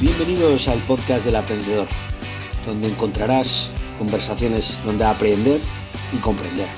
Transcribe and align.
Bienvenidos 0.00 0.68
al 0.68 0.78
podcast 0.82 1.24
del 1.24 1.34
aprendedor, 1.34 1.88
donde 2.64 2.86
encontrarás 2.86 3.68
conversaciones 3.98 4.72
donde 4.84 5.04
aprender 5.04 5.60
y 6.12 6.18
comprender, 6.18 6.68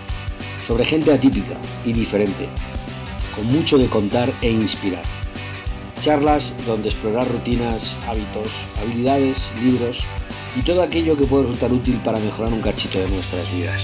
sobre 0.66 0.86
gente 0.86 1.12
atípica 1.12 1.58
y 1.84 1.92
diferente, 1.92 2.48
con 3.36 3.44
mucho 3.52 3.76
de 3.76 3.88
contar 3.88 4.30
e 4.40 4.50
inspirar. 4.50 5.02
Charlas 6.00 6.54
donde 6.66 6.88
explorar 6.88 7.30
rutinas, 7.30 7.94
hábitos, 8.08 8.48
habilidades, 8.80 9.52
libros 9.62 10.02
y 10.58 10.62
todo 10.62 10.80
aquello 10.80 11.14
que 11.14 11.26
puede 11.26 11.42
resultar 11.42 11.72
útil 11.72 12.00
para 12.02 12.18
mejorar 12.18 12.54
un 12.54 12.62
cachito 12.62 13.00
de 13.00 13.08
nuestras 13.10 13.52
vidas. 13.52 13.82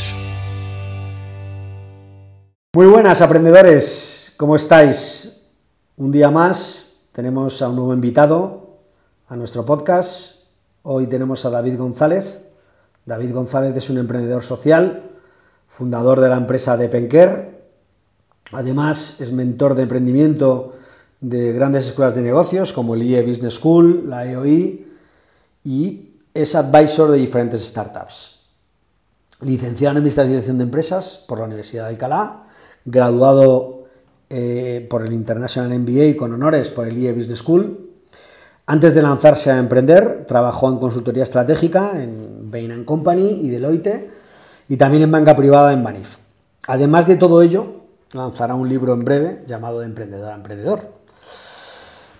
Muy 2.74 2.86
buenas 2.86 3.20
aprendedores, 3.20 4.32
¿cómo 4.38 4.56
estáis? 4.56 5.42
Un 5.98 6.10
día 6.10 6.30
más 6.30 6.86
tenemos 7.12 7.60
a 7.60 7.68
un 7.68 7.76
nuevo 7.76 7.92
invitado 7.92 8.65
a 9.28 9.36
nuestro 9.36 9.64
podcast. 9.64 10.36
Hoy 10.82 11.06
tenemos 11.08 11.44
a 11.44 11.50
David 11.50 11.78
González. 11.78 12.42
David 13.04 13.34
González 13.34 13.76
es 13.76 13.90
un 13.90 13.98
emprendedor 13.98 14.44
social, 14.44 15.10
fundador 15.68 16.20
de 16.20 16.28
la 16.28 16.36
empresa 16.36 16.76
de 16.76 16.88
Penker. 16.88 17.64
Además 18.52 19.20
es 19.20 19.32
mentor 19.32 19.74
de 19.74 19.82
emprendimiento 19.82 20.74
de 21.20 21.52
grandes 21.52 21.86
escuelas 21.86 22.14
de 22.14 22.22
negocios 22.22 22.72
como 22.72 22.94
el 22.94 23.02
IE 23.02 23.22
Business 23.22 23.54
School, 23.54 24.08
la 24.08 24.30
EOI 24.30 24.86
y 25.64 26.10
es 26.32 26.54
advisor 26.54 27.10
de 27.10 27.18
diferentes 27.18 27.66
startups. 27.66 28.40
Licenciado 29.40 29.92
en 29.92 29.96
Administración 29.98 30.30
y 30.30 30.34
Dirección 30.34 30.58
de 30.58 30.64
Empresas 30.64 31.24
por 31.26 31.40
la 31.40 31.46
Universidad 31.46 31.84
de 31.84 31.90
Alcalá, 31.90 32.44
graduado 32.84 33.86
eh, 34.30 34.86
por 34.88 35.04
el 35.04 35.12
International 35.12 35.76
MBA 35.76 36.16
con 36.16 36.32
honores 36.32 36.70
por 36.70 36.86
el 36.86 36.96
IE 36.96 37.12
Business 37.12 37.40
School. 37.40 37.85
Antes 38.68 38.96
de 38.96 39.02
lanzarse 39.02 39.52
a 39.52 39.58
emprender, 39.58 40.24
trabajó 40.26 40.68
en 40.68 40.78
consultoría 40.78 41.22
estratégica 41.22 41.92
en 42.02 42.50
Bain 42.50 42.84
Company 42.84 43.40
y 43.44 43.48
Deloitte 43.48 44.10
y 44.68 44.76
también 44.76 45.04
en 45.04 45.12
banca 45.12 45.36
privada 45.36 45.72
en 45.72 45.84
Banif. 45.84 46.16
Además 46.66 47.06
de 47.06 47.14
todo 47.14 47.42
ello, 47.42 47.84
lanzará 48.12 48.56
un 48.56 48.68
libro 48.68 48.92
en 48.94 49.04
breve 49.04 49.44
llamado 49.46 49.78
De 49.78 49.86
Emprendedor 49.86 50.32
a 50.32 50.34
Emprendedor. 50.34 50.80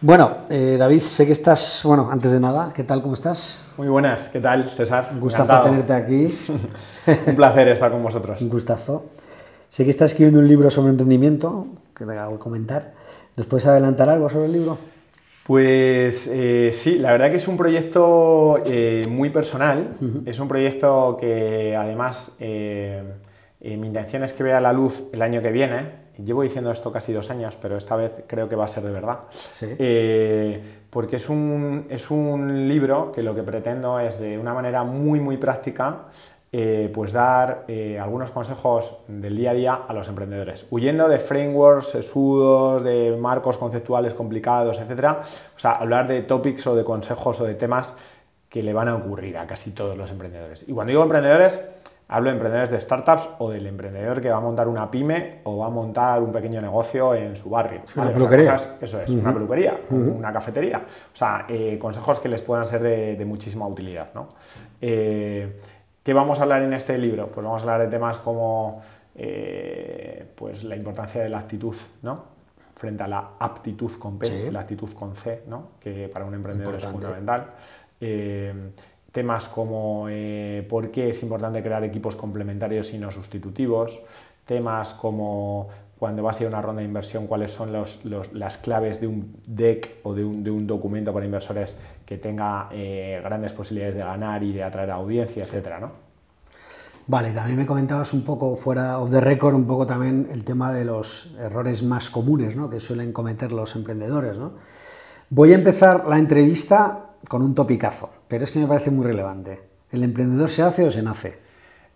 Bueno, 0.01 0.37
eh, 0.49 0.77
David, 0.79 1.01
sé 1.01 1.27
que 1.27 1.33
estás, 1.33 1.81
bueno, 1.83 2.11
antes 2.13 2.31
de 2.31 2.39
nada, 2.39 2.73
¿qué 2.73 2.85
tal? 2.85 3.03
¿Cómo 3.03 3.15
estás? 3.15 3.59
Muy 3.77 3.89
buenas, 3.89 4.29
¿qué 4.29 4.39
tal, 4.39 4.71
César? 4.71 5.09
Un 5.13 5.19
gustazo 5.19 5.63
tenerte 5.63 5.95
aquí. 5.95 6.39
Un 7.27 7.35
placer 7.35 7.67
estar 7.69 7.91
con 7.91 8.05
vosotros. 8.05 8.41
Un 8.41 8.51
gustazo. 8.51 9.07
Sé 9.69 9.83
que 9.83 9.91
estás 9.91 10.13
escribiendo 10.13 10.39
un 10.39 10.47
libro 10.47 10.71
sobre 10.71 10.91
emprendimiento, 10.91 11.67
que 11.93 12.05
te 12.05 12.17
hago 12.17 12.39
comentar. 12.39 12.95
¿Nos 13.37 13.47
puedes 13.47 13.67
adelantar 13.67 14.09
algo 14.09 14.31
sobre 14.31 14.47
el 14.47 14.53
libro? 14.53 14.79
Pues 15.47 16.29
eh, 16.33 16.71
sí, 16.73 16.99
la 16.99 17.13
verdad 17.13 17.31
que 17.31 17.37
es 17.37 17.47
un 17.47 17.57
proyecto 17.57 18.63
eh, 18.65 19.07
muy 19.09 19.31
personal. 19.31 19.91
Es 20.25 20.41
un 20.41 20.49
proyecto 20.49 21.17
que 21.21 21.77
además 21.77 22.37
mi 22.39 23.87
intención 23.87 24.25
es 24.25 24.33
que 24.33 24.43
vea 24.43 24.61
la 24.61 24.73
luz 24.73 25.05
el 25.13 25.23
año 25.23 25.41
que 25.43 25.51
viene 25.51 26.07
llevo 26.25 26.43
diciendo 26.43 26.71
esto 26.71 26.93
casi 26.93 27.13
dos 27.13 27.31
años, 27.31 27.57
pero 27.61 27.77
esta 27.77 27.97
vez 27.97 28.25
creo 28.27 28.49
que 28.49 28.57
va 28.57 28.65
a 28.65 28.69
ser 28.69 28.85
de 28.85 28.91
verdad. 28.91 29.21
Eh, 29.63 30.63
porque 30.91 31.17
es 31.17 31.29
un, 31.29 31.87
es 31.91 32.11
un, 32.11 32.69
libro 32.69 33.13
que 33.13 33.23
lo 33.23 33.35
que 33.35 33.43
pretendo 33.43 34.01
es 34.01 34.19
de 34.19 34.39
una 34.39 34.55
manera 34.55 34.83
muy, 34.85 35.21
muy 35.21 35.37
práctica, 35.37 36.07
eh, 36.53 36.91
pues 36.95 37.13
dar 37.13 37.65
eh, 37.69 37.99
algunos 37.99 38.31
consejos 38.31 38.99
del 39.09 39.37
día 39.37 39.51
a 39.51 39.55
día 39.55 39.75
a 39.89 39.93
los 39.93 40.09
emprendedores, 40.09 40.67
huyendo 40.71 41.09
de 41.09 41.19
frameworks, 41.19 41.93
de 41.93 43.17
marcos 43.21 43.59
conceptuales 43.59 44.15
complicados, 44.15 44.81
etc. 44.81 45.17
O 45.57 45.59
sea, 45.59 45.73
hablar 45.73 46.09
de 46.09 46.23
topics 46.23 46.67
o 46.67 46.77
de 46.77 46.85
consejos 46.85 47.41
o 47.41 47.45
de 47.45 47.55
temas 47.55 47.97
que 48.49 48.63
le 48.63 48.73
van 48.73 48.89
a 48.89 48.97
ocurrir 48.97 49.37
a 49.39 49.47
casi 49.47 49.73
todos 49.73 49.97
los 49.97 50.11
emprendedores. 50.11 50.67
Y 50.69 50.73
cuando 50.73 50.91
digo 50.93 51.03
emprendedores, 51.03 51.59
Hablo 52.09 52.31
de 52.31 52.37
emprendedores 52.37 52.71
de 52.71 52.81
startups 52.81 53.29
o 53.39 53.51
del 53.51 53.67
emprendedor 53.67 54.21
que 54.21 54.31
va 54.31 54.37
a 54.37 54.41
montar 54.41 54.69
una 54.69 54.89
pyme 54.89 55.41
o 55.43 55.57
va 55.57 55.67
a 55.67 55.71
montar 55.71 56.23
un 56.23 56.31
pequeño 56.31 56.61
negocio 56.61 57.13
en 57.17 57.35
su 57.35 57.51
barrio. 57.51 57.81
Una 57.97 58.13
peluquería. 58.13 58.55
eso 58.81 59.01
es, 59.01 59.11
una 59.11 59.33
peluquería, 59.33 59.77
una 59.91 60.33
cafetería. 60.33 60.79
O 61.13 61.17
sea, 61.17 61.47
eh, 61.49 61.77
consejos 61.81 62.21
que 62.21 62.29
les 62.29 62.43
puedan 62.43 62.65
ser 62.65 62.83
de, 62.83 63.25
muchísima 63.25 63.67
utilidad. 63.67 64.11
¿no? 64.15 64.29
Eh, 66.07 66.11
¿Qué 66.11 66.15
vamos 66.15 66.39
a 66.39 66.45
hablar 66.45 66.63
en 66.63 66.73
este 66.73 66.97
libro? 66.99 67.29
Pues 67.29 67.45
vamos 67.45 67.63
a 67.63 67.65
hablar 67.65 67.81
de 67.87 67.89
temas 67.89 68.19
como 68.19 68.81
eh, 69.17 70.25
pues 70.37 70.63
la 70.63 70.77
importancia 70.77 71.23
de 71.23 71.29
la 71.29 71.39
actitud, 71.39 71.77
¿no? 72.03 72.37
frente 72.77 73.03
a 73.03 73.09
la 73.09 73.31
aptitud 73.39 73.93
con 73.99 74.19
P, 74.19 74.53
la 74.53 74.61
actitud 74.61 74.93
con 74.93 75.17
C, 75.17 75.45
¿no? 75.47 75.71
que 75.81 76.09
para 76.09 76.27
un 76.27 76.35
emprendedor 76.35 76.75
es 76.75 76.85
fundamental 76.85 77.55
temas 79.17 79.49
como 79.49 80.09
eh, 80.11 80.63
por 80.69 80.91
qué 80.91 81.09
es 81.09 81.23
importante 81.23 81.63
crear 81.63 81.83
equipos 81.85 82.15
complementarios 82.17 82.93
y 82.93 82.99
no 82.99 83.11
sustitutivos, 83.11 83.99
temas 84.45 84.93
como 84.93 85.69
cuando 85.99 86.23
vas 86.23 86.39
a 86.39 86.43
ir 86.43 86.47
a 86.47 86.51
una 86.51 86.63
ronda 86.63 86.81
de 86.81 86.87
inversión, 86.87 87.27
cuáles 87.27 87.53
son 87.53 87.73
las 87.73 88.59
claves 88.59 89.01
de 89.01 89.07
un 89.07 89.37
deck 89.47 89.99
o 90.03 90.15
de 90.15 90.25
un, 90.25 90.67
documento 90.67 91.13
para 91.13 91.25
inversores 91.25 91.77
que 92.05 92.19
tenga 92.19 92.69
eh, 92.71 93.21
grandes 93.25 93.53
posibilidades 93.53 93.97
de 93.97 94.03
ganar 94.03 94.43
y 94.43 94.53
de 94.53 94.63
atraer 94.63 94.91
audiencia, 94.91 95.43
etcétera, 95.43 95.81
¿no? 95.81 96.07
Vale, 97.09 97.31
también 97.31 97.57
me 97.57 97.67
comentabas 97.67 98.13
un 98.13 98.25
poco 98.25 98.57
fuera 98.57 98.99
of 98.99 99.11
the 99.11 99.21
record, 99.21 99.55
un 99.55 99.65
poco 99.65 99.87
también 99.87 100.29
el 100.33 100.43
tema 100.43 100.73
de 100.73 100.85
los 100.85 101.33
errores 101.39 101.85
más 101.85 102.11
comunes 102.11 102.57
¿no? 102.57 102.69
que 102.69 102.81
suelen 102.81 103.13
cometer 103.13 103.53
los 103.53 103.77
emprendedores. 103.77 104.37
Voy 105.31 105.53
a 105.53 105.55
empezar 105.55 106.09
la 106.09 106.19
entrevista 106.19 107.11
con 107.29 107.43
un 107.43 107.55
topicazo, 107.55 108.11
pero 108.27 108.43
es 108.43 108.51
que 108.51 108.59
me 108.59 108.67
parece 108.67 108.91
muy 108.91 109.07
relevante. 109.07 109.61
¿El 109.93 110.03
emprendedor 110.03 110.51
se 110.51 110.63
hace 110.63 110.85
o 110.85 110.91
se 110.91 111.03
nace? 111.03 111.46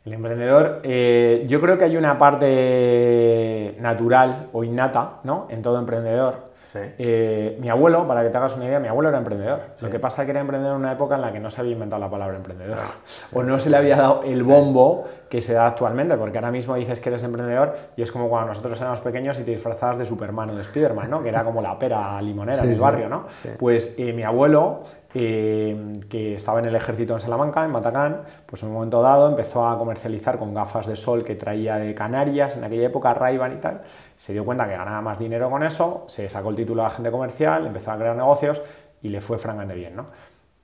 El 0.05 0.15
emprendedor, 0.15 0.81
eh, 0.83 1.45
yo 1.47 1.61
creo 1.61 1.77
que 1.77 1.85
hay 1.85 1.97
una 1.97 2.19
parte 2.19 3.75
natural 3.81 4.49
o 4.53 4.65
innata 4.65 5.21
¿no? 5.25 5.47
en 5.51 5.61
todo 5.63 5.79
emprendedor 5.79 6.51
eh, 6.75 7.57
mi 7.61 7.69
abuelo, 7.69 8.07
para 8.07 8.23
que 8.23 8.31
te 8.31 8.37
hagas 8.37 8.57
una 8.57 8.67
idea, 8.67 8.79
mi 8.79 8.89
abuelo 8.89 9.09
era 9.09 9.19
emprendedor. 9.19 9.61
Lo 9.81 9.91
que 9.91 9.99
pasa 9.99 10.23
es 10.23 10.27
que 10.27 10.31
era 10.31 10.41
emprendedor 10.41 10.77
en 10.77 10.83
una 10.83 10.93
época 10.93 11.17
en 11.17 11.23
la 11.23 11.33
que 11.33 11.41
no 11.41 11.51
se 11.51 11.61
había 11.61 11.73
inventado 11.73 12.01
la 12.01 12.11
palabra 12.11 12.37
emprendedor. 12.37 12.79
o 13.33 13.43
no 13.43 13.59
se 13.59 13.71
le 13.71 13.77
había 13.77 13.97
dado 13.97 14.23
el 14.25 14.43
bombo 14.43 15.05
que 15.29 15.41
se 15.41 15.55
da 15.55 15.67
actualmente, 15.67 16.17
porque 16.17 16.39
ahora 16.39 16.51
mismo 16.51 16.75
dices 16.77 17.01
que 17.01 17.09
eres 17.09 17.23
emprendedor 17.23 17.77
y 17.97 18.03
es 18.03 18.13
como 18.13 18.29
cuando 18.29 18.49
nosotros 18.49 18.81
éramos 18.81 19.01
pequeños 19.01 19.39
y 19.39 19.45
te 19.45 19.53
disfrazabas 19.53 19.99
de 19.99 20.07
Superman 20.07 20.51
o 20.51 20.57
de 20.57 20.65
Spiderman, 20.65 21.11
¿no? 21.11 21.23
que 21.23 21.29
era 21.29 21.45
como 21.45 21.63
la 21.63 21.79
pera 21.79 22.21
limonera 22.23 22.63
del 22.63 22.79
barrio. 22.79 23.09
¿no? 23.09 23.25
Pues 23.59 23.95
eh, 23.99 24.13
mi 24.13 24.23
abuelo 24.23 24.85
eh, 25.13 26.01
que 26.09 26.37
estaba 26.37 26.61
en 26.61 26.67
el 26.67 26.77
ejército 26.77 27.15
en 27.15 27.21
Salamanca, 27.21 27.65
en 27.65 27.73
Matacán, 27.73 28.23
pues 28.47 28.63
en 28.63 28.69
un 28.69 28.75
momento 28.75 29.03
dado 29.03 29.29
empezó 29.29 29.67
a 29.67 29.77
comercializar 29.77 30.39
con 30.39 30.55
gafas 30.55 30.87
de 30.87 30.95
sol 30.95 31.25
que 31.25 31.35
traía 31.35 31.77
de 31.77 31.95
Canarias, 31.97 32.57
en 32.57 32.63
aquella 32.63 32.87
época 32.87 33.13
ray 33.13 33.37
y 33.37 33.61
tal, 33.61 33.83
se 34.17 34.33
dio 34.33 34.45
cuenta 34.45 34.69
que 34.69 34.77
ganaba 34.77 35.01
más 35.01 35.19
dinero 35.19 35.51
con 35.51 35.65
eso, 35.65 36.05
se 36.07 36.31
sacó 36.31 36.51
el 36.51 36.57
título 36.57 36.83
de 36.83 36.89
agente 36.89 37.11
comercial, 37.11 37.67
empezó 37.67 37.91
a 37.91 37.97
crear 37.97 38.15
negocios 38.15 38.63
y 39.03 39.09
le 39.09 39.21
fue 39.21 39.39
francamente 39.39 39.75
bien, 39.75 39.97
¿no? 39.97 40.07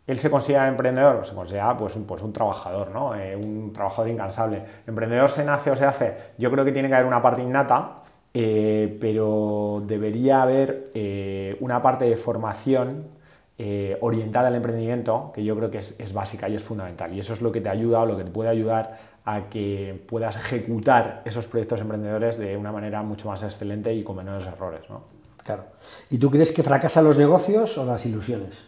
Él 0.07 0.21
se 0.21 0.31
considera 0.31 0.69
emprendedor, 0.69 1.27
se 1.27 1.35
considera 1.35 1.77
pues, 1.77 1.97
un, 1.97 2.05
pues 2.05 2.23
un 2.23 2.33
trabajador, 2.33 2.91
¿no? 2.93 3.17
Eh, 3.17 3.35
un 3.35 3.73
trabajador 3.73 4.09
incansable. 4.09 4.63
¿Emprendedor 4.87 5.29
se 5.29 5.45
nace 5.45 5.73
o 5.73 5.75
se 5.75 5.85
hace? 5.85 6.17
Yo 6.39 6.49
creo 6.53 6.65
que 6.65 6.71
tiene 6.71 6.87
que 6.87 6.95
haber 6.95 7.07
una 7.09 7.21
parte 7.21 7.43
innata, 7.43 8.03
eh, 8.33 8.97
pero 9.01 9.83
debería 9.85 10.43
haber 10.43 10.85
una 11.59 11.83
parte 11.83 12.05
de 12.05 12.17
formación 12.17 13.16
orientada 14.01 14.49
al 14.49 14.55
emprendimiento, 14.55 15.33
que 15.35 15.43
yo 15.45 15.57
creo 15.57 15.71
que 15.71 15.79
es, 15.79 15.99
es, 15.99 16.13
básica 16.13 16.49
y 16.49 16.57
es 16.57 16.63
fundamental. 16.63 17.15
Y 17.15 17.21
eso 17.21 17.33
es 17.33 17.41
lo 17.41 17.53
que 17.53 17.61
te 17.61 17.69
ayuda 17.69 18.01
o 18.01 18.07
lo 18.07 18.17
que 18.17 18.25
te 18.25 18.31
puede 18.31 18.51
ayudar 18.51 18.99
a 19.27 19.49
que 19.51 20.05
puedas 20.09 20.37
ejecutar 20.37 21.23
esos 21.25 21.49
proyectos 21.49 21.81
emprendedores 21.81 22.39
de 22.39 22.57
una 22.57 22.71
manera 22.71 23.03
mucho 23.03 23.29
más 23.29 23.43
excelente 23.43 23.93
y 23.93 24.05
con 24.05 24.17
menores 24.17 24.47
errores. 24.47 24.83
¿no? 24.89 25.03
Claro. 25.45 25.65
¿Y 26.11 26.19
tú 26.19 26.31
crees 26.31 26.53
que 26.53 26.63
fracasan 26.63 27.05
los 27.05 27.19
negocios 27.19 27.77
o 27.77 27.85
las 27.85 28.07
ilusiones? 28.07 28.59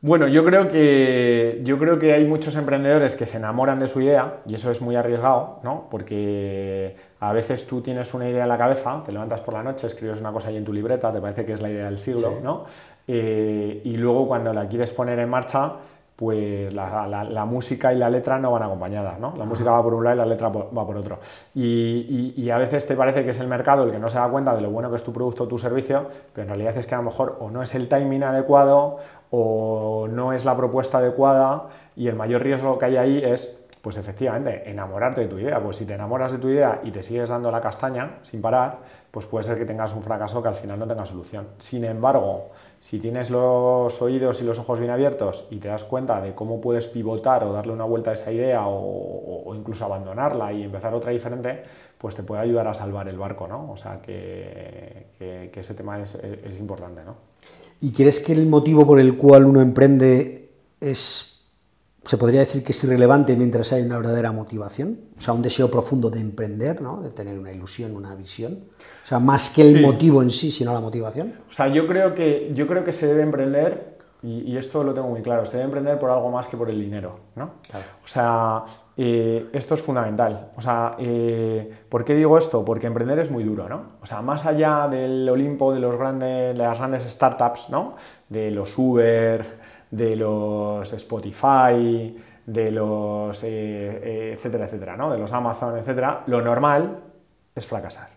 Bueno, 0.00 0.26
yo 0.26 0.44
creo 0.44 0.68
que 0.68 1.60
yo 1.62 1.78
creo 1.78 2.00
que 2.00 2.12
hay 2.12 2.24
muchos 2.24 2.56
emprendedores 2.56 3.14
que 3.14 3.24
se 3.24 3.36
enamoran 3.36 3.78
de 3.78 3.86
su 3.86 4.00
idea 4.00 4.40
y 4.46 4.54
eso 4.56 4.72
es 4.72 4.82
muy 4.82 4.96
arriesgado, 4.96 5.60
¿no? 5.62 5.86
Porque 5.92 6.96
a 7.20 7.32
veces 7.32 7.68
tú 7.68 7.82
tienes 7.82 8.12
una 8.12 8.28
idea 8.28 8.42
en 8.42 8.48
la 8.48 8.58
cabeza, 8.58 9.00
te 9.06 9.12
levantas 9.12 9.42
por 9.42 9.54
la 9.54 9.62
noche, 9.62 9.86
escribes 9.86 10.18
una 10.18 10.32
cosa 10.32 10.48
ahí 10.48 10.56
en 10.56 10.64
tu 10.64 10.72
libreta, 10.72 11.12
te 11.12 11.20
parece 11.20 11.44
que 11.44 11.52
es 11.52 11.60
la 11.60 11.70
idea 11.70 11.84
del 11.84 12.00
siglo, 12.00 12.40
¿no? 12.42 12.64
Eh, 13.06 13.82
y 13.84 13.96
luego 13.96 14.28
cuando 14.28 14.52
la 14.52 14.68
quieres 14.68 14.90
poner 14.92 15.18
en 15.18 15.28
marcha, 15.28 15.72
pues 16.22 16.72
la, 16.72 17.44
música 17.46 17.92
y 17.92 17.98
la 17.98 18.08
letra 18.08 18.38
no 18.38 18.52
van 18.52 18.62
acompañadas, 18.62 19.18
¿no? 19.18 19.34
La 19.36 19.44
música 19.44 19.72
va 19.72 19.82
por 19.82 19.94
un 19.94 20.04
lado 20.04 20.16
y 20.16 20.18
la 20.18 20.26
letra 20.26 20.50
va 20.50 20.86
por 20.86 20.96
otro. 20.96 21.18
Y, 21.54 22.48
a 22.48 22.58
veces 22.58 22.86
te 22.86 22.94
parece 22.94 23.24
que 23.24 23.30
es 23.30 23.40
el 23.40 23.48
mercado 23.48 23.84
el 23.84 23.90
que 23.90 23.98
no 23.98 24.08
se 24.08 24.18
da 24.18 24.28
cuenta 24.28 24.54
de 24.54 24.60
lo 24.60 24.70
bueno 24.70 24.88
que 24.90 24.96
es 24.96 25.02
tu 25.02 25.12
producto 25.12 25.44
o 25.44 25.48
tu 25.48 25.58
servicio, 25.58 26.06
pero 26.32 26.42
en 26.42 26.48
realidad 26.50 26.76
es 26.76 26.86
que 26.86 26.94
a 26.94 26.98
lo 26.98 27.04
mejor 27.04 27.38
o 27.40 27.50
no 27.50 27.62
es 27.62 27.74
el 27.74 27.88
timing 27.88 28.22
adecuado 28.22 28.98
o 29.30 30.06
no 30.08 30.32
es 30.32 30.44
la 30.44 30.56
propuesta 30.56 30.98
adecuada 30.98 31.68
y 31.96 32.06
el 32.08 32.14
mayor 32.14 32.42
riesgo 32.42 32.78
que 32.78 32.84
hay 32.84 32.96
ahí 32.98 33.22
es 33.24 33.58
pues 33.82 33.96
efectivamente, 33.96 34.70
enamorarte 34.70 35.22
de 35.22 35.26
tu 35.26 35.40
idea. 35.40 35.60
Pues 35.60 35.76
si 35.76 35.84
te 35.84 35.94
enamoras 35.94 36.30
de 36.30 36.38
tu 36.38 36.48
idea 36.48 36.80
y 36.84 36.92
te 36.92 37.02
sigues 37.02 37.28
dando 37.28 37.50
la 37.50 37.60
castaña 37.60 38.18
sin 38.22 38.40
parar, 38.40 38.78
pues 39.10 39.26
puede 39.26 39.44
ser 39.44 39.58
que 39.58 39.64
tengas 39.64 39.92
un 39.92 40.04
fracaso 40.04 40.40
que 40.40 40.48
al 40.48 40.54
final 40.54 40.78
no 40.78 40.86
tenga 40.86 41.04
solución. 41.04 41.48
Sin 41.58 41.84
embargo, 41.84 42.50
si 42.82 42.98
tienes 42.98 43.30
los 43.30 44.02
oídos 44.02 44.42
y 44.42 44.44
los 44.44 44.58
ojos 44.58 44.80
bien 44.80 44.90
abiertos 44.90 45.44
y 45.50 45.58
te 45.58 45.68
das 45.68 45.84
cuenta 45.84 46.20
de 46.20 46.34
cómo 46.34 46.60
puedes 46.60 46.88
pivotar 46.88 47.44
o 47.44 47.52
darle 47.52 47.72
una 47.72 47.84
vuelta 47.84 48.10
a 48.10 48.14
esa 48.14 48.32
idea 48.32 48.64
o, 48.66 49.54
incluso 49.54 49.84
abandonarla 49.84 50.52
y 50.52 50.64
empezar 50.64 50.92
otra 50.92 51.12
diferente, 51.12 51.62
pues 51.96 52.16
te 52.16 52.24
puede 52.24 52.42
ayudar 52.42 52.66
a 52.66 52.74
salvar 52.74 53.06
el 53.06 53.16
barco, 53.16 53.46
¿no? 53.46 53.70
O 53.70 53.76
sea 53.76 54.02
que, 54.02 55.06
ese 55.54 55.74
tema 55.74 56.02
es, 56.02 56.16
es 56.16 56.58
importante, 56.58 57.04
¿no? 57.04 57.14
¿Y 57.78 57.92
crees 57.92 58.18
que 58.18 58.32
el 58.32 58.48
motivo 58.48 58.84
por 58.84 58.98
el 58.98 59.16
cual 59.16 59.44
uno 59.44 59.60
emprende 59.60 60.50
es 60.80 61.31
se 62.04 62.18
podría 62.18 62.40
decir 62.40 62.64
que 62.64 62.72
es 62.72 62.84
irrelevante 62.84 63.36
mientras 63.36 63.72
hay 63.72 63.82
una 63.82 63.96
verdadera 63.96 64.32
motivación, 64.32 64.98
o 65.16 65.20
sea, 65.20 65.34
un 65.34 65.42
deseo 65.42 65.70
profundo 65.70 66.10
de 66.10 66.20
emprender, 66.20 66.82
¿no? 66.82 67.00
de 67.00 67.10
tener 67.10 67.38
una 67.38 67.52
ilusión, 67.52 67.94
una 67.94 68.14
visión, 68.14 68.64
o 69.02 69.06
sea, 69.06 69.18
más 69.20 69.50
que 69.50 69.62
el 69.62 69.80
motivo 69.80 70.22
en 70.22 70.30
sí, 70.30 70.50
sino 70.50 70.72
la 70.72 70.80
motivación. 70.80 71.34
O 71.48 71.52
sea, 71.52 71.68
yo 71.68 71.86
creo 71.86 72.14
que, 72.14 72.50
yo 72.54 72.66
creo 72.66 72.84
que 72.84 72.92
se 72.92 73.06
debe 73.06 73.22
emprender, 73.22 73.92
y, 74.24 74.56
esto 74.56 74.84
lo 74.84 74.94
tengo 74.94 75.08
muy 75.08 75.20
claro, 75.22 75.44
se 75.46 75.52
debe 75.52 75.64
emprender 75.64 75.98
por 75.98 76.10
algo 76.10 76.30
más 76.30 76.46
que 76.46 76.56
por 76.56 76.70
el 76.70 76.80
dinero, 76.80 77.18
¿no? 77.34 77.54
O 78.04 78.06
sea, 78.06 78.64
eh, 78.96 79.48
esto 79.52 79.74
es 79.74 79.82
fundamental. 79.82 80.50
O 80.56 80.62
sea, 80.62 80.94
eh, 80.98 81.68
¿por 81.88 82.04
qué 82.04 82.14
digo 82.14 82.38
esto? 82.38 82.64
Porque 82.64 82.86
emprender 82.86 83.18
es 83.18 83.32
muy 83.32 83.42
duro, 83.42 83.68
¿no? 83.68 83.82
O 84.00 84.06
sea, 84.06 84.22
más 84.22 84.46
allá 84.46 84.86
del 84.88 85.28
Olimpo 85.28 85.74
de, 85.74 85.80
los 85.80 85.96
grandes, 85.98 86.56
de 86.56 86.62
las 86.62 86.78
grandes 86.78 87.02
startups, 87.04 87.68
¿no? 87.70 87.96
De 88.28 88.52
los 88.52 88.78
Uber, 88.78 89.61
de 89.92 90.16
los 90.16 90.90
Spotify, 90.94 92.16
de 92.46 92.70
los, 92.70 93.44
eh, 93.44 93.48
eh, 93.48 94.32
etcétera, 94.34 94.64
etcétera, 94.64 94.96
¿no? 94.96 95.12
de 95.12 95.18
los 95.18 95.32
Amazon, 95.32 95.76
etcétera, 95.76 96.22
lo 96.26 96.40
normal 96.40 96.98
es 97.54 97.66
fracasar. 97.66 98.08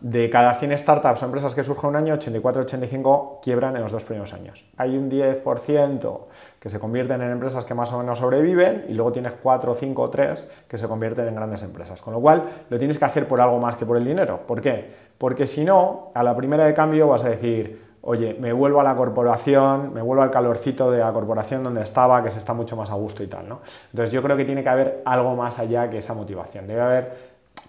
De 0.00 0.28
cada 0.28 0.54
100 0.54 0.76
startups 0.76 1.22
o 1.22 1.26
empresas 1.26 1.54
que 1.54 1.62
surgen 1.62 1.90
un 1.90 1.96
año, 1.96 2.16
84-85 2.16 3.40
quiebran 3.42 3.76
en 3.76 3.82
los 3.82 3.92
dos 3.92 4.02
primeros 4.02 4.32
años. 4.32 4.64
Hay 4.76 4.96
un 4.96 5.08
10% 5.08 6.20
que 6.58 6.68
se 6.68 6.80
convierten 6.80 7.22
en 7.22 7.30
empresas 7.30 7.64
que 7.64 7.74
más 7.74 7.92
o 7.92 7.98
menos 7.98 8.18
sobreviven 8.18 8.86
y 8.88 8.94
luego 8.94 9.12
tienes 9.12 9.34
4, 9.40 9.76
5 9.78 10.02
o 10.02 10.10
3 10.10 10.50
que 10.66 10.78
se 10.78 10.88
convierten 10.88 11.28
en 11.28 11.36
grandes 11.36 11.62
empresas. 11.62 12.02
Con 12.02 12.14
lo 12.14 12.20
cual, 12.20 12.64
lo 12.70 12.78
tienes 12.78 12.98
que 12.98 13.04
hacer 13.04 13.28
por 13.28 13.40
algo 13.40 13.60
más 13.60 13.76
que 13.76 13.86
por 13.86 13.96
el 13.96 14.04
dinero. 14.04 14.40
¿Por 14.48 14.60
qué? 14.60 14.90
Porque 15.16 15.46
si 15.46 15.64
no, 15.64 16.10
a 16.14 16.24
la 16.24 16.34
primera 16.34 16.64
de 16.64 16.74
cambio 16.74 17.06
vas 17.06 17.24
a 17.24 17.28
decir, 17.28 17.81
oye, 18.02 18.34
me 18.38 18.52
vuelvo 18.52 18.80
a 18.80 18.84
la 18.84 18.94
corporación, 18.94 19.94
me 19.94 20.02
vuelvo 20.02 20.22
al 20.22 20.30
calorcito 20.30 20.90
de 20.90 20.98
la 20.98 21.12
corporación 21.12 21.62
donde 21.62 21.82
estaba, 21.82 22.22
que 22.22 22.30
se 22.30 22.38
está 22.38 22.52
mucho 22.52 22.76
más 22.76 22.90
a 22.90 22.94
gusto 22.94 23.22
y 23.22 23.28
tal, 23.28 23.48
¿no? 23.48 23.60
Entonces 23.90 24.12
yo 24.12 24.22
creo 24.22 24.36
que 24.36 24.44
tiene 24.44 24.62
que 24.62 24.68
haber 24.68 25.02
algo 25.04 25.34
más 25.36 25.58
allá 25.58 25.88
que 25.88 25.98
esa 25.98 26.12
motivación. 26.12 26.66
Debe 26.66 26.80
haber, 26.80 27.12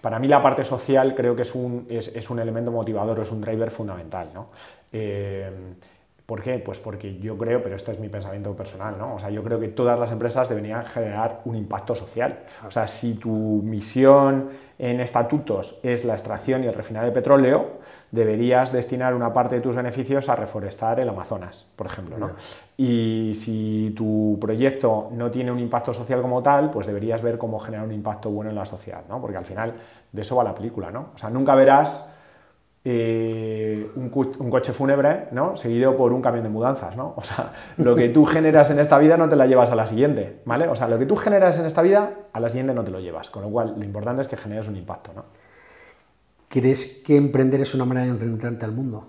para 0.00 0.18
mí 0.18 0.26
la 0.26 0.42
parte 0.42 0.64
social 0.64 1.14
creo 1.14 1.36
que 1.36 1.42
es 1.42 1.54
un, 1.54 1.86
es, 1.88 2.30
un 2.30 2.40
elemento 2.40 2.72
motivador, 2.72 3.20
es 3.20 3.30
un 3.30 3.40
driver 3.40 3.70
fundamental, 3.70 4.28
¿no? 4.34 4.48
Eh, 4.92 5.50
¿Por 6.26 6.42
qué? 6.42 6.58
Pues 6.58 6.78
porque 6.78 7.18
yo 7.18 7.36
creo, 7.36 7.62
pero 7.62 7.76
esto 7.76 7.92
es 7.92 8.00
mi 8.00 8.08
pensamiento 8.08 8.56
personal, 8.56 8.96
¿no? 8.98 9.16
O 9.16 9.18
sea, 9.18 9.28
yo 9.28 9.42
creo 9.44 9.60
que 9.60 9.68
todas 9.68 9.98
las 9.98 10.10
empresas 10.10 10.48
deberían 10.48 10.86
generar 10.86 11.42
un 11.44 11.54
impacto 11.54 11.94
social. 11.94 12.44
O 12.66 12.70
sea, 12.70 12.88
si 12.88 13.14
tu 13.14 13.30
misión 13.30 14.48
en 14.78 15.00
estatutos 15.00 15.78
es 15.82 16.06
la 16.06 16.14
extracción 16.14 16.64
y 16.64 16.66
el 16.66 16.72
refinar 16.72 17.04
de 17.04 17.12
petróleo, 17.12 17.72
deberías 18.14 18.72
destinar 18.72 19.12
una 19.14 19.32
parte 19.32 19.56
de 19.56 19.60
tus 19.60 19.74
beneficios 19.74 20.28
a 20.28 20.36
reforestar 20.36 21.00
el 21.00 21.08
Amazonas, 21.08 21.66
por 21.74 21.86
ejemplo, 21.86 22.16
¿no? 22.16 22.30
Y 22.76 23.32
si 23.34 23.92
tu 23.96 24.38
proyecto 24.40 25.08
no 25.12 25.30
tiene 25.30 25.50
un 25.50 25.58
impacto 25.58 25.92
social 25.92 26.22
como 26.22 26.42
tal, 26.42 26.70
pues 26.70 26.86
deberías 26.86 27.22
ver 27.22 27.38
cómo 27.38 27.58
generar 27.58 27.86
un 27.86 27.92
impacto 27.92 28.30
bueno 28.30 28.50
en 28.50 28.56
la 28.56 28.64
sociedad, 28.64 29.02
¿no? 29.08 29.20
Porque 29.20 29.36
al 29.36 29.44
final 29.44 29.74
de 30.12 30.22
eso 30.22 30.36
va 30.36 30.44
la 30.44 30.54
película, 30.54 30.92
¿no? 30.92 31.08
O 31.14 31.18
sea, 31.18 31.28
nunca 31.28 31.56
verás 31.56 32.08
eh, 32.84 33.90
un, 33.96 34.10
coche 34.10 34.72
fúnebre, 34.72 35.28
¿no? 35.32 35.56
Seguido 35.56 35.96
por 35.96 36.12
un 36.12 36.22
camión 36.22 36.44
de 36.44 36.50
mudanzas, 36.50 36.96
¿no? 36.96 37.14
O 37.16 37.22
sea, 37.22 37.50
lo 37.78 37.96
que 37.96 38.10
tú 38.10 38.24
generas 38.24 38.70
en 38.70 38.78
esta 38.78 38.98
vida 38.98 39.16
no 39.16 39.28
te 39.28 39.34
la 39.34 39.46
llevas 39.46 39.70
a 39.70 39.74
la 39.74 39.88
siguiente, 39.88 40.40
¿vale? 40.44 40.68
O 40.68 40.76
sea, 40.76 40.86
lo 40.86 40.98
que 40.98 41.06
tú 41.06 41.16
generas 41.16 41.58
en 41.58 41.66
esta 41.66 41.82
vida, 41.82 42.10
a 42.32 42.38
la 42.38 42.48
siguiente 42.48 42.74
no 42.74 42.84
te 42.84 42.92
lo 42.92 43.00
llevas. 43.00 43.28
Con 43.28 43.42
lo 43.42 43.50
cual, 43.50 43.74
lo 43.76 43.84
importante 43.84 44.22
es 44.22 44.28
que 44.28 44.36
generes 44.36 44.68
un 44.68 44.76
impacto, 44.76 45.12
¿no? 45.14 45.24
¿Crees 46.54 47.02
que 47.04 47.16
emprender 47.16 47.62
es 47.62 47.74
una 47.74 47.84
manera 47.84 48.06
de 48.06 48.12
enfrentarte 48.12 48.64
al 48.64 48.70
mundo? 48.70 49.08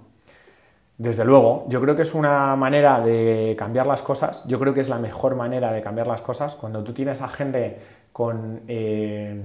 Desde 0.97 1.23
luego, 1.23 1.67
yo 1.69 1.79
creo 1.79 1.95
que 1.95 2.01
es 2.01 2.15
una 2.15 2.55
manera 2.55 2.99
de 3.01 3.55
cambiar 3.55 3.85
las 3.85 4.01
cosas, 4.01 4.43
yo 4.47 4.59
creo 4.59 4.73
que 4.73 4.81
es 4.81 4.89
la 4.89 4.97
mejor 4.97 5.35
manera 5.35 5.71
de 5.71 5.83
cambiar 5.83 6.07
las 6.07 6.23
cosas 6.23 6.55
cuando 6.55 6.83
tú 6.83 6.91
tienes 6.91 7.21
a 7.21 7.27
gente 7.27 7.77
con 8.11 8.61
eh, 8.67 9.43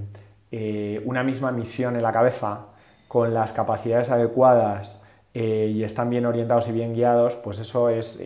eh, 0.51 1.03
una 1.05 1.23
misma 1.23 1.53
misión 1.53 1.95
en 1.95 2.03
la 2.03 2.11
cabeza, 2.11 2.69
con 3.07 3.35
las 3.35 3.53
capacidades 3.53 4.09
adecuadas 4.11 5.03
eh, 5.35 5.71
y 5.71 5.85
están 5.85 6.09
bien 6.09 6.25
orientados 6.25 6.69
y 6.69 6.73
bien 6.73 6.95
guiados, 6.95 7.37
pues 7.37 7.59
eso 7.59 7.91
es 7.91 8.19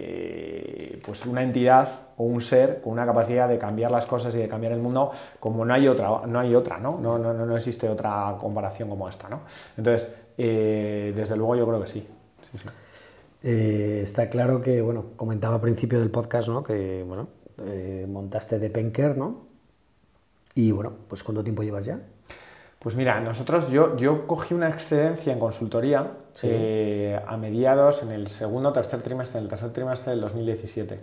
pues 1.05 1.27
una 1.27 1.43
entidad 1.43 1.89
o 2.17 2.25
un 2.25 2.41
ser 2.41 2.81
con 2.81 2.93
una 2.93 3.07
capacidad 3.07 3.49
de 3.49 3.59
cambiar 3.59 3.91
las 3.91 4.07
cosas 4.07 4.35
y 4.35 4.39
de 4.39 4.49
cambiar 4.49 4.73
el 4.73 4.81
mundo 4.81 5.11
como 5.41 5.65
no 5.65 5.75
hay 5.75 5.89
otra, 5.89 6.27
no 6.27 6.39
hay 6.39 6.55
otra, 6.55 6.79
¿no? 6.79 6.99
No, 6.99 7.19
no, 7.19 7.33
no 7.33 7.57
existe 7.57 7.89
otra 7.89 8.37
comparación 8.41 8.89
como 8.89 9.09
esta, 9.09 9.29
¿no? 9.29 9.41
Entonces, 9.77 10.15
eh, 10.39 11.13
desde 11.15 11.37
luego 11.37 11.57
yo 11.57 11.67
creo 11.67 11.81
que 11.81 11.89
sí. 11.89 12.09
está 13.43 14.29
claro 14.29 14.61
que, 14.61 14.81
bueno, 14.81 15.07
comentaba 15.17 15.57
al 15.57 15.61
principio 15.61 15.99
del 16.01 16.11
podcast, 16.11 16.49
¿no? 16.49 16.63
Que, 16.63 17.05
bueno, 17.07 17.29
montaste 18.09 18.59
de 18.59 18.71
Penker, 18.71 19.17
¿no? 19.17 19.55
Y 20.55 20.71
bueno, 20.71 20.93
pues 21.09 21.23
¿cuánto 21.23 21.43
tiempo 21.43 21.63
llevas 21.63 21.85
ya? 21.85 22.01
Pues 22.79 22.97
mira, 22.97 23.19
nosotros, 23.19 23.71
yo, 23.71 23.97
yo 23.97 24.27
cogí 24.27 24.53
una 24.53 24.69
excedencia 24.69 25.33
en 25.33 25.39
consultoría 25.39 26.19
eh, 26.43 27.19
a 27.27 27.37
mediados, 27.39 28.03
en 28.03 28.11
el 28.11 28.29
segundo 28.29 28.69
o 28.69 28.73
tercer 28.75 29.01
trimestre, 29.01 29.39
en 29.39 29.45
el 29.45 29.49
tercer 29.49 29.73
trimestre 29.73 30.11
del 30.11 30.21
2017. 30.21 31.01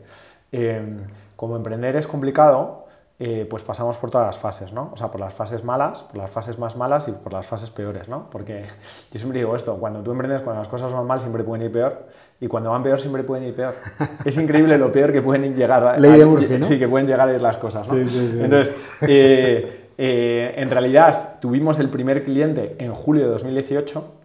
Em, 0.52 1.00
como 1.36 1.56
emprender 1.56 1.96
es 1.96 2.08
complicado, 2.08 2.86
eh, 3.24 3.46
pues 3.48 3.64
pasamos 3.64 3.98
por 3.98 4.10
todas 4.10 4.28
las 4.28 4.40
fases, 4.40 4.74
¿no? 4.74 4.90
O 4.94 4.98
sea, 4.98 5.12
por 5.12 5.20
las 5.22 5.34
fases 5.34 5.64
malas, 5.64 6.02
por 6.02 6.18
las 6.18 6.32
fases 6.32 6.58
más 6.58 6.76
malas 6.76 7.08
y 7.08 7.12
por 7.12 7.32
las 7.32 7.46
fases 7.46 7.70
peores, 7.70 8.10
¿no? 8.10 8.28
Porque 8.32 8.64
yo 9.12 9.20
siempre 9.20 9.40
digo 9.40 9.56
esto, 9.56 9.76
cuando 9.78 10.02
tú 10.02 10.12
emprendes, 10.12 10.42
cuando 10.42 10.62
las 10.62 10.68
cosas 10.68 10.92
van 10.92 11.06
mal, 11.06 11.22
siempre 11.22 11.44
pueden 11.44 11.66
ir 11.66 11.72
peor, 11.72 12.08
y 12.40 12.48
cuando 12.48 12.72
van 12.72 12.82
peor, 12.82 13.00
siempre 13.00 13.24
pueden 13.24 13.48
ir 13.48 13.56
peor. 13.56 13.76
Es 14.26 14.36
increíble 14.38 14.78
lo 14.78 14.92
peor 14.92 15.12
que 15.12 15.22
pueden 15.22 15.56
llegar. 15.56 16.00
Ley 16.02 16.18
de 16.18 16.26
Murphy, 16.26 16.58
¿no? 16.58 16.66
Sí, 16.66 16.80
que 16.80 16.88
pueden 16.88 17.08
llegar 17.08 17.30
a 17.30 17.34
ir 17.34 17.42
las 17.42 17.58
cosas, 17.58 17.88
¿no? 17.88 17.94
Sí, 17.94 18.10
sí, 18.10 18.30
sí. 18.32 18.44
Entonces, 18.44 18.76
eh, 19.02 19.90
eh, 19.98 20.54
en 20.58 20.72
realidad 20.72 21.36
tuvimos 21.40 21.78
el 21.78 21.90
primer 21.90 22.24
cliente 22.24 22.76
en 22.80 22.92
julio 22.92 23.26
de 23.26 23.30
2018. 23.30 24.16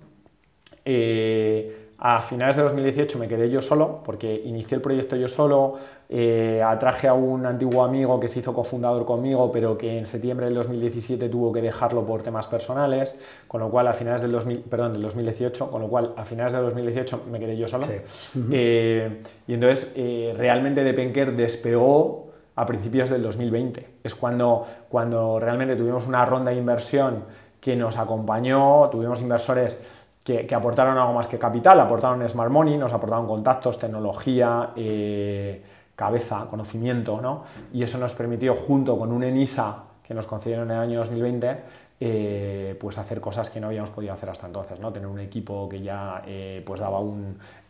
Eh, 0.87 1.91
a 1.99 2.23
finales 2.23 2.57
de 2.57 2.63
2018 2.63 3.19
me 3.19 3.29
quedé 3.29 3.51
yo 3.51 3.61
solo 3.61 4.03
porque 4.05 4.43
inicié 4.45 4.77
el 4.77 4.83
proyecto 4.83 5.17
yo 5.17 5.29
solo, 5.29 5.77
eh, 6.09 6.63
atraje 6.65 7.09
a 7.09 7.15
un 7.15 7.47
antiguo 7.47 7.85
amigo 7.85 8.21
que 8.21 8.29
se 8.29 8.41
hizo 8.41 8.55
cofundador 8.55 9.05
conmigo, 9.05 9.51
pero 9.51 9.77
que 9.77 9.99
en 9.99 10.07
septiembre 10.07 10.47
del 10.47 10.55
2017 10.55 11.29
tuvo 11.29 11.53
que 11.53 11.61
dejarlo 11.61 12.05
por 12.05 12.23
temas 12.23 12.47
personales, 12.47 13.17
con 13.49 13.61
lo 13.61 13.71
cual 13.71 13.89
a 13.89 13.93
finales 13.93 14.23
del, 14.23 14.33
2000, 14.33 14.61
perdón, 14.61 14.93
del 14.93 15.03
2018, 15.03 15.71
con 15.71 15.83
lo 15.83 15.89
cual 15.89 16.13
a 16.17 16.25
finales 16.25 16.53
de 16.53 16.61
2018 16.61 17.25
me 17.31 17.39
quedé 17.39 17.57
yo 17.57 17.69
solo. 17.69 17.87
y 18.35 19.53
entonces 19.53 19.93
realmente 20.37 20.85
Depenker 20.85 21.35
despegó 21.35 22.27
a 22.57 22.65
principios 22.67 23.11
del 23.11 23.23
2020. 23.23 23.87
Es 24.03 24.15
cuando, 24.15 24.67
cuando 24.89 25.39
realmente 25.39 25.77
tuvimos 25.77 26.07
una 26.07 26.25
ronda 26.25 26.51
de 26.51 26.57
inversión 26.57 27.25
que 27.61 27.77
nos 27.77 27.99
acompañó, 27.99 28.89
tuvimos 28.91 29.21
inversores 29.21 29.85
que, 30.25 30.53
aportaron 30.55 30.99
algo 30.99 31.13
más 31.13 31.29
que 31.29 31.39
capital, 31.39 31.79
aportaron 31.79 32.27
smart 32.29 32.51
money, 32.51 32.77
nos 32.77 32.93
aportaron 32.93 33.27
contactos, 33.27 33.79
tecnología, 33.79 34.71
eh, 34.75 35.63
cabeza, 35.97 36.47
conocimiento, 36.49 37.21
¿no? 37.21 37.45
Y 37.73 37.83
eso 37.83 37.99
nos 37.99 38.15
permitió, 38.15 38.55
junto 38.55 38.99
con 38.99 39.11
un 39.11 39.25
ENISA 39.25 39.85
que 40.07 40.15
nos 40.15 40.27
concedieron 40.27 40.71
en 40.71 40.77
el 40.77 40.83
año 40.83 40.99
2020, 41.01 41.57
eh, 41.99 42.77
pues 42.79 42.99
hacer 42.99 43.23
cosas 43.23 43.49
que 43.49 43.59
no 43.59 43.69
habíamos 43.69 43.89
podido 43.89 44.13
hacer 44.13 44.29
hasta 44.29 44.47
entonces, 44.47 44.79
¿no? 44.79 44.93
tener 44.93 45.09
un 45.09 45.19
equipo 45.19 45.67
que 45.67 45.81
ya 45.81 46.23
eh, 46.27 46.63
pues 46.67 46.79
daba 46.79 46.99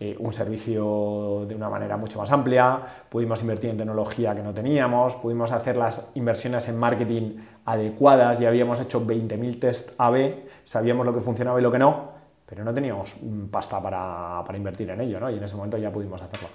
eh, 0.00 0.16
un, 0.18 0.33
servicio 0.33 1.45
de 1.47 1.54
una 1.54 1.68
manera 1.71 1.97
mucho 1.97 2.18
más 2.18 2.33
amplia, 2.33 2.80
pudimos 3.09 3.40
invertir 3.42 3.71
en 3.71 3.76
tecnología 3.76 4.35
que 4.35 4.42
no 4.42 4.52
teníamos, 4.52 5.14
pudimos 5.14 5.52
hacer 5.52 5.76
las 5.76 6.11
inversiones 6.16 6.68
en 6.68 6.76
marketing 6.76 7.37
adecuadas, 7.66 8.40
ya 8.40 8.49
habíamos 8.49 8.80
hecho 8.80 9.06
20.000 9.06 9.61
test 9.61 9.90
AB, 9.97 10.35
sabíamos 10.64 11.06
lo 11.06 11.14
que 11.14 11.21
funcionaba 11.21 11.61
y 11.61 11.62
lo 11.62 11.71
que 11.71 11.78
no, 11.78 12.11
pero 12.45 12.64
no 12.64 12.75
teníamos 12.75 13.14
pasta 13.49 13.80
para, 13.80 14.42
para 14.45 14.59
invertir 14.59 14.90
en 14.90 15.02
ello, 15.02 15.21
¿no? 15.21 15.30
y 15.30 15.37
en 15.37 15.45
ese 15.45 15.54
momento 15.54 15.78
ya 15.78 15.92
pudimos 15.92 16.21
hacerlo. 16.21 16.49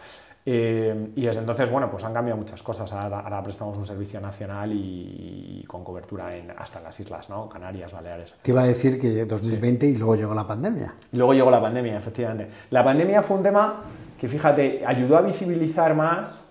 Eh, 0.46 1.12
y 1.16 1.26
desde 1.26 1.40
entonces, 1.40 1.70
bueno, 1.70 1.90
pues 1.92 2.04
han 2.04 2.14
cambiado 2.14 2.38
muchas 2.38 2.64
cosas. 2.64 2.92
Ahora, 2.94 3.44
prestamos 3.44 3.78
un 3.78 3.86
servicio 3.86 4.20
nacional 4.20 4.72
y, 4.74 5.64
con 5.68 5.84
cobertura 5.84 6.36
en, 6.36 6.52
hasta 6.52 6.80
en 6.80 6.86
las 6.86 7.00
islas, 7.00 7.30
¿no? 7.30 7.48
Canarias, 7.48 7.92
Baleares. 7.92 8.36
Te 8.42 8.52
iba 8.52 8.62
a 8.62 8.68
decir 8.68 9.00
que 9.00 9.26
2020 9.26 9.86
y 9.86 9.96
luego 9.96 10.16
llegó 10.16 10.34
la 10.34 10.48
pandemia. 10.48 10.96
Y 11.12 11.18
luego 11.18 11.34
llegó 11.34 11.52
la 11.52 11.62
pandemia, 11.62 11.98
efectivamente. 11.98 12.50
La 12.72 12.84
pandemia 12.84 13.22
fue 13.22 13.38
un 13.38 13.44
tema 13.44 13.84
que, 14.20 14.28
fíjate, 14.28 14.84
ayudó 14.86 15.18
a 15.18 15.22
visibilizar 15.22 15.96
más 15.96 16.42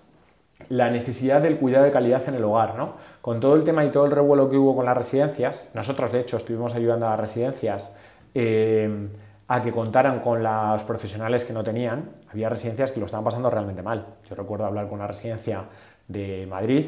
la 0.68 0.90
necesidad 0.90 1.42
del 1.42 1.56
cuidado 1.56 1.84
de 1.84 1.90
calidad 1.90 2.22
en 2.28 2.34
el 2.34 2.44
hogar, 2.44 2.76
¿no? 2.76 2.94
Con 3.20 3.40
todo 3.40 3.56
el 3.56 3.64
tema 3.64 3.84
y 3.84 3.90
todo 3.90 4.04
el 4.04 4.12
revuelo 4.12 4.48
que 4.50 4.56
hubo 4.56 4.76
con 4.76 4.84
las 4.84 4.96
residencias, 4.96 5.66
nosotros 5.74 6.12
de 6.12 6.20
hecho 6.20 6.36
estuvimos 6.36 6.74
ayudando 6.74 7.06
a 7.06 7.10
las 7.10 7.20
residencias 7.20 7.92
eh, 8.34 9.08
a 9.52 9.60
que 9.64 9.72
contaran 9.72 10.20
con 10.20 10.44
los 10.44 10.84
profesionales 10.84 11.44
que 11.44 11.52
no 11.52 11.64
tenían. 11.64 12.10
Había 12.30 12.48
residencias 12.48 12.92
que 12.92 13.00
lo 13.00 13.06
estaban 13.06 13.24
pasando 13.24 13.50
realmente 13.50 13.82
mal. 13.82 14.06
Yo 14.28 14.36
recuerdo 14.36 14.64
hablar 14.64 14.86
con 14.86 15.00
una 15.00 15.08
residencia 15.08 15.64
de 16.06 16.46
Madrid 16.48 16.86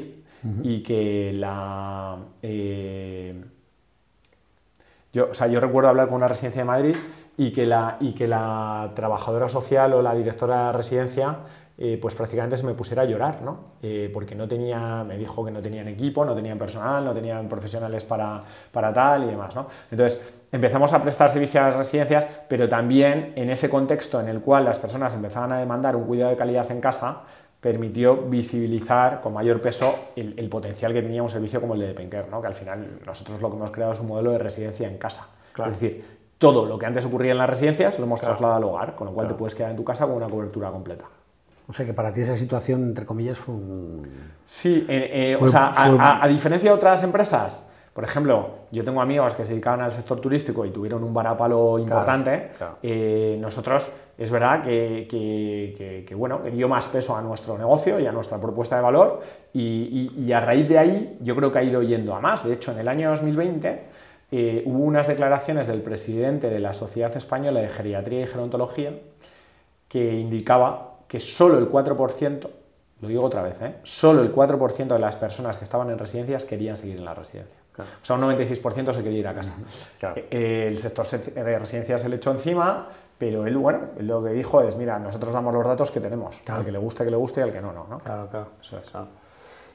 y 0.62 0.80
que 0.84 1.32
la... 1.32 2.18
Eh, 2.40 3.44
yo, 5.12 5.30
o 5.32 5.34
sea, 5.34 5.48
yo 5.48 5.58
recuerdo 5.58 5.88
hablar 5.88 6.06
con 6.06 6.18
una 6.18 6.28
residencia 6.28 6.62
de 6.62 6.66
Madrid 6.66 6.96
y 7.36 7.52
que 7.52 7.66
la, 7.66 7.96
y 7.98 8.12
que 8.12 8.28
la 8.28 8.92
trabajadora 8.94 9.48
social 9.48 9.92
o 9.94 10.00
la 10.00 10.14
directora 10.14 10.58
de 10.58 10.62
la 10.66 10.72
residencia 10.72 11.38
eh, 11.76 11.98
pues 12.00 12.14
prácticamente 12.14 12.56
se 12.56 12.64
me 12.64 12.74
pusiera 12.74 13.02
a 13.02 13.06
llorar, 13.06 13.42
¿no? 13.42 13.58
Eh, 13.82 14.08
porque 14.14 14.36
no 14.36 14.46
tenía, 14.46 15.02
me 15.02 15.18
dijo 15.18 15.44
que 15.44 15.50
no 15.50 15.60
tenían 15.60 15.88
equipo, 15.88 16.24
no 16.24 16.32
tenían 16.32 16.58
personal, 16.58 17.04
no 17.04 17.12
tenían 17.12 17.48
profesionales 17.48 18.04
para, 18.04 18.38
para 18.70 18.92
tal 18.92 19.24
y 19.24 19.26
demás, 19.26 19.52
¿no? 19.56 19.66
Entonces, 19.90 20.41
empezamos 20.52 20.92
a 20.92 21.02
prestar 21.02 21.30
servicio 21.30 21.60
a 21.60 21.68
las 21.68 21.76
residencias, 21.76 22.26
pero 22.48 22.68
también 22.68 23.32
en 23.36 23.50
ese 23.50 23.68
contexto 23.68 24.20
en 24.20 24.28
el 24.28 24.40
cual 24.40 24.64
las 24.66 24.78
personas 24.78 25.14
empezaban 25.14 25.50
a 25.52 25.58
demandar 25.58 25.96
un 25.96 26.04
cuidado 26.04 26.30
de 26.30 26.36
calidad 26.36 26.70
en 26.70 26.80
casa, 26.80 27.22
permitió 27.60 28.16
visibilizar 28.16 29.20
con 29.20 29.32
mayor 29.32 29.62
peso 29.62 30.10
el, 30.16 30.48
potencial 30.48 30.92
que 30.92 31.00
tenía 31.00 31.22
un 31.22 31.30
servicio 31.30 31.60
como 31.60 31.74
el 31.74 31.80
de 31.80 31.94
Penker, 31.94 32.28
¿no? 32.28 32.40
que 32.40 32.48
al 32.48 32.54
final 32.54 33.00
nosotros 33.06 33.40
lo 33.40 33.50
que 33.50 33.56
hemos 33.56 33.70
creado 33.70 33.92
es 33.92 34.00
un 34.00 34.08
modelo 34.08 34.32
de 34.32 34.38
residencia 34.38 34.88
en 34.88 34.98
casa. 34.98 35.28
Es 35.56 35.72
decir, 35.72 36.04
todo 36.38 36.66
lo 36.66 36.76
que 36.76 36.86
antes 36.86 37.04
ocurría 37.04 37.32
en 37.32 37.38
las 37.38 37.48
residencias 37.48 37.98
lo 37.98 38.04
hemos 38.04 38.20
trasladado 38.20 38.56
al 38.56 38.64
hogar, 38.64 38.94
con 38.96 39.06
lo 39.06 39.14
cual 39.14 39.28
te 39.28 39.34
puedes 39.34 39.54
quedar 39.54 39.70
en 39.70 39.76
tu 39.76 39.84
casa 39.84 40.06
con 40.06 40.16
una 40.16 40.28
cobertura 40.28 40.70
completa. 40.70 41.04
O 41.68 41.72
sea 41.72 41.86
que 41.86 41.94
para 41.94 42.12
ti 42.12 42.22
esa 42.22 42.36
situación, 42.36 42.82
entre 42.82 43.06
comillas, 43.06 43.38
fue 43.38 43.54
un... 43.54 44.02
Sí, 44.44 44.84
eh, 44.88 45.32
eh, 45.32 45.38
o 45.40 45.48
sea, 45.48 45.72
a, 45.76 46.26
diferencia 46.26 46.70
de 46.70 46.76
otras 46.76 47.04
empresas, 47.04 47.70
por 47.92 48.04
ejemplo, 48.04 48.48
yo 48.70 48.84
tengo 48.84 49.02
amigos 49.02 49.34
que 49.34 49.44
se 49.44 49.52
dedicaban 49.52 49.82
al 49.82 49.92
sector 49.92 50.18
turístico 50.20 50.64
y 50.64 50.70
tuvieron 50.70 51.04
un 51.04 51.12
varapalo 51.12 51.78
importante. 51.78 52.50
Eh, 52.82 53.36
nosotros, 53.38 53.90
es 54.16 54.30
verdad 54.30 54.62
que, 54.62 55.06
que, 56.06 56.14
bueno, 56.14 56.40
dio 56.50 56.68
más 56.68 56.86
peso 56.86 57.14
a 57.14 57.20
nuestro 57.20 57.58
negocio 57.58 58.00
y 58.00 58.06
a 58.06 58.12
nuestra 58.12 58.38
propuesta 58.40 58.76
de 58.76 58.82
valor 58.82 59.20
y, 59.52 60.32
a 60.32 60.40
raíz 60.40 60.68
de 60.68 60.78
ahí 60.78 61.18
yo 61.20 61.36
creo 61.36 61.52
que 61.52 61.58
ha 61.58 61.62
ido 61.62 61.82
yendo 61.82 62.14
a 62.14 62.20
más. 62.20 62.44
De 62.44 62.54
hecho, 62.54 62.72
en 62.72 62.78
el 62.78 62.88
año 62.88 63.10
2020 63.10 63.82
hubo 64.64 64.84
unas 64.84 65.06
declaraciones 65.06 65.66
del 65.66 65.82
presidente 65.82 66.48
de 66.48 66.60
la 66.60 66.72
Sociedad 66.72 67.14
Española 67.14 67.60
de 67.60 67.68
Geriatría 67.68 68.22
y 68.22 68.26
Gerontología 68.26 68.92
que 69.92 70.18
indicaba 70.18 70.94
que 71.06 71.20
solo 71.20 71.58
el 71.58 71.70
4%, 71.70 72.48
lo 73.02 73.08
digo 73.08 73.22
otra 73.22 73.42
vez, 73.42 73.60
¿eh? 73.60 73.74
solo 73.82 74.22
el 74.22 74.34
4% 74.34 74.86
de 74.86 74.98
las 74.98 75.16
personas 75.16 75.58
que 75.58 75.64
estaban 75.64 75.90
en 75.90 75.98
residencias 75.98 76.46
querían 76.46 76.78
seguir 76.78 76.96
en 76.96 77.04
la 77.04 77.12
residencia. 77.12 77.61
O 77.78 78.04
sea, 78.04 78.16
un 78.16 78.22
96% 78.22 78.94
se 78.94 79.02
quería 79.02 79.18
ir 79.18 79.28
a 79.28 79.34
casa. 79.34 79.54
Eh, 80.30 80.66
el 80.68 80.78
sector 80.78 81.06
de 81.08 81.58
residencias 81.58 82.02
se 82.02 82.08
le 82.08 82.16
echó 82.16 82.32
encima, 82.32 82.88
pero 83.18 83.46
él, 83.46 83.56
bueno, 83.56 83.88
lo 84.00 84.22
que 84.22 84.30
dijo 84.30 84.60
es, 84.62 84.76
mira, 84.76 84.98
nosotros 84.98 85.32
damos 85.32 85.54
los 85.54 85.64
datos 85.64 85.90
que 85.90 86.00
tenemos. 86.00 86.36
Al 86.46 86.64
que 86.64 86.72
le 86.72 86.78
guste, 86.78 87.04
que 87.04 87.10
le 87.10 87.16
guste 87.16 87.40
y 87.40 87.44
al 87.44 87.52
que 87.52 87.60
no, 87.60 87.72
no. 87.72 87.86
¿no? 87.88 87.98
Claro, 88.00 88.28
claro. 88.28 88.48
Eso 88.60 88.78
es. 88.78 88.84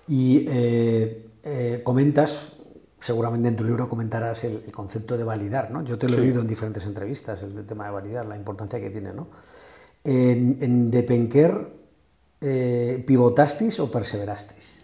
Y 0.08 0.46
eh, 0.48 1.82
comentas, 1.84 2.54
seguramente 3.00 3.48
en 3.48 3.56
tu 3.56 3.64
libro 3.64 3.90
comentarás 3.90 4.44
el, 4.44 4.72
concepto 4.72 5.18
de 5.18 5.24
validar, 5.24 5.72
¿no? 5.72 5.84
Yo 5.84 5.98
te 5.98 6.08
lo 6.08 6.18
he 6.18 6.22
oído 6.22 6.42
en 6.42 6.48
diferentes 6.48 6.86
entrevistas, 6.86 7.42
el, 7.44 7.66
tema 7.66 7.86
de 7.86 7.92
validar, 7.92 8.26
la 8.26 8.36
importancia 8.36 8.80
que 8.80 8.90
tiene, 8.90 9.12
¿no? 9.14 9.28
En, 10.04 10.58
en 10.62 10.92
Depenker, 10.92 11.68
eh, 12.40 13.04
¿pivotasteis 13.06 13.80
o 13.80 13.90
perseverasteis? 13.90 14.77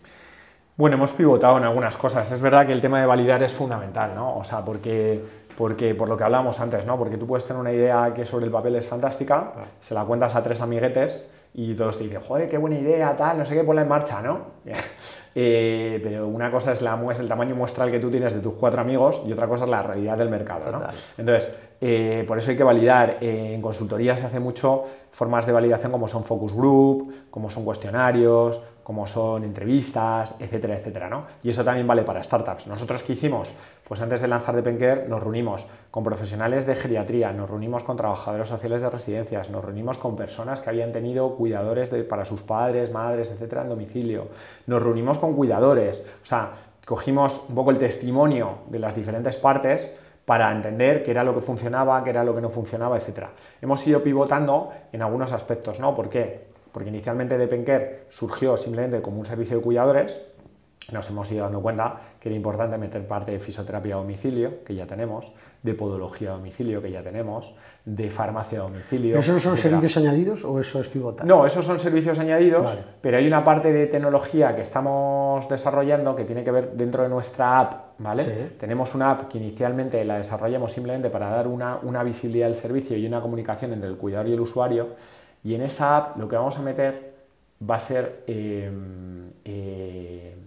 Bueno, 0.76 0.96
hemos 0.96 1.12
pivotado 1.14 1.58
en 1.58 1.66
algunas 1.66 1.96
cosas. 1.98 2.32
Es 2.32 2.42
verdad 2.42 2.66
que 2.66 2.74
el 2.74 2.82
tema 2.82 3.00
de 3.00 3.06
validar 3.06 3.44
es 3.44 3.54
fundamental, 3.54 4.16
¿no? 4.16 4.38
O 4.38 4.44
sea, 4.44 4.66
porque, 4.66 5.24
porque 5.56 5.94
por 5.94 6.10
lo 6.10 6.18
que 6.18 6.24
hablábamos 6.24 6.60
antes, 6.60 6.84
¿no? 6.88 6.98
Porque 6.98 7.18
tú 7.18 7.28
puedes 7.28 7.46
tener 7.46 7.60
una 7.60 7.72
idea 7.72 8.12
que 8.16 8.26
sobre 8.26 8.46
el 8.46 8.52
papel 8.52 8.76
es 8.78 8.88
fantástica, 8.88 9.52
se 9.80 9.94
la 9.94 10.04
cuentas 10.04 10.34
a 10.34 10.42
tres 10.42 10.62
amiguetes 10.62 11.30
y 11.54 11.76
todos 11.76 12.00
te 12.00 12.06
dicen, 12.06 12.22
joder, 12.22 12.50
qué 12.50 12.58
buena 12.58 12.80
idea, 12.80 13.16
tal, 13.16 13.38
no 13.38 13.46
sé 13.46 13.54
qué, 13.54 13.64
ponla 13.64 13.84
en 13.84 13.88
marcha, 13.88 14.22
¿no? 14.22 14.40
Eh, 15.36 16.00
pero 16.04 16.28
una 16.28 16.52
cosa 16.52 16.74
es, 16.74 16.84
la, 16.84 16.96
es 17.12 17.20
el 17.20 17.28
tamaño 17.28 17.56
muestral 17.56 17.90
que 17.90 18.00
tú 18.00 18.12
tienes 18.12 18.36
de 18.36 18.40
tus 18.40 18.54
cuatro 18.54 18.82
amigos 18.82 19.24
y 19.26 19.32
otra 19.32 19.48
cosa 19.48 19.64
es 19.64 19.70
la 19.72 19.82
realidad 19.82 20.16
del 20.16 20.30
mercado, 20.30 20.72
¿no? 20.72 20.80
Entonces, 21.18 21.52
eh, 21.82 22.24
por 22.28 22.38
eso 22.38 22.52
hay 22.52 22.58
que 22.58 22.64
validar. 22.64 23.18
Eh, 23.20 23.56
en 23.56 23.60
consultoría 23.60 24.16
se 24.16 24.28
hace 24.28 24.40
mucho 24.40 24.84
formas 25.10 25.48
de 25.48 25.52
validación 25.52 25.92
como 25.92 26.08
son 26.08 26.24
focus 26.24 26.54
group, 26.54 27.30
como 27.32 27.50
son 27.50 27.66
cuestionarios, 27.66 28.62
como 28.84 29.08
son 29.08 29.44
entrevistas, 29.44 30.36
etcétera, 30.40 30.78
etcétera. 30.78 31.10
¿no? 31.10 31.26
Y 31.42 31.50
eso 31.50 31.64
también 31.64 31.88
vale 31.88 32.04
para 32.04 32.24
startups. 32.24 32.68
Nosotros 32.68 33.04
qué 33.04 33.14
hicimos? 33.14 33.54
Pues 33.88 34.02
antes 34.02 34.22
de 34.22 34.28
lanzar 34.28 34.56
Depenker 34.56 35.10
nos 35.10 35.22
reunimos 35.22 35.66
con 35.92 36.04
profesionales 36.04 36.66
de 36.66 36.76
geriatría, 36.76 37.32
nos 37.34 37.50
reunimos 37.50 37.84
con 37.84 37.98
trabajadores 37.98 38.48
sociales 38.48 38.82
de 38.82 38.90
residencias, 38.90 39.50
nos 39.50 39.64
reunimos 39.64 39.98
con 39.98 40.16
personas 40.16 40.62
que 40.62 40.70
habían 40.70 40.92
tenido 40.92 41.36
cuidadores 41.36 41.90
para 42.10 42.26
sus 42.26 42.42
padres, 42.42 42.92
madres, 42.92 43.30
etcétera, 43.30 43.64
en 43.64 43.70
domicilio, 43.70 44.30
nos 44.68 44.82
reunimos 44.82 45.18
con 45.18 45.36
cuidadores, 45.36 46.06
o 46.24 46.26
sea, 46.26 46.52
cogimos 46.86 47.46
un 47.50 47.56
poco 47.56 47.72
el 47.72 47.78
testimonio 47.78 48.60
de 48.68 48.80
las 48.80 48.96
diferentes 48.96 49.38
partes 49.38 49.92
para 50.26 50.52
entender 50.52 51.04
qué 51.04 51.12
era 51.12 51.24
lo 51.24 51.36
que 51.36 51.42
funcionaba, 51.42 52.04
qué 52.04 52.10
era 52.10 52.24
lo 52.24 52.34
que 52.34 52.42
no 52.42 52.50
funcionaba, 52.50 52.98
etc. 52.98 53.28
Hemos 53.62 53.86
ido 53.86 54.02
pivotando 54.02 54.72
en 54.92 55.02
algunos 55.02 55.34
aspectos, 55.34 55.80
¿no? 55.80 55.96
¿Por 55.96 56.10
qué? 56.10 56.53
Porque 56.74 56.90
inicialmente 56.90 57.38
Depenker 57.38 58.08
surgió 58.10 58.58
simplemente 58.58 59.02
como 59.02 59.20
un 59.20 59.26
servicio 59.26 59.58
de 59.58 59.64
cuidadores, 59.64 60.20
nos 60.92 61.10
hemos 61.10 61.32
ido 61.32 61.46
dando 61.46 61.62
cuenta 61.62 61.98
que 62.20 62.30
era 62.30 62.36
importante 62.36 62.78
meter 62.78 63.08
parte 63.08 63.32
de 63.32 63.40
fisioterapia 63.40 63.96
a 63.96 63.98
domicilio, 64.00 64.64
que 64.66 64.76
ya 64.76 64.86
tenemos, 64.86 65.34
de 65.62 65.74
podología 65.74 66.32
a 66.32 66.34
domicilio, 66.34 66.82
que 66.82 66.92
ya 66.92 67.02
tenemos, 67.02 67.56
de 67.86 68.10
farmacia 68.10 68.60
a 68.60 68.64
domicilio. 68.64 69.18
¿Esos 69.18 69.42
son 69.42 69.56
servicios 69.56 69.96
añadidos 69.98 70.44
o 70.44 70.60
eso 70.60 70.82
es 70.82 70.90
pivotar? 70.90 71.26
No, 71.26 71.46
esos 71.46 71.66
son 71.66 71.80
servicios 71.80 72.20
añadidos, 72.20 72.78
pero 73.02 73.18
hay 73.18 73.28
una 73.28 73.44
parte 73.44 73.72
de 73.72 73.88
tecnología 73.88 74.56
que 74.56 74.62
estamos 74.62 75.48
desarrollando 75.48 76.16
que 76.16 76.26
tiene 76.26 76.44
que 76.44 76.52
ver 76.52 76.72
dentro 76.74 77.04
de 77.04 77.10
nuestra 77.10 77.60
app, 77.60 78.00
¿vale? 78.00 78.24
Tenemos 78.60 78.94
una 78.94 79.12
app 79.12 79.30
que 79.30 79.38
inicialmente 79.38 80.04
la 80.04 80.18
desarrollamos 80.18 80.74
simplemente 80.74 81.10
para 81.10 81.30
dar 81.30 81.48
una, 81.48 81.78
una 81.84 82.04
visibilidad 82.04 82.48
del 82.48 82.56
servicio 82.56 82.98
y 82.98 83.06
una 83.06 83.22
comunicación 83.22 83.72
entre 83.74 83.90
el 83.90 83.98
cuidador 83.98 84.28
y 84.28 84.34
el 84.34 84.42
usuario, 84.42 84.90
y 85.44 85.56
en 85.56 85.62
esa 85.62 85.98
app 85.98 86.18
lo 86.18 86.28
que 86.28 86.36
vamos 86.36 86.58
a 86.58 86.62
meter 86.62 87.14
va 87.70 87.76
a 87.76 87.80
ser... 87.80 88.24
Eh, 88.28 88.72
eh, 89.46 90.38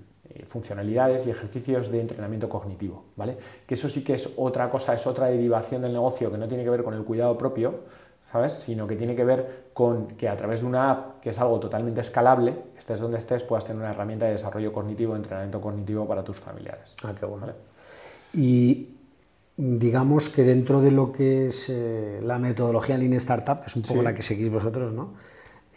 funcionalidades 0.49 1.26
y 1.26 1.31
ejercicios 1.31 1.91
de 1.91 2.00
entrenamiento 2.00 2.49
cognitivo, 2.49 3.05
¿vale? 3.17 3.37
Que 3.67 3.75
eso 3.75 3.88
sí 3.88 4.03
que 4.03 4.15
es 4.15 4.33
otra 4.37 4.71
cosa, 4.71 4.95
es 4.95 5.07
otra 5.07 5.26
derivación 5.26 5.83
del 5.83 5.93
negocio 5.93 6.31
que 6.31 6.38
no 6.38 6.49
tiene 6.49 6.65
que 6.65 6.71
ver 6.71 6.83
con 6.83 6.95
el 6.95 7.05
cuidado 7.05 7.37
propio, 7.37 7.81
¿sabes? 8.33 8.53
Sino 8.53 8.87
que 8.87 8.97
tiene 8.97 9.15
que 9.17 9.25
ver 9.25 9.67
con 9.73 10.09
que 10.09 10.29
a 10.29 10.37
través 10.37 10.61
de 10.61 10.67
una 10.67 10.91
app, 10.91 11.21
que 11.21 11.31
es 11.31 11.38
algo 11.38 11.61
totalmente 11.61 12.00
escalable, 12.00 12.55
estés 12.79 13.00
donde 13.00 13.19
estés, 13.19 13.43
puedas 13.45 13.65
tener 13.65 13.81
una 13.81 13.91
herramienta 13.91 14.26
de 14.26 14.33
desarrollo 14.33 14.73
cognitivo, 14.73 15.12
de 15.12 15.19
entrenamiento 15.19 15.61
cognitivo 15.61 16.07
para 16.07 16.23
tus 16.23 16.38
familiares. 16.38 16.95
Ah, 17.05 17.12
qué 17.19 17.26
bueno. 17.26 17.47
Y 18.33 18.96
digamos 19.56 20.28
que 20.28 20.42
dentro 20.42 20.80
de 20.80 20.90
lo 20.90 21.12
que 21.12 21.48
es 21.48 21.68
eh, 21.70 22.20
la 22.22 22.38
metodología 22.38 22.98
Lean 22.98 23.14
Startup, 23.14 23.60
que 23.60 23.66
es 23.66 23.76
un 23.76 23.82
poco 23.82 24.02
la 24.02 24.14
que 24.14 24.22
seguís 24.22 24.50
vosotros, 24.50 24.92
¿no? 24.92 25.14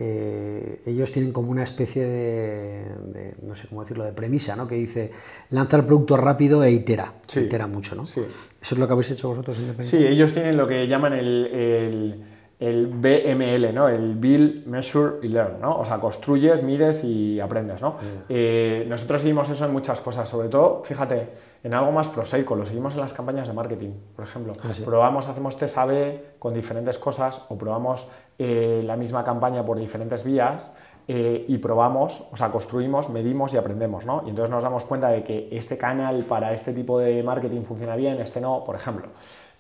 Eh, 0.01 0.81
ellos 0.85 1.11
tienen 1.11 1.33
como 1.33 1.51
una 1.51 1.63
especie 1.63 2.05
de, 2.05 3.35
no 3.41 3.53
sé 3.55 3.67
cómo 3.67 3.81
decirlo, 3.81 4.05
de 4.05 4.13
premisa, 4.13 4.55
¿no? 4.55 4.65
Que 4.65 4.75
dice, 4.75 5.11
lanza 5.49 5.75
el 5.75 5.83
producto 5.83 6.15
rápido 6.15 6.63
e 6.63 6.71
itera. 6.71 7.15
Itera 7.35 7.67
mucho, 7.67 7.95
¿no? 7.95 8.05
Sí. 8.05 8.21
¿Eso 8.21 8.75
es 8.75 8.79
lo 8.79 8.87
que 8.87 8.93
habéis 8.93 9.11
hecho 9.11 9.27
vosotros 9.27 9.61
Sí, 9.81 9.97
ellos 9.97 10.31
tienen 10.31 10.55
lo 10.55 10.67
que 10.67 10.87
llaman 10.87 11.13
el, 11.13 12.23
el, 12.59 12.87
BML, 12.87 13.73
¿no? 13.73 13.89
El 13.89 14.15
Build, 14.15 14.65
Measure 14.67 15.15
y 15.21 15.27
Learn, 15.27 15.59
¿no? 15.59 15.79
O 15.79 15.85
sea, 15.85 15.99
construyes, 15.99 16.63
mides 16.63 17.03
y 17.03 17.41
aprendes, 17.41 17.81
¿no? 17.81 17.97
Eh, 18.29 18.85
nosotros 18.87 19.19
seguimos 19.19 19.49
eso 19.49 19.65
en 19.65 19.73
muchas 19.73 19.99
cosas, 19.99 20.29
sobre 20.29 20.47
todo, 20.47 20.81
fíjate, 20.85 21.27
en 21.63 21.73
algo 21.73 21.91
más 21.91 22.07
prosaico, 22.07 22.55
lo 22.55 22.65
seguimos 22.65 22.93
en 22.93 23.01
las 23.01 23.13
campañas 23.13 23.47
de 23.47 23.53
marketing, 23.53 23.91
por 24.15 24.25
ejemplo. 24.25 24.53
Ah, 24.63 24.71
probamos, 24.85 25.27
hacemos 25.27 25.57
test 25.57 25.77
A-B 25.77 26.35
con 26.39 26.53
diferentes 26.53 26.97
cosas 26.97 27.45
o 27.49 27.57
probamos 27.57 28.09
eh, 28.37 28.81
la 28.85 28.95
misma 28.95 29.23
campaña 29.23 29.65
por 29.65 29.77
diferentes 29.77 30.23
vías 30.23 30.73
eh, 31.07 31.45
y 31.47 31.57
probamos, 31.57 32.27
o 32.31 32.37
sea, 32.37 32.51
construimos, 32.51 33.09
medimos 33.09 33.53
y 33.53 33.57
aprendemos, 33.57 34.05
¿no? 34.05 34.21
Y 34.25 34.29
entonces 34.29 34.51
nos 34.51 34.63
damos 34.63 34.85
cuenta 34.85 35.09
de 35.09 35.23
que 35.23 35.49
este 35.51 35.77
canal 35.77 36.25
para 36.25 36.53
este 36.53 36.71
tipo 36.71 36.99
de 36.99 37.23
marketing 37.23 37.63
funciona 37.63 37.95
bien, 37.95 38.21
este 38.21 38.39
no, 38.39 38.63
por 38.63 38.75
ejemplo. 38.75 39.07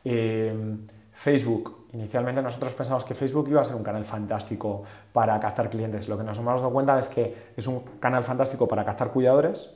Eh, 0.05 0.77
Facebook, 1.11 1.87
inicialmente 1.91 2.41
nosotros 2.41 2.73
pensamos 2.73 3.03
que 3.03 3.13
Facebook 3.13 3.49
iba 3.49 3.59
a 3.59 3.65
ser 3.65 3.75
un 3.75 3.83
canal 3.83 4.05
fantástico 4.05 4.83
para 5.11 5.37
captar 5.39 5.69
clientes. 5.69 6.07
Lo 6.07 6.17
que 6.17 6.23
nos 6.23 6.37
hemos 6.37 6.61
dado 6.61 6.71
cuenta 6.71 6.97
es 6.97 7.09
que 7.09 7.35
es 7.57 7.67
un 7.67 7.81
canal 7.99 8.23
fantástico 8.23 8.67
para 8.69 8.85
captar 8.85 9.11
cuidadores, 9.11 9.75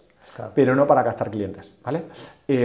pero 0.53 0.75
no 0.75 0.87
para 0.87 1.03
captar 1.03 1.29
clientes, 1.29 1.77
¿vale? 1.83 2.03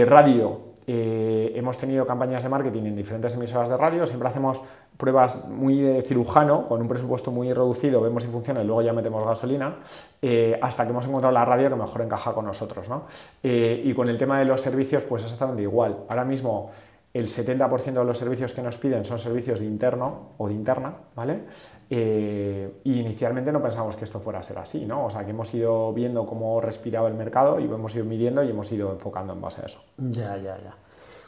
radio, 0.05 0.69
hemos 0.87 1.77
tenido 1.77 2.05
campañas 2.05 2.43
de 2.43 2.49
marketing 2.49 2.83
en 2.83 2.95
diferentes 2.95 3.35
emisoras 3.35 3.69
de 3.69 3.77
radio, 3.77 4.07
siempre 4.07 4.29
hacemos 4.29 4.61
pruebas 4.99 5.47
muy 5.47 5.79
de 5.79 6.01
cirujano, 6.01 6.67
con 6.67 6.81
un 6.81 6.87
presupuesto 6.89 7.31
muy 7.31 7.53
reducido, 7.53 8.01
vemos 8.01 8.21
si 8.21 8.29
funciona 8.29 8.61
y 8.61 8.65
luego 8.65 8.81
ya 8.81 8.91
metemos 8.91 9.25
gasolina, 9.25 9.75
eh, 10.21 10.59
hasta 10.61 10.83
que 10.83 10.89
hemos 10.89 11.05
encontrado 11.05 11.33
la 11.33 11.45
radio 11.45 11.69
que 11.69 11.75
mejor 11.77 12.01
encaja 12.01 12.33
con 12.33 12.43
nosotros. 12.45 12.89
¿no? 12.89 13.03
Eh, 13.41 13.81
y 13.85 13.93
con 13.93 14.09
el 14.09 14.17
tema 14.17 14.39
de 14.39 14.45
los 14.45 14.59
servicios, 14.59 15.03
pues 15.03 15.23
es 15.23 15.27
exactamente 15.31 15.61
igual. 15.61 15.99
Ahora 16.09 16.25
mismo 16.25 16.71
el 17.13 17.27
70% 17.27 17.93
de 17.93 18.05
los 18.05 18.17
servicios 18.17 18.53
que 18.53 18.61
nos 18.61 18.77
piden 18.77 19.03
son 19.03 19.19
servicios 19.19 19.59
de 19.59 19.65
interno 19.65 20.33
o 20.37 20.47
de 20.47 20.53
interna, 20.53 20.93
¿vale? 21.15 21.41
Eh, 21.89 22.81
y 22.83 22.99
inicialmente 22.99 23.51
no 23.51 23.61
pensamos 23.61 23.95
que 23.95 24.05
esto 24.05 24.19
fuera 24.19 24.39
a 24.39 24.43
ser 24.43 24.59
así, 24.59 24.85
¿no? 24.85 25.05
O 25.05 25.09
sea, 25.09 25.25
que 25.25 25.31
hemos 25.31 25.51
ido 25.53 25.91
viendo 25.91 26.27
cómo 26.27 26.61
respiraba 26.61 27.07
el 27.07 27.15
mercado 27.15 27.59
y 27.59 27.63
hemos 27.63 27.95
ido 27.95 28.05
midiendo 28.05 28.43
y 28.43 28.51
hemos 28.51 28.71
ido 28.71 28.91
enfocando 28.91 29.33
en 29.33 29.41
base 29.41 29.63
a 29.63 29.65
eso. 29.65 29.83
Ya, 29.97 30.37
ya, 30.37 30.57
ya. 30.57 30.75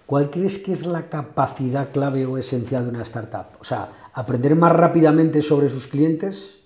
¿Cuál 0.05 0.29
crees 0.29 0.59
que 0.59 0.73
es 0.73 0.85
la 0.85 1.09
capacidad 1.09 1.89
clave 1.91 2.25
o 2.25 2.37
esencial 2.37 2.83
de 2.83 2.89
una 2.91 3.03
startup? 3.03 3.59
O 3.59 3.63
sea, 3.63 3.89
aprender 4.13 4.55
más 4.55 4.73
rápidamente 4.73 5.41
sobre 5.41 5.69
sus 5.69 5.87
clientes. 5.87 6.60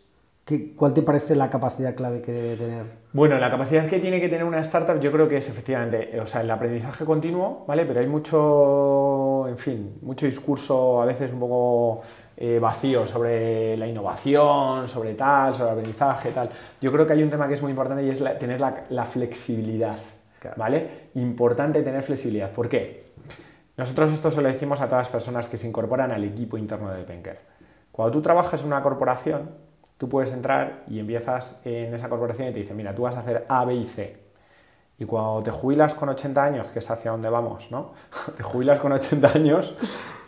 ¿Cuál 0.75 0.93
te 0.93 1.01
parece 1.01 1.35
la 1.35 1.49
capacidad 1.49 1.95
clave 1.95 2.21
que 2.21 2.31
debe 2.31 2.55
tener? 2.55 2.85
Bueno, 3.13 3.39
la 3.39 3.49
capacidad 3.49 3.89
que 3.89 3.97
tiene 3.97 4.21
que 4.21 4.29
tener 4.29 4.43
una 4.43 4.59
startup 4.59 4.99
yo 4.99 5.11
creo 5.11 5.27
que 5.27 5.37
es 5.37 5.49
efectivamente, 5.49 6.19
o 6.19 6.27
sea, 6.27 6.41
el 6.41 6.51
aprendizaje 6.51 7.03
continuo, 7.03 7.65
¿vale? 7.67 7.83
Pero 7.83 7.99
hay 7.99 8.05
mucho, 8.05 9.47
en 9.47 9.57
fin, 9.57 9.97
mucho 10.03 10.27
discurso 10.27 11.01
a 11.01 11.05
veces 11.05 11.33
un 11.33 11.39
poco 11.39 12.01
eh, 12.37 12.59
vacío 12.59 13.07
sobre 13.07 13.75
la 13.75 13.87
innovación, 13.87 14.87
sobre 14.87 15.15
tal, 15.15 15.55
sobre 15.55 15.71
el 15.71 15.79
aprendizaje, 15.79 16.29
tal. 16.29 16.49
Yo 16.79 16.91
creo 16.91 17.07
que 17.07 17.13
hay 17.13 17.23
un 17.23 17.31
tema 17.31 17.47
que 17.47 17.55
es 17.55 17.61
muy 17.63 17.71
importante 17.71 18.03
y 18.03 18.11
es 18.11 18.23
tener 18.37 18.61
la, 18.61 19.05
flexibilidad, 19.05 19.97
¿vale? 20.57 21.09
Importante 21.15 21.81
tener 21.81 22.03
flexibilidad. 22.03 22.51
¿Por 22.51 22.69
qué? 22.69 23.05
Nosotros 23.77 24.13
esto 24.13 24.29
se 24.29 24.43
lo 24.43 24.47
decimos 24.47 24.79
a 24.81 24.85
todas 24.85 25.05
las 25.05 25.09
personas 25.11 25.49
que 25.49 25.57
se 25.57 25.67
incorporan 25.67 26.11
al 26.11 26.23
equipo 26.23 26.55
interno 26.55 26.91
de 26.91 27.03
Penker. 27.03 27.39
Cuando 27.91 28.11
tú 28.11 28.21
trabajas 28.21 28.61
en 28.61 28.67
una 28.67 28.83
corporación, 28.83 29.64
tú 29.97 30.09
puedes 30.09 30.31
entrar 30.33 30.83
y 30.87 30.99
empiezas 30.99 31.61
en 31.65 31.93
esa 31.93 32.09
corporación 32.09 32.49
y 32.49 32.51
te 32.51 32.59
dicen, 32.59 32.75
mira, 32.75 32.93
tú 32.93 33.03
vas 33.03 33.15
a 33.15 33.19
hacer 33.19 33.45
A, 33.47 33.65
B 33.65 33.75
y 33.75 33.85
C. 33.85 34.25
Y 34.97 35.05
cuando 35.05 35.43
te 35.43 35.51
jubilas 35.51 35.93
con 35.93 36.07
80 36.07 36.43
años, 36.43 36.67
que 36.67 36.79
es 36.79 36.89
hacia 36.89 37.11
donde 37.11 37.29
vamos, 37.29 37.69
¿no? 37.69 37.93
te 38.37 38.43
jubilas 38.43 38.79
con 38.79 38.91
80 38.93 39.27
años 39.33 39.75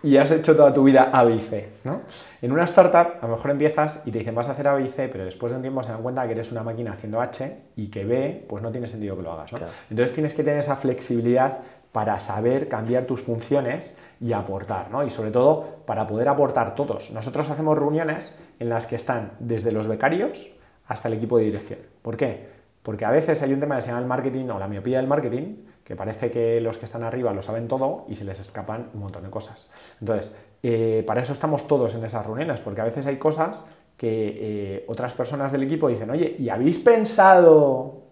y 0.04 0.18
has 0.18 0.30
hecho 0.32 0.56
toda 0.56 0.74
tu 0.74 0.84
vida 0.84 1.10
A, 1.14 1.24
B 1.24 1.36
y 1.36 1.42
C, 1.42 1.70
¿no? 1.86 2.02
En 2.42 2.52
una 2.52 2.66
startup, 2.66 3.18
a 3.22 3.28
lo 3.28 3.36
mejor 3.36 3.52
empiezas 3.52 4.06
y 4.06 4.12
te 4.12 4.20
dicen, 4.20 4.36
vas 4.36 4.50
a 4.50 4.52
hacer 4.52 4.68
A, 4.68 4.74
B 4.76 4.84
y 4.84 4.90
C, 4.90 5.08
pero 5.08 5.24
después 5.24 5.52
de 5.52 5.56
un 5.56 5.62
tiempo 5.62 5.84
se 5.84 5.92
dan 5.92 6.02
cuenta 6.02 6.26
que 6.26 6.34
eres 6.34 6.52
una 6.52 6.64
máquina 6.64 6.92
haciendo 6.94 7.22
H 7.22 7.58
y 7.78 7.88
que 7.88 8.06
B, 8.06 8.46
pues 8.48 8.62
no 8.62 8.72
tiene 8.72 8.88
sentido 8.88 9.16
que 9.16 9.24
lo 9.24 9.32
hagas, 9.32 9.54
¿no? 9.54 9.60
Entonces 9.90 10.14
tienes 10.14 10.34
que 10.34 10.44
tener 10.44 10.60
esa 10.60 10.76
flexibilidad 10.76 11.60
para 11.92 12.20
saber 12.20 12.68
cambiar 12.68 13.06
tus 13.06 13.22
funciones 13.22 13.96
y 14.20 14.34
aportar, 14.34 14.92
¿no? 14.92 15.04
Y 15.06 15.10
sobre 15.10 15.32
todo 15.32 15.66
para 15.86 16.06
poder 16.06 16.28
aportar 16.28 16.76
todos. 16.76 17.12
Nosotros 17.12 17.50
hacemos 17.50 17.78
reuniones 17.78 18.36
en 18.60 18.70
las 18.70 18.86
que 18.86 18.96
están 18.96 19.34
desde 19.40 19.72
los 19.72 19.88
becarios 19.88 20.48
hasta 20.88 21.08
el 21.08 21.16
equipo 21.16 21.38
de 21.38 21.46
dirección. 21.46 21.80
¿Por 22.02 22.18
qué? 22.18 22.48
Porque 22.84 23.06
a 23.06 23.12
veces 23.12 23.42
hay 23.42 23.54
un 23.54 23.60
tema 23.60 23.76
que 23.76 23.82
se 23.82 23.88
llama 23.90 24.00
el 24.02 24.08
marketing 24.08 24.48
o 24.50 24.60
la 24.60 24.68
miopía 24.68 24.98
del 24.98 25.08
marketing, 25.08 25.66
que 25.84 25.96
parece 25.96 26.32
que 26.32 26.62
los 26.62 26.78
que 26.78 26.86
están 26.86 27.04
arriba 27.04 27.34
lo 27.34 27.42
saben 27.42 27.68
todo 27.68 28.06
y 28.08 28.16
se 28.16 28.26
les 28.26 28.40
escapan 28.40 28.90
un 28.94 29.02
montón 29.02 29.24
de 29.24 29.30
cosas. 29.30 29.70
Entonces, 30.00 30.38
eh, 30.64 31.04
para 31.06 31.22
eso 31.22 31.34
estamos 31.34 31.68
todos 31.68 31.96
en 31.96 32.04
esas 32.04 32.26
reuniones, 32.26 32.60
porque 32.62 32.82
a 32.82 32.86
veces 32.86 33.06
hay 33.06 33.18
cosas 33.18 33.68
que 33.98 34.38
eh, 34.40 34.86
otras 34.88 35.14
personas 35.14 35.52
del 35.52 35.64
equipo 35.64 35.88
dicen, 35.88 36.10
oye, 36.10 36.36
¿y 36.38 36.50
habéis 36.50 36.80
pensado 36.80 38.04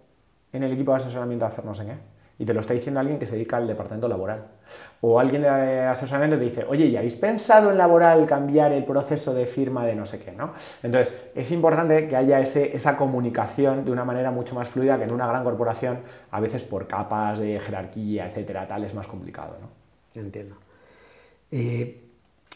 en 0.51 0.63
el 0.63 0.73
equipo 0.73 0.91
de 0.91 0.97
asesoramiento 0.97 1.45
hacer 1.45 1.63
no 1.63 1.75
sé 1.75 1.85
qué? 1.85 2.14
Y 2.37 2.45
te 2.45 2.53
lo 2.53 2.59
está 2.59 2.73
diciendo 2.73 2.99
alguien 2.99 3.17
que 3.17 3.25
se 3.25 3.33
dedica 3.33 3.57
al 3.57 3.67
departamento 3.67 4.07
laboral. 4.07 4.45
O 5.01 5.19
alguien 5.19 5.43
de 5.43 5.81
asesoramiento 5.81 6.37
te 6.37 6.43
dice, 6.43 6.65
oye, 6.67 6.85
¿y 6.87 6.97
habéis 6.97 7.15
pensado 7.15 7.71
en 7.71 7.77
laboral 7.77 8.25
cambiar 8.25 8.73
el 8.73 8.83
proceso 8.83 9.33
de 9.33 9.45
firma 9.45 9.85
de 9.85 9.95
no 9.95 10.05
sé 10.05 10.19
qué? 10.19 10.31
¿no? 10.31 10.53
Entonces, 10.83 11.15
es 11.33 11.51
importante 11.51 12.07
que 12.07 12.15
haya 12.15 12.39
ese, 12.41 12.75
esa 12.75 12.97
comunicación 12.97 13.85
de 13.85 13.91
una 13.91 14.03
manera 14.03 14.31
mucho 14.31 14.55
más 14.55 14.67
fluida 14.67 14.97
que 14.97 15.05
en 15.05 15.13
una 15.13 15.27
gran 15.27 15.43
corporación, 15.43 15.99
a 16.31 16.39
veces 16.39 16.63
por 16.63 16.87
capas 16.87 17.39
de 17.39 17.59
jerarquía, 17.59 18.27
etcétera, 18.27 18.67
tal, 18.67 18.83
es 18.83 18.93
más 18.93 19.07
complicado. 19.07 19.55
¿no? 19.61 20.21
Entiendo. 20.21 20.57
Eh, 21.51 22.01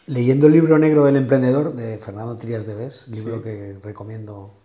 leyendo 0.08 0.48
el 0.48 0.54
libro 0.54 0.78
negro 0.78 1.06
del 1.06 1.16
emprendedor 1.16 1.74
de 1.74 2.00
Fernando 2.00 2.36
Trías 2.36 2.66
de 2.66 2.74
Bes, 2.74 3.08
libro 3.08 3.42
que 3.42 3.78
recomiendo 3.82 4.56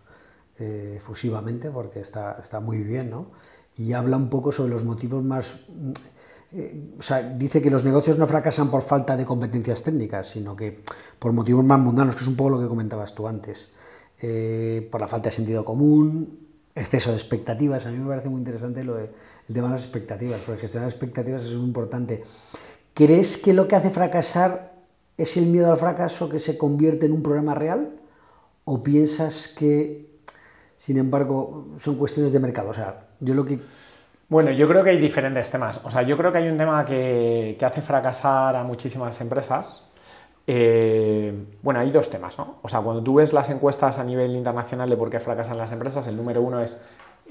eh, 0.58 0.98
fusivamente 1.00 1.70
porque 1.70 2.00
está, 2.00 2.38
está 2.40 2.60
muy 2.60 2.78
bien, 2.78 3.10
¿no? 3.10 3.32
Y 3.76 3.92
habla 3.92 4.16
un 4.16 4.28
poco 4.28 4.52
sobre 4.52 4.70
los 4.70 4.84
motivos 4.84 5.22
más... 5.22 5.56
Eh, 6.52 6.94
o 6.98 7.02
sea, 7.02 7.22
dice 7.22 7.60
que 7.60 7.70
los 7.70 7.84
negocios 7.84 8.16
no 8.16 8.26
fracasan 8.26 8.70
por 8.70 8.82
falta 8.82 9.16
de 9.16 9.24
competencias 9.24 9.82
técnicas, 9.82 10.28
sino 10.28 10.54
que 10.54 10.82
por 11.18 11.32
motivos 11.32 11.64
más 11.64 11.80
mundanos, 11.80 12.14
que 12.14 12.22
es 12.22 12.28
un 12.28 12.36
poco 12.36 12.50
lo 12.50 12.60
que 12.60 12.68
comentabas 12.68 13.14
tú 13.14 13.26
antes. 13.26 13.70
Eh, 14.20 14.88
por 14.90 15.00
la 15.00 15.08
falta 15.08 15.28
de 15.28 15.34
sentido 15.34 15.64
común, 15.64 16.38
exceso 16.74 17.10
de 17.10 17.16
expectativas. 17.16 17.86
A 17.86 17.90
mí 17.90 17.98
me 17.98 18.08
parece 18.08 18.28
muy 18.28 18.38
interesante 18.38 18.84
lo 18.84 18.94
de, 18.94 19.10
el 19.48 19.54
tema 19.54 19.68
de 19.68 19.74
las 19.74 19.82
expectativas, 19.82 20.40
porque 20.46 20.62
gestionar 20.62 20.88
expectativas 20.88 21.42
es 21.42 21.54
muy 21.56 21.66
importante. 21.66 22.22
¿Crees 22.94 23.36
que 23.36 23.52
lo 23.52 23.66
que 23.66 23.74
hace 23.74 23.90
fracasar 23.90 24.72
es 25.18 25.36
el 25.36 25.46
miedo 25.46 25.70
al 25.70 25.76
fracaso 25.76 26.28
que 26.28 26.38
se 26.38 26.56
convierte 26.56 27.06
en 27.06 27.12
un 27.12 27.22
problema 27.22 27.54
real? 27.54 28.00
¿O 28.64 28.82
piensas 28.82 29.48
que 29.48 30.13
sin 30.76 30.98
embargo, 30.98 31.66
son 31.78 31.96
cuestiones 31.96 32.32
de 32.32 32.40
mercado. 32.40 32.70
O 32.70 32.74
sea, 32.74 33.00
yo 33.20 33.34
lo 33.34 33.44
que... 33.44 33.58
Bueno, 34.28 34.50
yo 34.50 34.66
creo 34.66 34.82
que 34.82 34.90
hay 34.90 34.98
diferentes 34.98 35.50
temas. 35.50 35.80
O 35.84 35.90
sea, 35.90 36.02
yo 36.02 36.16
creo 36.16 36.32
que 36.32 36.38
hay 36.38 36.48
un 36.48 36.56
tema 36.56 36.84
que, 36.84 37.56
hace 37.64 37.82
fracasar 37.82 38.56
a 38.56 38.64
muchísimas 38.64 39.20
empresas. 39.20 39.84
Eh, 40.46 41.32
bueno, 41.62 41.80
hay 41.80 41.90
dos 41.90 42.10
temas, 42.10 42.38
¿no? 42.38 42.56
O 42.62 42.68
sea, 42.68 42.80
cuando 42.80 43.02
tú 43.02 43.14
ves 43.14 43.32
las 43.32 43.48
encuestas 43.50 43.98
a 43.98 44.04
nivel 44.04 44.34
internacional 44.36 44.88
de 44.90 44.96
por 44.96 45.10
qué 45.10 45.20
fracasan 45.20 45.56
las 45.56 45.72
empresas, 45.72 46.06
el 46.06 46.16
número 46.16 46.42
uno 46.42 46.60
es 46.60 46.80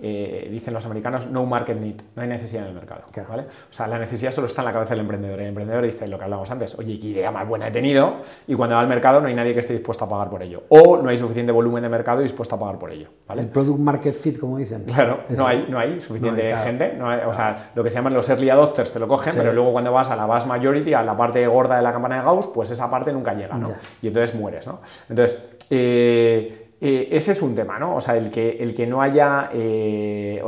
eh, 0.05 0.49
dicen 0.51 0.73
los 0.73 0.85
americanos, 0.85 1.27
no 1.27 1.45
market 1.45 1.79
need, 1.79 1.95
no 2.13 2.23
hay 2.23 2.27
necesidad 2.27 2.63
en 2.63 2.69
el 2.69 2.75
mercado. 2.75 3.03
¿vale? 3.29 3.43
O 3.43 3.73
sea, 3.73 3.87
la 3.87 3.97
necesidad 3.97 4.33
solo 4.33 4.47
está 4.47 4.61
en 4.61 4.65
la 4.65 4.73
cabeza 4.73 4.89
del 4.89 4.99
emprendedor. 4.99 5.39
El 5.39 5.47
emprendedor 5.47 5.85
dice 5.85 6.07
lo 6.07 6.17
que 6.17 6.25
hablamos 6.25 6.51
antes, 6.51 6.77
oye, 6.77 6.99
qué 6.99 7.07
idea 7.07 7.31
más 7.31 7.47
buena 7.47 7.69
he 7.69 7.71
tenido, 7.71 8.15
y 8.45 8.53
cuando 8.53 8.75
va 8.75 8.81
al 8.81 8.89
mercado 8.89 9.21
no 9.21 9.27
hay 9.29 9.33
nadie 9.33 9.53
que 9.53 9.61
esté 9.61 9.71
dispuesto 9.71 10.03
a 10.03 10.09
pagar 10.09 10.29
por 10.29 10.43
ello. 10.43 10.63
O 10.67 10.97
no 10.97 11.07
hay 11.07 11.17
suficiente 11.17 11.53
volumen 11.53 11.83
de 11.83 11.87
mercado 11.87 12.19
dispuesto 12.19 12.55
a 12.55 12.59
pagar 12.59 12.77
por 12.77 12.91
ello. 12.91 13.07
¿vale? 13.25 13.43
El 13.43 13.47
product 13.47 13.79
market 13.79 14.13
fit, 14.13 14.37
como 14.37 14.57
dicen. 14.57 14.83
Claro, 14.83 15.21
no 15.29 15.47
hay, 15.47 15.67
no 15.69 15.79
hay 15.79 16.01
suficiente 16.01 16.53
gente. 16.57 16.99
o 17.25 17.33
sea, 17.33 17.71
lo 17.73 17.81
que 17.81 17.89
se 17.89 17.95
llaman 17.95 18.13
los 18.13 18.27
early 18.29 18.49
adopters 18.49 18.91
te 18.91 18.99
lo 18.99 19.07
cogen, 19.07 19.33
pero 19.37 19.53
luego 19.53 19.71
cuando 19.71 19.93
vas 19.93 20.09
a 20.11 20.17
la 20.17 20.25
vast 20.25 20.47
majority, 20.47 20.93
a 20.93 21.01
la 21.01 21.15
parte 21.15 21.47
gorda 21.47 21.77
de 21.77 21.81
la 21.81 21.93
campana 21.93 22.17
de 22.17 22.23
Gauss, 22.23 22.47
pues 22.47 22.69
esa 22.71 22.91
parte 22.91 23.13
nunca 23.13 23.33
llega, 23.33 23.57
¿no? 23.57 23.71
Y 24.01 24.07
entonces 24.07 24.35
mueres, 24.35 24.67
¿no? 24.67 24.81
Entonces, 25.09 25.41
eh, 25.69 26.62
eh, 26.85 27.15
ese 27.15 27.31
es 27.31 27.41
un 27.41 27.55
tema, 27.55 27.79
¿no? 27.79 27.95
O 27.95 28.01
sea, 28.01 28.17
el 28.17 28.29
que, 28.29 28.57
el 28.61 28.75
que, 28.75 28.85
no 28.85 29.01
haya, 29.01 29.49
eh, 29.53 30.43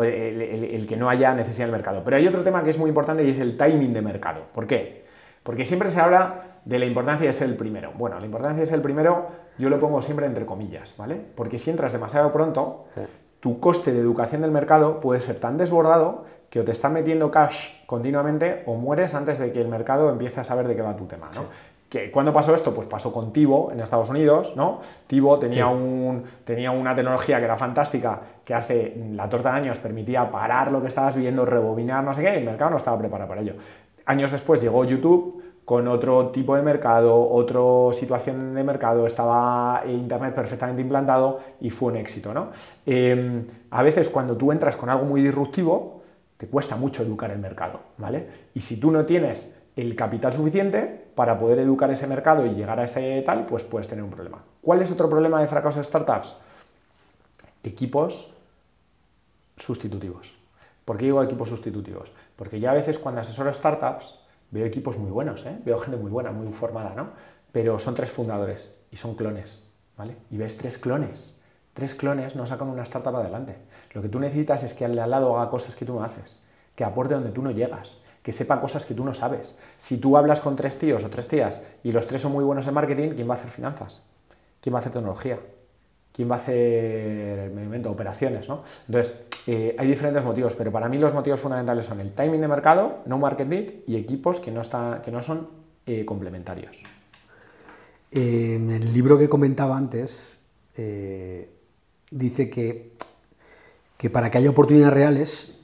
el, 0.73 0.85
que 0.85 0.97
no 0.97 1.09
haya 1.09 1.33
necesidad 1.33 1.67
del 1.67 1.71
mercado. 1.71 2.01
Pero 2.03 2.17
hay 2.17 2.27
otro 2.27 2.43
tema 2.43 2.61
que 2.61 2.71
es 2.71 2.77
muy 2.77 2.89
importante 2.89 3.23
y 3.23 3.29
es 3.29 3.39
el 3.39 3.55
timing 3.57 3.93
de 3.93 4.01
mercado. 4.01 4.41
¿Por 4.53 4.67
qué? 4.67 5.05
Porque 5.43 5.63
siempre 5.63 5.91
se 5.91 6.01
habla 6.01 6.59
de 6.65 6.77
la 6.77 6.85
importancia 6.85 7.25
de 7.25 7.31
ser 7.31 7.47
el 7.47 7.55
primero. 7.55 7.93
Bueno, 7.95 8.19
la 8.19 8.25
importancia 8.25 8.59
de 8.59 8.65
ser 8.65 8.75
el 8.75 8.81
primero 8.81 9.27
yo 9.57 9.69
lo 9.69 9.79
pongo 9.79 10.01
siempre 10.01 10.25
entre 10.25 10.45
comillas, 10.45 10.93
¿vale? 10.97 11.21
Porque 11.35 11.57
si 11.57 11.69
entras 11.69 11.93
demasiado 11.93 12.33
pronto, 12.33 12.83
tu 13.39 13.61
coste 13.61 13.93
de 13.93 14.01
educación 14.01 14.41
del 14.41 14.51
mercado 14.51 14.99
puede 14.99 15.21
ser 15.21 15.39
tan 15.39 15.57
desbordado 15.57 16.25
que 16.49 16.59
o 16.59 16.65
te 16.65 16.73
están 16.73 16.91
metiendo 16.91 17.31
cash 17.31 17.69
continuamente 17.85 18.63
o 18.65 18.75
mueres 18.75 19.13
antes 19.13 19.39
de 19.39 19.53
que 19.53 19.61
el 19.61 19.69
mercado 19.69 20.09
empiece 20.09 20.41
a 20.41 20.43
saber 20.43 20.67
de 20.67 20.75
qué 20.75 20.81
va 20.81 20.97
tu 20.97 21.05
tema, 21.05 21.29
¿no? 21.33 21.43
¿Cuándo 22.11 22.33
pasó 22.33 22.53
esto? 22.53 22.73
Pues 22.73 22.87
pasó 22.87 23.13
con 23.13 23.31
Tivo 23.31 23.71
en 23.71 23.79
Estados 23.79 24.09
Unidos, 24.09 24.53
¿no? 24.55 24.81
Tivo 25.07 25.39
tenía, 25.39 25.67
un, 25.67 26.23
tenía 26.43 26.71
una 26.71 26.93
tecnología 26.93 27.39
que 27.39 27.45
era 27.45 27.55
fantástica, 27.55 28.19
que 28.43 28.53
hace 28.53 28.95
la 29.13 29.29
torta 29.29 29.51
de 29.51 29.57
años 29.57 29.77
permitía 29.77 30.29
parar 30.29 30.71
lo 30.71 30.81
que 30.81 30.87
estabas 30.87 31.15
viendo, 31.15 31.45
rebobinar, 31.45 32.03
no 32.03 32.13
sé 32.13 32.23
qué, 32.23 32.33
y 32.33 32.37
el 32.37 32.43
mercado 32.43 32.71
no 32.71 32.77
estaba 32.77 32.97
preparado 32.97 33.29
para 33.29 33.41
ello. 33.41 33.53
Años 34.05 34.31
después 34.31 34.61
llegó 34.61 34.83
YouTube 34.83 35.43
con 35.63 35.87
otro 35.87 36.27
tipo 36.27 36.55
de 36.55 36.61
mercado, 36.61 37.27
otra 37.27 37.97
situación 37.97 38.53
de 38.53 38.63
mercado, 38.63 39.07
estaba 39.07 39.83
Internet 39.87 40.35
perfectamente 40.35 40.81
implantado 40.81 41.39
y 41.59 41.71
fue 41.71 41.91
un 41.91 41.97
éxito, 41.97 42.33
¿no? 42.33 42.49
Em, 42.85 43.45
a 43.71 43.81
veces 43.81 44.09
cuando 44.09 44.37
tú 44.37 44.51
entras 44.51 44.75
con 44.75 44.89
algo 44.89 45.05
muy 45.05 45.21
disruptivo, 45.21 46.03
te 46.37 46.47
cuesta 46.47 46.75
mucho 46.75 47.01
educar 47.01 47.31
el 47.31 47.39
mercado, 47.39 47.79
¿vale? 47.97 48.27
Y 48.53 48.59
si 48.59 48.79
tú 48.79 48.91
no 48.91 49.05
tienes 49.05 49.59
el 49.75 49.95
capital 49.95 50.33
suficiente 50.33 51.04
para 51.15 51.39
poder 51.39 51.59
educar 51.59 51.89
ese 51.89 52.07
mercado 52.07 52.45
y 52.45 52.53
llegar 52.53 52.79
a 52.79 52.83
ese 52.83 53.23
tal, 53.25 53.45
pues 53.45 53.63
puedes 53.63 53.87
tener 53.87 54.03
un 54.03 54.11
problema. 54.11 54.43
¿Cuál 54.61 54.81
es 54.81 54.91
otro 54.91 55.09
problema 55.09 55.39
de 55.39 55.47
fracaso 55.47 55.79
de 55.79 55.85
startups? 55.85 56.35
Equipos 57.63 58.33
sustitutivos. 59.57 60.33
¿Por 60.83 60.97
qué 60.97 61.05
digo 61.05 61.23
equipos 61.23 61.49
sustitutivos? 61.49 62.11
Porque 62.35 62.59
ya 62.59 62.71
a 62.71 62.75
veces 62.75 62.99
cuando 62.99 63.21
asesoro 63.21 63.53
startups 63.53 64.19
veo 64.51 64.65
equipos 64.65 64.97
muy 64.97 65.09
buenos, 65.09 65.45
¿eh? 65.45 65.57
veo 65.65 65.79
gente 65.79 65.97
muy 65.97 66.11
buena, 66.11 66.31
muy 66.31 66.51
formada, 66.53 66.93
¿no? 66.93 67.09
Pero 67.51 67.79
son 67.79 67.95
tres 67.95 68.11
fundadores 68.11 68.75
y 68.91 68.97
son 68.97 69.15
clones, 69.15 69.63
¿vale? 69.97 70.17
Y 70.29 70.37
ves 70.37 70.57
tres 70.57 70.77
clones. 70.77 71.39
Tres 71.73 71.95
clones 71.95 72.35
no 72.35 72.45
sacan 72.45 72.69
una 72.69 72.83
startup 72.83 73.15
adelante. 73.15 73.57
Lo 73.93 74.01
que 74.01 74.09
tú 74.09 74.19
necesitas 74.19 74.63
es 74.63 74.73
que 74.73 74.85
al 74.85 74.95
lado 74.95 75.37
haga 75.37 75.49
cosas 75.49 75.75
que 75.75 75.85
tú 75.85 75.93
no 75.95 76.03
haces, 76.03 76.41
que 76.75 76.83
aporte 76.83 77.15
donde 77.15 77.31
tú 77.31 77.41
no 77.41 77.51
llegas, 77.51 78.01
que 78.25 78.33
sepa 78.33 78.59
cosas 78.59 78.87
que 78.87 78.95
tú 78.95 79.05
no 79.05 79.13
sabes. 79.13 79.55
Si 79.77 79.97
tú 79.97 80.17
hablas 80.17 80.41
con 80.41 80.55
tres 80.55 80.79
tíos 80.79 81.03
o 81.03 81.11
tres 81.11 81.27
tías 81.27 81.61
y 81.83 81.91
los 81.91 82.07
tres 82.07 82.23
son 82.23 82.31
muy 82.31 82.43
buenos 82.43 82.65
en 82.65 82.73
marketing, 82.73 83.09
¿quién 83.09 83.29
va 83.29 83.35
a 83.35 83.37
hacer 83.37 83.51
finanzas? 83.51 84.01
¿Quién 84.59 84.73
va 84.73 84.79
a 84.79 84.81
hacer 84.81 84.93
tecnología? 84.93 85.37
¿Quién 86.11 86.31
va 86.31 86.37
a 86.37 86.39
hacer, 86.39 87.51
me 87.51 87.87
operaciones? 87.87 88.49
¿no? 88.49 88.63
Entonces, 88.87 89.13
eh, 89.45 89.75
hay 89.77 89.87
diferentes 89.87 90.23
motivos, 90.23 90.55
pero 90.55 90.71
para 90.71 90.89
mí 90.89 90.97
los 90.97 91.13
motivos 91.13 91.39
fundamentales 91.39 91.85
son 91.85 91.99
el 91.99 92.13
timing 92.13 92.41
de 92.41 92.47
mercado, 92.47 93.03
no 93.05 93.19
market 93.19 93.47
need 93.47 93.73
y 93.85 93.95
equipos 93.95 94.39
que 94.39 94.49
no, 94.49 94.63
que 95.03 95.11
no 95.11 95.21
son 95.21 95.47
eh, 95.85 96.03
complementarios. 96.03 96.81
en 98.11 98.71
el 98.71 98.91
libro 98.91 99.19
que 99.19 99.29
comentaba 99.29 99.77
antes, 99.77 100.35
dice 102.09 102.49
que, 102.49 102.93
que 103.97 104.09
para 104.09 104.31
que 104.31 104.39
haya 104.39 104.49
oportunidades 104.49 104.95
reales, 104.95 105.54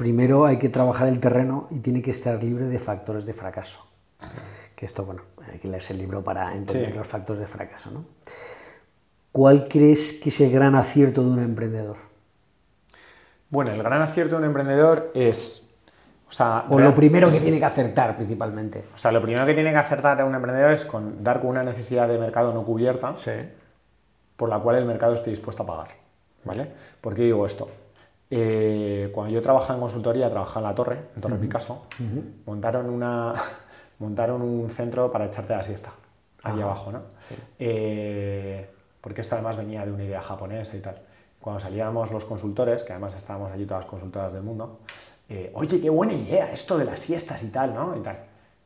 primero 0.00 0.46
hay 0.46 0.56
que 0.56 0.70
trabajar 0.70 1.08
el 1.08 1.20
terreno 1.20 1.68
y 1.70 1.80
tiene 1.80 2.00
que 2.00 2.10
estar 2.10 2.42
libre 2.42 2.64
de 2.64 2.78
factores 2.78 3.26
de 3.26 3.34
fracaso. 3.34 3.86
Que 4.74 4.86
esto, 4.86 5.04
bueno, 5.04 5.20
hay 5.52 5.58
que 5.58 5.68
leerse 5.68 5.92
el 5.92 5.98
libro 5.98 6.24
para 6.24 6.56
entender 6.56 6.96
los 6.96 7.06
factores 7.06 7.38
de 7.38 7.46
fracaso. 7.46 7.90
¿no? 7.90 8.06
¿Cuál 9.30 9.68
crees 9.68 10.14
que 10.14 10.30
es 10.30 10.40
el 10.40 10.52
gran 10.52 10.74
acierto 10.74 11.22
de 11.22 11.28
un 11.28 11.40
emprendedor? 11.40 11.98
Bueno, 13.50 13.72
el 13.72 13.82
gran 13.82 14.00
acierto 14.00 14.36
de 14.36 14.38
un 14.38 14.46
emprendedor 14.46 15.10
es... 15.12 15.68
O, 16.30 16.32
sea, 16.32 16.64
o 16.70 16.78
lo 16.78 16.94
primero 16.94 17.30
que 17.30 17.40
tiene 17.40 17.58
que 17.58 17.66
acertar 17.66 18.16
principalmente. 18.16 18.84
O 18.94 18.98
sea, 18.98 19.12
lo 19.12 19.20
primero 19.20 19.44
que 19.44 19.52
tiene 19.52 19.70
que 19.70 19.76
acertar 19.76 20.18
a 20.18 20.24
un 20.24 20.34
emprendedor 20.34 20.70
es 20.70 20.86
con, 20.86 21.22
dar 21.22 21.42
con 21.42 21.50
una 21.50 21.62
necesidad 21.62 22.08
de 22.08 22.16
mercado 22.16 22.54
no 22.54 22.64
cubierta 22.64 23.16
por 24.38 24.48
la 24.48 24.60
cual 24.60 24.76
el 24.76 24.86
mercado 24.86 25.12
esté 25.12 25.28
dispuesto 25.28 25.64
a 25.64 25.66
pagar. 25.66 25.88
¿Vale? 26.44 26.68
¿Por 27.02 27.14
qué 27.14 27.24
digo 27.24 27.44
esto? 27.44 27.68
Eh, 28.30 29.10
cuando 29.12 29.34
yo 29.34 29.42
trabajaba 29.42 29.74
en 29.74 29.80
consultoría, 29.80 30.30
trabajaba 30.30 30.60
en 30.60 30.70
la 30.70 30.74
Torre, 30.74 30.98
en 31.16 31.20
Torre 31.20 31.36
Picasso, 31.36 31.86
montaron, 32.46 32.88
una, 32.88 33.34
montaron 33.98 34.40
un 34.42 34.70
centro 34.70 35.10
para 35.10 35.26
echarte 35.26 35.56
la 35.56 35.62
siesta, 35.64 35.90
ahí 36.44 36.60
abajo, 36.60 36.92
¿no? 36.92 37.02
Eh, 37.58 38.70
porque 39.00 39.22
esto 39.22 39.34
además 39.34 39.56
venía 39.56 39.84
de 39.84 39.92
una 39.92 40.04
idea 40.04 40.20
japonesa 40.20 40.76
y 40.76 40.80
tal. 40.80 40.96
Cuando 41.40 41.58
salíamos 41.58 42.12
los 42.12 42.24
consultores, 42.24 42.84
que 42.84 42.92
además 42.92 43.16
estábamos 43.16 43.50
allí 43.50 43.64
todas 43.64 43.84
las 43.84 43.90
consultoras 43.90 44.32
del 44.32 44.42
mundo, 44.42 44.80
eh, 45.28 45.50
oye, 45.54 45.80
qué 45.80 45.90
buena 45.90 46.12
idea 46.12 46.52
esto 46.52 46.78
de 46.78 46.84
las 46.84 47.00
siestas 47.00 47.42
y 47.42 47.48
tal, 47.48 47.74
¿no? 47.74 47.96
Y 47.96 48.00
tal. 48.00 48.18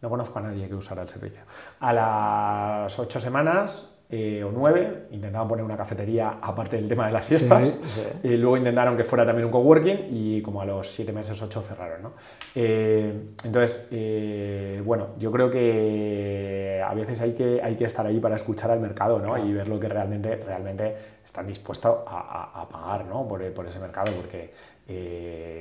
No 0.02 0.10
conozco 0.10 0.38
a 0.38 0.42
nadie 0.42 0.68
que 0.68 0.74
usara 0.74 1.02
el 1.02 1.08
servicio. 1.08 1.40
A 1.80 1.92
las 1.92 2.98
ocho 2.98 3.18
semanas 3.20 3.93
eh, 4.10 4.44
o 4.44 4.52
nueve, 4.52 5.06
intentaban 5.12 5.48
poner 5.48 5.64
una 5.64 5.78
cafetería 5.78 6.36
aparte 6.40 6.76
del 6.76 6.86
tema 6.88 7.06
de 7.06 7.12
las 7.12 7.24
siestas, 7.24 7.74
y 8.22 8.36
luego 8.36 8.58
intentaron 8.58 8.96
que 8.98 9.02
fuera 9.02 9.24
también 9.24 9.46
un 9.46 9.50
coworking 9.50 10.08
y 10.10 10.42
como 10.42 10.60
a 10.60 10.66
los 10.66 10.90
siete 10.90 11.10
meses, 11.10 11.40
ocho 11.40 11.62
cerraron. 11.62 12.02
¿no? 12.02 12.12
Eh, 12.54 13.12
entonces, 13.42 13.88
eh, 13.90 14.82
bueno, 14.84 15.08
yo 15.18 15.32
creo 15.32 15.50
que 15.50 16.84
a 16.86 16.92
veces 16.94 17.20
hay 17.22 17.32
que, 17.32 17.60
hay 17.62 17.76
que 17.76 17.86
estar 17.86 18.06
ahí 18.06 18.20
para 18.20 18.36
escuchar 18.36 18.70
al 18.70 18.80
mercado 18.80 19.18
¿no? 19.20 19.38
y 19.38 19.52
ver 19.52 19.68
lo 19.68 19.80
que 19.80 19.88
realmente, 19.88 20.36
realmente 20.36 20.94
están 21.24 21.46
dispuestos 21.46 22.00
a, 22.06 22.68
pagar 22.70 23.06
¿no? 23.06 23.26
por, 23.26 23.42
por, 23.52 23.66
ese 23.66 23.78
mercado, 23.80 24.12
porque 24.12 24.52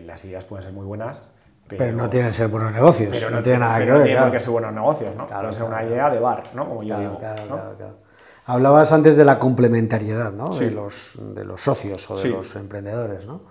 las 0.06 0.24
ideas 0.26 0.44
pueden 0.44 0.66
ser 0.66 0.74
muy 0.74 0.86
buenas, 0.86 1.34
pero, 1.66 1.94
no 1.94 2.10
tienen 2.10 2.30
que 2.30 2.36
ser 2.36 2.50
buenos 2.50 2.74
negocios. 2.74 3.10
Pero 3.18 3.30
no, 3.30 3.42
tiene 3.42 3.60
nada 3.60 3.80
que 3.80 3.86
ver. 3.86 3.98
No 4.00 4.04
tienen 4.04 4.32
que 4.32 4.40
ser 4.40 4.50
buenos 4.50 4.74
negocios, 4.74 5.16
¿no? 5.16 5.26
Claro, 5.26 5.44
Puede 5.44 5.54
ser 5.54 5.64
una 5.64 5.84
idea 5.84 6.10
de 6.10 6.20
bar, 6.20 6.44
¿no? 6.54 6.68
Como 6.68 6.84
yo 6.84 7.00
digo. 7.00 7.18
Claro, 7.18 7.44
claro, 7.48 8.03
Hablabas 8.46 8.92
antes 8.92 9.16
de 9.16 9.26
la 9.26 9.40
complementariedad 9.40 10.34
¿no? 10.34 10.56
de, 10.56 10.72
los, 10.72 11.18
de, 11.18 11.46
los, 11.46 11.62
socios 11.62 12.10
o 12.12 12.18
de 12.18 12.30
los 12.30 12.56
emprendedores. 12.56 13.26
¿no? 13.26 13.42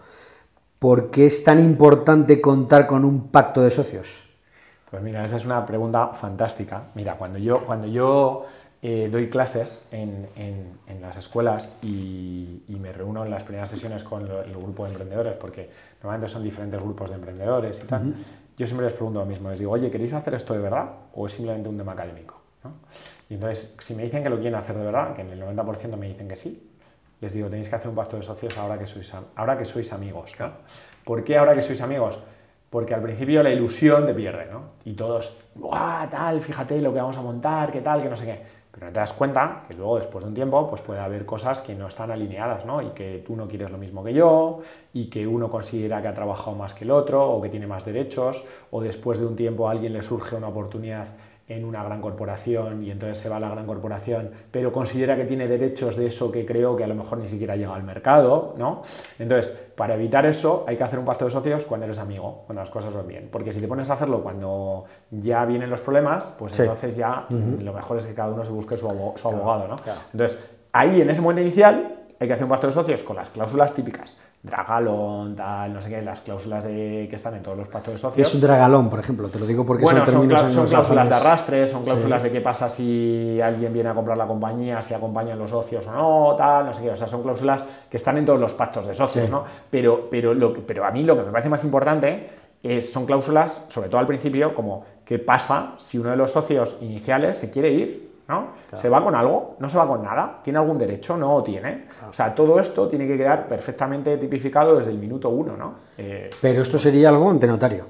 ¿Por 0.78 1.10
qué 1.10 1.26
es 1.26 1.44
tan 1.44 1.60
importante 1.60 2.40
contar 2.40 2.86
con 2.86 3.04
un 3.04 3.28
pacto 3.28 3.62
de 3.62 3.70
socios? 3.70 4.24
Pues 4.90 5.02
mira, 5.02 5.24
esa 5.24 5.38
es 5.38 5.46
una 5.46 5.64
pregunta 5.64 6.08
fantástica. 6.08 6.88
Mira, 6.94 7.16
cuando 7.16 7.38
yo, 7.38 7.64
cuando 7.64 7.86
yo 7.86 8.44
eh, 8.82 9.08
doy 9.10 9.30
clases 9.30 9.86
en, 9.90 10.28
en, 10.36 11.00
las 11.00 11.16
escuelas 11.16 11.72
y, 11.82 12.62
me 12.68 12.92
reúno 12.92 13.24
en 13.24 13.30
las 13.30 13.44
primeras 13.44 13.70
sesiones 13.70 14.02
con 14.02 14.22
el 14.22 14.56
grupo 14.56 14.84
de 14.84 14.90
emprendedores, 14.90 15.34
porque 15.34 15.70
normalmente 16.02 16.32
son 16.32 16.42
diferentes 16.42 16.82
grupos 16.82 17.10
de 17.10 17.14
emprendedores 17.14 17.80
y 17.82 17.86
tal, 17.86 18.14
yo 18.58 18.66
siempre 18.66 18.86
les 18.86 18.94
pregunto 18.94 19.20
lo 19.20 19.26
mismo, 19.26 19.50
les 19.50 19.60
digo, 19.60 19.70
oye, 19.70 19.88
¿queréis 19.88 20.12
hacer 20.12 20.34
esto 20.34 20.52
de 20.52 20.60
verdad 20.60 20.90
o 21.14 21.26
es 21.26 21.32
simplemente 21.32 21.68
un 21.68 21.78
tema 21.78 21.92
académico? 21.92 22.34
¿no? 22.64 22.72
Y 23.32 23.36
entonces, 23.36 23.74
si 23.78 23.94
me 23.94 24.02
dicen 24.02 24.22
que 24.22 24.28
lo 24.28 24.36
quieren 24.36 24.56
hacer 24.56 24.76
de 24.76 24.84
verdad, 24.84 25.14
que 25.14 25.22
en 25.22 25.30
el 25.30 25.42
90% 25.42 25.96
me 25.96 26.06
dicen 26.06 26.28
que 26.28 26.36
sí, 26.36 26.70
les 27.18 27.32
digo, 27.32 27.48
tenéis 27.48 27.66
que 27.66 27.76
hacer 27.76 27.88
un 27.88 27.94
pacto 27.94 28.18
de 28.18 28.22
socios 28.22 28.58
ahora 28.58 28.78
que 28.78 28.86
sois, 28.86 29.10
ahora 29.36 29.56
que 29.56 29.64
sois 29.64 29.90
amigos. 29.90 30.32
¿no? 30.38 30.50
¿Por 31.02 31.24
qué 31.24 31.38
ahora 31.38 31.54
que 31.54 31.62
sois 31.62 31.80
amigos? 31.80 32.18
Porque 32.68 32.94
al 32.94 33.00
principio 33.00 33.42
la 33.42 33.48
ilusión 33.48 34.04
te 34.04 34.12
pierde, 34.12 34.48
¿no? 34.52 34.72
Y 34.84 34.92
todos, 34.92 35.44
¡guau! 35.54 36.10
Tal, 36.10 36.42
fíjate 36.42 36.78
lo 36.82 36.92
que 36.92 37.00
vamos 37.00 37.16
a 37.16 37.22
montar, 37.22 37.72
qué 37.72 37.80
tal, 37.80 38.02
que 38.02 38.10
no 38.10 38.16
sé 38.16 38.26
qué. 38.26 38.42
Pero 38.70 38.86
no 38.86 38.92
te 38.92 39.00
das 39.00 39.14
cuenta 39.14 39.64
que 39.66 39.72
luego, 39.72 39.96
después 39.96 40.24
de 40.24 40.28
un 40.28 40.34
tiempo, 40.34 40.68
pues 40.68 40.82
puede 40.82 41.00
haber 41.00 41.24
cosas 41.24 41.62
que 41.62 41.74
no 41.74 41.86
están 41.86 42.10
alineadas, 42.10 42.66
¿no? 42.66 42.82
Y 42.82 42.90
que 42.90 43.22
tú 43.26 43.34
no 43.34 43.48
quieres 43.48 43.70
lo 43.70 43.78
mismo 43.78 44.04
que 44.04 44.12
yo, 44.12 44.60
y 44.92 45.08
que 45.08 45.26
uno 45.26 45.50
considera 45.50 46.02
que 46.02 46.08
ha 46.08 46.14
trabajado 46.14 46.54
más 46.54 46.74
que 46.74 46.84
el 46.84 46.90
otro, 46.90 47.30
o 47.30 47.40
que 47.40 47.48
tiene 47.48 47.66
más 47.66 47.82
derechos, 47.86 48.44
o 48.70 48.82
después 48.82 49.18
de 49.18 49.24
un 49.24 49.36
tiempo 49.36 49.68
a 49.68 49.70
alguien 49.70 49.94
le 49.94 50.02
surge 50.02 50.36
una 50.36 50.48
oportunidad 50.48 51.08
en 51.52 51.64
una 51.64 51.82
gran 51.84 52.00
corporación 52.00 52.82
y 52.82 52.90
entonces 52.90 53.18
se 53.18 53.28
va 53.28 53.36
a 53.36 53.40
la 53.40 53.48
gran 53.48 53.66
corporación, 53.66 54.30
pero 54.50 54.72
considera 54.72 55.16
que 55.16 55.24
tiene 55.24 55.46
derechos 55.46 55.96
de 55.96 56.06
eso 56.06 56.30
que 56.30 56.44
creo 56.46 56.76
que 56.76 56.84
a 56.84 56.86
lo 56.86 56.94
mejor 56.94 57.18
ni 57.18 57.28
siquiera 57.28 57.56
llega 57.56 57.74
al 57.74 57.82
mercado, 57.82 58.54
¿no? 58.56 58.82
Entonces, 59.18 59.50
para 59.76 59.94
evitar 59.94 60.26
eso 60.26 60.64
hay 60.66 60.76
que 60.76 60.84
hacer 60.84 60.98
un 60.98 61.04
pacto 61.04 61.24
de 61.24 61.30
socios 61.30 61.64
cuando 61.64 61.86
eres 61.86 61.98
amigo, 61.98 62.42
cuando 62.46 62.62
las 62.62 62.70
cosas 62.70 62.92
van 62.94 63.06
bien, 63.06 63.28
porque 63.30 63.52
si 63.52 63.60
te 63.60 63.68
pones 63.68 63.88
a 63.90 63.94
hacerlo 63.94 64.22
cuando 64.22 64.84
ya 65.10 65.44
vienen 65.44 65.70
los 65.70 65.80
problemas, 65.80 66.32
pues 66.38 66.58
entonces 66.58 66.96
ya 66.96 67.26
lo 67.28 67.72
mejor 67.72 67.98
es 67.98 68.06
que 68.06 68.14
cada 68.14 68.32
uno 68.32 68.44
se 68.44 68.50
busque 68.50 68.76
su, 68.76 68.88
abogado, 68.88 69.68
¿no? 69.68 69.76
Entonces, 70.12 70.38
ahí 70.72 71.00
en 71.00 71.10
ese 71.10 71.20
momento 71.20 71.42
inicial 71.42 71.98
hay 72.18 72.28
que 72.28 72.34
hacer 72.34 72.44
un 72.44 72.50
pacto 72.50 72.68
de 72.68 72.72
socios 72.72 73.02
con 73.02 73.16
las 73.16 73.30
cláusulas 73.30 73.74
típicas. 73.74 74.18
Dragalón, 74.42 75.36
tal, 75.36 75.72
no 75.72 75.80
sé 75.80 75.88
qué, 75.88 76.02
las 76.02 76.20
cláusulas 76.20 76.64
de, 76.64 77.06
que 77.08 77.14
están 77.14 77.36
en 77.36 77.44
todos 77.44 77.56
los 77.56 77.68
pactos 77.68 77.94
de 77.94 77.98
socios. 77.98 78.26
Es 78.26 78.34
un 78.34 78.40
dragalón, 78.40 78.90
por 78.90 78.98
ejemplo, 78.98 79.28
te 79.28 79.38
lo 79.38 79.46
digo 79.46 79.64
porque 79.64 79.86
son 79.86 80.02
términos 80.02 80.40
son, 80.40 80.52
son 80.52 80.66
cláusulas 80.66 81.08
de 81.08 81.14
arrastre, 81.14 81.66
son 81.68 81.84
cláusulas 81.84 82.24
de 82.24 82.32
qué 82.32 82.40
pasa 82.40 82.68
si 82.68 83.40
alguien 83.40 83.72
viene 83.72 83.90
a 83.90 83.94
comprar 83.94 84.18
la 84.18 84.26
compañía, 84.26 84.82
si 84.82 84.94
acompañan 84.94 85.38
los 85.38 85.50
socios 85.50 85.86
o 85.86 85.92
no, 85.92 86.34
tal, 86.36 86.66
no 86.66 86.74
sé 86.74 86.82
qué, 86.82 86.90
o 86.90 86.96
sea, 86.96 87.06
son 87.06 87.22
cláusulas 87.22 87.62
que 87.88 87.96
están 87.96 88.18
en 88.18 88.26
todos 88.26 88.40
los 88.40 88.52
pactos 88.54 88.84
de 88.88 88.94
socios, 88.94 89.30
¿no? 89.30 89.44
Pero, 89.70 90.08
pero, 90.10 90.34
lo, 90.34 90.52
pero 90.66 90.84
a 90.84 90.90
mí 90.90 91.04
lo 91.04 91.16
que 91.16 91.22
me 91.22 91.30
parece 91.30 91.48
más 91.48 91.62
importante 91.62 92.28
es, 92.64 92.92
son 92.92 93.06
cláusulas, 93.06 93.66
sobre 93.68 93.88
todo 93.90 94.00
al 94.00 94.06
principio, 94.08 94.56
como 94.56 94.84
qué 95.04 95.20
pasa 95.20 95.74
si 95.78 95.98
uno 95.98 96.10
de 96.10 96.16
los 96.16 96.32
socios 96.32 96.78
iniciales 96.80 97.36
se 97.36 97.52
quiere 97.52 97.70
ir 97.70 98.11
¿Se 98.74 98.88
va 98.88 99.02
con 99.02 99.14
algo? 99.14 99.56
¿No 99.58 99.68
se 99.68 99.76
va 99.76 99.86
con 99.86 100.02
nada? 100.02 100.40
¿Tiene 100.42 100.58
algún 100.58 100.78
derecho? 100.78 101.16
No 101.16 101.42
tiene. 101.42 101.86
O 102.08 102.12
sea, 102.12 102.34
todo 102.34 102.58
esto 102.58 102.88
tiene 102.88 103.06
que 103.06 103.16
quedar 103.16 103.46
perfectamente 103.46 104.16
tipificado 104.16 104.76
desde 104.76 104.90
el 104.90 104.98
minuto 104.98 105.28
uno, 105.28 105.56
¿no? 105.56 105.74
Eh, 105.98 106.30
Pero 106.40 106.62
esto 106.62 106.78
sería 106.78 107.10
algo 107.10 107.30
ante 107.30 107.46
notario. 107.46 107.86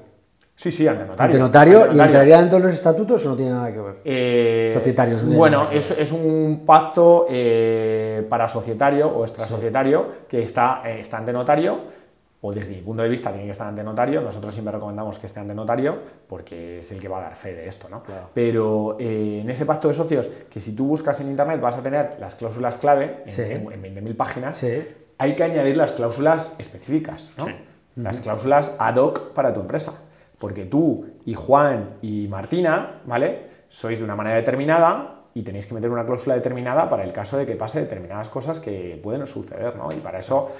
Sí, 0.55 0.71
sí, 0.71 0.87
ante 0.87 1.05
notario. 1.05 1.23
Ante 1.23 1.39
notario, 1.39 1.87
¿y 1.93 1.99
entraría 1.99 2.37
dentro 2.39 2.59
de 2.59 2.65
los 2.65 2.75
estatutos 2.75 3.25
o 3.25 3.29
no 3.29 3.35
tiene 3.35 3.51
nada 3.51 3.73
que 3.73 3.81
ver? 3.81 3.95
Eh, 4.05 4.71
Societarios. 4.73 5.25
bueno, 5.25 5.69
es, 5.71 5.91
es, 5.91 6.11
un 6.11 6.63
pacto 6.65 7.25
eh, 7.29 8.25
para 8.29 8.47
societario 8.47 9.07
o 9.09 9.23
extrasocietario 9.23 10.05
que 10.27 10.43
está, 10.43 10.83
está 10.85 11.17
ante 11.17 11.33
notario 11.33 11.79
o 12.45 12.51
desde 12.51 12.75
mi 12.75 12.81
punto 12.81 13.03
de 13.03 13.09
vista 13.09 13.29
tiene 13.31 13.45
que 13.45 13.53
estar 13.53 13.67
ante 13.67 13.81
notario. 13.83 14.19
Nosotros 14.19 14.53
siempre 14.53 14.73
recomendamos 14.73 15.17
que 15.17 15.27
esté 15.27 15.39
ante 15.39 15.55
notario 15.55 15.97
porque 16.27 16.79
es 16.79 16.91
el 16.91 16.99
que 16.99 17.07
va 17.07 17.19
a 17.19 17.21
dar 17.21 17.35
fe 17.37 17.53
de 17.53 17.69
esto, 17.69 17.87
¿no? 17.87 18.03
Pero 18.33 18.97
eh, 18.99 19.39
en 19.41 19.49
ese 19.49 19.65
pacto 19.65 19.87
de 19.87 19.93
socios, 19.93 20.29
que 20.49 20.59
si 20.59 20.75
tú 20.75 20.85
buscas 20.85 21.21
en 21.21 21.29
internet 21.29 21.61
vas 21.61 21.77
a 21.77 21.81
tener 21.81 22.17
las 22.19 22.35
cláusulas 22.35 22.77
clave 22.77 23.23
en, 23.25 23.65
20.000 23.65 24.15
páginas, 24.17 24.65
hay 25.17 25.35
que 25.35 25.43
añadir 25.43 25.77
las 25.77 25.93
cláusulas 25.93 26.53
específicas, 26.59 27.31
¿no? 27.37 27.47
Las 27.95 28.19
cláusulas 28.19 28.75
ad 28.77 28.97
hoc 28.97 29.31
para 29.31 29.53
tu 29.53 29.61
empresa. 29.61 29.93
Porque 30.37 30.65
tú 30.65 31.05
y 31.25 31.35
Juan 31.35 31.91
y 32.01 32.27
Martina, 32.27 32.99
¿vale? 33.05 33.51
Sois 33.69 33.97
de 33.97 34.03
una 34.03 34.17
manera 34.17 34.35
determinada 34.35 35.21
y 35.33 35.43
tenéis 35.43 35.65
que 35.65 35.73
meter 35.73 35.89
una 35.89 36.05
cláusula 36.05 36.35
determinada 36.35 36.89
para 36.89 37.05
el 37.05 37.13
caso 37.13 37.37
de 37.37 37.45
que 37.45 37.55
pase 37.55 37.79
determinadas 37.79 38.27
cosas 38.27 38.59
que 38.59 38.99
pueden 39.01 39.25
suceder, 39.27 39.77
¿no? 39.77 39.93
Y 39.93 40.01
para 40.01 40.19
eso 40.19 40.51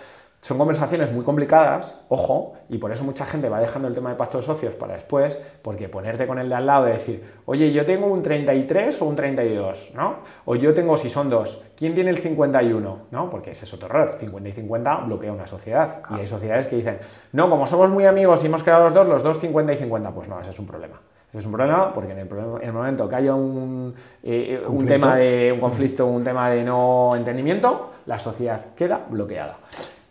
son 0.43 0.57
conversaciones 0.57 1.09
muy 1.09 1.23
complicadas, 1.23 1.95
ojo, 2.09 2.55
y 2.67 2.77
por 2.77 2.91
eso 2.91 3.05
mucha 3.05 3.25
gente 3.25 3.47
va 3.47 3.61
dejando 3.61 3.87
el 3.87 3.93
tema 3.93 4.09
de 4.09 4.17
pacto 4.17 4.39
de 4.39 4.43
socios 4.43 4.73
para 4.73 4.95
después, 4.95 5.39
porque 5.61 5.87
ponerte 5.87 6.27
con 6.27 6.37
el 6.37 6.49
de 6.49 6.55
al 6.55 6.65
lado 6.65 6.89
y 6.89 6.91
decir, 6.91 7.23
oye, 7.45 7.71
yo 7.71 7.85
tengo 7.85 8.07
un 8.07 8.21
33 8.21 9.01
o 9.01 9.05
un 9.05 9.15
32, 9.15 9.93
¿no? 9.95 10.17
O 10.43 10.55
yo 10.55 10.73
tengo, 10.73 10.97
si 10.97 11.09
son 11.09 11.29
dos, 11.29 11.63
¿quién 11.77 11.95
tiene 11.95 12.09
el 12.09 12.17
51? 12.17 12.97
¿No? 13.09 13.29
Porque 13.29 13.51
ese 13.51 13.63
es 13.63 13.73
otro 13.73 13.87
error, 13.87 14.17
50 14.19 14.49
y 14.49 14.51
50 14.51 14.95
bloquea 15.05 15.31
una 15.31 15.47
sociedad. 15.47 16.01
Y 16.09 16.15
hay 16.15 16.27
sociedades 16.27 16.67
que 16.67 16.75
dicen, 16.75 16.99
no, 17.31 17.49
como 17.49 17.65
somos 17.65 17.89
muy 17.89 18.05
amigos 18.05 18.43
y 18.43 18.47
hemos 18.47 18.63
quedado 18.63 18.83
los 18.83 18.93
dos, 18.93 19.07
los 19.07 19.23
dos 19.23 19.39
50 19.39 19.71
y 19.71 19.77
50, 19.77 20.11
pues 20.11 20.27
no, 20.27 20.41
ese 20.41 20.49
es 20.49 20.59
un 20.59 20.67
problema. 20.67 20.99
Ese 21.29 21.37
es 21.37 21.45
un 21.45 21.53
problema 21.53 21.93
porque 21.93 22.11
en 22.11 22.19
el, 22.19 22.73
momento 22.73 23.07
que 23.07 23.15
haya 23.15 23.33
un, 23.33 23.95
eh, 24.21 24.61
un 24.67 24.85
tema 24.85 25.15
de 25.15 25.53
un 25.53 25.61
conflicto, 25.61 26.05
un 26.05 26.25
tema 26.25 26.49
de 26.49 26.65
no 26.65 27.15
entendimiento, 27.15 27.91
la 28.07 28.19
sociedad 28.19 28.59
queda 28.75 29.05
bloqueada. 29.09 29.55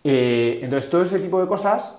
Eh, 0.05 0.61
entonces, 0.63 0.91
todo 0.91 1.03
ese 1.03 1.19
tipo 1.19 1.41
de 1.41 1.47
cosas 1.47 1.99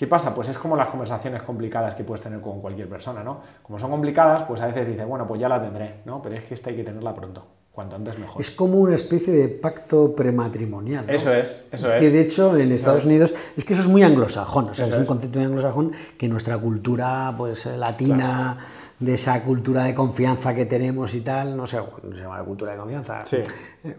¿Qué 0.00 0.06
pasa? 0.06 0.34
Pues 0.34 0.48
es 0.48 0.56
como 0.56 0.76
las 0.76 0.88
conversaciones 0.88 1.42
complicadas 1.42 1.94
que 1.94 2.04
puedes 2.04 2.22
tener 2.22 2.40
con 2.40 2.62
cualquier 2.62 2.88
persona, 2.88 3.22
¿no? 3.22 3.42
Como 3.62 3.78
son 3.78 3.90
complicadas, 3.90 4.44
pues 4.44 4.58
a 4.62 4.66
veces 4.66 4.86
dices, 4.86 5.06
bueno, 5.06 5.28
pues 5.28 5.38
ya 5.38 5.46
la 5.46 5.60
tendré, 5.60 5.96
¿no? 6.06 6.22
Pero 6.22 6.36
es 6.36 6.44
que 6.44 6.54
esta 6.54 6.70
hay 6.70 6.76
que 6.76 6.84
tenerla 6.84 7.14
pronto. 7.14 7.44
Cuanto 7.80 7.96
antes 7.96 8.18
mejor. 8.18 8.42
Es 8.42 8.50
como 8.50 8.78
una 8.78 8.94
especie 8.94 9.32
de 9.32 9.48
pacto 9.48 10.14
prematrimonial. 10.14 11.06
¿no? 11.06 11.12
Eso 11.14 11.32
es, 11.32 11.64
eso 11.72 11.86
es. 11.86 11.92
Es 11.92 11.98
que 11.98 12.10
de 12.10 12.20
hecho 12.20 12.54
en 12.58 12.72
Estados 12.72 13.06
Unidos, 13.06 13.32
es 13.56 13.64
que 13.64 13.72
eso 13.72 13.80
es 13.80 13.88
muy 13.88 14.02
anglosajón, 14.02 14.68
o 14.68 14.74
sea, 14.74 14.86
es 14.86 14.98
un 14.98 15.06
concepto 15.06 15.38
muy 15.38 15.46
anglosajón 15.46 15.92
que 16.18 16.28
nuestra 16.28 16.58
cultura 16.58 17.34
pues 17.38 17.64
latina, 17.64 18.58
de 18.98 19.14
esa 19.14 19.42
cultura 19.42 19.84
de 19.84 19.94
confianza 19.94 20.54
que 20.54 20.66
tenemos 20.66 21.14
y 21.14 21.22
tal, 21.22 21.56
no 21.56 21.66
sé, 21.66 21.78
no 21.78 22.14
se 22.14 22.20
llama 22.20 22.36
la 22.36 22.44
cultura 22.44 22.72
de 22.72 22.78
confianza. 22.78 23.24
Sí. 23.24 23.38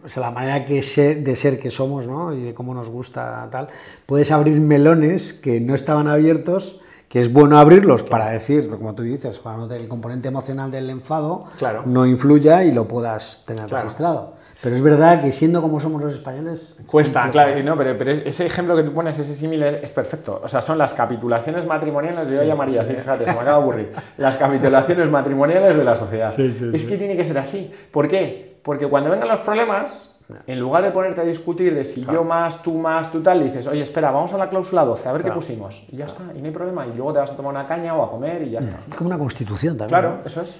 O 0.05 0.07
sea, 0.07 0.21
la 0.21 0.29
manera 0.29 0.63
que 0.63 0.83
ser, 0.83 1.23
de 1.23 1.35
ser 1.35 1.59
que 1.59 1.71
somos, 1.71 2.05
¿no? 2.05 2.35
Y 2.35 2.43
de 2.43 2.53
cómo 2.53 2.75
nos 2.75 2.87
gusta 2.87 3.49
tal, 3.51 3.69
puedes 4.05 4.31
abrir 4.31 4.61
melones 4.61 5.33
que 5.33 5.59
no 5.59 5.73
estaban 5.73 6.07
abiertos 6.07 6.80
que 7.11 7.19
es 7.19 7.31
bueno 7.33 7.59
abrirlos 7.59 8.03
para 8.03 8.29
decir, 8.29 8.69
como 8.69 8.95
tú 8.95 9.03
dices, 9.03 9.37
para 9.39 9.57
tener 9.67 9.81
el 9.81 9.89
componente 9.89 10.29
emocional 10.29 10.71
del 10.71 10.89
enfado 10.89 11.43
Claro. 11.59 11.83
no 11.85 12.05
influya 12.05 12.63
y 12.63 12.71
lo 12.71 12.87
puedas 12.87 13.43
tener 13.45 13.65
Claro. 13.65 13.83
registrado. 13.83 14.33
Pero 14.61 14.75
es 14.75 14.81
verdad 14.81 15.21
que 15.21 15.31
siendo 15.31 15.61
como 15.61 15.79
somos 15.79 16.01
los 16.03 16.13
españoles... 16.13 16.75
Cuesta, 16.85 17.29
claro, 17.31 17.57
y 17.59 17.63
no, 17.63 17.75
pero, 17.75 17.97
pero 17.97 18.11
ese 18.11 18.45
ejemplo 18.45 18.75
que 18.75 18.83
tú 18.83 18.93
pones, 18.93 19.17
ese 19.19 19.33
símil 19.33 19.61
es, 19.63 19.83
es 19.83 19.91
perfecto. 19.91 20.39
O 20.43 20.47
sea, 20.47 20.61
son 20.61 20.77
las 20.77 20.93
capitulaciones 20.93 21.65
matrimoniales, 21.65 22.29
yo 22.29 22.43
llamaría 22.43 22.81
así, 22.81 22.93
fíjate, 22.93 23.25
se 23.25 23.33
me 23.33 23.39
acaba 23.39 23.57
de 23.57 23.61
aburrir. 23.63 23.91
Las 24.17 24.37
capitulaciones 24.37 25.09
matrimoniales 25.09 25.75
de 25.75 25.83
la 25.83 25.95
sociedad. 25.97 26.31
Sí, 26.33 26.53
sí, 26.53 26.69
es 26.73 26.83
sí. 26.83 26.87
que 26.87 26.97
tiene 26.97 27.17
que 27.17 27.25
ser 27.25 27.39
así. 27.39 27.73
¿Por 27.91 28.07
qué? 28.07 28.59
Porque 28.63 28.87
cuando 28.87 29.09
vengan 29.09 29.27
los 29.27 29.39
problemas, 29.41 30.13
en 30.47 30.59
lugar 30.59 30.83
de 30.83 30.91
ponerte 30.91 31.21
a 31.21 31.23
discutir 31.23 31.73
de 31.73 31.83
si 31.83 32.03
yo 32.05 32.23
más, 32.23 32.61
tú 32.63 32.73
más, 32.77 33.11
tú 33.11 33.21
tal, 33.21 33.43
dices, 33.43 33.67
oye, 33.67 33.81
espera, 33.81 34.11
vamos 34.11 34.33
a 34.33 34.37
la 34.37 34.49
cláusula 34.49 34.83
12, 34.85 35.07
a 35.07 35.11
ver 35.11 35.21
Claro. 35.21 35.39
qué 35.39 35.45
pusimos. 35.45 35.83
Y 35.91 35.97
ya 35.97 36.05
está, 36.05 36.23
y 36.35 36.39
no 36.39 36.45
hay 36.47 36.51
problema. 36.51 36.85
Y 36.87 36.93
luego 36.95 37.13
te 37.13 37.19
vas 37.19 37.31
a 37.31 37.35
tomar 37.35 37.51
una 37.53 37.67
caña 37.67 37.95
o 37.95 38.03
a 38.03 38.09
comer 38.11 38.43
y 38.43 38.51
ya 38.51 38.59
está. 38.59 38.77
Es 38.89 38.95
como 38.95 39.09
una 39.09 39.17
constitución 39.17 39.77
también. 39.77 39.99
Claro, 39.99 40.17
¿no? 40.17 40.25
eso 40.25 40.41
es. 40.41 40.57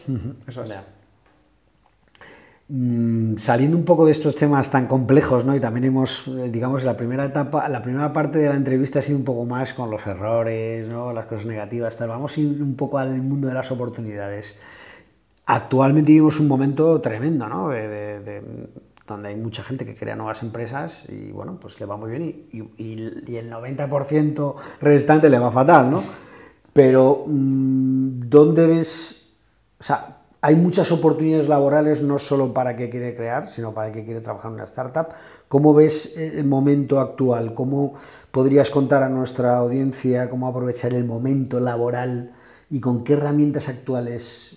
Eso 0.48 0.64
es. 0.64 0.74
Mm, 2.74 3.36
saliendo 3.36 3.76
un 3.76 3.84
poco 3.84 4.06
de 4.06 4.14
estos 4.14 4.34
temas 4.36 4.72
tan 4.72 4.88
complejos, 4.88 5.44
¿no? 5.44 5.54
Y 5.56 5.60
también 5.60 5.84
hemos, 5.86 6.26
eh, 6.30 6.50
digamos, 6.50 6.86
la 6.86 6.96
primera 6.96 7.26
etapa, 7.26 7.68
la 7.68 7.82
primera 7.82 8.14
parte 8.14 8.40
de 8.40 8.48
la 8.48 8.56
entrevista 8.56 9.00
ha 9.00 9.02
sido 9.02 9.18
un 9.18 9.26
poco 9.26 9.44
más 9.46 9.74
con 9.74 9.92
los 9.92 10.08
errores, 10.08 10.88
¿no? 10.88 11.12
Las 11.12 11.26
cosas 11.26 11.46
negativas, 11.46 11.98
tal. 11.98 12.08
Vamos 12.08 12.38
a 12.38 12.40
ir 12.40 12.64
un 12.64 12.76
poco 12.78 12.98
al 12.98 13.22
mundo 13.22 13.50
de 13.50 13.54
las 13.56 13.70
oportunidades. 13.72 14.58
Actualmente 15.48 16.14
vivimos 16.14 16.40
un 16.40 16.48
momento 16.48 17.02
tremendo, 17.02 17.46
¿no? 17.50 17.70
De- 17.70 17.88
de- 17.90 18.20
de- 18.22 18.42
donde 19.12 19.30
hay 19.30 19.36
mucha 19.36 19.64
gente 19.64 19.86
que 19.86 19.96
crea 19.96 20.16
nuevas 20.16 20.44
empresas 20.44 21.04
y, 21.10 21.32
bueno, 21.32 21.58
pues 21.60 21.80
le 21.80 21.86
va 21.86 21.98
muy 21.98 22.12
bien 22.12 22.48
y, 22.52 23.38
el 23.38 23.52
90% 23.52 24.56
restante 24.82 25.30
le 25.30 25.40
va 25.40 25.52
fatal, 25.52 25.92
¿no? 25.92 26.04
Pero, 26.74 27.24
mm, 27.28 28.22
¿dónde 28.30 28.68
ves 28.68 29.22
o 29.82 29.84
sea, 29.84 30.18
hay 30.42 30.56
muchas 30.56 30.92
oportunidades 30.92 31.50
laborales 31.50 32.04
no 32.04 32.20
solo 32.20 32.54
para 32.54 32.72
el 32.72 32.78
que 32.78 32.88
quiere 32.88 33.16
crear, 33.16 33.50
sino 33.50 33.74
para 33.74 33.88
el 33.88 33.94
que 33.94 34.06
quiere 34.06 34.22
trabajar 34.22 34.50
en 34.50 34.56
una 34.56 34.66
startup. 34.66 35.08
¿Cómo 35.48 35.74
ves 35.74 36.16
el 36.16 36.46
momento 36.46 37.00
actual? 37.00 37.56
¿Cómo 37.56 37.96
podrías 38.30 38.70
contar 38.70 39.02
a 39.02 39.10
nuestra 39.10 39.58
audiencia 39.58 40.30
cómo 40.30 40.48
aprovechar 40.48 40.94
el 40.94 41.04
momento 41.04 41.60
laboral 41.60 42.32
y 42.72 42.80
con 42.80 43.04
qué 43.04 43.14
herramientas 43.14 43.68
actuales? 43.68 44.56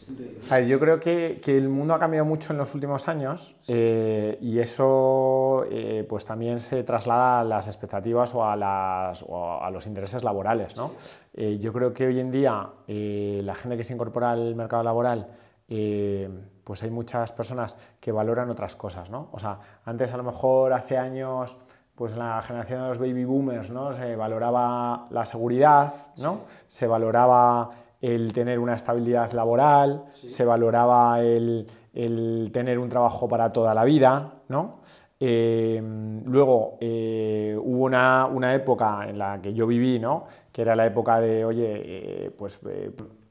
Yo 0.69 0.79
creo 0.79 1.01
que, 1.01 1.41
que 1.43 1.59
el 1.59 1.69
mundo 1.69 1.95
ha 1.95 1.99
cambiado 1.99 2.25
mucho 2.25 2.53
en 2.53 2.61
los 2.61 2.73
últimos 2.73 3.09
años 3.09 3.57
eh, 3.67 4.39
y 4.41 4.61
eso 4.61 5.67
eh, 5.69 6.07
pues 6.09 6.25
también 6.25 6.61
se 6.61 6.85
traslada 6.85 7.41
a 7.41 7.45
las 7.45 7.67
expectativas 7.67 8.33
o 8.37 8.45
a, 8.45 8.55
las, 8.55 9.25
a 9.29 9.69
los 9.73 9.89
intereses 9.89 10.23
laborales. 10.23 10.77
¿no? 10.77 10.93
Eh, 11.35 11.59
yo 11.59 11.73
creo 11.73 11.93
que 11.93 12.07
hoy 12.07 12.21
en 12.21 12.31
día 12.31 12.69
la 12.87 13.55
gente 13.57 13.77
que 13.77 13.83
se 13.83 13.95
incorpora 13.95 14.31
al 14.31 14.55
mercado 14.55 14.85
laboral 14.85 15.27
pues 15.67 16.83
hay 16.85 16.91
muchas 16.91 17.33
personas 17.33 17.77
que 17.99 18.13
valoran 18.13 18.49
otras 18.49 18.77
cosas, 18.77 19.11
¿no? 19.11 19.29
O 19.33 19.39
sea, 19.39 19.59
antes 19.85 20.13
a 20.13 20.17
lo 20.17 20.23
mejor 20.23 20.73
hace 20.73 20.97
años, 20.97 21.59
pues 21.95 22.17
la 22.17 22.41
generación 22.43 22.83
de 22.83 22.89
los 22.89 22.99
baby 22.99 23.25
boomers, 23.25 23.71
¿no? 23.71 23.93
Se 23.93 24.15
valoraba 24.15 25.07
la 25.11 25.25
seguridad, 25.27 25.93
¿no? 26.17 26.43
Se 26.69 26.87
valoraba 26.87 27.71
el 28.05 28.33
tener 28.33 28.59
una 28.59 28.75
estabilidad 28.75 29.33
laboral, 29.33 30.05
se 30.27 30.45
valoraba 30.45 31.23
el, 31.23 31.67
el 31.95 32.51
tener 32.53 32.79
un 32.79 32.91
trabajo 32.91 33.27
para 33.29 33.51
toda 33.53 33.73
la 33.73 33.85
vida, 33.85 34.35
¿no? 34.49 34.73
Eh, 35.21 35.81
luego 36.27 36.77
eh, 36.81 37.57
hubo 37.59 37.85
una, 37.85 38.27
una 38.27 38.55
época 38.55 39.07
en 39.09 39.17
la 39.17 39.41
que 39.41 39.55
yo 39.55 39.67
viví, 39.67 39.99
¿no? 39.99 40.27
que 40.53 40.61
era 40.61 40.77
la 40.77 40.85
época 40.85 41.19
de, 41.19 41.45
oye, 41.47 41.83
eh, 41.85 42.31
pues, 42.37 42.61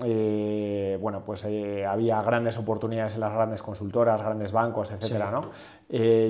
eh, 0.03 0.97
bueno, 0.99 1.23
pues 1.23 1.45
había 1.45 2.21
grandes 2.21 2.57
oportunidades 2.57 3.15
en 3.15 3.21
las 3.21 3.33
grandes 3.33 3.61
consultoras, 3.61 4.21
grandes 4.21 4.51
bancos, 4.51 4.91
etcétera, 4.91 5.29
¿no? 5.29 5.51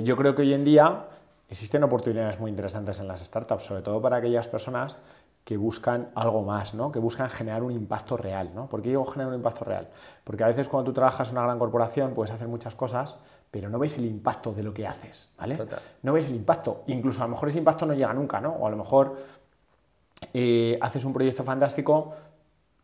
Yo 0.02 0.16
creo 0.16 0.34
que 0.34 0.42
hoy 0.42 0.52
en 0.52 0.64
día 0.64 1.06
existen 1.48 1.82
oportunidades 1.82 2.38
muy 2.38 2.50
interesantes 2.50 3.00
en 3.00 3.08
las 3.08 3.24
startups, 3.24 3.64
sobre 3.64 3.82
todo 3.82 4.00
para 4.00 4.18
aquellas 4.18 4.46
personas 4.46 4.98
que 5.44 5.56
buscan 5.58 6.08
algo 6.14 6.42
más, 6.42 6.72
¿no? 6.74 6.90
que 6.90 6.98
buscan 6.98 7.28
generar 7.28 7.62
un 7.62 7.70
impacto 7.72 8.16
real. 8.16 8.50
¿no? 8.54 8.66
¿Por 8.66 8.80
qué 8.80 8.88
digo 8.88 9.04
generar 9.04 9.28
un 9.28 9.34
impacto 9.38 9.64
real? 9.64 9.88
Porque 10.24 10.42
a 10.42 10.46
veces 10.46 10.68
cuando 10.68 10.90
tú 10.90 10.94
trabajas 10.94 11.28
en 11.30 11.36
una 11.36 11.46
gran 11.46 11.58
corporación 11.58 12.14
puedes 12.14 12.30
hacer 12.30 12.48
muchas 12.48 12.74
cosas, 12.74 13.18
pero 13.50 13.68
no 13.68 13.78
ves 13.78 13.98
el 13.98 14.06
impacto 14.06 14.52
de 14.52 14.62
lo 14.62 14.72
que 14.72 14.86
haces. 14.86 15.30
¿vale? 15.38 15.56
Total. 15.56 15.78
No 16.02 16.14
ves 16.14 16.28
el 16.28 16.34
impacto. 16.36 16.82
Incluso 16.86 17.22
a 17.22 17.26
lo 17.26 17.32
mejor 17.32 17.50
ese 17.50 17.58
impacto 17.58 17.84
no 17.84 17.92
llega 17.92 18.12
nunca, 18.14 18.40
¿no? 18.40 18.52
o 18.52 18.66
a 18.66 18.70
lo 18.70 18.76
mejor 18.78 19.16
eh, 20.32 20.78
haces 20.80 21.04
un 21.04 21.12
proyecto 21.12 21.44
fantástico 21.44 22.12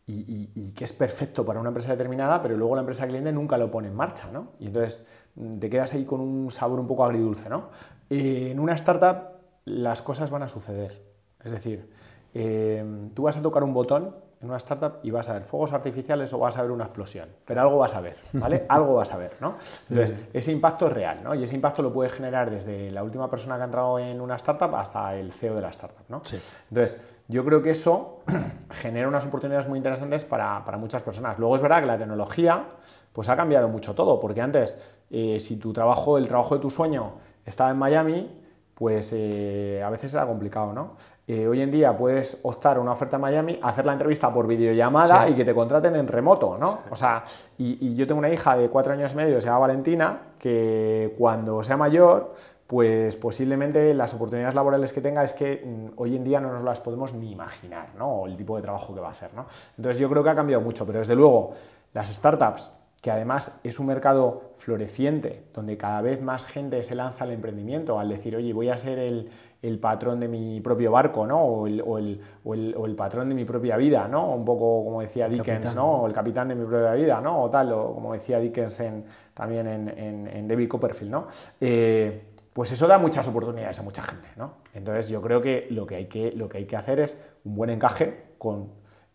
y, 0.06 0.12
y- 0.12 0.50
y 0.54 0.72
que 0.72 0.84
es 0.84 0.92
perfecto 0.92 1.44
para 1.44 1.60
una 1.60 1.68
empresa 1.70 1.90
determinada, 1.92 2.42
pero 2.42 2.56
luego 2.56 2.74
la 2.74 2.80
empresa 2.80 3.06
cliente 3.06 3.32
nunca 3.32 3.56
lo 3.56 3.70
pone 3.70 3.88
en 3.88 3.94
marcha, 3.94 4.28
¿no? 4.32 4.48
Y 4.58 4.66
entonces 4.66 5.06
mm, 5.36 5.58
te 5.58 5.70
quedas 5.70 5.94
ahí 5.94 6.04
con 6.04 6.20
un 6.20 6.50
sabor 6.50 6.80
un 6.80 6.86
poco 6.86 7.04
agridulce, 7.04 7.48
¿no? 7.48 7.68
Eh, 8.10 8.48
en 8.50 8.58
una 8.60 8.74
startup 8.74 9.30
las 9.64 10.02
cosas 10.02 10.30
van 10.30 10.42
a 10.42 10.48
suceder. 10.48 11.02
Es 11.42 11.52
decir, 11.52 11.88
eh, 12.34 12.84
tú 13.14 13.22
vas 13.22 13.36
a 13.36 13.42
tocar 13.42 13.62
un 13.62 13.74
botón 13.74 14.14
en 14.40 14.48
una 14.48 14.56
startup 14.56 15.00
y 15.02 15.10
vas 15.10 15.28
a 15.28 15.34
ver 15.34 15.44
fuegos 15.44 15.72
artificiales 15.72 16.32
o 16.32 16.38
vas 16.38 16.56
a 16.56 16.62
ver 16.62 16.70
una 16.70 16.84
explosión, 16.84 17.28
pero 17.44 17.60
algo 17.60 17.76
vas 17.76 17.94
a 17.94 18.00
ver, 18.00 18.16
¿vale? 18.32 18.64
algo 18.68 18.94
vas 18.94 19.12
a 19.12 19.18
ver, 19.18 19.36
¿no? 19.38 19.56
Entonces, 19.90 20.16
ese 20.32 20.50
impacto 20.50 20.86
es 20.86 20.92
real, 20.94 21.20
¿no? 21.22 21.34
Y 21.34 21.44
ese 21.44 21.54
impacto 21.54 21.82
lo 21.82 21.92
puede 21.92 22.08
generar 22.08 22.50
desde 22.50 22.90
la 22.90 23.02
última 23.02 23.28
persona 23.28 23.56
que 23.56 23.62
ha 23.62 23.64
entrado 23.66 23.98
en 23.98 24.18
una 24.18 24.36
startup 24.36 24.74
hasta 24.76 25.14
el 25.14 25.32
CEO 25.32 25.54
de 25.54 25.60
la 25.60 25.68
startup, 25.68 26.04
¿no? 26.08 26.22
Entonces, 26.70 26.98
yo 27.28 27.44
creo 27.44 27.60
que 27.60 27.70
eso 27.70 28.20
genera 28.70 29.08
unas 29.08 29.26
oportunidades 29.26 29.68
muy 29.68 29.76
interesantes 29.76 30.24
para, 30.24 30.64
para 30.64 30.78
muchas 30.78 31.02
personas. 31.02 31.38
Luego 31.38 31.56
es 31.56 31.62
verdad 31.62 31.80
que 31.80 31.86
la 31.86 31.98
tecnología 31.98 32.64
pues 33.12 33.28
ha 33.28 33.36
cambiado 33.36 33.68
mucho 33.68 33.94
todo, 33.94 34.18
porque 34.20 34.40
antes, 34.40 34.78
eh, 35.10 35.38
si 35.38 35.56
tu 35.56 35.74
trabajo, 35.74 36.16
el 36.16 36.26
trabajo 36.26 36.54
de 36.54 36.62
tu 36.62 36.70
sueño 36.70 37.12
estaba 37.44 37.70
en 37.70 37.76
Miami, 37.76 38.39
pues 38.80 39.12
eh, 39.14 39.82
a 39.84 39.90
veces 39.90 40.14
era 40.14 40.24
complicado, 40.24 40.72
¿no? 40.72 40.92
Eh, 41.28 41.46
hoy 41.46 41.60
en 41.60 41.70
día 41.70 41.94
puedes 41.94 42.40
optar 42.44 42.78
a 42.78 42.80
una 42.80 42.92
oferta 42.92 43.16
en 43.16 43.20
Miami, 43.20 43.60
hacer 43.62 43.84
la 43.84 43.92
entrevista 43.92 44.32
por 44.32 44.46
videollamada 44.46 45.28
y 45.28 45.34
que 45.34 45.44
te 45.44 45.54
contraten 45.54 45.96
en 45.96 46.08
remoto, 46.08 46.56
¿no? 46.56 46.78
O 46.90 46.96
sea, 46.96 47.22
y, 47.58 47.88
y 47.88 47.94
yo 47.94 48.06
tengo 48.06 48.20
una 48.20 48.30
hija 48.30 48.56
de 48.56 48.70
cuatro 48.70 48.94
años 48.94 49.12
y 49.12 49.16
medio, 49.16 49.38
se 49.38 49.48
llama 49.48 49.58
Valentina, 49.58 50.28
que 50.38 51.14
cuando 51.18 51.62
sea 51.62 51.76
mayor, 51.76 52.34
pues 52.66 53.16
posiblemente 53.16 53.92
las 53.92 54.14
oportunidades 54.14 54.54
laborales 54.54 54.94
que 54.94 55.02
tenga 55.02 55.22
es 55.24 55.34
que 55.34 55.62
mm, 55.62 56.00
hoy 56.00 56.16
en 56.16 56.24
día 56.24 56.40
no 56.40 56.50
nos 56.50 56.62
las 56.62 56.80
podemos 56.80 57.12
ni 57.12 57.32
imaginar, 57.32 57.88
¿no? 57.98 58.08
O 58.08 58.26
el 58.28 58.34
tipo 58.34 58.56
de 58.56 58.62
trabajo 58.62 58.94
que 58.94 59.00
va 59.02 59.08
a 59.08 59.10
hacer, 59.10 59.34
¿no? 59.34 59.44
Entonces 59.76 60.00
yo 60.00 60.08
creo 60.08 60.24
que 60.24 60.30
ha 60.30 60.34
cambiado 60.34 60.62
mucho, 60.62 60.86
pero 60.86 61.00
desde 61.00 61.14
luego 61.14 61.52
las 61.92 62.08
startups 62.08 62.72
que 63.00 63.10
además 63.10 63.58
es 63.64 63.78
un 63.80 63.86
mercado 63.86 64.52
floreciente, 64.56 65.44
donde 65.54 65.76
cada 65.78 66.02
vez 66.02 66.20
más 66.20 66.44
gente 66.44 66.82
se 66.84 66.94
lanza 66.94 67.24
al 67.24 67.30
emprendimiento, 67.30 67.98
al 67.98 68.08
decir, 68.10 68.36
oye, 68.36 68.52
voy 68.52 68.68
a 68.68 68.76
ser 68.76 68.98
el, 68.98 69.30
el 69.62 69.78
patrón 69.78 70.20
de 70.20 70.28
mi 70.28 70.60
propio 70.60 70.90
barco, 70.92 71.26
¿no? 71.26 71.40
O 71.42 71.66
el, 71.66 71.80
o 71.86 71.96
el- 71.98 72.20
o 72.44 72.52
el- 72.54 72.74
o 72.76 72.84
el 72.86 72.94
patrón 72.96 73.28
de 73.30 73.34
mi 73.34 73.44
propia 73.46 73.76
vida, 73.78 74.06
¿no? 74.06 74.34
Un 74.34 74.44
poco 74.44 74.84
como 74.84 75.00
decía 75.00 75.28
Dickens, 75.28 75.46
capitán. 75.66 75.76
¿no? 75.76 75.92
O 76.02 76.06
el 76.06 76.12
capitán 76.12 76.48
de 76.48 76.54
mi 76.54 76.66
propia 76.66 76.92
vida, 76.92 77.20
¿no? 77.22 77.42
O 77.42 77.48
tal, 77.50 77.72
o 77.72 77.94
como 77.94 78.12
decía 78.12 78.38
Dickens 78.38 78.78
en- 78.80 79.04
también 79.32 79.66
en, 79.66 79.88
en- 79.98 80.26
en 80.28 80.46
David 80.48 80.68
Copperfield, 80.68 81.10
¿no? 81.10 81.26
Eh, 81.60 82.24
pues 82.52 82.72
eso 82.72 82.86
da 82.86 82.98
muchas 82.98 83.26
oportunidades 83.28 83.78
a 83.78 83.82
mucha 83.82 84.02
gente, 84.02 84.28
¿no? 84.36 84.54
Entonces 84.74 85.08
yo 85.08 85.22
creo 85.22 85.40
que 85.40 85.68
lo 85.70 85.86
que 85.86 85.96
hay 85.96 86.06
que, 86.06 86.32
lo 86.32 86.48
que, 86.48 86.58
hay 86.58 86.64
que 86.66 86.76
hacer 86.76 87.00
es 87.00 87.16
un 87.44 87.54
buen 87.54 87.70
encaje 87.70 88.24
con 88.38 88.68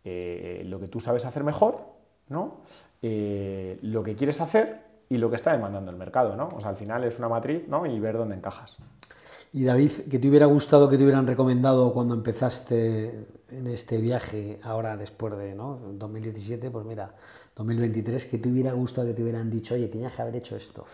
eh, 0.03 0.63
lo 0.65 0.79
que 0.79 0.87
tú 0.87 0.99
sabes 0.99 1.25
hacer 1.25 1.43
mejor, 1.43 1.94
¿no? 2.29 2.61
Eh, 3.01 3.77
lo 3.81 4.01
que 4.03 4.15
quieres 4.15 4.41
hacer 4.41 4.81
y 5.09 5.17
lo 5.17 5.29
que 5.29 5.35
está 5.35 5.51
demandando 5.51 5.91
el 5.91 5.97
mercado, 5.97 6.35
¿no? 6.35 6.49
O 6.55 6.59
sea, 6.61 6.71
al 6.71 6.75
final 6.75 7.03
es 7.03 7.19
una 7.19 7.29
matriz, 7.29 7.67
¿no? 7.67 7.85
Y 7.85 7.99
ver 7.99 8.17
dónde 8.17 8.35
encajas. 8.35 8.77
Y 9.53 9.63
David, 9.63 9.91
¿qué 10.09 10.19
te 10.19 10.27
hubiera 10.27 10.47
gustado 10.47 10.89
que 10.89 10.97
te 10.97 11.03
hubieran 11.03 11.27
recomendado 11.27 11.93
cuando 11.93 12.13
empezaste 12.15 13.25
en 13.51 13.67
este 13.67 13.99
viaje, 13.99 14.59
ahora 14.63 14.97
después 14.97 15.37
de 15.37 15.55
¿no? 15.55 15.79
2017? 15.93 16.71
Pues 16.71 16.85
mira, 16.85 17.13
2023, 17.55 18.25
¿qué 18.25 18.37
te 18.37 18.49
hubiera 18.49 18.73
gustado 18.73 19.07
que 19.07 19.13
te 19.13 19.21
hubieran 19.23 19.49
dicho, 19.49 19.75
oye, 19.75 19.87
tenías 19.87 20.13
que 20.13 20.21
haber 20.21 20.35
hecho 20.35 20.55
esto? 20.57 20.85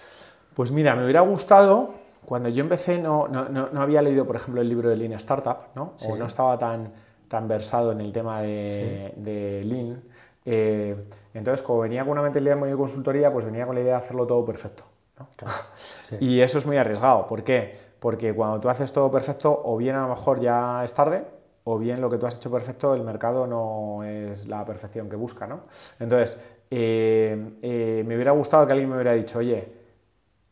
Pues 0.54 0.72
mira, 0.72 0.96
me 0.96 1.04
hubiera 1.06 1.22
gustado, 1.22 1.94
cuando 2.26 2.50
yo 2.50 2.62
empecé 2.62 3.00
no, 3.00 3.28
no, 3.28 3.50
no- 3.50 3.70
no 3.72 3.82
había 3.82 4.02
leído, 4.02 4.28
por 4.28 4.36
ejemplo, 4.36 4.62
el 4.62 4.70
libro 4.70 4.90
de 4.90 4.98
Lean 4.98 5.14
Startup, 5.14 5.58
¿no? 5.76 5.94
O 6.12 6.16
no 6.18 6.26
estaba 6.26 6.60
tan, 6.60 6.92
tan 7.28 7.48
versado 7.48 7.94
en 7.94 8.02
el 8.02 8.12
tema 8.12 8.42
de, 8.42 9.14
de 9.16 9.64
Lean. 9.66 10.04
Eh, 10.46 10.98
entonces, 11.34 11.64
como 11.64 11.80
venía 11.80 12.04
con 12.04 12.12
una 12.12 12.22
mentalidad 12.22 12.58
muy 12.58 12.70
de 12.70 12.76
consultoría, 12.76 13.32
pues 13.32 13.46
venía 13.46 13.66
con 13.66 13.76
la 13.76 13.82
idea 13.82 13.94
de 13.94 14.04
hacerlo 14.04 14.28
todo 14.28 14.44
perfecto. 14.46 14.84
Y 16.20 16.42
eso 16.42 16.58
es 16.58 16.66
muy 16.66 16.78
arriesgado. 16.78 17.28
¿Por 17.28 17.44
qué? 17.44 17.78
Porque 18.00 18.34
cuando 18.34 18.60
tú 18.60 18.70
haces 18.70 18.92
todo 18.92 19.10
perfecto, 19.10 19.62
o 19.64 19.78
bien 19.78 19.96
a 19.96 20.02
lo 20.02 20.10
mejor 20.10 20.40
ya 20.40 20.84
es 20.84 20.94
tarde, 20.94 21.26
o 21.64 21.78
bien 21.78 22.02
lo 22.02 22.10
que 22.10 22.18
tú 22.18 22.26
has 22.26 22.38
hecho 22.38 22.52
perfecto, 22.52 22.94
el 22.96 23.04
mercado 23.04 23.46
no 23.48 24.04
es 24.04 24.48
la 24.48 24.66
perfección 24.66 25.10
que 25.10 25.16
busca. 25.16 25.48
¿no? 25.48 25.62
Entonces, 26.00 26.40
eh, 26.70 27.58
eh, 27.62 28.04
me 28.06 28.16
hubiera 28.16 28.32
gustado 28.32 28.66
que 28.66 28.74
alguien 28.74 28.90
me 28.90 28.96
hubiera 28.96 29.14
dicho, 29.14 29.40
oye, 29.40 29.72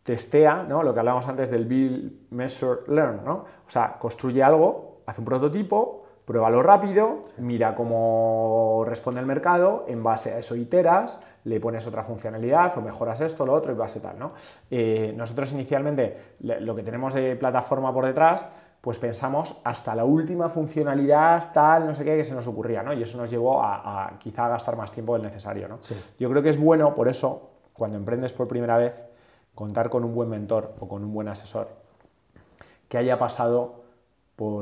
testea, 0.03 0.63
¿no? 0.63 0.83
lo 0.83 0.93
que 0.93 0.99
hablábamos 0.99 1.27
antes 1.27 1.49
del 1.49 1.65
Build, 1.65 2.31
Measure, 2.31 2.81
Learn. 2.87 3.25
¿no? 3.25 3.33
O 3.33 3.69
sea, 3.69 3.97
construye 3.97 4.43
algo, 4.43 5.01
hace 5.05 5.21
un 5.21 5.25
prototipo, 5.25 5.98
pruébalo 6.29 6.61
rápido, 6.61 7.23
mira 7.39 7.73
cómo 7.73 8.83
responde 8.85 9.19
el 9.19 9.25
mercado, 9.25 9.85
en 9.87 10.03
base 10.03 10.31
a 10.31 10.37
eso 10.37 10.55
iteras, 10.55 11.19
le 11.45 11.59
pones 11.59 11.87
otra 11.87 12.03
funcionalidad 12.03 12.77
o 12.77 12.81
mejoras 12.81 13.19
esto, 13.21 13.47
lo 13.47 13.53
otro 13.53 13.71
y 13.71 13.75
base 13.75 13.99
tal. 13.99 14.19
¿no? 14.19 14.33
Eh, 14.69 15.11
nosotros 15.17 15.51
inicialmente 15.53 16.35
lo 16.41 16.75
que 16.75 16.83
tenemos 16.83 17.15
de 17.15 17.35
plataforma 17.35 17.91
por 17.91 18.05
detrás, 18.05 18.47
pues 18.79 18.99
pensamos 18.99 19.59
hasta 19.63 19.95
la 19.95 20.05
última 20.05 20.49
funcionalidad 20.49 21.51
tal, 21.51 21.87
no 21.87 21.95
sé 21.95 22.05
qué, 22.05 22.15
que 22.15 22.23
se 22.23 22.35
nos 22.35 22.45
ocurría, 22.45 22.83
¿no? 22.83 22.93
Y 22.93 23.01
eso 23.01 23.17
nos 23.17 23.31
llevó 23.31 23.63
a, 23.63 24.13
quizá 24.19 24.45
a 24.45 24.49
gastar 24.49 24.77
más 24.77 24.91
tiempo 24.91 25.13
del 25.13 25.23
necesario, 25.23 25.67
¿no? 25.67 25.79
Yo 26.19 26.29
creo 26.29 26.43
que 26.43 26.49
es 26.49 26.59
bueno, 26.59 26.93
por 26.93 27.07
eso, 27.07 27.49
cuando 27.73 27.97
emprendes 27.97 28.33
por 28.33 28.47
primera 28.47 28.77
vez, 28.77 29.01
contar 29.55 29.89
con 29.89 30.03
un 30.03 30.13
buen 30.13 30.29
mentor 30.29 30.75
o 30.79 30.87
con 30.87 31.03
un 31.03 31.11
buen 31.11 31.27
asesor 31.27 31.69
que 32.87 32.99
haya 32.99 33.17
pasado 33.17 33.78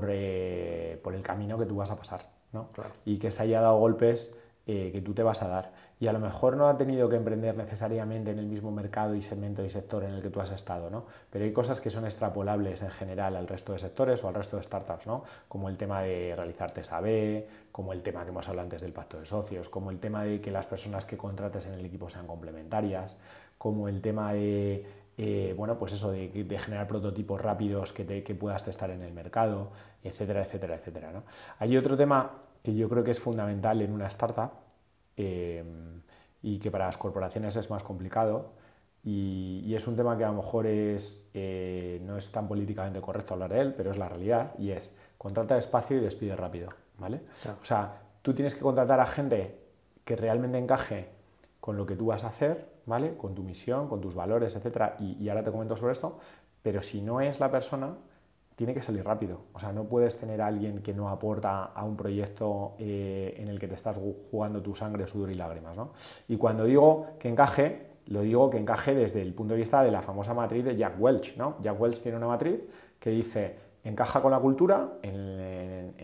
eh, 0.09 0.99
por, 1.03 1.13
el 1.13 1.21
camino 1.21 1.57
que 1.57 1.65
tú 1.65 1.75
vas 1.75 1.91
a 1.91 1.95
pasar, 1.95 2.21
¿no? 2.51 2.69
Y 3.05 3.17
que 3.17 3.31
se 3.31 3.43
haya 3.43 3.61
dado 3.61 3.77
golpes 3.77 4.35
eh, 4.65 4.91
que 4.91 5.01
tú 5.01 5.13
te 5.13 5.23
vas 5.23 5.41
a 5.43 5.47
dar. 5.47 5.71
Y 5.99 6.07
a 6.07 6.13
lo 6.13 6.19
mejor 6.19 6.57
no 6.57 6.67
ha 6.67 6.77
tenido 6.77 7.07
que 7.07 7.15
emprender 7.15 7.55
necesariamente 7.55 8.31
en 8.31 8.39
el 8.39 8.47
mismo 8.47 8.69
mercado 8.69 9.15
y 9.15 9.21
segmento 9.21 9.63
y 9.63 9.69
sector 9.69 10.03
en 10.03 10.11
el 10.11 10.21
que 10.21 10.29
tú 10.29 10.41
has 10.41 10.51
estado, 10.51 10.89
¿no? 10.89 11.05
Pero 11.29 11.45
hay 11.45 11.53
cosas 11.53 11.79
que 11.79 11.89
son 11.89 12.05
extrapolables 12.05 12.81
en 12.81 12.91
general 12.91 13.35
al 13.35 13.47
resto 13.47 13.71
de 13.73 13.79
sectores 13.79 14.23
o 14.23 14.27
al 14.27 14.35
resto 14.35 14.57
de 14.57 14.63
startups, 14.63 15.07
¿no? 15.07 15.23
Como 15.47 15.69
el 15.69 15.77
tema 15.77 16.01
de 16.01 16.33
realizar 16.35 16.71
TSAB, 16.71 17.45
como 17.71 17.93
el 17.93 18.01
tema 18.01 18.23
que 18.23 18.29
hemos 18.29 18.47
hablado 18.49 18.65
antes 18.65 18.81
del 18.81 18.91
pacto 18.91 19.19
de 19.19 19.25
socios, 19.25 19.69
como 19.69 19.89
el 19.89 19.99
tema 19.99 20.23
de 20.23 20.41
que 20.41 20.51
las 20.51 20.65
personas 20.65 21.05
que 21.05 21.15
contrates 21.15 21.65
en 21.67 21.73
el 21.73 21.85
equipo 21.85 22.09
sean 22.09 22.27
complementarias, 22.27 23.17
como 23.57 23.87
el 23.87 24.01
tema 24.01 24.33
de 24.33 24.85
eh, 25.17 25.55
bueno, 25.57 25.77
pues 25.79 25.93
eso, 25.93 26.11
de, 26.11 26.59
generar 26.59 26.87
prototipos 26.87 27.41
rápidos 27.41 27.91
que, 27.91 28.35
puedas 28.39 28.63
testar 28.63 28.91
en 28.91 29.01
el 29.01 29.13
mercado, 29.13 29.71
etcétera, 30.03 30.41
etcétera, 30.41 30.75
etcétera. 30.75 31.11
¿no? 31.11 31.23
Hay 31.57 31.75
otro 31.75 31.97
tema 31.97 32.43
que 32.61 32.75
yo 32.75 32.87
creo 32.87 33.03
que 33.03 33.11
es 33.11 33.19
fundamental 33.19 33.81
en 33.81 33.91
una 33.91 34.07
startup 34.07 34.51
eh, 35.15 35.63
y 36.43 36.59
que 36.59 36.69
para 36.69 36.85
las 36.85 36.97
corporaciones 36.97 37.55
es 37.55 37.69
más 37.71 37.83
complicado 37.83 38.51
y, 39.03 39.73
es 39.73 39.87
un 39.87 39.95
tema 39.95 40.17
que 40.17 40.23
a 40.23 40.27
lo 40.27 40.35
mejor 40.35 40.67
es, 40.67 41.29
eh, 41.33 41.99
no 42.03 42.17
es 42.17 42.31
tan 42.31 42.47
políticamente 42.47 42.99
correcto 42.99 43.33
hablar 43.33 43.53
de 43.53 43.61
él, 43.61 43.73
pero 43.73 43.91
es 43.91 43.97
la 43.97 44.09
realidad 44.09 44.53
y 44.59 44.71
es 44.71 44.95
contrata 45.17 45.55
despacio 45.55 45.97
y 45.97 46.01
despide 46.01 46.35
rápido. 46.35 46.69
¿vale? 46.99 47.21
O 47.61 47.65
sea, 47.65 48.01
tú 48.21 48.33
tienes 48.33 48.53
que 48.53 48.61
contratar 48.61 48.99
a 48.99 49.05
gente 49.05 49.57
que 50.03 50.15
realmente 50.15 50.57
encaje 50.57 51.09
con 51.59 51.75
lo 51.77 51.85
que 51.85 51.95
tú 51.95 52.07
vas 52.07 52.23
a 52.23 52.27
hacer 52.27 52.76
¿vale? 52.87 53.15
Con 53.15 53.35
tu 53.35 53.43
misión, 53.43 53.87
con 53.87 54.01
tus 54.01 54.15
valores, 54.15 54.55
etcétera, 54.55 54.95
y, 54.99 55.29
ahora 55.29 55.43
te 55.43 55.51
comento 55.51 55.75
sobre 55.75 55.91
esto, 55.91 56.17
pero 56.63 56.81
si 56.81 57.01
no 57.01 57.21
es 57.21 57.39
la 57.39 57.51
persona, 57.51 57.95
tiene 58.55 58.73
que 58.73 58.81
salir 58.81 59.05
rápido. 59.05 59.41
O 59.53 59.59
sea, 59.59 59.71
no 59.71 59.83
puedes 59.83 60.17
tener 60.17 60.41
a 60.41 60.47
alguien 60.47 60.81
que 60.81 60.93
no 60.93 61.09
aporta 61.09 61.65
a 61.65 61.83
un 61.83 61.95
proyecto 61.95 62.73
eh, 62.79 63.35
en 63.37 63.49
el 63.49 63.59
que 63.59 63.67
te 63.67 63.75
estás 63.75 64.01
jugando 64.31 64.63
tu 64.63 64.73
sangre, 64.73 65.05
sudor 65.05 65.29
y 65.29 65.35
lágrimas. 65.35 65.77
¿no? 65.77 65.91
Y 66.27 66.37
cuando 66.37 66.63
digo 66.63 67.05
que 67.19 67.29
encaje, 67.29 67.85
lo 68.07 68.21
digo 68.21 68.49
que 68.49 68.57
encaje 68.57 68.95
desde 68.95 69.21
el 69.21 69.35
punto 69.35 69.53
de 69.53 69.59
vista 69.59 69.83
de 69.83 69.91
la 69.91 70.01
famosa 70.01 70.33
matriz 70.33 70.65
de 70.65 70.75
Jack 70.75 70.95
Welch. 70.99 71.37
¿no? 71.37 71.57
Jack 71.61 71.79
Welch 71.79 72.01
tiene 72.01 72.17
una 72.17 72.27
matriz 72.27 72.61
que 72.99 73.11
dice 73.11 73.67
encaja 73.83 74.21
con 74.21 74.31
la 74.31 74.39
cultura 74.39 74.93
en, 75.01 75.95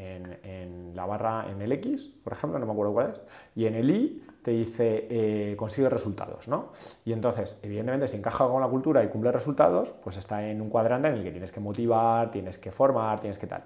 la 0.96 1.06
barra 1.06 1.48
en 1.50 1.62
el 1.62 1.72
X, 1.74 2.08
por 2.24 2.34
ejemplo, 2.34 2.60
no 2.60 2.66
me 2.66 2.72
acuerdo 2.72 2.94
cuál 2.94 3.12
es, 3.12 3.22
y 3.56 3.66
en 3.66 3.76
el 3.76 3.90
Y 3.90 4.24
te 4.44 4.52
dice 4.52 5.08
eh, 5.10 5.56
consigue 5.56 5.90
resultados, 5.90 6.48
¿no? 6.48 6.72
Y 7.06 7.14
entonces, 7.14 7.60
evidentemente, 7.64 8.08
si 8.08 8.18
encaja 8.18 8.48
con 8.48 8.62
la 8.62 8.68
cultura 8.68 9.04
y 9.04 9.08
cumple 9.08 9.32
resultados, 9.32 9.94
pues 10.04 10.18
está 10.18 10.48
en 10.48 10.62
un 10.62 10.70
cuadrante 10.70 11.08
en 11.08 11.16
el 11.16 11.24
que 11.24 11.32
tienes 11.32 11.52
que 11.52 11.60
motivar, 11.60 12.30
tienes 12.30 12.60
que 12.60 12.72
formar, 12.72 13.20
tienes 13.20 13.40
que 13.40 13.48
tal. 13.48 13.64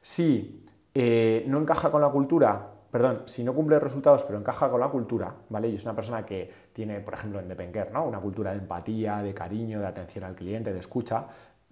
Si 0.00 0.64
eh, 0.94 1.44
no 1.46 1.58
encaja 1.58 1.90
con 1.90 2.00
la 2.00 2.08
cultura, 2.08 2.68
perdón, 2.90 3.22
si 3.26 3.44
no 3.44 3.54
cumple 3.54 3.78
resultados 3.78 4.24
pero 4.24 4.38
encaja 4.38 4.70
con 4.70 4.80
la 4.80 4.88
cultura, 4.88 5.34
¿vale? 5.48 5.68
Y 5.68 5.74
es 5.74 5.84
una 5.84 5.94
persona 5.94 6.24
que 6.24 6.50
tiene, 6.72 7.00
por 7.00 7.14
ejemplo, 7.14 7.40
en 7.40 7.48
Depenker, 7.48 7.92
¿no? 7.92 8.04
Una 8.06 8.20
cultura 8.20 8.52
de 8.52 8.58
empatía, 8.58 9.18
de 9.22 9.34
cariño, 9.34 9.80
de 9.80 9.86
atención 9.86 10.24
al 10.24 10.34
cliente, 10.34 10.72
de 10.72 10.78
escucha, 10.78 11.26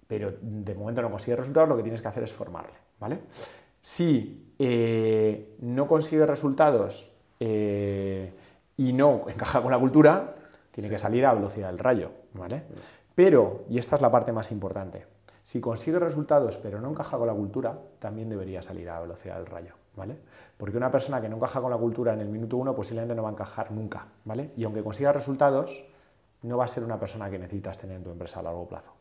pero 0.05 0.33
de 0.41 0.75
momento 0.75 1.01
no 1.01 1.09
consigue 1.09 1.37
resultados, 1.37 1.69
lo 1.69 1.77
que 1.77 1.83
tienes 1.83 2.01
que 2.01 2.07
hacer 2.07 2.23
es 2.23 2.33
formarle, 2.33 2.73
¿vale? 2.99 3.21
Si 3.79 4.53
eh, 4.59 5.55
no 5.61 5.87
consigue 5.87 6.25
resultados 6.25 7.11
y 8.79 8.93
no 8.93 9.25
encaja 9.27 9.61
con 9.61 9.71
la 9.71 9.77
cultura, 9.77 10.35
tiene 10.71 10.89
que 10.89 10.97
salir 10.97 11.25
a 11.25 11.33
velocidad 11.33 11.67
del 11.67 11.79
rayo, 11.79 12.11
¿vale? 12.33 12.63
Pero, 13.13 13.65
y 13.67 13.77
esta 13.77 13.97
es 13.97 14.01
la 14.01 14.09
parte 14.09 14.31
más 14.31 14.53
importante, 14.53 15.05
si 15.43 15.59
consigue 15.59 15.99
resultados 15.99 16.57
pero 16.59 16.79
no 16.79 16.89
encaja 16.89 17.17
con 17.17 17.27
la 17.27 17.33
cultura, 17.33 17.77
también 17.99 18.29
debería 18.29 18.61
salir 18.61 18.89
a 18.89 19.01
velocidad 19.01 19.35
del 19.35 19.47
rayo, 19.47 19.73
¿vale? 19.97 20.17
Porque 20.55 20.77
una 20.77 20.89
persona 20.89 21.19
que 21.19 21.27
no 21.27 21.35
encaja 21.35 21.59
con 21.59 21.71
la 21.71 21.77
cultura 21.77 22.13
en 22.13 22.21
el 22.21 22.29
minuto 22.29 22.55
uno 22.55 22.73
posiblemente 22.73 23.15
no 23.15 23.23
va 23.23 23.29
a 23.29 23.31
encajar 23.33 23.69
nunca, 23.73 24.05
¿vale? 24.23 24.51
Y 24.55 24.63
aunque 24.63 24.81
consiga 24.81 25.11
resultados, 25.11 25.85
no 26.43 26.55
va 26.55 26.63
a 26.63 26.69
ser 26.69 26.85
una 26.85 26.97
persona 26.97 27.29
que 27.29 27.37
necesitas 27.37 27.77
tener 27.77 27.97
en 27.97 28.03
tu 28.05 28.11
empresa 28.11 28.39
a 28.39 28.43
largo 28.43 28.65
plazo. 28.65 28.93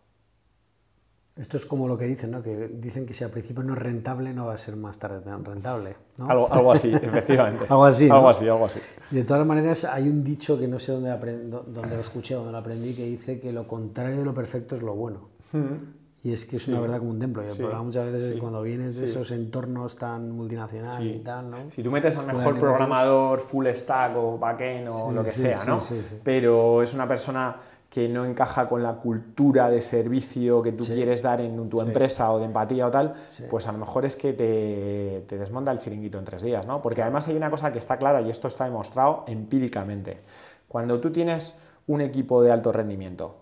Esto 1.38 1.56
es 1.56 1.66
como 1.66 1.86
lo 1.86 1.96
que 1.96 2.04
dicen, 2.04 2.32
¿no? 2.32 2.42
Que 2.42 2.68
dicen 2.68 3.06
que 3.06 3.14
si 3.14 3.22
al 3.22 3.30
principio 3.30 3.62
no 3.62 3.74
es 3.74 3.78
rentable, 3.78 4.34
no 4.34 4.46
va 4.46 4.54
a 4.54 4.56
ser 4.56 4.76
más 4.76 4.98
tarde 4.98 5.20
tan 5.20 5.44
rentable. 5.44 5.94
Algo, 6.26 6.72
así, 6.72 6.92
efectivamente. 6.92 7.64
algo 7.68 7.84
así. 7.84 8.10
Algo 8.10 8.28
así, 8.28 8.48
algo 8.48 8.64
así. 8.64 8.80
de 9.10 9.22
todas 9.22 9.46
maneras, 9.46 9.84
hay 9.84 10.08
un 10.08 10.24
dicho 10.24 10.58
que 10.58 10.66
no 10.66 10.80
sé 10.80 10.92
dónde, 10.92 11.10
dónde 11.10 11.94
lo 11.94 12.00
escuché, 12.00 12.34
dónde 12.34 12.50
lo 12.50 12.58
aprendí, 12.58 12.92
que 12.92 13.04
dice 13.04 13.38
que 13.38 13.52
lo 13.52 13.68
contrario 13.68 14.18
de 14.18 14.24
lo 14.24 14.34
perfecto 14.34 14.74
es 14.74 14.82
lo 14.82 14.96
bueno. 14.96 15.28
Hmm. 15.52 15.98
Y 16.24 16.32
es 16.32 16.44
que 16.44 16.56
es 16.56 16.66
una 16.66 16.80
verdad 16.80 16.98
como 16.98 17.12
un 17.12 17.20
templo. 17.20 17.44
Y 17.44 17.62
muchas 17.84 18.06
veces 18.06 18.34
es 18.34 18.40
cuando 18.40 18.60
vienes 18.62 18.96
de 18.96 19.04
esos 19.04 19.30
entornos 19.30 19.94
tan 19.94 20.32
multinacionales 20.32 21.00
y 21.00 21.20
tal, 21.20 21.48
¿no? 21.48 21.70
Si 21.70 21.82
tú 21.82 21.92
metes 21.92 22.16
al 22.16 22.26
mejor 22.26 22.58
programador 22.58 23.38
full 23.38 23.66
stack 23.68 24.16
o 24.16 24.36
backend 24.36 24.88
o 24.88 25.12
lo 25.12 25.22
que 25.22 25.30
sea, 25.30 25.64
¿no? 25.64 25.80
Pero 26.24 26.82
es 26.82 26.92
una 26.94 27.06
persona 27.06 27.56
que 27.88 28.08
no 28.08 28.26
encaja 28.26 28.68
con 28.68 28.82
la 28.82 28.96
cultura 28.96 29.70
de 29.70 29.80
servicio 29.80 30.62
que 30.62 30.72
tú 30.72 30.84
quieres 30.84 31.22
dar 31.22 31.40
en 31.40 31.70
tu 31.70 31.80
empresa 31.80 32.30
o 32.32 32.38
de 32.38 32.44
empatía 32.44 32.86
o 32.86 32.90
tal, 32.90 33.14
pues 33.48 33.66
a 33.66 33.72
lo 33.72 33.78
mejor 33.78 34.04
es 34.04 34.14
que 34.14 34.34
te, 34.34 35.24
te, 35.26 35.38
desmonta 35.38 35.72
el 35.72 35.78
chiringuito 35.78 36.18
en 36.18 36.24
tres 36.24 36.42
días, 36.42 36.66
¿no? 36.66 36.82
Porque 36.82 37.00
además 37.00 37.26
hay 37.28 37.36
una 37.36 37.50
cosa 37.50 37.72
que 37.72 37.78
está 37.78 37.96
clara 37.96 38.20
y 38.20 38.28
esto 38.28 38.46
está 38.46 38.64
demostrado 38.64 39.24
empíricamente. 39.26 40.20
Cuando 40.68 41.00
tú 41.00 41.10
tienes 41.10 41.54
un 41.86 42.02
equipo 42.02 42.42
de 42.42 42.52
alto 42.52 42.72
rendimiento 42.72 43.36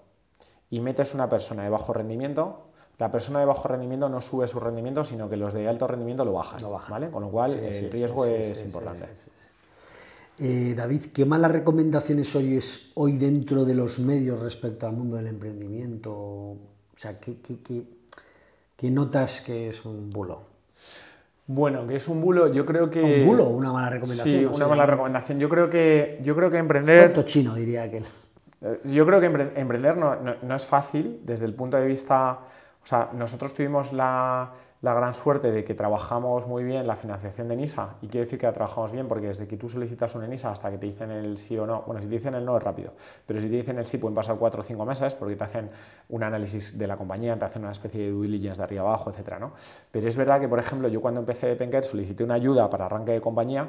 y 0.71 0.81
metes 0.81 1.13
una 1.15 1.29
persona 1.29 1.65
de 1.65 1.71
bajo 1.71 1.93
rendimiento, 1.93 2.67
la 2.99 3.11
persona 3.11 3.41
de 3.41 3.47
bajo 3.47 3.67
rendimiento 3.67 4.09
no 4.09 4.21
sube 4.21 4.47
su 4.47 4.61
rendimiento, 4.61 5.05
sino 5.05 5.29
que 5.29 5.37
los 5.37 5.53
de 5.53 5.69
alto 5.69 5.87
rendimiento 5.87 6.25
lo 6.25 6.33
bajan, 6.33 6.59
¿vale? 6.89 7.11
Con 7.11 7.25
lo 7.25 7.31
cual 7.31 7.53
el 7.53 7.91
riesgo 7.91 8.25
es 8.27 8.63
importante. 8.63 9.09
Eh, 10.39 10.75
David, 10.77 11.03
¿qué 11.15 11.25
malas 11.25 11.51
recomendaciones 11.51 12.35
oyes 12.37 12.91
hoy 12.95 13.17
dentro 13.17 13.65
de 13.65 13.75
los 13.75 13.99
medios 13.99 14.39
respecto 14.41 14.87
al 14.87 14.93
mundo 14.93 15.17
del 15.17 15.29
emprendimiento? 15.29 16.13
O 16.13 16.59
sea, 16.95 17.19
¿qué, 17.19 18.91
notas 18.91 19.41
que 19.41 19.71
es 19.71 19.85
un 19.87 20.11
bulo? 20.11 20.43
Bueno, 21.47 21.87
que 21.87 21.97
es 21.97 22.07
un 22.09 22.21
bulo, 22.21 22.53
yo 22.53 22.67
creo 22.67 22.91
que... 22.91 23.21
¿Un 23.21 23.27
bulo 23.27 23.47
o 23.47 23.51
una 23.51 23.73
mala 23.73 23.89
recomendación? 23.89 24.53
Sí, 24.53 24.57
una 24.57 24.69
mala 24.69 24.85
recomendación. 24.85 25.39
Yo 25.39 25.49
creo 25.49 25.71
que, 25.71 26.19
yo 26.23 26.37
creo 26.37 26.51
que 26.51 26.59
emprender... 26.59 27.13
Cuento 27.13 27.23
chino, 27.23 27.55
diría 27.55 27.85
aquel. 27.85 28.05
Eh, 28.61 28.81
yo 28.85 29.07
creo 29.07 29.21
que 29.21 29.27
emprender 29.27 29.97
no 29.97 30.55
es 30.55 30.67
fácil 30.67 31.21
desde 31.25 31.47
el 31.47 31.55
punto 31.55 31.79
de 31.79 31.87
vista... 31.87 32.41
O 32.83 32.89
sea, 32.89 33.11
nosotros 33.15 33.53
tuvimos 33.53 33.93
la, 33.93 34.53
la 34.83 34.95
gran 34.95 35.15
suerte 35.15 35.51
de 35.51 35.65
que 35.65 35.75
trabajamos 35.75 36.47
muy 36.47 36.65
bien 36.65 36.87
la 36.87 36.97
financiación 36.97 37.49
de 37.49 37.57
NISA, 37.57 37.97
y 38.03 38.09
quiero 38.09 38.25
decir 38.25 38.39
que 38.39 38.47
la 38.47 38.53
trabajamos 38.53 38.93
bien 38.93 39.09
porque 39.09 39.29
desde 39.29 39.47
que 39.47 39.57
tú 39.57 39.69
solicitas 39.69 40.15
una 40.15 40.27
NISA 40.27 40.53
hasta 40.53 40.71
que 40.71 40.79
te 40.79 40.87
dicen 40.87 41.11
el 41.11 41.39
sí 41.39 41.59
o 41.59 41.67
no, 41.67 41.83
bueno, 41.87 42.01
si 42.01 42.09
te 42.09 42.15
dicen 42.15 42.35
el 42.35 42.45
no 42.45 42.57
es 42.57 42.63
rápido, 42.63 42.93
pero 43.27 43.41
si 43.41 43.49
te 43.49 43.57
dicen 43.57 43.79
el 43.79 43.87
sí 43.87 43.99
pueden 43.99 44.15
pasar 44.15 44.37
cuatro 44.37 44.61
o 44.61 44.65
cinco 44.65 44.85
meses 44.85 45.15
porque 45.15 45.37
te 45.37 45.45
hacen 45.45 45.71
un 46.09 46.23
análisis 46.23 46.79
de 46.79 46.87
la 46.87 46.97
compañía, 46.97 47.39
te 47.39 47.45
hacen 47.45 47.63
una 47.63 47.73
especie 47.73 48.03
de 48.05 48.11
due 48.11 48.27
diligence 48.27 48.61
de 48.61 48.65
arriba 48.65 48.83
abajo, 48.83 49.11
etcétera, 49.11 49.39
¿no? 49.39 49.53
Pero 49.91 50.07
es 50.07 50.17
verdad 50.17 50.41
que, 50.41 50.49
por 50.49 50.59
ejemplo, 50.59 50.89
yo 50.89 51.01
cuando 51.01 51.21
empecé 51.21 51.47
de 51.47 51.57
Penker 51.57 51.85
solicité 51.85 52.25
una 52.25 52.35
ayuda 52.35 52.69
para 52.69 52.87
arranque 52.87 53.13
de 53.13 53.21
compañía, 53.21 53.69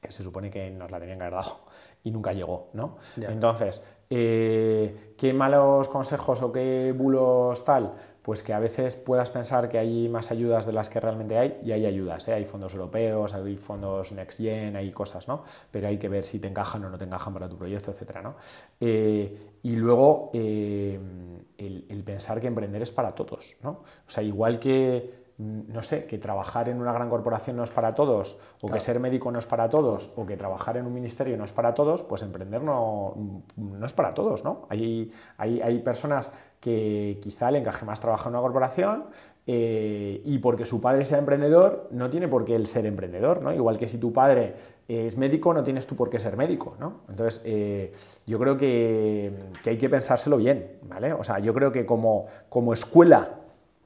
que 0.00 0.12
se 0.12 0.22
supone 0.22 0.50
que 0.50 0.70
nos 0.70 0.90
la 0.90 1.00
tenían 1.00 1.18
que 1.18 1.24
haber 1.24 1.34
dado 1.34 1.60
y 2.04 2.10
nunca 2.10 2.32
llegó, 2.32 2.68
¿no? 2.74 2.98
Entonces, 3.16 3.82
eh, 4.08 5.14
¿qué 5.18 5.32
malos 5.32 5.88
consejos 5.88 6.40
o 6.42 6.52
qué 6.52 6.94
bulos 6.96 7.64
tal? 7.64 7.94
Pues 8.26 8.42
que 8.42 8.52
a 8.52 8.58
veces 8.58 8.96
puedas 8.96 9.30
pensar 9.30 9.68
que 9.68 9.78
hay 9.78 10.08
más 10.08 10.32
ayudas 10.32 10.66
de 10.66 10.72
las 10.72 10.90
que 10.90 10.98
realmente 10.98 11.38
hay, 11.38 11.60
y 11.62 11.70
hay 11.70 11.86
ayudas, 11.86 12.26
¿eh? 12.26 12.32
hay 12.32 12.44
fondos 12.44 12.74
europeos, 12.74 13.32
hay 13.34 13.56
fondos 13.56 14.10
Next 14.10 14.40
Gen, 14.40 14.74
hay 14.74 14.90
cosas, 14.90 15.28
¿no? 15.28 15.44
Pero 15.70 15.86
hay 15.86 15.96
que 15.96 16.08
ver 16.08 16.24
si 16.24 16.40
te 16.40 16.48
encajan 16.48 16.84
o 16.84 16.90
no 16.90 16.98
te 16.98 17.04
encajan 17.04 17.32
para 17.32 17.48
tu 17.48 17.56
proyecto, 17.56 17.92
etcétera, 17.92 18.22
¿no? 18.22 18.34
Eh, 18.80 19.52
y 19.62 19.76
luego 19.76 20.32
el, 20.32 21.44
el, 21.56 22.02
pensar 22.02 22.40
que 22.40 22.48
emprender 22.48 22.82
es 22.82 22.90
para 22.90 23.14
todos, 23.14 23.58
¿no? 23.62 23.70
O 23.70 24.08
sea, 24.10 24.24
igual 24.24 24.58
que 24.58 25.25
no 25.38 25.82
sé, 25.82 26.06
que 26.06 26.16
trabajar 26.16 26.68
en 26.68 26.80
una 26.80 26.92
gran 26.92 27.10
corporación 27.10 27.56
no 27.56 27.64
es 27.64 27.70
para 27.70 27.94
todos, 27.94 28.38
o 28.62 28.68
que 28.68 28.80
ser 28.80 29.00
médico 29.00 29.30
no 29.30 29.38
es 29.38 29.46
para 29.46 29.68
todos, 29.68 30.10
o 30.16 30.24
que 30.24 30.36
trabajar 30.36 30.78
en 30.78 30.86
un 30.86 30.94
ministerio 30.94 31.36
no 31.36 31.44
es 31.44 31.52
para 31.52 31.74
todos, 31.74 32.02
pues 32.02 32.22
emprender 32.22 32.62
no, 32.62 33.42
no 33.56 33.86
es 33.86 33.92
para 33.92 34.14
todos, 34.14 34.44
¿no? 34.44 34.66
Hay, 34.70 35.12
hay, 35.36 35.60
hay, 35.60 35.78
personas 35.80 36.32
que 36.58 37.18
quizá 37.22 37.50
le 37.50 37.58
encaje 37.58 37.84
más 37.84 38.00
trabajar 38.00 38.28
en 38.28 38.36
una 38.36 38.42
corporación 38.42 39.04
eh, 39.46 40.22
y 40.24 40.38
porque 40.38 40.64
su 40.64 40.80
padre 40.80 41.04
sea 41.04 41.18
emprendedor, 41.18 41.88
no 41.90 42.08
tiene 42.08 42.28
por 42.28 42.46
qué 42.46 42.56
él 42.56 42.66
ser 42.66 42.86
emprendedor, 42.86 43.42
¿no? 43.42 43.52
Igual 43.52 43.78
que 43.78 43.88
si 43.88 43.98
tu 43.98 44.14
padre 44.14 44.54
es 44.88 45.18
médico, 45.18 45.52
no 45.52 45.62
tienes 45.62 45.86
tú 45.86 45.96
por 45.96 46.08
qué 46.08 46.18
ser 46.18 46.36
médico, 46.38 46.76
¿no? 46.80 47.02
Entonces, 47.10 47.42
eh, 47.44 47.92
yo 48.26 48.38
creo 48.38 48.56
que, 48.56 49.32
que, 49.62 49.70
hay 49.70 49.76
que 49.76 49.90
pensárselo 49.90 50.38
bien, 50.38 50.78
¿vale? 50.82 51.12
O 51.12 51.22
sea, 51.22 51.40
yo 51.40 51.52
creo 51.52 51.72
que 51.72 51.84
como, 51.84 52.26
como 52.48 52.72
escuela 52.72 53.35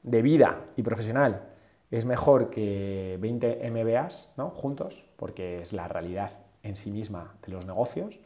de 0.03 0.21
vida 0.21 0.65
y 0.75 0.83
profesional 0.83 1.51
es 1.91 2.05
mejor 2.05 2.49
que 2.49 3.17
20 3.19 3.69
MBAs 3.69 4.33
¿no? 4.37 4.49
juntos, 4.51 5.05
porque 5.17 5.61
es 5.61 5.73
la 5.73 5.87
realidad 5.87 6.31
en 6.63 6.75
sí 6.75 6.89
misma 6.89 7.35
de 7.45 7.51
los 7.51 7.65
negocios, 7.65 8.19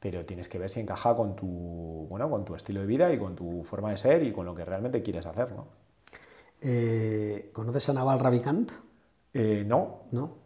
pero 0.00 0.24
tienes 0.24 0.48
que 0.48 0.58
ver 0.58 0.70
si 0.70 0.80
encaja 0.80 1.14
con 1.14 1.36
tu, 1.36 2.06
bueno, 2.08 2.30
con 2.30 2.44
tu 2.46 2.54
estilo 2.54 2.80
de 2.80 2.86
vida 2.86 3.12
y 3.12 3.18
con 3.18 3.36
tu 3.36 3.62
forma 3.62 3.90
de 3.90 3.98
ser 3.98 4.22
y 4.22 4.32
con 4.32 4.46
lo 4.46 4.54
que 4.54 4.64
realmente 4.64 5.02
quieres 5.02 5.26
hacer. 5.26 5.52
¿no? 5.52 5.66
Eh, 6.62 7.50
¿Conoces 7.52 7.90
a 7.90 7.92
Naval 7.92 8.20
Ravikant? 8.20 8.72
Eh, 9.34 9.64
no. 9.66 10.04
¿No? 10.12 10.38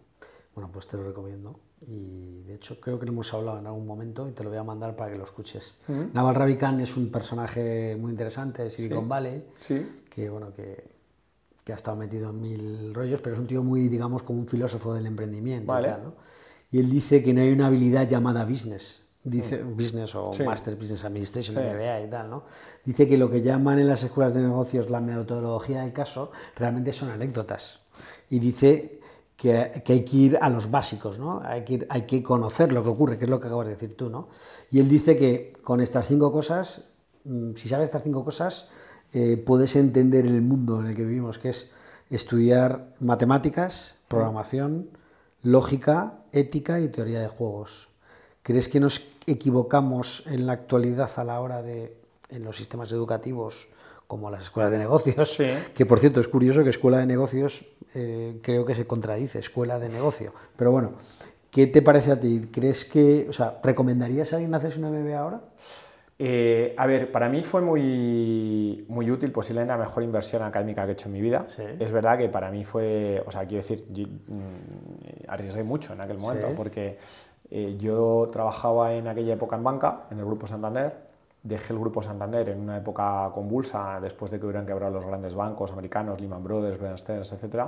Bueno, 0.54 0.70
pues 0.72 0.88
te 0.88 0.96
lo 0.96 1.04
recomiendo. 1.04 1.60
Y 1.86 2.42
de 2.44 2.54
hecho 2.54 2.80
creo 2.80 2.98
que 2.98 3.06
lo 3.06 3.12
hemos 3.12 3.32
hablado 3.34 3.58
en 3.58 3.66
algún 3.66 3.86
momento 3.86 4.28
y 4.28 4.32
te 4.32 4.42
lo 4.42 4.50
voy 4.50 4.58
a 4.58 4.64
mandar 4.64 4.96
para 4.96 5.12
que 5.12 5.18
lo 5.18 5.24
escuches. 5.24 5.76
Naval 5.88 6.34
Ravikant 6.34 6.80
es 6.80 6.96
un 6.96 7.10
personaje 7.10 7.96
muy 7.98 8.10
interesante 8.10 8.62
de 8.62 8.70
Silicon 8.70 9.08
Valley, 9.08 9.44
que 10.08 10.30
bueno, 10.30 10.52
que 10.54 10.94
que 11.64 11.72
ha 11.72 11.76
estado 11.76 11.96
metido 11.96 12.30
en 12.30 12.40
mil 12.40 12.94
rollos, 12.94 13.20
pero 13.22 13.34
es 13.34 13.40
un 13.40 13.46
tío 13.46 13.62
muy, 13.62 13.88
digamos, 13.88 14.22
como 14.22 14.40
un 14.40 14.46
filósofo 14.46 14.92
del 14.92 15.06
emprendimiento. 15.06 15.74
Y, 16.70 16.78
él 16.78 16.90
dice 16.90 17.22
que 17.22 17.32
no 17.32 17.40
hay 17.40 17.52
una 17.52 17.68
habilidad 17.68 18.06
llamada 18.06 18.44
business, 18.44 19.02
dice 19.22 19.62
mm. 19.62 19.76
business 19.76 20.14
o 20.14 20.32
Master 20.44 20.76
Business 20.76 21.04
Administration, 21.04 21.54
MBA 21.56 22.00
y 22.02 22.10
tal, 22.10 22.28
¿no? 22.28 22.44
Dice 22.84 23.08
que 23.08 23.16
lo 23.16 23.30
que 23.30 23.40
llaman 23.40 23.78
en 23.78 23.88
las 23.88 24.02
escuelas 24.02 24.34
de 24.34 24.42
negocios 24.42 24.90
la 24.90 25.00
metodología 25.00 25.82
del 25.82 25.92
caso 25.92 26.32
realmente 26.56 26.92
son 26.92 27.10
anécdotas. 27.10 27.80
Y 28.28 28.40
dice 28.40 29.00
que, 29.44 29.92
hay 29.92 30.04
que 30.04 30.16
ir 30.16 30.38
a 30.40 30.48
los 30.48 30.70
básicos, 30.70 31.18
¿no? 31.18 31.42
Hay 31.44 31.64
que, 31.64 31.86
hay 31.90 32.02
que 32.02 32.22
conocer 32.22 32.72
lo 32.72 32.82
que 32.82 32.88
ocurre, 32.88 33.18
que 33.18 33.24
es 33.24 33.30
lo 33.30 33.38
que 33.38 33.48
acabas 33.48 33.66
de 33.66 33.74
decir 33.74 33.94
tú, 33.94 34.08
¿no? 34.08 34.28
Y 34.70 34.80
él 34.80 34.88
dice 34.88 35.16
que 35.16 35.52
con 35.62 35.80
estas 35.80 36.08
cinco 36.08 36.32
cosas, 36.32 36.84
mm, 37.24 37.54
si 37.54 37.68
sabes 37.68 37.90
estas 37.90 38.02
cinco 38.02 38.24
cosas, 38.24 38.68
eh, 39.12 39.36
puedes 39.36 39.76
entender 39.76 40.26
el 40.26 40.40
mundo 40.40 40.80
en 40.80 40.86
el 40.86 40.96
que 40.96 41.04
vivimos, 41.04 41.38
que 41.38 41.50
es 41.50 41.70
estudiar 42.08 42.94
matemáticas, 43.00 43.96
programación, 44.08 44.88
lógica, 45.42 46.20
ética 46.32 46.80
y 46.80 46.88
teoría 46.88 47.20
de 47.20 47.28
juegos. 47.28 47.90
¿Crees 48.42 48.68
que 48.68 48.80
nos 48.80 49.02
equivocamos 49.26 50.24
en 50.26 50.46
la 50.46 50.52
actualidad 50.52 51.10
a 51.16 51.24
la 51.24 51.40
hora 51.40 51.62
de, 51.62 51.96
en 52.30 52.44
los 52.44 52.56
sistemas 52.56 52.92
educativos, 52.92 53.68
como 54.06 54.30
las 54.30 54.44
escuelas 54.44 54.70
de 54.72 54.78
negocios? 54.78 55.38
Que 55.74 55.86
por 55.86 55.98
cierto 55.98 56.20
es 56.20 56.28
curioso 56.28 56.62
que 56.62 56.70
escuela 56.70 56.98
de 56.98 57.06
negocios 57.06 57.64
eh, 57.94 58.38
creo 58.42 58.64
que 58.64 58.74
se 58.74 58.86
contradice, 58.86 59.38
escuela 59.38 59.78
de 59.78 59.88
negocio. 59.88 60.32
Pero 60.56 60.70
bueno, 60.72 60.92
¿qué 61.50 61.66
te 61.66 61.82
parece 61.82 62.12
a 62.12 62.20
ti? 62.20 62.48
¿Crees 62.52 62.84
que, 62.84 63.26
o 63.28 63.32
sea, 63.32 63.60
recomendarías 63.62 64.32
a 64.32 64.36
alguien 64.36 64.54
hacerse 64.54 64.78
una 64.78 64.90
MBA 64.90 65.18
ahora? 65.18 65.40
Eh, 66.18 66.74
a 66.76 66.86
ver, 66.86 67.10
para 67.10 67.28
mí 67.28 67.42
fue 67.42 67.60
muy, 67.60 68.84
muy 68.88 69.10
útil, 69.10 69.32
posiblemente 69.32 69.72
la 69.72 69.78
mejor 69.78 70.02
inversión 70.02 70.42
académica 70.42 70.84
que 70.84 70.90
he 70.90 70.92
hecho 70.92 71.08
en 71.08 71.12
mi 71.12 71.20
vida. 71.20 71.46
Es 71.78 71.90
verdad 71.90 72.18
que 72.18 72.28
para 72.28 72.50
mí 72.50 72.64
fue, 72.64 73.22
o 73.26 73.30
sea, 73.32 73.46
quiero 73.46 73.62
decir, 73.62 73.84
yo, 73.90 74.06
mm, 74.06 75.28
arriesgué 75.28 75.64
mucho 75.64 75.92
en 75.92 76.00
aquel 76.00 76.18
momento, 76.18 76.48
porque 76.56 76.98
eh, 77.50 77.76
yo 77.78 78.30
trabajaba 78.32 78.94
en 78.94 79.08
aquella 79.08 79.34
época 79.34 79.56
en 79.56 79.64
banca, 79.64 80.06
en 80.10 80.18
el 80.18 80.24
Grupo 80.24 80.46
Santander, 80.46 81.13
dejé 81.44 81.72
el 81.72 81.78
Grupo 81.78 82.02
Santander 82.02 82.48
en 82.48 82.58
una 82.58 82.78
época 82.78 83.30
convulsa, 83.32 84.00
después 84.00 84.32
de 84.32 84.40
que 84.40 84.46
hubieran 84.46 84.66
quebrado 84.66 84.94
los 84.94 85.06
grandes 85.06 85.36
bancos 85.36 85.70
americanos, 85.70 86.20
Lehman 86.20 86.42
Brothers, 86.42 86.80
Bear 86.80 86.98
Stearns, 86.98 87.32
etc. 87.32 87.66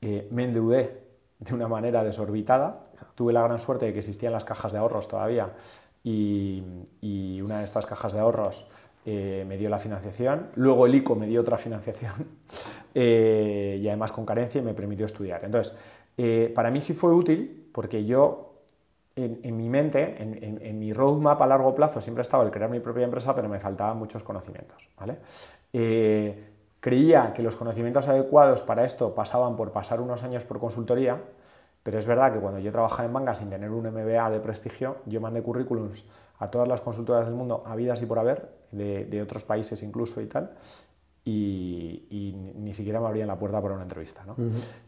Eh, 0.00 0.28
me 0.32 0.44
endeudé 0.44 1.04
de 1.38 1.54
una 1.54 1.68
manera 1.68 2.02
desorbitada. 2.02 2.82
Tuve 3.14 3.32
la 3.32 3.42
gran 3.42 3.58
suerte 3.58 3.86
de 3.86 3.92
que 3.92 4.00
existían 4.00 4.32
las 4.32 4.44
cajas 4.44 4.72
de 4.72 4.78
ahorros 4.78 5.06
todavía 5.06 5.52
y, 6.04 7.40
una 7.42 7.58
de 7.58 7.64
estas 7.64 7.86
cajas 7.86 8.12
de 8.12 8.20
ahorros 8.20 8.66
eh, 9.04 9.44
me 9.46 9.56
dio 9.56 9.68
la 9.68 9.78
financiación, 9.78 10.50
luego 10.54 10.86
el 10.86 10.94
ICO 10.94 11.16
me 11.16 11.26
dio 11.26 11.40
otra 11.40 11.56
financiación 11.56 12.12
eh, 12.94 13.78
y 13.80 13.88
además 13.88 14.12
con 14.12 14.24
carencia 14.24 14.60
y 14.60 14.64
me 14.64 14.74
permitió 14.74 15.06
estudiar. 15.06 15.44
Entonces, 15.44 15.76
eh, 16.16 16.52
para 16.54 16.70
mí 16.70 16.80
sí 16.80 16.94
fue 16.94 17.12
útil 17.12 17.68
porque 17.72 18.04
yo 18.04 18.51
en, 19.16 19.56
mi 19.56 19.68
mente, 19.68 20.16
en, 20.20 20.78
mi 20.78 20.92
roadmap 20.92 21.40
a 21.42 21.46
largo 21.46 21.74
plazo 21.74 22.00
siempre 22.00 22.22
estaba 22.22 22.44
el 22.44 22.50
crear 22.50 22.70
mi 22.70 22.80
propia 22.80 23.04
empresa, 23.04 23.34
pero 23.34 23.48
me 23.48 23.60
faltaban 23.60 23.96
muchos 23.96 24.22
conocimientos. 24.22 24.88
¿vale? 24.98 25.18
creía 26.82 27.32
que 27.32 27.42
los 27.42 27.54
conocimientos 27.54 28.08
adecuados 28.08 28.62
para 28.62 28.84
esto 28.84 29.14
pasaban 29.14 29.54
por 29.54 29.70
pasar 29.70 30.00
unos 30.00 30.24
años 30.24 30.44
por 30.44 30.58
consultoría, 30.58 31.22
pero 31.82 31.98
es 31.98 32.06
verdad 32.06 32.32
que 32.32 32.40
cuando 32.40 32.58
yo 32.58 32.72
trabajaba 32.72 33.06
en 33.06 33.12
banca 33.12 33.34
sin 33.36 33.50
tener 33.50 33.70
un 33.70 33.86
MBA 33.86 34.30
de 34.30 34.40
prestigio, 34.40 34.96
yo 35.06 35.20
mandé 35.20 35.42
currículums 35.42 36.04
a 36.38 36.50
todas 36.50 36.66
las 36.66 36.80
consultoras 36.80 37.24
del 37.24 37.34
mundo, 37.34 37.62
habidas 37.66 38.02
y 38.02 38.06
por 38.06 38.18
haber, 38.18 38.48
de, 38.72 39.22
otros 39.22 39.44
países 39.44 39.80
incluso 39.84 40.20
y 40.20 40.26
tal, 40.26 40.50
y, 41.24 42.34
ni 42.56 42.72
siquiera 42.74 43.00
me 43.00 43.06
abrían 43.06 43.28
la 43.28 43.38
puerta 43.38 43.60
para 43.60 43.74
una 43.74 43.84
entrevista. 43.84 44.24
¿no? 44.24 44.34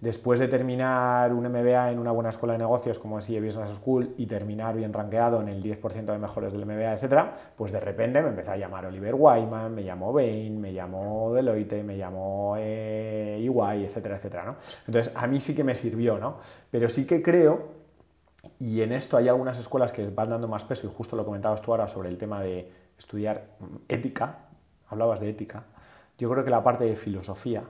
Después 0.00 0.40
de 0.40 0.48
terminar 0.48 1.32
un 1.32 1.46
MBA 1.46 1.92
en 1.92 1.98
una 1.98 2.10
buena 2.10 2.30
escuela 2.30 2.54
de 2.54 2.58
negocios 2.58 2.98
como 2.98 3.18
es 3.18 3.28
Business 3.28 3.70
School 3.70 4.14
y 4.16 4.26
terminar 4.26 4.74
bien 4.74 4.92
rankeado 4.92 5.40
en 5.40 5.48
el 5.48 5.62
10% 5.62 6.04
de 6.04 6.18
mejores 6.18 6.52
del 6.52 6.66
MBA, 6.66 6.94
etc., 6.94 7.28
pues 7.54 7.72
de 7.72 7.80
repente 7.80 8.22
me 8.22 8.30
empezó 8.30 8.52
a 8.52 8.56
llamar 8.56 8.86
Oliver 8.86 9.14
Wyman, 9.14 9.74
me 9.74 9.84
llamó 9.84 10.12
Bain, 10.12 10.60
me 10.60 10.72
llamó 10.72 11.32
Deloitte, 11.32 11.84
me 11.84 11.96
llamó 11.96 12.56
eh, 12.58 13.36
EY, 13.38 13.84
etcétera, 13.84 14.16
etcétera. 14.16 14.44
¿no? 14.44 14.56
Entonces, 14.86 15.12
a 15.14 15.26
mí 15.26 15.38
sí 15.40 15.54
que 15.54 15.62
me 15.62 15.74
sirvió, 15.74 16.18
¿no? 16.18 16.38
pero 16.70 16.88
sí 16.88 17.06
que 17.06 17.22
creo 17.22 17.84
y 18.58 18.82
en 18.82 18.92
esto 18.92 19.16
hay 19.16 19.28
algunas 19.28 19.58
escuelas 19.58 19.92
que 19.92 20.06
van 20.08 20.30
dando 20.30 20.48
más 20.48 20.64
peso, 20.64 20.86
y 20.86 20.90
justo 20.90 21.16
lo 21.16 21.24
comentabas 21.24 21.62
tú 21.62 21.70
ahora 21.70 21.88
sobre 21.88 22.08
el 22.08 22.18
tema 22.18 22.42
de 22.42 22.70
estudiar 22.98 23.56
ética, 23.88 24.48
hablabas 24.88 25.20
de 25.20 25.30
ética, 25.30 25.64
yo 26.18 26.30
creo 26.30 26.44
que 26.44 26.50
la 26.50 26.62
parte 26.62 26.84
de 26.84 26.96
filosofía, 26.96 27.64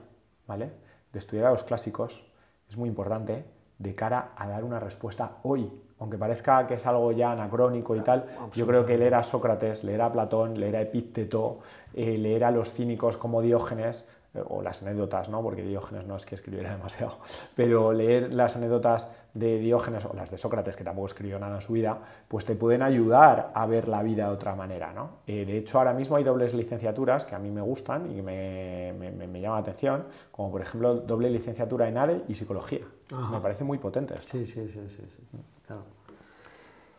¿vale? 0.47 0.71
De 1.11 1.19
estudiar 1.19 1.47
a 1.47 1.51
los 1.51 1.63
clásicos 1.63 2.25
es 2.69 2.77
muy 2.77 2.89
importante 2.89 3.45
de 3.77 3.95
cara 3.95 4.31
a 4.35 4.47
dar 4.47 4.63
una 4.63 4.79
respuesta 4.79 5.37
hoy. 5.43 5.71
Aunque 5.99 6.17
parezca 6.17 6.67
que 6.67 6.73
es 6.73 6.85
algo 6.85 7.11
ya 7.13 7.31
anacrónico 7.31 7.95
y 7.95 7.99
tal, 7.99 8.25
yo 8.53 8.67
creo 8.67 8.85
que 8.85 8.97
leer 8.97 9.15
a 9.15 9.23
Sócrates, 9.23 9.83
leer 9.83 10.01
a 10.01 10.11
Platón, 10.11 10.59
leer 10.59 10.75
a 10.75 10.81
Epícteto, 10.81 11.59
eh, 11.93 12.17
leer 12.17 12.43
a 12.43 12.51
los 12.51 12.73
cínicos 12.73 13.17
como 13.17 13.41
Diógenes, 13.41 14.05
o 14.47 14.61
las 14.61 14.81
anécdotas, 14.81 15.29
¿no? 15.29 15.41
porque 15.41 15.63
Diógenes 15.63 16.05
no 16.05 16.15
es 16.15 16.25
que 16.25 16.35
escribiera 16.35 16.71
demasiado, 16.75 17.19
pero 17.55 17.93
leer 17.93 18.33
las 18.33 18.55
anécdotas 18.55 19.11
de 19.33 19.59
Diógenes 19.59 20.05
o 20.05 20.13
las 20.13 20.31
de 20.31 20.37
Sócrates, 20.37 20.75
que 20.75 20.83
tampoco 20.83 21.07
escribió 21.07 21.37
nada 21.39 21.55
en 21.55 21.61
su 21.61 21.73
vida, 21.73 21.97
pues 22.27 22.45
te 22.45 22.55
pueden 22.55 22.81
ayudar 22.81 23.51
a 23.53 23.65
ver 23.65 23.87
la 23.87 24.01
vida 24.01 24.27
de 24.27 24.33
otra 24.33 24.55
manera. 24.55 24.93
¿no? 24.93 25.19
Eh, 25.27 25.45
de 25.45 25.57
hecho, 25.57 25.77
ahora 25.77 25.93
mismo 25.93 26.15
hay 26.15 26.23
dobles 26.23 26.53
licenciaturas 26.53 27.25
que 27.25 27.35
a 27.35 27.39
mí 27.39 27.51
me 27.51 27.61
gustan 27.61 28.11
y 28.11 28.21
me, 28.21 28.93
me, 28.97 29.11
me 29.11 29.41
llaman 29.41 29.57
la 29.57 29.61
atención, 29.61 30.05
como 30.31 30.51
por 30.51 30.61
ejemplo 30.61 30.95
doble 30.95 31.29
licenciatura 31.29 31.87
en 31.87 31.97
ADE 31.97 32.23
y 32.27 32.35
psicología. 32.35 32.85
Me 33.31 33.39
parece 33.39 33.63
muy 33.63 33.77
potente 33.77 34.15
Sí, 34.21 34.45
sí, 34.45 34.67
sí, 34.67 34.87
sí, 34.87 35.03
sí. 35.07 35.37
Claro. 35.65 35.83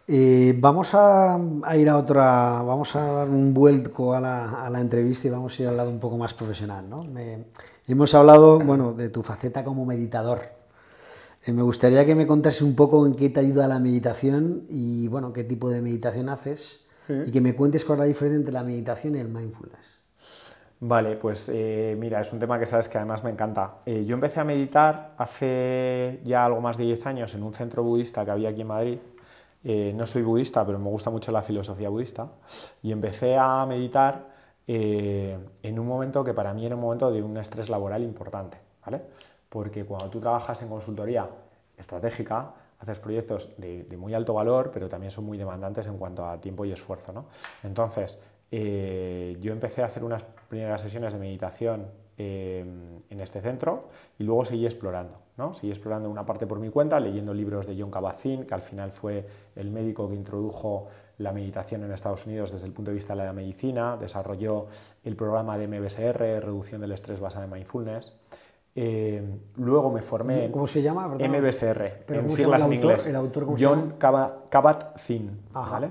Eh, 0.09 0.55
vamos 0.57 0.91
a, 0.95 1.37
ir 1.77 1.89
a 1.89 1.97
otra, 1.97 2.63
vamos 2.63 2.95
a 2.95 3.05
dar 3.07 3.29
un 3.29 3.53
vuelco 3.53 4.15
a 4.15 4.21
la, 4.21 4.81
entrevista 4.81 5.27
y 5.27 5.31
vamos 5.31 5.59
a 5.59 5.63
ir 5.63 5.69
al 5.69 5.77
lado 5.77 5.91
un 5.91 5.99
poco 5.99 6.17
más 6.17 6.33
profesional. 6.33 6.89
¿no? 6.89 7.05
hemos 7.89 8.15
hablado 8.15 8.61
bueno, 8.61 8.93
de 8.93 9.09
tu 9.09 9.23
faceta 9.23 9.65
como 9.65 9.85
meditador. 9.85 10.43
Eh, 11.45 11.53
me 11.53 11.63
gustaría 11.63 12.05
que 12.07 12.15
me 12.15 12.27
contase 12.27 12.63
un 12.63 12.77
poco 12.77 13.05
en 13.05 13.15
qué 13.15 13.31
te 13.31 13.41
ayuda 13.41 13.67
la 13.67 13.81
meditación 13.81 14.65
y 14.69 15.09
bueno, 15.09 15.33
qué 15.33 15.43
tipo 15.43 15.71
de 15.71 15.83
meditación 15.83 16.29
haces 16.29 16.81
y 17.09 17.31
que 17.31 17.41
me 17.41 17.55
cuentes 17.55 17.85
cuál 17.85 17.99
es 17.99 18.01
la 18.01 18.07
diferencia 18.07 18.37
entre 18.37 18.53
la 18.53 18.65
meditación 18.65 19.15
y 19.17 19.19
el 19.19 19.29
mindfulness. 19.29 20.01
Vale, 20.79 21.17
pues 21.17 21.49
eh, 21.53 21.97
mira, 21.99 22.21
es 22.21 22.33
un 22.33 22.39
tema 22.39 22.59
que 22.59 22.67
sabes 22.67 22.89
que 22.89 22.99
además 22.99 23.25
me 23.25 23.31
encanta. 23.31 23.77
yo 23.87 24.15
empecé 24.15 24.41
a 24.41 24.45
meditar 24.45 25.15
hace 25.17 26.21
ya 26.25 26.45
algo 26.45 26.61
más 26.61 26.77
de 26.77 26.85
10 26.85 27.07
años 27.07 27.35
en 27.35 27.43
un 27.43 27.55
centro 27.55 27.83
budista 27.83 28.25
que 28.25 28.31
había 28.31 28.51
aquí 28.51 28.61
en 28.61 28.67
Madrid 28.67 28.99
eh, 29.69 29.93
no 29.93 30.07
soy 30.07 30.23
budista, 30.23 30.65
pero 30.65 30.79
me 30.79 30.89
gusta 30.89 31.11
mucho 31.11 31.33
la 31.33 31.43
filosofía 31.43 31.89
budista, 31.89 32.29
y 32.83 32.93
empecé 32.93 33.37
a 33.37 33.67
meditar 33.67 34.29
eh, 34.65 35.37
en 35.61 35.79
un 35.81 35.89
momento 35.89 36.23
que 36.23 36.33
para 36.33 36.55
mí 36.55 36.65
era 36.65 36.77
un 36.77 36.83
momento 36.83 37.11
de 37.11 37.21
un 37.21 37.37
estrés 37.37 37.69
laboral 37.69 38.05
importante, 38.05 38.59
¿vale? 38.85 39.01
Porque 39.49 39.85
cuando 39.85 40.09
tú 40.09 40.21
trabajas 40.21 40.63
en 40.63 40.69
consultoría 40.69 41.29
estratégica, 41.77 42.55
haces 42.79 43.01
proyectos 43.01 43.55
de, 43.59 43.97
muy 43.99 44.15
alto 44.15 44.35
valor, 44.35 44.71
pero 44.73 44.89
también 44.89 45.11
son 45.11 45.25
muy 45.25 45.37
demandantes 45.37 45.89
en 45.89 45.99
cuanto 45.99 46.25
a 46.25 46.41
tiempo 46.41 46.65
y 46.65 46.71
esfuerzo, 46.71 47.13
¿no? 47.13 47.27
Entonces, 47.65 48.21
eh, 48.53 49.37
yo 49.41 49.51
empecé 49.53 49.83
a 49.83 49.87
hacer 49.87 50.05
unas 50.05 50.23
primeras 50.49 50.81
sesiones 50.81 51.13
de 51.13 51.19
meditación 51.19 51.87
Em, 52.19 53.03
en 53.11 53.21
este 53.21 53.43
centro 53.43 53.79
y 54.19 54.25
luego 54.25 54.43
seguí 54.43 54.65
explorando. 54.65 55.19
¿no? 55.37 55.53
Seguí 55.53 55.69
explorando 55.69 56.09
una 56.09 56.25
parte 56.25 56.47
por 56.47 56.59
mi 56.59 56.71
cuenta, 56.71 56.99
leyendo 56.99 57.35
libros 57.35 57.67
de 57.67 57.77
John 57.79 57.91
Kabat-Zinn, 57.91 58.47
que 58.47 58.55
al 58.55 58.63
final 58.63 58.91
fue 58.91 59.27
el 59.55 59.71
médico 59.71 60.09
que 60.09 60.15
introdujo 60.15 60.89
la 61.19 61.33
meditación 61.33 61.85
en 61.85 61.93
Estados 61.93 62.27
Unidos 62.27 62.53
desde 62.53 62.69
el 62.69 62.73
punto 62.73 62.91
de 62.91 62.95
vista 62.95 63.15
de 63.15 63.23
la 63.23 63.35
medicina, 63.35 63.99
desarrolló 63.99 64.67
el 65.05 65.15
programa 65.15 65.59
de 65.59 65.69
MBSR, 65.69 66.41
reducción 66.43 66.81
del 66.81 66.93
estrés 66.93 67.21
basado 67.21 67.45
en 67.45 67.51
mindfulness. 67.51 68.19
Eh, 68.75 69.23
luego 69.57 69.91
me 69.91 70.01
formé 70.01 70.47
en 70.47 70.53
¿Cómo 70.53 70.67
se 70.67 70.81
llama? 70.81 71.09
MBSR, 71.09 72.05
en 72.09 72.31
siglas 72.31 72.65
en 72.65 72.73
inglés. 72.73 73.13
John 73.59 73.97
Kabat-Zinn. 73.99 75.39
¿vale? 75.53 75.91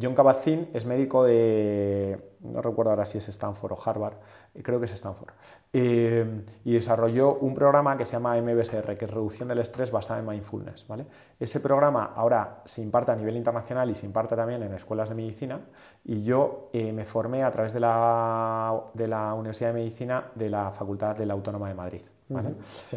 John 0.00 0.14
Kabat-Zinn 0.14 0.68
es 0.72 0.86
médico 0.86 1.24
de, 1.24 2.33
no 2.44 2.62
recuerdo 2.62 2.90
ahora 2.90 3.04
si 3.04 3.18
es 3.18 3.28
Stanford 3.28 3.72
o 3.72 3.78
Harvard, 3.84 4.14
eh, 4.54 4.62
creo 4.62 4.78
que 4.78 4.86
es 4.86 4.92
Stanford, 4.92 5.32
eh, 5.72 6.44
y 6.64 6.74
desarrolló 6.74 7.34
un 7.34 7.54
programa 7.54 7.96
que 7.96 8.04
se 8.04 8.12
llama 8.12 8.36
MBSR, 8.36 8.96
que 8.96 9.04
es 9.06 9.10
reducción 9.10 9.48
del 9.48 9.58
estrés 9.58 9.90
basada 9.90 10.20
en 10.20 10.26
mindfulness. 10.26 10.86
¿vale? 10.86 11.06
Ese 11.40 11.60
programa 11.60 12.12
ahora 12.14 12.62
se 12.64 12.82
imparte 12.82 13.12
a 13.12 13.16
nivel 13.16 13.36
internacional 13.36 13.90
y 13.90 13.94
se 13.94 14.06
imparte 14.06 14.36
también 14.36 14.62
en 14.62 14.72
escuelas 14.74 15.08
de 15.08 15.14
medicina, 15.14 15.60
y 16.04 16.22
yo 16.22 16.70
me 16.72 17.04
formé 17.04 17.42
a 17.42 17.50
través 17.50 17.72
de 17.72 17.80
la, 17.80 18.82
de 18.94 19.08
la 19.08 19.34
Universidad 19.34 19.70
de 19.70 19.74
Medicina 19.74 20.30
de 20.34 20.50
la 20.50 20.70
Facultad 20.70 21.16
de 21.16 21.26
la 21.26 21.34
Autónoma 21.34 21.68
de 21.68 21.74
Madrid. 21.74 22.02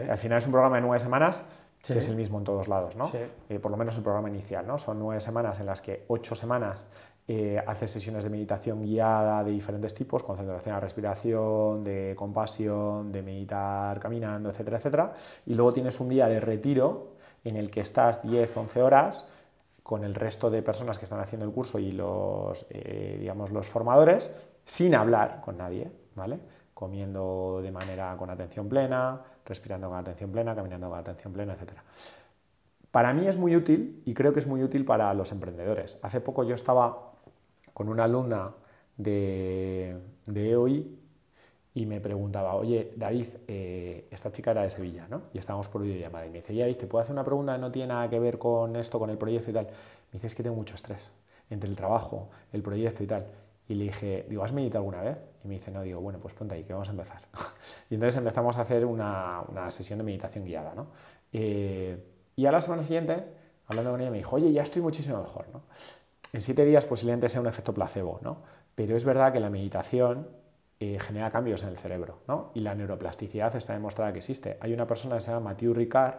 Al 0.10 0.18
final 0.18 0.38
es 0.38 0.46
un 0.46 0.52
programa 0.52 0.78
de 0.78 0.82
nueve 0.82 1.00
semanas, 1.00 1.44
que 1.86 2.00
es 2.00 2.10
el 2.10 2.16
mismo 2.16 2.38
en 2.38 2.44
todos 2.44 2.68
lados, 2.68 2.96
¿no? 2.96 3.10
Eh, 3.50 3.60
por 3.60 3.72
lo 3.72 3.78
menos 3.78 3.96
el 3.98 4.04
programa 4.04 4.30
inicial, 4.30 4.66
¿no? 4.66 4.78
Son 4.78 5.00
nueve 5.00 5.22
semanas 5.22 5.60
en 5.60 5.66
las 5.66 5.82
que 5.82 6.06
ocho 6.08 6.36
semanas 6.36 6.90
eh, 7.28 7.62
sesiones 7.86 8.24
de 8.24 8.30
meditación 8.30 8.82
guiada 8.82 9.44
de 9.44 9.52
diferentes 9.52 9.94
tipos, 9.94 10.24
concentración 10.24 10.76
a 10.76 10.80
respiración, 10.80 11.84
de 11.84 12.14
compasión, 12.16 13.12
de 13.12 13.22
meditar 13.22 14.00
caminando, 14.00 14.50
etcétera, 14.50 14.78
etcétera. 14.78 15.14
Y 15.46 15.56
luego 15.56 15.74
tienes 15.74 16.00
un 16.00 16.10
día 16.10 16.28
de 16.28 16.40
retiro 16.40 17.16
en 17.44 17.58
el 17.58 17.70
que 17.70 17.82
estás 17.82 18.22
10, 18.22 18.56
11 18.56 18.82
horas 18.82 19.28
con 19.84 20.04
el 20.04 20.16
resto 20.16 20.50
de 20.50 20.62
personas 20.62 21.00
que 21.00 21.06
están 21.06 21.20
haciendo 21.20 21.46
el 21.46 21.52
curso 21.52 21.80
y 21.80 21.92
los, 21.92 22.66
eh, 22.70 23.18
digamos, 23.20 23.52
los 23.52 23.68
formadores, 23.70 24.32
sin 24.64 24.96
hablar 24.96 25.42
con 25.42 25.58
nadie, 25.58 25.92
¿vale? 26.16 26.40
comiendo 26.74 27.60
de 27.64 27.72
manera 27.72 28.16
con 28.18 28.30
atención 28.30 28.70
plena, 28.70 29.20
respirando 29.46 29.90
con 29.90 29.98
atención 29.98 30.32
plena, 30.32 30.54
caminando 30.54 30.90
con 30.90 31.00
atención 31.00 31.34
plena, 31.34 31.54
etc. 31.54 31.72
Para 32.92 33.14
mí 33.14 33.26
es 33.26 33.36
muy 33.36 33.56
útil 33.56 34.04
y 34.06 34.14
creo 34.14 34.32
que 34.32 34.40
es 34.40 34.46
muy 34.46 34.62
útil 34.62 34.86
para 34.86 35.12
los 35.16 35.32
emprendedores. 35.32 35.98
Hace 36.04 36.22
poco 36.22 36.44
yo 36.44 36.54
estaba 36.54 37.14
con 37.78 37.90
una 37.90 38.06
alumna 38.06 38.56
de, 38.98 39.96
de 40.26 40.50
EOI 40.50 40.98
y 41.76 41.86
me 41.86 42.02
preguntaba, 42.02 42.56
oye, 42.56 42.92
David, 42.96 43.28
eh, 43.48 44.08
esta 44.10 44.32
chica 44.32 44.50
era 44.50 44.64
de 44.64 44.72
Sevilla, 44.72 45.06
¿no? 45.08 45.22
Y 45.32 45.38
estábamos 45.38 45.68
por 45.68 45.84
videollamada. 45.84 46.26
Y 46.26 46.30
me 46.30 46.38
dice, 46.38 46.56
David, 46.56 46.76
¿te 46.76 46.88
puedo 46.88 47.04
hacer 47.04 47.14
una 47.14 47.24
pregunta 47.24 47.54
que 47.54 47.62
no 47.62 47.72
tiene 47.72 47.90
nada 47.90 48.10
que 48.10 48.18
ver 48.18 48.40
con 48.40 48.76
esto, 48.78 48.98
con 48.98 49.12
el 49.12 49.20
proyecto 49.20 49.52
y 49.52 49.54
tal? 49.54 49.66
Me 49.66 50.14
dice, 50.14 50.26
es 50.26 50.34
que 50.34 50.42
tengo 50.42 50.56
mucho 50.56 50.74
estrés 50.74 51.12
entre 51.52 51.70
el 51.70 51.76
trabajo, 51.76 52.32
el 52.52 52.64
proyecto 52.64 53.04
y 53.04 53.06
tal. 53.06 53.28
Y 53.68 53.76
le 53.76 53.84
dije, 53.84 54.26
digo, 54.28 54.44
¿has 54.44 54.54
meditado 54.54 54.80
alguna 54.84 55.04
vez? 55.04 55.20
Y 55.44 55.48
me 55.48 55.54
dice, 55.54 55.70
no, 55.70 55.84
digo, 55.84 56.02
bueno, 56.02 56.18
pues 56.20 56.34
ponte 56.34 56.56
ahí, 56.56 56.64
que 56.64 56.74
vamos 56.74 56.88
a 56.88 56.94
empezar. 56.94 57.22
y 57.92 57.94
entonces 57.94 58.18
empezamos 58.18 58.58
a 58.58 58.62
hacer 58.62 58.88
una, 58.88 59.44
una 59.48 59.70
sesión 59.70 60.00
de 60.00 60.04
meditación 60.04 60.46
guiada, 60.46 60.74
¿no? 60.74 60.88
Eh, 61.32 61.96
y 62.36 62.48
a 62.48 62.52
la 62.52 62.60
semana 62.60 62.82
siguiente, 62.82 63.24
hablando 63.68 63.92
con 63.92 64.02
ella, 64.02 64.10
me 64.10 64.18
dijo, 64.18 64.36
oye, 64.36 64.52
ya 64.52 64.64
estoy 64.64 64.82
muchísimo 64.82 65.22
mejor, 65.22 65.46
¿no? 65.54 65.62
En 66.38 66.42
siete 66.42 66.66
días 66.66 66.86
posiblemente 66.86 67.30
sea 67.30 67.42
un 67.42 67.48
efecto 67.48 67.74
placebo, 67.74 68.20
¿no? 68.22 68.44
Pero 68.76 68.96
es 68.96 69.04
verdad 69.04 69.34
que 69.34 69.40
la 69.40 69.50
meditación 69.50 70.28
eh, 70.80 71.00
genera 71.00 71.32
cambios 71.32 71.64
en 71.64 71.70
el 71.70 71.80
cerebro, 71.80 72.20
¿no? 72.28 72.52
Y 72.54 72.60
la 72.60 72.76
neuroplasticidad 72.76 73.56
está 73.56 73.74
demostrada 73.74 74.14
que 74.14 74.20
existe. 74.20 74.56
Hay 74.60 74.72
una 74.72 74.86
persona 74.86 75.16
que 75.16 75.22
se 75.22 75.32
llama 75.32 75.50
Mathieu 75.50 75.74
Ricard, 75.74 76.14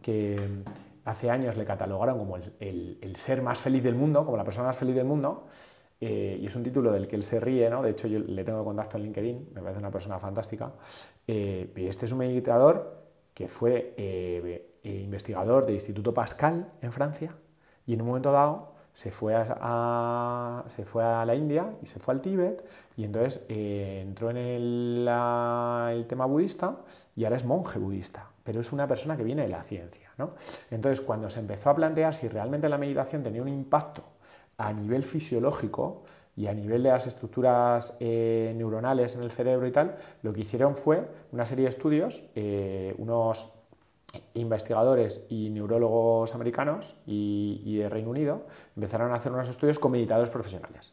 que 0.00 0.62
hace 1.04 1.28
años 1.28 1.58
le 1.58 1.66
catalogaron 1.66 2.16
como 2.16 2.38
el, 2.38 3.16
ser 3.16 3.42
más 3.42 3.60
feliz 3.60 3.82
del 3.82 3.96
mundo, 3.96 4.24
como 4.24 4.38
la 4.38 4.44
persona 4.44 4.68
más 4.68 4.78
feliz 4.78 4.94
del 4.94 5.04
mundo, 5.04 5.44
eh, 6.00 6.38
y 6.40 6.46
es 6.46 6.56
un 6.56 6.62
título 6.62 6.90
del 6.90 7.06
que 7.06 7.16
él 7.16 7.22
se 7.22 7.38
ríe, 7.38 7.68
¿no? 7.68 7.82
de 7.82 7.90
hecho 7.90 8.08
yo 8.08 8.18
le 8.18 8.42
tengo 8.44 8.64
contacto 8.64 8.96
en 8.96 9.02
LinkedIn, 9.02 9.50
me 9.52 9.60
parece 9.60 9.78
una 9.78 9.90
persona 9.90 10.18
fantástica. 10.18 10.72
Eh, 11.26 11.70
y 11.76 11.86
este 11.86 12.06
es 12.06 12.12
un 12.12 12.18
meditador 12.20 13.04
que 13.34 13.46
fue 13.46 13.94
investigador 14.82 15.66
del 15.66 15.74
Instituto 15.74 16.14
Pascal 16.14 16.72
en 16.80 16.92
Francia 16.92 17.36
y 17.84 17.92
en 17.92 18.00
un 18.00 18.06
momento 18.06 18.32
dado 18.32 18.79
se 19.00 19.10
fue 19.10 19.34
a, 19.34 20.62
se 20.66 20.84
fue 20.84 21.02
a 21.02 21.24
la 21.24 21.34
India 21.34 21.72
y 21.82 21.86
se 21.86 21.98
fue 21.98 22.12
al 22.12 22.20
Tíbet 22.20 22.62
y 22.98 23.04
entonces 23.04 23.40
entró 23.48 24.28
en 24.28 24.36
el, 24.36 25.08
el, 25.08 26.06
tema 26.06 26.26
budista 26.26 26.76
y 27.16 27.24
ahora 27.24 27.36
es 27.36 27.46
monje 27.46 27.78
budista, 27.78 28.28
pero 28.44 28.60
es 28.60 28.72
una 28.72 28.86
persona 28.86 29.16
que 29.16 29.24
viene 29.24 29.40
de 29.40 29.48
la 29.48 29.62
ciencia. 29.62 30.10
¿no? 30.18 30.34
Entonces 30.70 31.00
cuando 31.00 31.30
se 31.30 31.40
empezó 31.40 31.70
a 31.70 31.74
plantear 31.74 32.12
si 32.12 32.28
realmente 32.28 32.68
la 32.68 32.76
meditación 32.76 33.22
tenía 33.22 33.40
un 33.40 33.48
impacto 33.48 34.04
a 34.58 34.70
nivel 34.70 35.02
fisiológico 35.02 36.02
y 36.36 36.48
a 36.48 36.52
nivel 36.52 36.82
de 36.82 36.90
las 36.90 37.06
estructuras 37.06 37.96
eh, 38.00 38.52
neuronales 38.54 39.14
en 39.14 39.22
el 39.22 39.30
cerebro 39.30 39.66
y 39.66 39.72
tal, 39.72 39.96
lo 40.22 40.34
que 40.34 40.40
hicieron 40.40 40.76
fue 40.76 41.08
una 41.32 41.46
serie 41.46 41.62
de 41.62 41.70
estudios, 41.70 42.22
eh, 42.34 42.94
unos 42.98 43.48
investigadores 44.34 45.24
y 45.28 45.50
neurólogos 45.50 46.34
americanos 46.34 46.96
y, 47.06 47.76
de 47.76 47.88
Reino 47.88 48.10
Unido 48.10 48.46
empezaron 48.76 49.12
a 49.12 49.16
hacer 49.16 49.32
unos 49.32 49.48
estudios 49.48 49.78
con 49.78 49.92
meditadores 49.92 50.30
profesionales. 50.30 50.92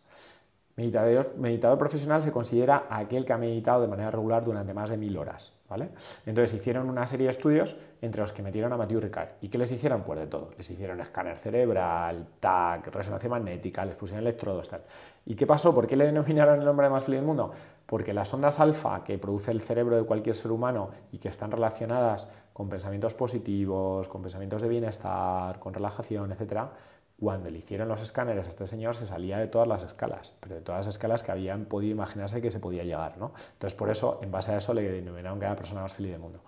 Meditador, 0.76 1.36
meditador 1.38 1.78
profesional 1.78 2.22
se 2.22 2.32
considera 2.32 2.86
aquel 2.90 3.26
que 3.26 3.34
ha 3.34 3.38
meditado 3.38 3.82
de 3.82 3.88
manera 3.88 4.12
regular 4.12 4.46
durante 4.46 4.74
más 4.74 4.90
de 4.90 4.98
mil 4.98 5.18
horas. 5.18 5.58
¿vale? 5.70 5.90
Entonces 6.26 6.60
hicieron 6.60 6.90
una 6.90 7.06
serie 7.06 7.26
de 7.26 7.32
estudios 7.32 7.76
entre 8.02 8.22
los 8.22 8.32
que 8.32 8.42
metieron 8.42 8.72
a 8.74 8.78
Mathieu 8.78 9.00
Ricard. 9.00 9.30
¿Y 9.42 9.50
qué 9.50 9.58
les 9.58 9.72
hicieron? 9.72 10.04
Pues 10.04 10.20
de 10.20 10.28
todo. 10.28 10.52
Les 10.58 10.70
hicieron 10.70 11.00
escáner 11.02 11.38
cerebral, 11.38 12.26
TAC, 12.40 12.88
resonancia 12.88 13.30
magnética, 13.30 13.86
les 13.86 13.96
pusieron 13.96 14.26
electrodos, 14.26 14.70
tal. 14.70 14.82
¿Y 15.26 15.36
qué 15.36 15.46
pasó? 15.46 15.74
¿Por 15.74 15.88
qué 15.88 15.96
le 15.96 16.06
denominaron 16.06 16.62
el 16.62 16.68
hombre 16.68 16.90
más 16.90 17.04
feliz 17.04 17.20
del 17.20 17.28
mundo? 17.28 17.52
Porque 17.86 18.14
las 18.14 18.34
ondas 18.34 18.60
alfa 18.60 19.04
que 19.04 19.18
produce 19.18 19.52
el 19.52 19.62
cerebro 19.62 19.98
de 19.98 20.04
cualquier 20.04 20.36
ser 20.36 20.52
humano 20.52 20.90
y 21.12 21.18
que 21.18 21.30
están 21.30 21.52
relacionadas 21.52 22.28
con 22.58 22.70
pensamientos 22.70 23.14
positivos, 23.14 24.08
con 24.08 24.24
pensamientos 24.24 24.64
de 24.64 24.68
bienestar, 24.68 25.60
con 25.60 25.76
relajación, 25.76 26.32
etcétera, 26.32 26.72
cuando 27.20 27.52
le 27.52 27.60
hicieron 27.60 27.88
los 27.88 28.02
escáneres 28.02 28.48
a 28.48 28.50
este 28.50 28.66
señor 28.66 28.96
se 28.96 29.06
salía 29.06 29.38
de 29.38 29.46
todas 29.46 29.68
las 29.68 29.84
escalas, 29.84 30.34
pero 30.40 30.56
de 30.56 30.62
todas 30.62 30.88
las 30.88 30.96
escalas 30.96 31.22
que 31.22 31.32
habían 31.32 31.66
podido 31.66 31.92
imaginarse 31.92 32.42
que 32.42 32.50
se 32.50 32.60
podía 32.60 32.84
llegar. 32.84 33.20
¿no? 33.20 33.32
Entonces, 33.54 33.76
por 33.76 33.92
eso, 33.92 34.20
en 34.24 34.32
base 34.32 34.54
a 34.54 34.58
eso, 34.58 34.74
le 34.74 34.82
denominaron 34.90 35.38
que 35.38 35.46
era 35.46 35.52
la 35.52 35.56
persona 35.56 35.82
más 35.82 35.94
feliz 35.94 36.14
del 36.14 36.20
mundo. 36.20 36.40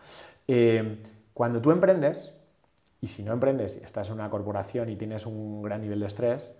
Eh, 0.47 0.99
cuando 1.31 1.61
tú 1.61 1.69
emprendes, 1.69 2.33
y 3.01 3.05
si 3.05 3.21
no 3.21 3.31
emprendes, 3.31 3.75
estás 3.75 4.09
en 4.09 4.15
una 4.15 4.31
corporación 4.31 4.89
y 4.89 4.95
tienes 4.95 5.27
un 5.27 5.61
gran 5.61 5.79
nivel 5.79 5.99
de 5.99 6.07
estrés, 6.07 6.55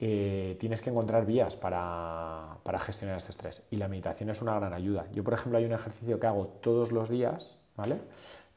eh, 0.00 0.56
tienes 0.58 0.80
que 0.80 0.88
encontrar 0.88 1.26
vías 1.26 1.54
para, 1.54 2.56
para, 2.62 2.78
gestionar 2.78 3.18
este 3.18 3.32
estrés. 3.32 3.62
Y 3.70 3.76
la 3.76 3.88
meditación 3.88 4.30
es 4.30 4.40
una 4.40 4.58
gran 4.58 4.72
ayuda. 4.72 5.04
Yo, 5.12 5.22
por 5.22 5.34
ejemplo, 5.34 5.58
hay 5.58 5.66
un 5.66 5.72
ejercicio 5.72 6.18
que 6.18 6.26
hago 6.26 6.46
todos 6.62 6.92
los 6.92 7.10
días, 7.10 7.58
¿vale? 7.76 8.00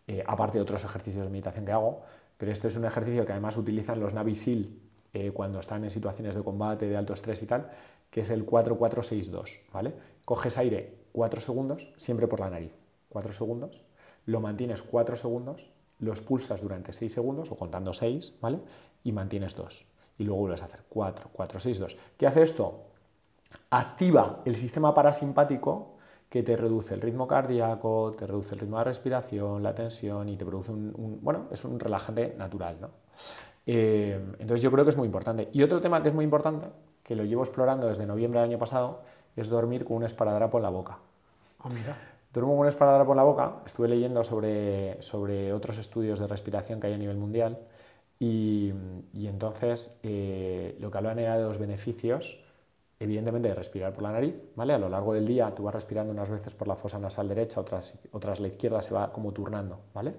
Eh, 0.10 0.24
aparte 0.26 0.58
de 0.58 0.64
otros 0.64 0.84
ejercicios 0.84 1.24
de 1.24 1.30
meditación 1.30 1.66
que 1.66 1.72
hago, 1.72 2.02
pero 2.36 2.52
este 2.52 2.68
es 2.68 2.76
un 2.76 2.84
ejercicio 2.84 3.28
que 3.28 3.32
además 3.32 3.58
utilizan 3.58 4.00
los 4.00 4.16
Navy 4.16 4.34
SEAL 4.34 4.70
eh, 5.14 5.30
cuando 5.32 5.60
están 5.60 5.84
en 5.84 5.92
situaciones 5.92 6.34
de 6.34 6.42
combate, 6.42 6.88
de 6.88 6.98
alto 6.98 7.14
estrés 7.14 7.44
y 7.44 7.46
tal, 7.46 7.70
que 8.10 8.22
es 8.22 8.32
el 8.32 8.44
4462, 8.44 9.60
¿vale? 9.72 9.94
Coges 10.26 10.58
aire 10.58 10.96
4 11.12 11.42
segundos, 11.42 11.94
siempre 11.96 12.26
por 12.26 12.40
la 12.40 12.50
nariz, 12.50 12.72
4 13.10 13.34
segundos, 13.34 13.84
lo 14.26 14.42
mantienes 14.42 14.82
4 14.82 15.16
segundos, 15.16 15.70
los 16.00 16.22
pulsas 16.22 16.64
durante 16.64 16.92
6 16.92 17.14
segundos, 17.14 17.52
o 17.52 17.56
contando 17.56 17.94
6, 17.94 18.34
¿vale? 18.42 18.62
Y 19.04 19.12
mantienes 19.12 19.56
2. 19.56 19.86
Y 20.18 20.24
luego 20.24 20.40
vuelves 20.42 20.64
a 20.64 20.66
hacer 20.66 20.80
4, 20.90 21.30
4, 21.32 21.60
6, 21.60 21.80
2. 21.82 21.98
¿Qué 22.18 22.26
hace 22.26 22.42
esto? 22.42 22.86
Activa 23.70 24.42
el 24.46 24.56
sistema 24.56 24.92
parasimpático 24.96 25.99
que 26.30 26.44
te 26.44 26.56
reduce 26.56 26.94
el 26.94 27.02
ritmo 27.02 27.28
cardíaco, 27.28 28.14
te 28.18 28.28
reduce 28.28 28.54
el 28.54 28.62
ritmo 28.62 28.78
de 28.78 28.84
respiración, 28.84 29.64
la 29.64 29.74
tensión 29.74 30.30
y 30.30 30.38
te 30.38 30.46
produce 30.46 30.72
un, 30.72 30.94
un 30.96 31.20
bueno, 31.22 31.48
es 31.52 31.66
un 31.66 31.80
relajante 31.80 32.36
natural, 32.38 32.78
¿no? 32.80 32.90
Eh, 33.66 34.20
entonces 34.40 34.62
yo 34.62 34.72
creo 34.72 34.84
que 34.84 34.90
es 34.90 34.98
muy 34.98 35.06
importante. 35.06 35.50
Y 35.54 35.64
otro 35.64 35.82
tema 35.82 36.02
que 36.02 36.10
es 36.10 36.16
muy 36.16 36.24
importante, 36.24 36.68
que 37.04 37.16
lo 37.16 37.24
llevo 37.24 37.44
explorando 37.44 37.88
desde 37.88 38.06
noviembre 38.06 38.40
del 38.40 38.50
año 38.50 38.60
pasado, 38.60 39.02
es 39.36 39.50
dormir 39.50 39.86
con 39.86 39.98
un 39.98 40.04
esparadrapo 40.04 40.58
en 40.58 40.64
la 40.64 40.70
boca. 40.70 40.98
Ah, 41.60 41.70
mira. 41.70 41.96
Duermo 42.34 42.54
con 42.54 42.62
un 42.62 42.68
esparadrapo 42.68 43.12
en 43.12 43.18
la 43.18 43.24
boca, 43.24 43.56
estuve 43.66 43.88
leyendo 43.88 44.24
sobre, 44.24 45.02
sobre 45.02 45.52
otros 45.52 45.80
estudios 45.80 46.20
de 46.20 46.28
respiración 46.28 46.80
que 46.80 46.88
hay 46.88 46.94
a 46.94 46.98
nivel 46.98 47.18
mundial 47.18 47.58
y, 48.20 48.72
y 49.14 49.28
entonces 49.28 49.98
eh, 50.04 50.76
lo 50.80 50.92
que 50.92 50.98
hablan 51.00 51.18
era 51.18 51.38
de 51.38 51.44
los 51.44 51.58
beneficios 51.58 52.40
evidentemente, 53.00 53.54
respirar 53.54 53.94
por 53.94 54.04
la 54.04 54.12
nariz, 54.12 54.36
¿vale? 54.56 54.74
A 54.74 54.78
lo 54.78 54.90
largo 54.90 55.14
del 55.14 55.26
día 55.26 55.54
tú 55.56 55.64
vas 55.64 55.74
respirando 55.74 56.12
unas 56.12 56.30
veces 56.30 56.54
por 56.54 56.68
la 56.68 56.76
fosa 56.76 57.00
nasal 57.00 57.30
derecha, 57.30 57.62
otras, 57.62 57.98
otras 58.12 58.40
la 58.40 58.50
izquierda, 58.50 58.82
se 58.82 58.94
va 58.94 59.12
como 59.14 59.32
turnando, 59.32 59.80
¿vale? 59.94 60.14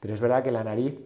Pero 0.00 0.14
es 0.14 0.20
verdad 0.20 0.42
que 0.42 0.50
la 0.50 0.64
nariz 0.64 0.98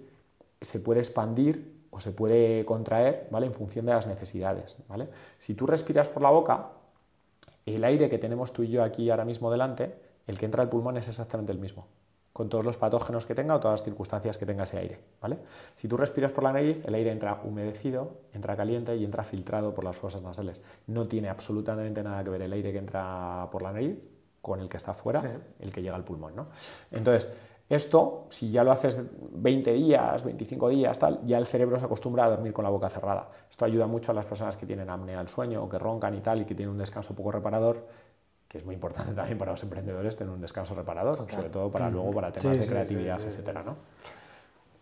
se 0.60 0.80
puede 0.80 1.00
expandir 1.00 1.86
o 1.90 2.00
se 2.00 2.12
puede 2.12 2.64
contraer, 2.64 3.28
¿vale? 3.30 3.46
En 3.46 3.54
función 3.54 3.86
de 3.86 3.92
las 3.92 4.06
necesidades, 4.06 4.78
¿vale? 4.88 5.08
Si 5.38 5.54
tú 5.54 5.66
respiras 5.66 6.08
por 6.08 6.22
la 6.22 6.30
boca, 6.30 6.70
el 7.66 7.84
aire 7.84 8.08
que 8.08 8.18
tenemos 8.18 8.52
tú 8.52 8.62
y 8.62 8.70
yo 8.70 8.82
aquí 8.82 9.10
ahora 9.10 9.26
mismo 9.26 9.50
delante, 9.50 9.94
el 10.26 10.38
que 10.38 10.46
entra 10.46 10.62
al 10.62 10.68
pulmón 10.68 10.96
es 10.96 11.08
exactamente 11.08 11.52
el 11.52 11.58
mismo 11.58 11.86
con 12.38 12.48
todos 12.48 12.64
los 12.64 12.76
patógenos 12.76 13.26
que 13.26 13.34
tenga 13.34 13.56
o 13.56 13.58
todas 13.58 13.80
las 13.80 13.84
circunstancias 13.84 14.38
que 14.38 14.46
tenga 14.46 14.62
ese 14.62 14.78
aire. 14.78 15.00
¿vale? 15.20 15.40
Si 15.74 15.88
tú 15.88 15.96
respiras 15.96 16.30
por 16.30 16.44
la 16.44 16.52
nariz, 16.52 16.78
el 16.84 16.94
aire 16.94 17.10
entra 17.10 17.40
humedecido, 17.42 18.12
entra 18.32 18.56
caliente 18.56 18.94
y 18.94 19.04
entra 19.04 19.24
filtrado 19.24 19.74
por 19.74 19.82
las 19.82 19.96
fosas 19.96 20.22
nasales. 20.22 20.62
No 20.86 21.08
tiene 21.08 21.30
absolutamente 21.30 22.00
nada 22.00 22.22
que 22.22 22.30
ver 22.30 22.42
el 22.42 22.52
aire 22.52 22.70
que 22.70 22.78
entra 22.78 23.48
por 23.50 23.62
la 23.62 23.72
nariz 23.72 23.98
con 24.40 24.60
el 24.60 24.68
que 24.68 24.76
está 24.76 24.94
fuera, 24.94 25.20
el 25.58 25.72
que 25.72 25.82
llega 25.82 25.96
al 25.96 26.04
pulmón. 26.04 26.36
¿no? 26.36 26.46
Entonces, 26.92 27.28
esto, 27.68 28.26
si 28.28 28.52
ya 28.52 28.62
lo 28.62 28.70
haces 28.70 29.02
20 29.32 29.72
días, 29.72 30.22
25 30.22 30.68
días, 30.68 30.96
tal, 30.96 31.20
ya 31.26 31.38
el 31.38 31.44
cerebro 31.44 31.76
se 31.80 31.86
acostumbra 31.86 32.24
a 32.24 32.30
dormir 32.30 32.52
con 32.52 32.62
la 32.62 32.70
boca 32.70 32.88
cerrada. 32.88 33.28
Esto 33.50 33.64
ayuda 33.64 33.88
mucho 33.88 34.12
a 34.12 34.14
las 34.14 34.26
personas 34.26 34.56
que 34.56 34.64
tienen 34.64 34.88
apnea 34.88 35.18
del 35.18 35.26
sueño 35.26 35.64
o 35.64 35.68
que 35.68 35.76
roncan 35.76 36.14
y 36.14 36.20
tal 36.20 36.42
y 36.42 36.44
que 36.44 36.54
tienen 36.54 36.70
un 36.70 36.78
descanso 36.78 37.16
poco 37.16 37.32
reparador 37.32 37.84
que 38.48 38.58
es 38.58 38.64
muy 38.64 38.74
importante 38.74 39.12
también 39.14 39.38
para 39.38 39.52
los 39.52 39.62
emprendedores 39.62 40.16
tener 40.16 40.32
un 40.32 40.40
descanso 40.40 40.74
reparador, 40.74 41.30
sobre 41.30 41.50
todo 41.50 41.70
para 41.70 41.90
luego 41.90 42.10
para 42.12 42.32
temas 42.32 42.58
de 42.58 42.66
creatividad, 42.66 43.20
etcétera, 43.20 43.62
¿no? 43.62 43.76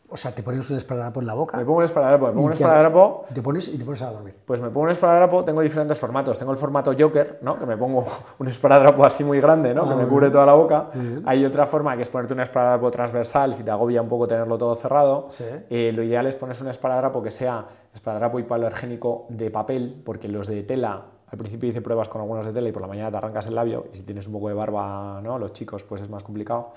O 0.09 0.17
sea, 0.17 0.33
te 0.33 0.43
pones 0.43 0.71
un 0.71 0.77
esparadrapo 0.77 1.21
en 1.21 1.27
la 1.27 1.35
boca. 1.35 1.57
Me 1.57 1.65
pongo 1.65 1.79
un 1.79 1.85
esparadrapo, 1.85 2.27
me 2.27 2.33
pongo 2.33 2.47
un 2.47 2.53
esparadrapo. 2.53 3.25
Te 3.35 3.43
pones 3.43 3.67
y 3.67 3.77
te 3.77 3.85
pones 3.85 4.03
a 4.03 4.11
dormir. 4.13 4.37
Pues 4.45 4.61
me 4.61 4.69
pongo 4.69 4.83
un 4.83 4.91
esparadrapo, 4.91 5.45
tengo 5.45 5.61
diferentes 5.63 5.99
formatos. 5.99 6.39
Tengo 6.39 6.53
el 6.53 6.59
formato 6.59 6.93
Joker, 6.97 7.41
¿no? 7.43 7.57
Que 7.57 7.67
me 7.67 7.77
pongo 7.77 8.07
un 8.39 8.47
esparadrapo 8.47 9.05
así 9.05 9.25
muy 9.25 9.41
grande, 9.41 9.75
¿no? 9.75 9.89
que 9.89 9.97
me 9.97 10.05
ah, 10.05 10.09
cubre 10.09 10.31
toda 10.31 10.47
la 10.47 10.55
boca. 10.55 10.91
Hay 11.25 11.45
otra 11.45 11.67
forma 11.67 11.97
que 11.97 12.03
es 12.03 12.09
ponerte 12.09 12.35
un 12.35 12.41
esparadrapo 12.41 12.89
transversal 12.91 13.53
si 13.53 13.65
te 13.65 13.71
agobia 13.73 14.01
un 14.01 14.09
poco 14.09 14.29
tenerlo 14.29 14.57
todo 14.57 14.77
cerrado. 14.77 15.29
Eh, 15.71 15.91
lo 15.93 16.05
ideal 16.05 16.27
es 16.27 16.37
ponerse 16.37 16.63
un 16.63 16.71
esparadrapo 16.71 17.21
que 17.21 17.33
sea 17.33 17.67
esparadrapo 17.93 18.39
hipoalergénico 18.39 19.27
de 19.29 19.51
papel, 19.51 20.03
porque 20.05 20.29
los 20.29 20.47
de 20.47 20.63
tela 20.63 21.03
al 21.29 21.39
principio 21.39 21.69
hice 21.69 21.81
pruebas 21.81 22.09
con 22.09 22.21
algunos 22.21 22.47
de 22.47 22.53
tela 22.53 22.69
y 22.69 22.73
por 22.73 22.83
la 22.83 22.89
mañana 22.89 23.11
te 23.11 23.17
arrancas 23.17 23.47
el 23.47 23.55
labio 23.55 23.87
y 23.93 23.97
si 23.97 24.03
tienes 24.03 24.27
un 24.27 24.35
poco 24.35 24.49
de 24.49 24.55
barba, 24.55 25.21
¿no? 25.23 25.39
Los 25.39 25.53
chicos, 25.53 25.83
pues 25.83 26.03
es 26.03 26.09
más 26.09 26.23
complicado. 26.23 26.73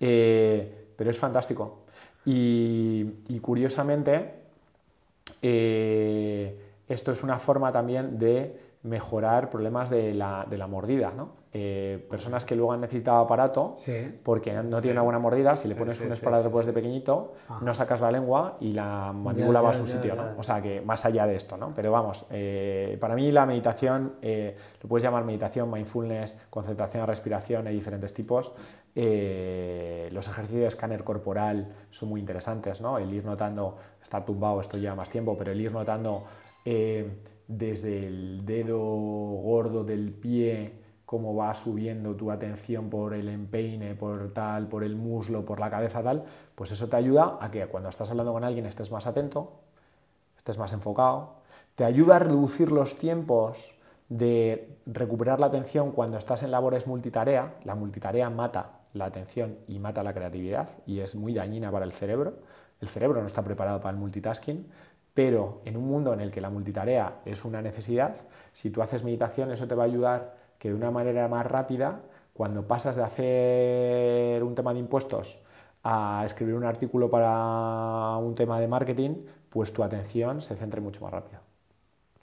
Eh, 0.00 0.88
pero 0.96 1.10
es 1.10 1.18
fantástico. 1.18 1.82
Y, 2.24 3.04
curiosamente, 3.40 4.34
eh, 5.40 6.56
esto 6.88 7.12
es 7.12 7.22
una 7.22 7.38
forma 7.38 7.72
también 7.72 8.18
de 8.18 8.60
mejorar 8.84 9.50
problemas 9.50 9.90
de 9.90 10.14
la, 10.14 10.46
de 10.48 10.58
la 10.58 10.66
mordida, 10.66 11.12
¿no? 11.16 11.41
Eh, 11.54 12.02
personas 12.08 12.46
que 12.46 12.56
luego 12.56 12.72
han 12.72 12.80
necesitado 12.80 13.18
aparato 13.18 13.76
porque 14.22 14.54
no 14.54 14.80
tienen 14.80 14.96
una 14.96 15.02
buena 15.02 15.18
mordida, 15.18 15.54
si 15.54 15.68
le 15.68 15.74
pones 15.74 16.00
un 16.00 16.10
esparadrapo 16.10 16.56
desde 16.56 16.72
pequeñito, 16.72 17.34
ah. 17.46 17.60
no 17.62 17.74
sacas 17.74 18.00
la 18.00 18.10
lengua 18.10 18.56
y 18.58 18.72
la 18.72 19.12
mandíbula 19.12 19.60
va 19.60 19.70
a 19.70 19.74
su 19.74 19.86
sitio, 19.86 20.14
¿no? 20.14 20.30
O 20.38 20.42
sea 20.42 20.62
que 20.62 20.80
más 20.80 21.04
allá 21.04 21.26
de 21.26 21.36
esto, 21.36 21.58
¿no? 21.58 21.74
Pero 21.74 21.92
vamos, 21.92 22.24
eh, 22.30 22.96
para 22.98 23.14
mí 23.14 23.30
la 23.30 23.44
meditación, 23.44 24.14
eh, 24.22 24.56
lo 24.82 24.88
puedes 24.88 25.02
llamar 25.02 25.24
meditación, 25.24 25.70
mindfulness, 25.70 26.38
concentración, 26.48 27.06
respiración, 27.06 27.66
hay 27.66 27.74
diferentes 27.74 28.14
tipos. 28.14 28.54
los 28.94 30.28
ejercicios 30.28 30.62
de 30.62 30.68
escáner 30.68 31.04
corporal 31.04 31.68
son 31.90 32.08
muy 32.08 32.20
interesantes, 32.20 32.80
¿no? 32.80 32.96
El 32.96 33.12
ir 33.12 33.26
notando, 33.26 33.76
estar 34.02 34.24
tumbado, 34.24 34.58
esto 34.58 34.78
lleva 34.78 34.94
más 34.94 35.10
tiempo, 35.10 35.36
pero 35.36 35.52
el 35.52 35.60
ir 35.60 35.72
notando 35.72 36.24
desde 37.46 38.06
el 38.06 38.46
dedo 38.46 38.78
gordo 38.78 39.84
del 39.84 40.12
pie, 40.12 40.81
cómo 41.12 41.36
va 41.36 41.52
subiendo 41.52 42.16
tu 42.16 42.30
atención 42.30 42.88
por 42.88 43.12
el 43.12 43.28
empeine, 43.28 43.94
por 43.94 44.32
tal, 44.32 44.66
por 44.66 44.82
el 44.82 44.96
muslo, 44.96 45.44
por 45.44 45.60
la 45.60 45.68
cabeza, 45.68 46.02
tal, 46.02 46.24
pues 46.54 46.72
eso 46.72 46.88
te 46.88 46.96
ayuda 46.96 47.36
a 47.38 47.50
que 47.50 47.66
cuando 47.66 47.90
estás 47.90 48.10
hablando 48.10 48.32
con 48.32 48.44
alguien 48.44 48.64
estés 48.64 48.90
más 48.90 49.06
atento, 49.06 49.52
estés 50.38 50.56
más 50.56 50.72
enfocado, 50.72 51.34
te 51.74 51.84
ayuda 51.84 52.16
a 52.16 52.18
reducir 52.20 52.72
los 52.72 52.96
tiempos 52.96 53.74
de 54.08 54.78
recuperar 54.86 55.38
la 55.38 55.48
atención 55.48 55.92
cuando 55.92 56.16
estás 56.16 56.44
en 56.44 56.50
labores 56.50 56.86
multitarea. 56.86 57.56
La 57.64 57.74
multitarea 57.74 58.30
mata 58.30 58.80
la 58.94 59.04
atención 59.04 59.58
y 59.68 59.80
mata 59.80 60.02
la 60.02 60.14
creatividad 60.14 60.70
y 60.86 61.00
es 61.00 61.14
muy 61.14 61.34
dañina 61.34 61.70
para 61.70 61.84
el 61.84 61.92
cerebro. 61.92 62.38
El 62.80 62.88
cerebro 62.88 63.20
no 63.20 63.26
está 63.26 63.42
preparado 63.42 63.82
para 63.82 63.90
el 63.90 64.00
multitasking, 64.00 64.66
pero 65.12 65.60
en 65.66 65.76
un 65.76 65.84
mundo 65.84 66.14
en 66.14 66.22
el 66.22 66.30
que 66.30 66.40
la 66.40 66.48
multitarea 66.48 67.20
es 67.26 67.44
una 67.44 67.60
necesidad, 67.60 68.16
si 68.54 68.70
tú 68.70 68.80
haces 68.80 69.04
meditación 69.04 69.50
eso 69.50 69.68
te 69.68 69.74
va 69.74 69.82
a 69.82 69.86
ayudar 69.86 70.41
que 70.62 70.68
de 70.68 70.76
una 70.76 70.92
manera 70.92 71.26
más 71.26 71.44
rápida, 71.44 72.02
cuando 72.32 72.68
pasas 72.68 72.94
de 72.94 73.02
hacer 73.02 74.44
un 74.44 74.54
tema 74.54 74.72
de 74.72 74.78
impuestos 74.78 75.42
a 75.82 76.22
escribir 76.24 76.54
un 76.54 76.62
artículo 76.62 77.10
para 77.10 78.16
un 78.18 78.36
tema 78.36 78.60
de 78.60 78.68
marketing, 78.68 79.24
pues 79.48 79.72
tu 79.72 79.82
atención 79.82 80.40
se 80.40 80.54
centre 80.54 80.80
mucho 80.80 81.00
más 81.00 81.12
rápido. 81.12 81.40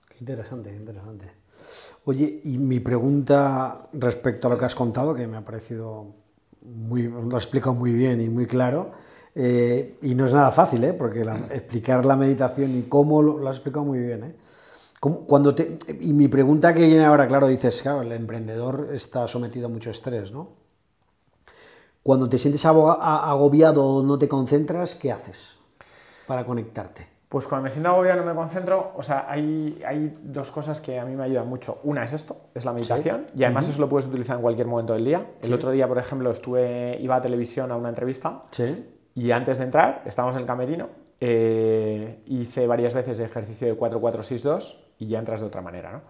Qué 0.08 0.20
interesante, 0.22 0.70
qué 0.70 0.78
interesante. 0.78 1.26
Oye, 2.06 2.40
y 2.46 2.58
mi 2.60 2.80
pregunta 2.80 3.90
respecto 3.92 4.48
a 4.48 4.52
lo 4.52 4.58
que 4.58 4.64
has 4.64 4.76
contado, 4.76 5.14
que 5.14 5.28
me 5.28 5.36
ha 5.36 5.44
parecido 5.44 6.06
muy, 6.62 7.10
lo 7.10 7.36
has 7.36 7.50
muy 7.76 7.92
bien 7.92 8.22
y 8.22 8.30
muy 8.30 8.48
claro, 8.48 8.92
eh, 9.36 9.98
y 10.02 10.16
no 10.16 10.24
es 10.24 10.34
nada 10.34 10.52
fácil, 10.52 10.82
¿eh? 10.86 10.94
porque 10.94 11.24
explicar 11.52 12.06
la 12.06 12.16
meditación 12.16 12.72
y 12.72 12.84
cómo 12.84 13.22
lo, 13.22 13.38
lo 13.38 13.50
has 13.50 13.58
explicado 13.58 13.84
muy 13.84 14.00
bien. 14.00 14.24
¿eh? 14.24 14.36
Cuando 15.00 15.56
te, 15.56 15.78
y 16.02 16.12
mi 16.12 16.28
pregunta 16.28 16.74
que 16.74 16.86
viene 16.86 17.06
ahora, 17.06 17.28
claro, 17.28 17.48
dices, 17.48 17.82
claro, 17.82 18.02
el 18.02 18.12
emprendedor 18.12 18.90
está 18.94 19.28
sometido 19.28 19.68
a 19.68 19.70
mucho 19.70 19.92
estrés, 19.92 20.32
¿no? 20.34 20.50
Cuando 22.04 22.28
te 22.28 22.38
sientes 22.38 22.66
agobiado 22.66 23.86
o 23.86 24.04
no 24.04 24.18
te 24.20 24.28
concentras, 24.28 24.96
¿qué 24.96 25.12
haces 25.12 25.58
para 26.28 26.46
conectarte? 26.46 27.08
Pues 27.30 27.46
cuando 27.46 27.66
me 27.66 27.70
siento 27.70 27.90
agobiado 27.90 28.22
no 28.22 28.26
me 28.26 28.34
concentro, 28.34 28.92
o 28.96 29.04
sea, 29.04 29.28
hay, 29.30 29.82
hay, 29.86 30.18
dos 30.24 30.50
cosas 30.50 30.82
que 30.82 31.00
a 31.00 31.06
mí 31.06 31.16
me 31.16 31.24
ayudan 31.24 31.48
mucho. 31.48 31.80
Una 31.84 32.04
es 32.04 32.12
esto, 32.12 32.50
es 32.56 32.66
la 32.66 32.74
meditación, 32.74 33.28
y 33.36 33.44
además 33.44 33.70
eso 33.70 33.80
lo 33.80 33.88
puedes 33.88 34.08
utilizar 34.08 34.36
en 34.38 34.42
cualquier 34.42 34.68
momento 34.68 34.94
del 34.94 35.06
día. 35.06 35.28
El 35.42 35.54
otro 35.54 35.72
día, 35.72 35.88
por 35.88 36.00
ejemplo, 36.00 36.32
estuve, 36.32 36.98
iba 37.00 37.16
a 37.16 37.22
televisión 37.22 37.72
a 37.72 37.76
una 37.76 37.90
entrevista, 37.90 38.44
y 39.14 39.32
antes 39.32 39.60
de 39.60 39.66
entrar, 39.66 40.02
estábamos 40.06 40.36
en 40.36 40.42
el 40.42 40.48
camerino, 40.48 40.90
eh, 41.22 42.22
hice 42.28 42.66
varias 42.68 42.94
veces 42.94 43.20
ejercicio 43.20 43.68
de 43.68 43.78
4-4-6-2 43.78 44.78
y 45.00 45.08
ya 45.08 45.20
entras 45.20 45.42
de 45.42 45.48
otra 45.48 45.62
manera. 45.62 45.92
¿no? 45.92 46.02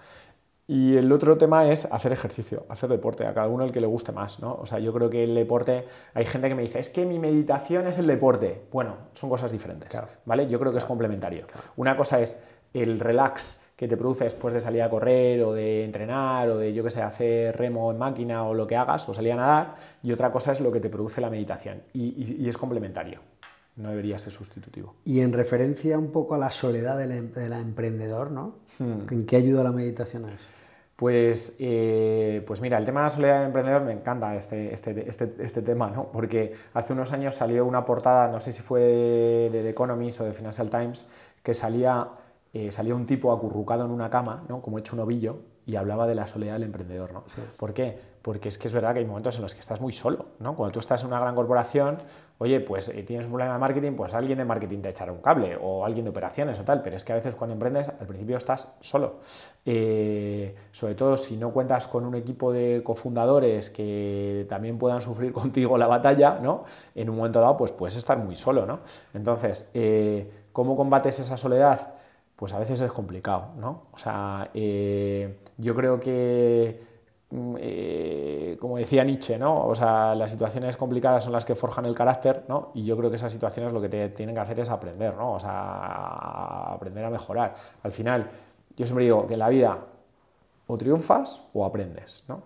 Y 0.68 0.98
el 0.98 1.12
otro 1.12 1.36
tema 1.38 1.68
es 1.68 1.86
hacer 1.86 2.12
ejercicio, 2.12 2.66
hacer 2.70 2.92
deporte, 2.92 3.26
a 3.26 3.34
cada 3.34 3.48
uno 3.48 3.64
el 3.64 3.72
que 3.72 3.82
le 3.82 3.88
guste 3.88 4.12
más. 4.12 4.40
¿no? 4.40 4.54
O 4.54 4.68
sea, 4.68 4.78
yo 4.80 4.94
creo 4.94 5.10
que 5.10 5.24
el 5.24 5.34
deporte, 5.34 5.86
hay 6.14 6.26
gente 6.26 6.48
que 6.48 6.56
me 6.56 6.62
dice, 6.62 6.80
es 6.80 6.90
que 6.90 7.06
mi 7.06 7.18
meditación 7.18 7.88
es 7.88 7.98
el 7.98 8.06
deporte. 8.06 8.66
Bueno, 8.72 8.98
son 9.14 9.30
cosas 9.30 9.52
diferentes. 9.52 9.90
¿vale? 10.26 10.48
Yo 10.48 10.60
creo 10.60 10.72
que 10.72 10.78
es 10.78 10.86
complementario. 10.86 11.48
Una 11.76 11.96
cosa 11.96 12.20
es 12.20 12.38
el 12.74 13.00
relax 13.00 13.60
que 13.76 13.88
te 13.88 13.98
produce 13.98 14.26
después 14.26 14.54
de 14.54 14.62
salir 14.62 14.84
a 14.84 14.90
correr 14.90 15.42
o 15.42 15.54
de 15.54 15.86
entrenar 15.86 16.50
o 16.50 16.58
de, 16.58 16.74
yo 16.74 16.84
que 16.84 16.92
sé, 16.92 17.02
hacer 17.02 17.58
remo 17.58 17.90
en 17.90 17.98
máquina 17.98 18.44
o 18.44 18.54
lo 18.54 18.68
que 18.68 18.76
hagas 18.76 19.10
o 19.10 19.14
salir 19.14 19.32
a 19.32 19.38
nadar. 19.38 19.76
Y 20.04 20.12
otra 20.12 20.30
cosa 20.30 20.52
es 20.52 20.60
lo 20.60 20.72
que 20.72 20.82
te 20.82 20.90
produce 20.90 21.20
la 21.20 21.32
meditación. 21.32 21.82
y 21.94 22.48
es 22.48 22.58
complementario 22.58 23.22
no 23.80 23.90
debería 23.90 24.20
ser 24.20 24.34
sustitutivo. 24.34 24.96
Y 25.06 25.22
en 25.22 25.34
referencia 25.34 25.98
un 25.98 26.12
poco 26.12 26.36
a 26.36 26.38
la 26.38 26.52
soledad 26.52 26.98
del, 26.98 27.12
em, 27.12 27.32
emprendedor, 27.54 28.30
¿no? 28.30 28.56
Hmm. 28.78 29.12
¿En 29.12 29.26
qué 29.26 29.38
ayuda 29.38 29.64
la 29.64 29.72
meditación 29.72 30.26
a 30.26 30.34
eso? 30.34 30.46
Pues, 30.98 31.56
eh, 31.60 32.44
pues 32.46 32.60
mira, 32.60 32.78
el 32.78 32.84
tema 32.84 33.00
de 33.00 33.06
la 33.06 33.10
soledad 33.10 33.38
del 33.38 33.46
emprendedor 33.48 33.84
me 33.84 33.94
encanta 33.94 34.36
este, 34.36 34.74
este, 34.74 35.10
este, 35.10 35.34
este, 35.40 35.62
tema, 35.62 35.90
¿no? 35.90 36.12
Porque 36.12 36.54
hace 36.74 36.92
unos 36.92 37.14
años 37.14 37.36
salió 37.36 37.66
una 37.66 37.86
portada, 37.86 38.28
no 38.28 38.42
sé 38.42 38.52
si 38.52 38.62
fue 38.62 38.82
de, 38.82 39.62
The 39.64 39.70
Economist 39.70 40.20
o 40.20 40.26
de 40.26 40.34
Financial 40.34 40.70
Times, 40.70 41.06
que 41.42 41.54
salía, 41.54 42.10
eh, 42.54 42.74
salía 42.74 42.96
un 42.96 43.06
tipo 43.06 43.32
acurrucado 43.32 43.86
en 43.86 43.92
una 43.92 44.10
cama, 44.10 44.44
¿no? 44.50 44.62
Como 44.62 44.78
hecho 44.78 44.94
un 44.98 45.00
ovillo, 45.00 45.38
y 45.66 45.78
hablaba 45.78 46.06
de 46.06 46.16
la 46.16 46.28
soledad 46.28 46.54
del 46.54 46.64
emprendedor, 46.64 47.14
¿no? 47.14 47.24
¿Por 47.56 47.74
qué? 47.74 47.98
Porque 48.22 48.50
es 48.50 48.58
que 48.58 48.68
es 48.68 48.74
verdad 48.74 48.94
que 48.94 49.00
hay 49.00 49.06
momentos 49.06 49.38
en 49.38 49.44
los 49.44 49.54
que 49.54 49.62
estás 49.62 49.80
muy 49.80 49.94
solo, 49.94 50.26
¿no? 50.40 50.56
Cuando 50.56 50.74
tú 50.74 50.80
estás 50.80 51.04
en 51.04 51.08
una 51.08 51.20
gran 51.20 51.36
corporación, 51.36 52.00
oye, 52.40 52.62
pues 52.62 52.88
eh, 52.90 53.04
tienes 53.04 53.26
un 53.26 53.34
problema 53.34 53.54
de 53.54 53.60
marketing, 53.60 53.92
pues 53.94 54.14
alguien 54.14 54.38
de 54.38 54.46
marketing 54.46 54.80
te 54.80 54.90
echará 54.90 55.12
un 55.12 55.20
cable 55.20 55.58
o 55.62 55.86
alguien 55.86 56.06
de 56.06 56.10
operaciones 56.10 56.60
o 56.60 56.64
tal, 56.64 56.82
pero 56.82 56.96
es 56.96 57.04
que 57.04 57.12
a 57.12 57.16
veces 57.16 57.36
cuando 57.36 57.54
emprendes 57.54 57.90
al 57.90 58.08
principio 58.08 58.38
estás 58.38 58.76
solo. 58.80 59.18
Eh, 59.66 60.56
sobre 60.72 60.96
todo 60.96 61.18
si 61.18 61.36
no 61.36 61.52
cuentas 61.52 61.88
con 61.88 62.06
un 62.06 62.16
equipo 62.16 62.52
de 62.52 62.82
cofundadores 62.84 63.70
que 63.70 64.46
también 64.50 64.78
puedan 64.78 65.02
sufrir 65.02 65.34
contigo 65.34 65.78
la 65.78 65.88
batalla, 65.88 66.40
¿no? 66.42 66.64
En 66.96 67.10
un 67.10 67.18
momento 67.18 67.42
dado, 67.42 67.58
pues 67.58 67.72
puedes 67.74 67.98
estar 67.98 68.18
muy 68.18 68.36
solo, 68.36 68.66
¿no? 68.66 68.80
Entonces, 69.14 69.70
eh, 69.74 70.32
¿cómo 70.54 70.78
combates 70.78 71.20
esa 71.20 71.36
soledad? 71.36 71.96
Pues 72.38 72.54
a 72.54 72.60
veces 72.60 72.80
es 72.80 72.92
complicado, 72.94 73.50
¿no? 73.58 73.84
O 73.92 73.98
sea, 73.98 74.50
yo 74.54 75.76
creo 75.76 76.00
que 76.00 76.89
eh, 77.32 78.58
como 78.60 78.78
decía 78.78 79.04
Nietzsche, 79.04 79.38
¿no? 79.38 79.68
O 79.68 79.76
sea, 79.76 80.16
las 80.16 80.32
situaciones 80.32 80.78
complicadas 80.78 81.24
son 81.24 81.34
las 81.34 81.46
que 81.46 81.54
forjan 81.54 81.86
el 81.86 81.94
carácter, 81.94 82.46
¿no? 82.48 82.72
Y 82.74 82.84
yo 82.86 82.98
creo 82.98 83.10
que 83.12 83.18
esas 83.18 83.32
situaciones 83.32 83.72
lo 83.72 83.80
que 83.80 83.90
te 83.90 84.10
tienen 84.10 84.34
que 84.34 84.42
hacer 84.42 84.60
es 84.60 84.70
aprender, 84.70 85.16
¿no? 85.16 85.34
O 85.34 85.40
sea, 85.40 86.74
aprender 86.74 87.06
a 87.06 87.10
mejorar. 87.12 87.54
Al 87.84 87.92
final, 87.92 88.30
yo 88.76 88.86
siempre 88.86 89.06
digo 89.06 89.28
que 89.28 89.34
en 89.34 89.40
la 89.40 89.50
vida 89.50 89.78
o 90.66 90.78
triunfas 90.78 91.48
o 91.54 91.66
aprendes, 91.66 92.26
¿no? 92.28 92.42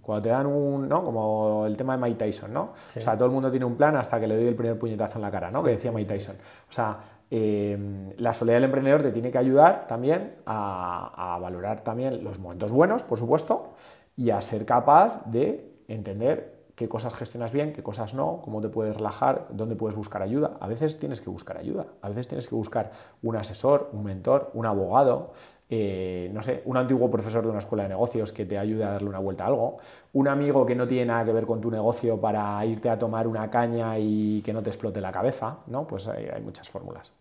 Cuando 0.00 0.22
te 0.22 0.28
dan 0.30 0.46
un, 0.46 0.88
¿no? 0.88 1.04
Como 1.04 1.66
el 1.66 1.76
tema 1.76 1.96
de 1.96 2.02
Mike 2.02 2.24
Tyson, 2.24 2.52
¿no? 2.52 2.72
O 2.96 3.00
sea, 3.00 3.16
todo 3.16 3.26
el 3.26 3.32
mundo 3.32 3.50
tiene 3.50 3.66
un 3.66 3.76
plan 3.76 3.96
hasta 3.96 4.18
que 4.18 4.26
le 4.26 4.36
doy 4.36 4.48
el 4.48 4.56
primer 4.56 4.78
puñetazo 4.78 5.18
en 5.18 5.22
la 5.22 5.30
cara, 5.30 5.50
¿no? 5.50 5.62
que 5.62 5.70
decía 5.70 5.92
Mike 5.92 6.12
Tyson. 6.12 6.36
O 6.68 6.72
sea, 6.72 6.98
eh, 7.30 8.14
la 8.18 8.34
soledad 8.34 8.56
del 8.56 8.64
emprendedor 8.64 9.02
te 9.02 9.10
tiene 9.10 9.30
que 9.30 9.38
ayudar 9.38 9.86
también 9.88 10.36
a, 10.46 11.34
a 11.34 11.38
valorar 11.38 11.82
también 11.82 12.22
los 12.22 12.38
momentos 12.38 12.70
buenos, 12.70 13.02
por 13.02 13.18
supuesto, 13.18 13.74
y 14.16 14.30
a 14.30 14.40
ser 14.42 14.64
capaz 14.64 15.24
de 15.26 15.70
entender 15.88 16.54
qué 16.74 16.88
cosas 16.88 17.14
gestionas 17.14 17.52
bien, 17.52 17.72
qué 17.72 17.82
cosas 17.82 18.14
no, 18.14 18.40
cómo 18.42 18.60
te 18.60 18.68
puedes 18.68 18.96
relajar, 18.96 19.46
dónde 19.50 19.76
puedes 19.76 19.94
buscar 19.94 20.22
ayuda. 20.22 20.56
A 20.60 20.66
veces 20.66 20.98
tienes 20.98 21.20
que 21.20 21.30
buscar 21.30 21.56
ayuda, 21.56 21.86
a 22.02 22.08
veces 22.08 22.26
tienes 22.26 22.48
que 22.48 22.54
buscar 22.54 22.90
un 23.22 23.36
asesor, 23.36 23.90
un 23.92 24.04
mentor, 24.04 24.50
un 24.54 24.66
abogado, 24.66 25.32
eh, 25.70 26.30
no 26.32 26.42
sé, 26.42 26.62
un 26.64 26.76
antiguo 26.76 27.10
profesor 27.10 27.44
de 27.44 27.50
una 27.50 27.58
escuela 27.58 27.84
de 27.84 27.90
negocios 27.90 28.32
que 28.32 28.44
te 28.44 28.58
ayude 28.58 28.84
a 28.84 28.90
darle 28.90 29.08
una 29.08 29.20
vuelta 29.20 29.44
a 29.44 29.48
algo, 29.48 29.78
un 30.12 30.28
amigo 30.28 30.66
que 30.66 30.74
no 30.74 30.86
tiene 30.86 31.06
nada 31.06 31.24
que 31.24 31.32
ver 31.32 31.46
con 31.46 31.60
tu 31.60 31.70
negocio 31.70 32.20
para 32.20 32.64
irte 32.66 32.90
a 32.90 32.98
tomar 32.98 33.28
una 33.28 33.50
caña 33.50 33.98
y 33.98 34.42
que 34.42 34.52
no 34.52 34.62
te 34.62 34.70
explote 34.70 35.00
la 35.00 35.12
cabeza, 35.12 35.58
¿no? 35.68 35.86
Pues 35.86 36.08
hay 36.08 36.42
muchas 36.42 36.68
fórmulas. 36.68 37.12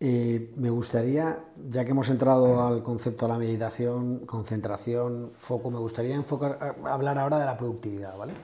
Eh, 0.00 0.52
me 0.56 0.70
gustaría, 0.70 1.44
ya 1.68 1.84
que 1.84 1.90
hemos 1.90 2.08
entrado 2.08 2.64
al 2.64 2.82
concepto 2.84 3.26
de 3.26 3.32
la 3.32 3.38
meditación, 3.38 4.20
concentración, 4.26 5.32
foco, 5.38 5.70
me 5.70 5.78
gustaría 5.78 6.14
enfocar, 6.14 6.76
hablar 6.84 7.18
ahora 7.18 7.40
de 7.40 7.46
la 7.46 7.56
productividad, 7.56 8.16
¿vale? 8.16 8.34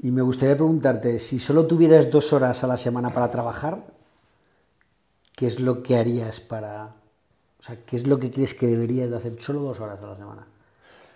Y 0.00 0.10
me 0.10 0.22
gustaría 0.22 0.56
preguntarte, 0.56 1.20
si 1.20 1.38
solo 1.38 1.66
tuvieras 1.66 2.10
dos 2.10 2.32
horas 2.32 2.64
a 2.64 2.66
la 2.66 2.76
semana 2.76 3.10
para 3.10 3.30
trabajar, 3.30 3.84
¿qué 5.36 5.46
es 5.46 5.60
lo 5.60 5.82
que 5.82 5.96
harías 5.96 6.40
para... 6.40 6.96
O 7.60 7.62
sea, 7.62 7.76
¿qué 7.86 7.94
es 7.96 8.08
lo 8.08 8.18
que 8.18 8.32
crees 8.32 8.54
que 8.54 8.66
deberías 8.66 9.10
de 9.10 9.16
hacer 9.16 9.40
solo 9.40 9.60
dos 9.60 9.78
horas 9.78 10.02
a 10.02 10.06
la 10.06 10.16
semana? 10.16 10.46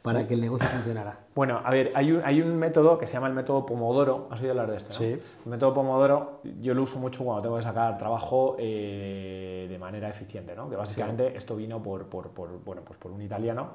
Para 0.06 0.26
que 0.26 0.34
el 0.34 0.40
negocio 0.40 0.68
funcionara? 0.68 1.18
Bueno, 1.34 1.60
a 1.62 1.70
ver, 1.70 1.92
hay 1.94 2.12
un, 2.12 2.22
hay 2.24 2.40
un 2.40 2.56
método 2.56 2.98
que 2.98 3.06
se 3.06 3.14
llama 3.14 3.26
el 3.26 3.34
método 3.34 3.66
Pomodoro. 3.66 4.28
¿Has 4.30 4.40
oído 4.40 4.52
hablar 4.52 4.70
de 4.70 4.76
este? 4.76 4.92
Sí. 4.92 5.04
El 5.04 5.50
método 5.50 5.74
Pomodoro 5.74 6.40
yo 6.60 6.74
lo 6.74 6.82
uso 6.82 6.98
mucho 6.98 7.24
cuando 7.24 7.42
tengo 7.42 7.56
que 7.56 7.62
sacar 7.62 7.98
trabajo 7.98 8.56
eh, 8.58 9.66
de 9.68 9.78
manera 9.78 10.08
eficiente, 10.08 10.54
¿no? 10.54 10.70
Que 10.70 10.76
básicamente 10.76 11.36
esto 11.36 11.56
vino 11.56 11.82
por, 11.82 12.06
por, 12.06 12.30
por, 12.30 12.62
bueno, 12.64 12.82
pues 12.84 12.98
por 12.98 13.12
un 13.12 13.20
italiano 13.20 13.70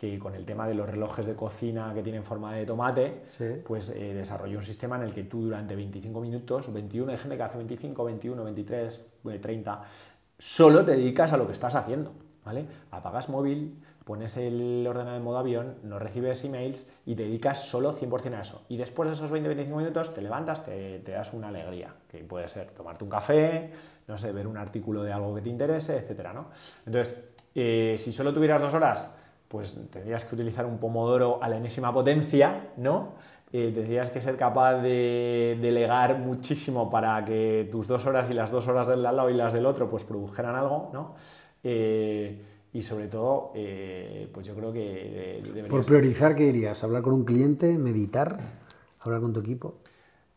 que 0.00 0.18
con 0.18 0.34
el 0.34 0.46
tema 0.46 0.66
de 0.66 0.72
los 0.72 0.88
relojes 0.88 1.26
de 1.26 1.34
cocina 1.34 1.92
que 1.92 2.02
tienen 2.02 2.24
forma 2.24 2.54
de 2.54 2.64
tomate, 2.64 3.22
pues 3.66 3.90
eh, 3.90 4.14
desarrolló 4.14 4.56
un 4.56 4.64
sistema 4.64 4.96
en 4.96 5.02
el 5.02 5.12
que 5.12 5.24
tú 5.24 5.42
durante 5.42 5.76
25 5.76 6.22
minutos, 6.22 6.72
21, 6.72 7.12
hay 7.12 7.18
gente 7.18 7.36
que 7.36 7.42
hace 7.42 7.58
25, 7.58 8.04
21, 8.04 8.44
23, 8.44 9.04
30, 9.42 9.82
solo 10.38 10.86
te 10.86 10.92
dedicas 10.92 11.34
a 11.34 11.36
lo 11.36 11.46
que 11.46 11.52
estás 11.52 11.74
haciendo, 11.74 12.12
¿vale? 12.46 12.64
Apagas 12.90 13.28
móvil, 13.28 13.78
pones 14.10 14.36
el 14.38 14.84
ordenador 14.88 15.18
en 15.18 15.22
modo 15.22 15.38
avión, 15.38 15.76
no 15.84 16.00
recibes 16.00 16.44
emails 16.44 16.84
y 17.06 17.14
te 17.14 17.22
dedicas 17.22 17.64
solo 17.68 17.96
100% 17.96 18.34
a 18.34 18.40
eso. 18.40 18.64
Y 18.68 18.76
después 18.76 19.08
de 19.08 19.14
esos 19.14 19.30
20-25 19.32 19.68
minutos 19.68 20.12
te 20.12 20.20
levantas, 20.20 20.64
te, 20.64 20.98
das 20.98 21.32
una 21.32 21.46
alegría, 21.46 21.94
que 22.10 22.18
puede 22.24 22.48
ser 22.48 22.72
tomarte 22.72 23.04
un 23.04 23.10
café, 23.10 23.70
no 24.08 24.18
sé, 24.18 24.32
ver 24.32 24.48
un 24.48 24.56
artículo 24.56 25.04
de 25.04 25.12
algo 25.12 25.32
que 25.36 25.42
te 25.42 25.48
interese, 25.48 25.96
etc. 25.96 26.30
¿no? 26.34 26.46
Entonces, 26.86 27.22
eh, 27.54 27.94
si 27.98 28.12
solo 28.12 28.34
tuvieras 28.34 28.60
dos 28.60 28.74
horas, 28.74 29.14
pues 29.46 29.80
tendrías 29.92 30.24
que 30.24 30.34
utilizar 30.34 30.66
un 30.66 30.78
pomodoro 30.78 31.40
a 31.40 31.48
la 31.48 31.58
enésima 31.58 31.92
potencia, 31.92 32.70
¿no? 32.78 33.12
Eh, 33.52 33.70
tendrías 33.72 34.10
que 34.10 34.20
ser 34.20 34.36
capaz 34.36 34.82
de 34.82 35.56
delegar 35.60 36.18
muchísimo 36.18 36.90
para 36.90 37.24
que 37.24 37.68
tus 37.70 37.86
dos 37.86 38.04
horas 38.06 38.28
y 38.28 38.34
las 38.34 38.50
dos 38.50 38.66
horas 38.66 38.88
del 38.88 39.04
lado 39.04 39.30
y 39.30 39.34
las 39.34 39.52
del 39.52 39.66
otro 39.66 39.88
pues 39.88 40.02
produjeran 40.02 40.56
algo, 40.56 40.90
¿no? 40.92 41.14
Eh, 41.62 42.49
y 42.72 42.82
sobre 42.82 43.08
todo, 43.08 43.52
eh, 43.54 44.28
pues 44.32 44.46
yo 44.46 44.54
creo 44.54 44.72
que... 44.72 45.66
Por 45.68 45.84
priorizar, 45.84 46.34
¿qué 46.34 46.44
dirías? 46.44 46.82
¿Hablar 46.84 47.02
con 47.02 47.14
un 47.14 47.24
cliente? 47.24 47.78
¿Meditar? 47.78 48.38
¿Hablar 49.00 49.20
con 49.20 49.32
tu 49.32 49.40
equipo? 49.40 49.74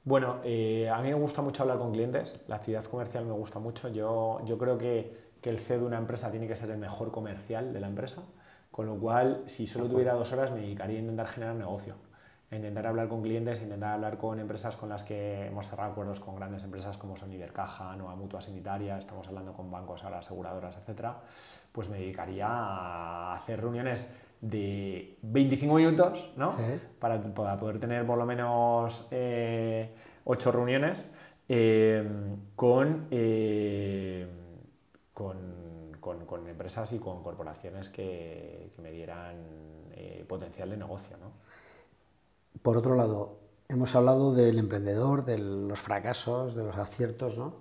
Bueno, 0.04 0.38
eh, 0.44 0.90
a 0.90 1.02
mí 1.02 1.10
me 1.10 1.16
gusta 1.16 1.42
mucho 1.42 1.64
hablar 1.64 1.78
con 1.78 1.92
clientes, 1.92 2.44
la 2.48 2.58
actividad 2.58 2.84
comercial 2.86 3.26
me 3.26 3.32
gusta 3.32 3.60
mucho, 3.60 3.88
yo, 3.88 4.42
yo 4.46 4.58
creo 4.58 4.78
que, 4.78 5.32
que 5.42 5.50
el 5.50 5.60
CEO 5.60 5.80
de 5.80 5.86
una 5.86 5.98
empresa 5.98 6.30
tiene 6.30 6.48
que 6.48 6.58
ser 6.58 6.70
el 6.72 6.78
mejor 6.78 7.12
comercial 7.12 7.72
de 7.72 7.80
la 7.80 7.88
empresa, 7.88 8.22
con 8.70 8.86
lo 8.86 8.96
cual, 8.96 9.44
si 9.46 9.66
solo 9.66 9.88
tuviera 9.88 10.14
dos 10.14 10.34
horas, 10.34 10.52
me 10.52 10.60
dedicaría 10.60 10.98
a 10.98 11.02
intentar 11.02 11.28
generar 11.28 11.56
negocio 11.56 11.96
intentar 12.56 12.88
hablar 12.88 13.08
con 13.08 13.22
clientes, 13.22 13.62
intentar 13.62 13.94
hablar 13.94 14.18
con 14.18 14.40
empresas 14.40 14.78
con 14.78 14.90
las 14.90 15.04
que 15.04 15.48
hemos 15.48 15.68
cerrado 15.68 15.92
acuerdos 15.92 16.20
con 16.20 16.36
grandes 16.36 16.64
empresas 16.64 16.98
como 16.98 17.18
son 17.18 17.32
Ibercaja, 17.32 17.96
Nueva 17.96 18.16
Mutua 18.16 18.42
Sanitaria, 18.42 18.98
estamos 18.98 19.28
hablando 19.28 19.54
con 19.54 19.70
bancos, 19.72 20.04
ahora 20.04 20.20
aseguradoras, 20.20 20.78
etcétera, 20.78 21.18
pues 21.72 21.90
me 21.90 21.98
dedicaría 21.98 22.48
a 22.48 23.36
hacer 23.36 23.62
reuniones 23.62 24.12
de 24.42 25.18
25 25.22 25.76
minutos, 25.76 26.32
¿no? 26.36 26.50
Para, 27.00 27.20
poder 27.60 27.80
tener 27.80 28.06
por 28.06 28.18
lo 28.18 28.26
menos 28.26 29.08
eh, 29.12 29.94
8 30.26 30.52
reuniones 30.52 31.10
eh, 31.48 32.04
con, 32.56 33.08
eh, 33.12 34.28
con, 35.14 35.98
con, 36.00 36.48
empresas 36.48 36.92
y 36.94 37.00
con 37.00 37.24
corporaciones 37.24 37.90
que, 37.90 38.70
que 38.76 38.82
me 38.82 38.92
dieran 38.92 39.36
eh, 39.96 40.26
potencial 40.28 40.70
de 40.70 40.78
negocio, 40.78 41.16
¿no? 41.18 41.32
Por 42.64 42.78
otro 42.78 42.96
lado, 42.96 43.40
hemos 43.68 43.94
hablado 43.94 44.34
del 44.34 44.58
emprendedor, 44.58 45.26
de 45.26 45.38
los 45.38 45.82
fracasos, 45.82 46.56
de 46.56 46.64
los 46.64 46.78
aciertos, 46.78 47.38
¿no? 47.38 47.54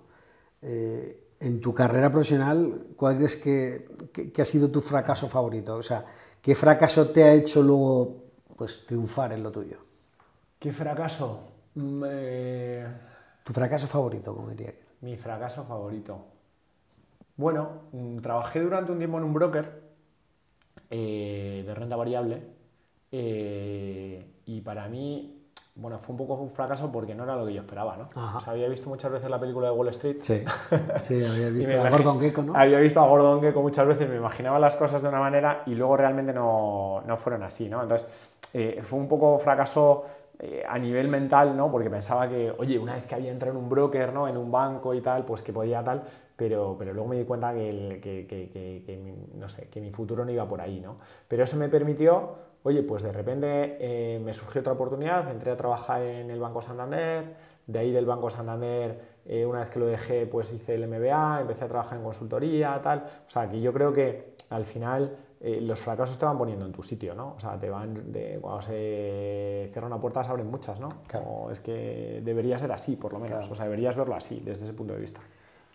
Eh, 0.61 1.19
en 1.41 1.59
tu 1.59 1.73
carrera 1.73 2.09
profesional, 2.09 2.87
¿cuál 2.95 3.17
crees 3.17 3.35
que, 3.35 3.85
ha 4.41 4.45
sido 4.45 4.71
tu 4.71 4.79
fracaso 4.79 5.27
favorito? 5.27 5.75
O 5.75 5.83
sea, 5.83 6.05
¿qué 6.41 6.55
fracaso 6.55 7.09
te 7.09 7.25
ha 7.25 7.33
hecho 7.33 7.61
luego 7.61 8.23
pues, 8.55 8.85
triunfar 8.85 9.33
en 9.33 9.43
lo 9.43 9.51
tuyo? 9.51 9.77
¿Qué 10.57 10.71
fracaso? 10.71 11.51
Mm, 11.75 12.03
eh, 12.07 12.87
¿Tu 13.43 13.51
fracaso 13.51 13.87
favorito, 13.87 14.33
como 14.33 14.51
diría? 14.51 14.73
Mi 15.01 15.17
fracaso 15.17 15.65
favorito. 15.65 16.25
Bueno, 17.35 17.81
mm, 17.91 18.19
trabajé 18.19 18.61
durante 18.61 18.93
un 18.93 18.99
tiempo 18.99 19.17
en 19.17 19.25
un 19.25 19.33
broker 19.33 19.83
eh, 20.89 21.63
de 21.65 21.75
renta 21.75 21.97
variable 21.97 22.41
y 24.45 24.61
para 24.61 24.87
mí, 24.87 25.43
bueno, 25.75 25.97
fue 25.99 26.13
un 26.13 26.17
poco 26.17 26.35
un 26.35 26.49
fracaso 26.49 26.91
porque 26.91 27.15
no 27.15 27.23
era 27.23 27.35
lo 27.35 27.45
que 27.45 27.53
yo 27.53 27.61
esperaba, 27.61 27.97
¿no? 27.97 28.09
O 28.37 28.39
sea, 28.39 28.53
había 28.53 28.67
visto 28.67 28.89
muchas 28.89 29.11
veces 29.11 29.29
la 29.29 29.39
película 29.39 29.67
de 29.67 29.73
Wall 29.73 29.89
Street. 29.89 30.17
Sí, 30.21 30.43
sí 31.03 31.23
había 31.23 31.49
visto 31.49 31.81
a 31.81 31.89
Gordon 31.89 32.19
Gekko, 32.19 32.41
¿no? 32.43 32.55
Había 32.55 32.79
visto 32.79 32.99
a 32.99 33.07
Gordon 33.07 33.41
Gekko 33.41 33.61
muchas 33.61 33.87
veces, 33.87 34.09
me 34.09 34.17
imaginaba 34.17 34.59
las 34.59 34.75
cosas 34.75 35.01
de 35.01 35.09
una 35.09 35.19
manera 35.19 35.63
y 35.65 35.75
luego 35.75 35.97
realmente 35.97 36.33
no, 36.33 37.01
no 37.05 37.17
fueron 37.17 37.43
así, 37.43 37.69
¿no? 37.69 37.81
Entonces, 37.81 38.07
eh, 38.53 38.79
fue 38.81 38.99
un 38.99 39.07
poco 39.07 39.37
fracaso 39.39 40.05
eh, 40.39 40.63
a 40.67 40.77
nivel 40.77 41.07
mental, 41.07 41.55
¿no? 41.55 41.71
Porque 41.71 41.89
pensaba 41.89 42.27
que, 42.27 42.53
oye, 42.57 42.77
una 42.77 42.95
vez 42.95 43.05
que 43.05 43.15
había 43.15 43.31
entrado 43.31 43.57
en 43.57 43.63
un 43.63 43.69
broker, 43.69 44.11
¿no? 44.11 44.27
En 44.27 44.37
un 44.37 44.51
banco 44.51 44.93
y 44.93 45.01
tal, 45.01 45.25
pues 45.25 45.41
que 45.41 45.53
podía 45.53 45.83
tal, 45.83 46.03
pero, 46.35 46.75
pero 46.77 46.93
luego 46.93 47.07
me 47.07 47.17
di 47.17 47.23
cuenta 47.23 47.53
que, 47.53 47.99
que, 48.01 48.27
que, 48.27 48.49
que, 48.85 49.15
no 49.35 49.47
sé, 49.47 49.69
que 49.69 49.79
mi 49.79 49.89
futuro 49.91 50.25
no 50.25 50.31
iba 50.31 50.47
por 50.47 50.59
ahí, 50.59 50.79
¿no? 50.79 50.97
Pero 51.27 51.43
eso 51.43 51.55
me 51.57 51.69
permitió 51.69 52.52
Oye, 52.65 52.81
pues 52.81 53.03
de 53.03 53.11
repente 53.11 53.77
eh, 53.79 54.19
me 54.19 54.33
surgió 54.33 54.61
otra 54.61 54.73
oportunidad, 54.73 55.29
entré 55.29 55.51
a 55.51 55.57
trabajar 55.57 56.01
en 56.01 56.31
el 56.31 56.39
Banco 56.39 56.61
Santander, 56.61 57.35
de 57.67 57.79
ahí 57.79 57.91
del 57.91 58.05
Banco 58.05 58.29
Santander, 58.29 58.99
eh, 59.25 59.45
una 59.45 59.59
vez 59.59 59.69
que 59.69 59.79
lo 59.79 59.85
dejé, 59.85 60.25
pues 60.27 60.51
hice 60.53 60.75
el 60.75 60.87
MBA, 60.87 61.41
empecé 61.41 61.65
a 61.65 61.67
trabajar 61.67 61.97
en 61.97 62.05
consultoría, 62.05 62.79
tal. 62.81 62.99
O 63.27 63.29
sea, 63.29 63.49
que 63.49 63.59
yo 63.59 63.73
creo 63.73 63.91
que 63.91 64.35
al 64.49 64.63
final 64.63 65.13
eh, 65.41 65.59
los 65.59 65.81
fracasos 65.81 66.17
te 66.17 66.25
van 66.25 66.37
poniendo 66.37 66.65
en 66.65 66.71
tu 66.71 66.81
sitio, 66.81 67.13
¿no? 67.13 67.33
O 67.35 67.39
sea, 67.39 67.59
te 67.59 67.69
van, 67.69 68.13
de, 68.13 68.39
cuando 68.39 68.61
se 68.61 69.69
cierra 69.73 69.87
una 69.87 69.99
puerta 69.99 70.23
se 70.23 70.29
abren 70.29 70.49
muchas, 70.49 70.79
¿no? 70.79 70.87
Claro. 71.07 71.51
es 71.51 71.59
que 71.59 72.21
debería 72.23 72.57
ser 72.57 72.71
así, 72.71 72.95
por 72.95 73.11
lo 73.11 73.19
menos. 73.19 73.49
O 73.51 73.55
sea, 73.55 73.65
deberías 73.65 73.97
verlo 73.97 74.15
así, 74.15 74.41
desde 74.43 74.63
ese 74.63 74.73
punto 74.73 74.93
de 74.93 75.01
vista. 75.01 75.19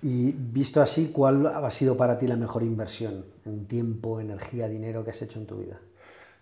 Y 0.01 0.32
visto 0.32 0.80
así, 0.80 1.12
¿cuál 1.12 1.47
ha 1.47 1.70
sido 1.70 1.99
para 1.99 2.16
ti 2.16 2.26
la 2.26 2.36
mejor 2.36 2.62
inversión 2.62 3.26
en 3.45 3.66
tiempo, 3.66 4.20
energía, 4.20 4.68
dinero 4.68 5.05
que 5.05 5.11
has 5.11 5.20
hecho 5.20 5.39
en 5.39 5.47
tu 5.47 5.57
vida? 5.59 5.78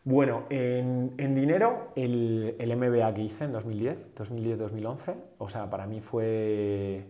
Bueno, 0.07 0.45
en, 0.51 1.17
dinero, 1.35 1.89
el, 1.97 2.55
el, 2.61 2.77
MBA 2.77 3.13
que 3.13 3.23
hice 3.23 3.43
en 3.43 3.51
2010, 3.51 4.15
2010-2011, 4.15 5.17
o 5.39 5.49
sea, 5.49 5.69
para 5.69 5.85
mí 5.89 6.01
fue, 6.01 7.05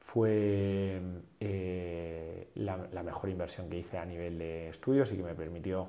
fue 0.00 0.98
eh, 1.40 2.48
la, 2.54 3.02
mejor 3.02 3.28
inversión 3.28 3.68
que 3.68 3.76
hice 3.76 3.98
a 3.98 4.06
nivel 4.06 4.38
de 4.38 4.70
estudios 4.70 5.12
y 5.12 5.18
que 5.18 5.24
me 5.24 5.34
permitió 5.34 5.88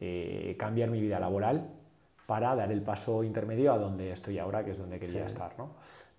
eh, 0.00 0.56
cambiar 0.58 0.88
mi 0.88 1.02
vida 1.02 1.20
laboral 1.20 1.68
para 2.24 2.56
dar 2.56 2.72
el 2.72 2.80
paso 2.80 3.22
intermedio 3.22 3.70
a 3.70 3.76
donde 3.76 4.10
estoy 4.10 4.38
ahora, 4.38 4.64
que 4.64 4.70
es 4.70 4.78
donde 4.78 4.98
quería 4.98 5.26
estar. 5.26 5.52
¿no? 5.58 5.74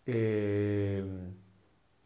Eh, 0.06 1.04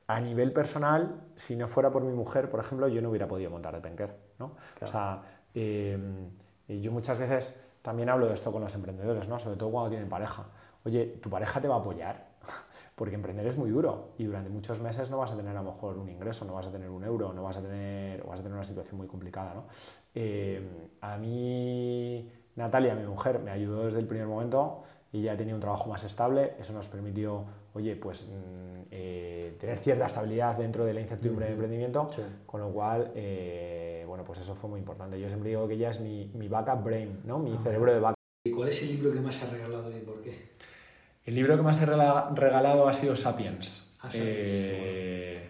a 0.07 0.21
nivel 0.21 0.53
personal, 0.53 1.23
si 1.35 1.57
no 1.57 1.67
fuera 1.67 1.91
por 1.91 2.05
mi 2.05 2.13
mujer, 2.13 2.49
por 2.49 2.61
ejemplo, 2.61 2.87
yo 2.87 3.01
no 3.01 3.09
hubiera 3.09 3.27
podido 3.27 3.51
montar 3.51 3.75
de 3.75 3.81
Penker. 3.81 4.15
¿no? 4.39 4.55
O 4.81 4.87
sea, 4.87 5.23
yo 5.53 6.91
muchas 6.93 7.19
veces 7.19 7.64
también 7.85 8.09
hablo 8.09 8.25
de 8.25 8.33
esto 8.33 8.51
con 8.51 8.63
los 8.63 8.73
emprendedores, 8.73 9.29
¿no? 9.29 9.37
Sobre 9.37 9.57
todo 9.57 9.69
cuando 9.69 9.91
tienen 9.91 10.09
pareja. 10.09 10.43
Oye, 10.83 11.19
¿tu 11.21 11.29
pareja 11.29 11.61
te 11.61 11.67
va 11.67 11.75
a 11.75 11.77
apoyar? 11.77 12.29
porque 12.95 13.13
emprender 13.13 13.45
es 13.45 13.57
muy 13.57 13.69
duro 13.69 14.13
y 14.17 14.23
durante 14.23 14.49
muchos 14.49 14.79
meses 14.79 15.11
no 15.11 15.19
vas 15.19 15.31
a 15.31 15.35
tener 15.35 15.55
a 15.55 15.61
lo 15.61 15.71
mejor 15.71 15.99
un 15.99 16.09
ingreso, 16.09 16.45
no 16.45 16.53
vas 16.53 16.65
a 16.65 16.71
tener 16.71 16.89
un 16.89 17.03
euro, 17.03 17.31
no 17.31 17.43
vas 17.43 17.57
a 17.57 17.61
tener, 17.61 18.23
vas 18.23 18.39
a 18.39 18.41
tener 18.41 18.55
una 18.55 18.63
situación 18.63 18.97
muy 18.97 19.05
complicada. 19.05 19.53
¿no? 19.53 19.65
Eh, 20.15 20.89
a 20.99 21.15
mí, 21.17 22.27
Natalia, 22.55 22.95
mi 22.95 23.05
mujer, 23.05 23.37
me 23.37 23.51
ayudó 23.51 23.83
desde 23.83 23.99
el 23.99 24.07
primer 24.07 24.25
momento 24.25 24.81
y 25.11 25.21
ya 25.21 25.37
tenía 25.37 25.53
un 25.53 25.61
trabajo 25.61 25.87
más 25.87 26.03
estable, 26.03 26.55
eso 26.57 26.73
nos 26.73 26.89
permitió, 26.89 27.43
oye, 27.75 27.95
pues 27.95 28.27
eh, 28.91 29.55
tener 29.59 29.79
cierta 29.79 30.07
estabilidad 30.07 30.57
dentro 30.57 30.85
de 30.85 30.93
la 30.93 31.01
incertidumbre 31.01 31.45
de 31.45 31.51
emprendimiento, 31.53 32.09
con 32.45 32.61
lo 32.61 32.69
cual, 32.69 33.11
eh, 33.15 34.03
bueno, 34.07 34.23
pues 34.23 34.39
eso 34.39 34.55
fue 34.55 34.69
muy 34.69 34.79
importante. 34.79 35.19
Yo 35.19 35.27
siempre 35.27 35.49
digo 35.49 35.67
que 35.67 35.75
ella 35.75 35.89
es 35.91 35.99
mi, 35.99 36.31
mi 36.33 36.47
backup 36.47 36.83
brain, 36.83 37.21
¿no? 37.25 37.39
Mi 37.39 37.53
ah. 37.53 37.59
cerebro 37.63 37.93
de 37.93 37.99
backup. 37.99 38.15
¿Y 38.45 38.51
cuál 38.51 38.69
es 38.69 38.81
el 38.83 38.89
libro 38.89 39.11
que 39.11 39.21
más 39.21 39.41
ha 39.43 39.49
regalado 39.49 39.89
y 39.95 40.01
por 40.01 40.21
qué? 40.21 40.49
El 41.25 41.33
libro 41.33 41.57
que 41.57 41.63
más 41.63 41.81
he 41.81 41.85
regalado 41.87 42.87
ha 42.87 42.93
sido 42.93 43.15
Sapiens. 43.15 43.83
Ah, 44.03 44.09
eh, 44.13 45.49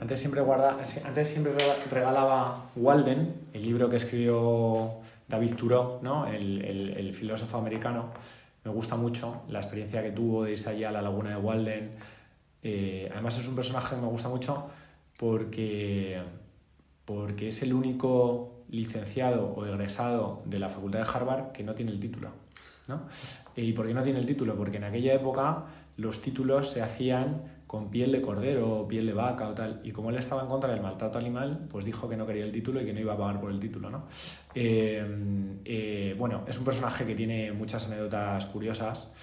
antes, 0.00 0.18
siempre 0.18 0.40
guarda, 0.40 0.78
antes 1.04 1.28
siempre 1.28 1.52
regalaba 1.90 2.70
Walden, 2.76 3.34
el 3.52 3.62
libro 3.62 3.90
que 3.90 3.96
escribió 3.96 4.94
David 5.28 5.54
Thoreau, 5.56 6.00
¿no? 6.02 6.26
el, 6.26 7.12
filósofo 7.14 7.58
americano. 7.58 8.10
Me 8.64 8.70
gusta 8.70 8.96
mucho 8.96 9.42
la 9.48 9.58
experiencia 9.58 10.02
que 10.02 10.12
tuvo 10.12 10.44
de 10.44 10.52
irse 10.52 10.70
allá 10.70 10.88
a 10.88 10.92
la 10.92 11.02
laguna 11.02 11.30
de 11.30 11.36
Walden. 11.36 11.90
Eh, 12.62 13.08
además 13.12 13.38
es 13.38 13.48
un 13.48 13.56
personaje 13.56 13.96
que 13.96 14.00
me 14.00 14.08
gusta 14.08 14.28
mucho 14.28 14.70
porque, 15.18 16.22
porque 17.04 17.48
es 17.48 17.62
el 17.62 17.74
único 17.74 18.64
licenciado 18.70 19.52
o 19.54 19.66
egresado 19.66 20.42
de 20.46 20.58
la 20.58 20.68
Facultad 20.68 21.00
de 21.00 21.08
Harvard 21.12 21.52
que 21.52 21.62
no 21.62 21.74
tiene 21.74 21.92
el 21.92 22.00
título. 22.00 22.30
¿no? 22.88 23.02
¿Y 23.56 23.72
por 23.72 23.86
qué 23.86 23.94
no 23.94 24.02
tiene 24.02 24.18
el 24.18 24.26
título? 24.26 24.56
Porque 24.56 24.78
en 24.78 24.84
aquella 24.84 25.14
época 25.14 25.64
los 25.96 26.20
títulos 26.22 26.70
se 26.70 26.82
hacían 26.82 27.62
con 27.66 27.88
piel 27.88 28.12
de 28.12 28.20
cordero 28.20 28.80
o 28.80 28.86
piel 28.88 29.06
de 29.06 29.14
vaca 29.14 29.48
o 29.48 29.54
tal. 29.54 29.80
Y 29.82 29.92
como 29.92 30.10
él 30.10 30.16
estaba 30.16 30.42
en 30.42 30.48
contra 30.48 30.70
del 30.70 30.82
maltrato 30.82 31.18
animal, 31.18 31.66
pues 31.70 31.84
dijo 31.84 32.06
que 32.06 32.16
no 32.16 32.26
quería 32.26 32.44
el 32.44 32.52
título 32.52 32.82
y 32.82 32.84
que 32.84 32.92
no 32.92 33.00
iba 33.00 33.14
a 33.14 33.16
pagar 33.16 33.40
por 33.40 33.50
el 33.50 33.58
título. 33.58 33.88
¿no? 33.88 34.04
Eh, 34.54 35.02
eh, 35.64 36.14
bueno, 36.18 36.44
es 36.46 36.58
un 36.58 36.64
personaje 36.64 37.06
que 37.06 37.14
tiene 37.14 37.50
muchas 37.52 37.86
anécdotas 37.86 38.44
curiosas. 38.46 39.14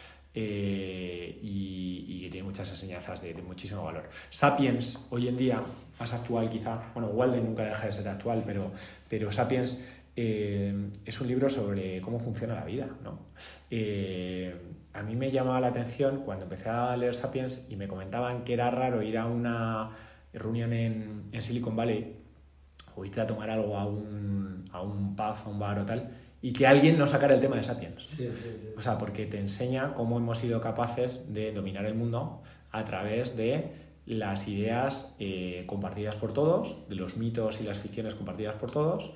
Eh, 0.42 1.38
y, 1.42 2.22
que 2.22 2.30
tiene 2.30 2.46
muchas 2.46 2.70
enseñanzas 2.70 3.22
de, 3.22 3.34
muchísimo 3.42 3.84
valor. 3.84 4.10
Sapiens, 4.30 4.98
hoy 5.10 5.28
en 5.28 5.36
día, 5.36 5.62
más 6.00 6.14
actual 6.14 6.50
quizá, 6.50 6.92
bueno, 6.94 7.10
Walden 7.10 7.44
nunca 7.44 7.64
deja 7.64 7.88
de 7.88 7.92
ser 7.92 8.08
actual, 8.08 8.44
pero, 8.46 8.72
pero 9.10 9.32
Sapiens 9.34 9.86
eh, 10.16 10.92
es 11.06 11.20
un 11.20 11.28
libro 11.28 11.50
sobre 11.50 12.00
cómo 12.00 12.20
funciona 12.20 12.56
la 12.56 12.64
vida. 12.64 12.88
¿no? 13.04 13.20
Eh, 13.70 14.56
a 14.94 15.04
mí 15.04 15.18
me 15.18 15.30
llamaba 15.30 15.60
la 15.60 15.68
atención 15.68 16.22
cuando 16.24 16.46
empecé 16.46 16.70
a 16.70 16.96
leer 16.96 17.16
Sapiens 17.16 17.68
y 17.70 17.76
me 17.76 17.90
comentaban 17.90 18.46
que 18.46 18.54
era 18.54 18.72
raro 18.72 19.02
ir 19.02 19.18
a 19.18 19.26
una 19.26 19.92
reunión 20.32 20.72
en, 20.72 21.24
en 21.34 21.42
Silicon 21.42 21.76
Valley 21.76 22.16
o 22.96 23.04
irte 23.04 23.20
a 23.20 23.28
tomar 23.28 23.50
algo 23.50 23.78
a 23.78 23.86
un, 23.86 24.66
a 24.72 24.82
un 24.82 25.18
pub, 25.18 25.36
a 25.46 25.50
un 25.50 25.60
bar 25.60 25.80
o 25.80 25.86
tal, 25.86 26.12
y 26.42 26.54
que 26.54 26.68
alguien 26.68 26.98
no 26.98 27.08
sacara 27.08 27.36
el 27.36 27.42
tema 27.42 27.58
de 27.58 27.64
Sapiens. 27.64 28.18
O 28.78 28.82
sea, 28.82 28.98
porque 28.98 29.26
te 29.26 29.40
enseña 29.40 29.94
cómo 29.94 30.18
hemos 30.18 30.38
sido 30.38 30.62
capaces 30.62 31.34
de 31.34 31.52
dominar 31.52 31.86
el 31.86 31.96
mundo 31.96 32.42
a 32.72 32.86
través 32.86 33.36
de 33.36 33.72
las 34.06 34.48
ideas 34.48 35.16
eh, 35.20 35.64
compartidas 35.68 36.16
por 36.16 36.34
todos, 36.34 36.88
de 36.90 36.96
los 36.96 37.18
mitos 37.18 37.62
y 37.62 37.64
las 37.64 37.80
ficciones 37.80 38.16
compartidas 38.16 38.56
por 38.56 38.72
todos, 38.72 39.12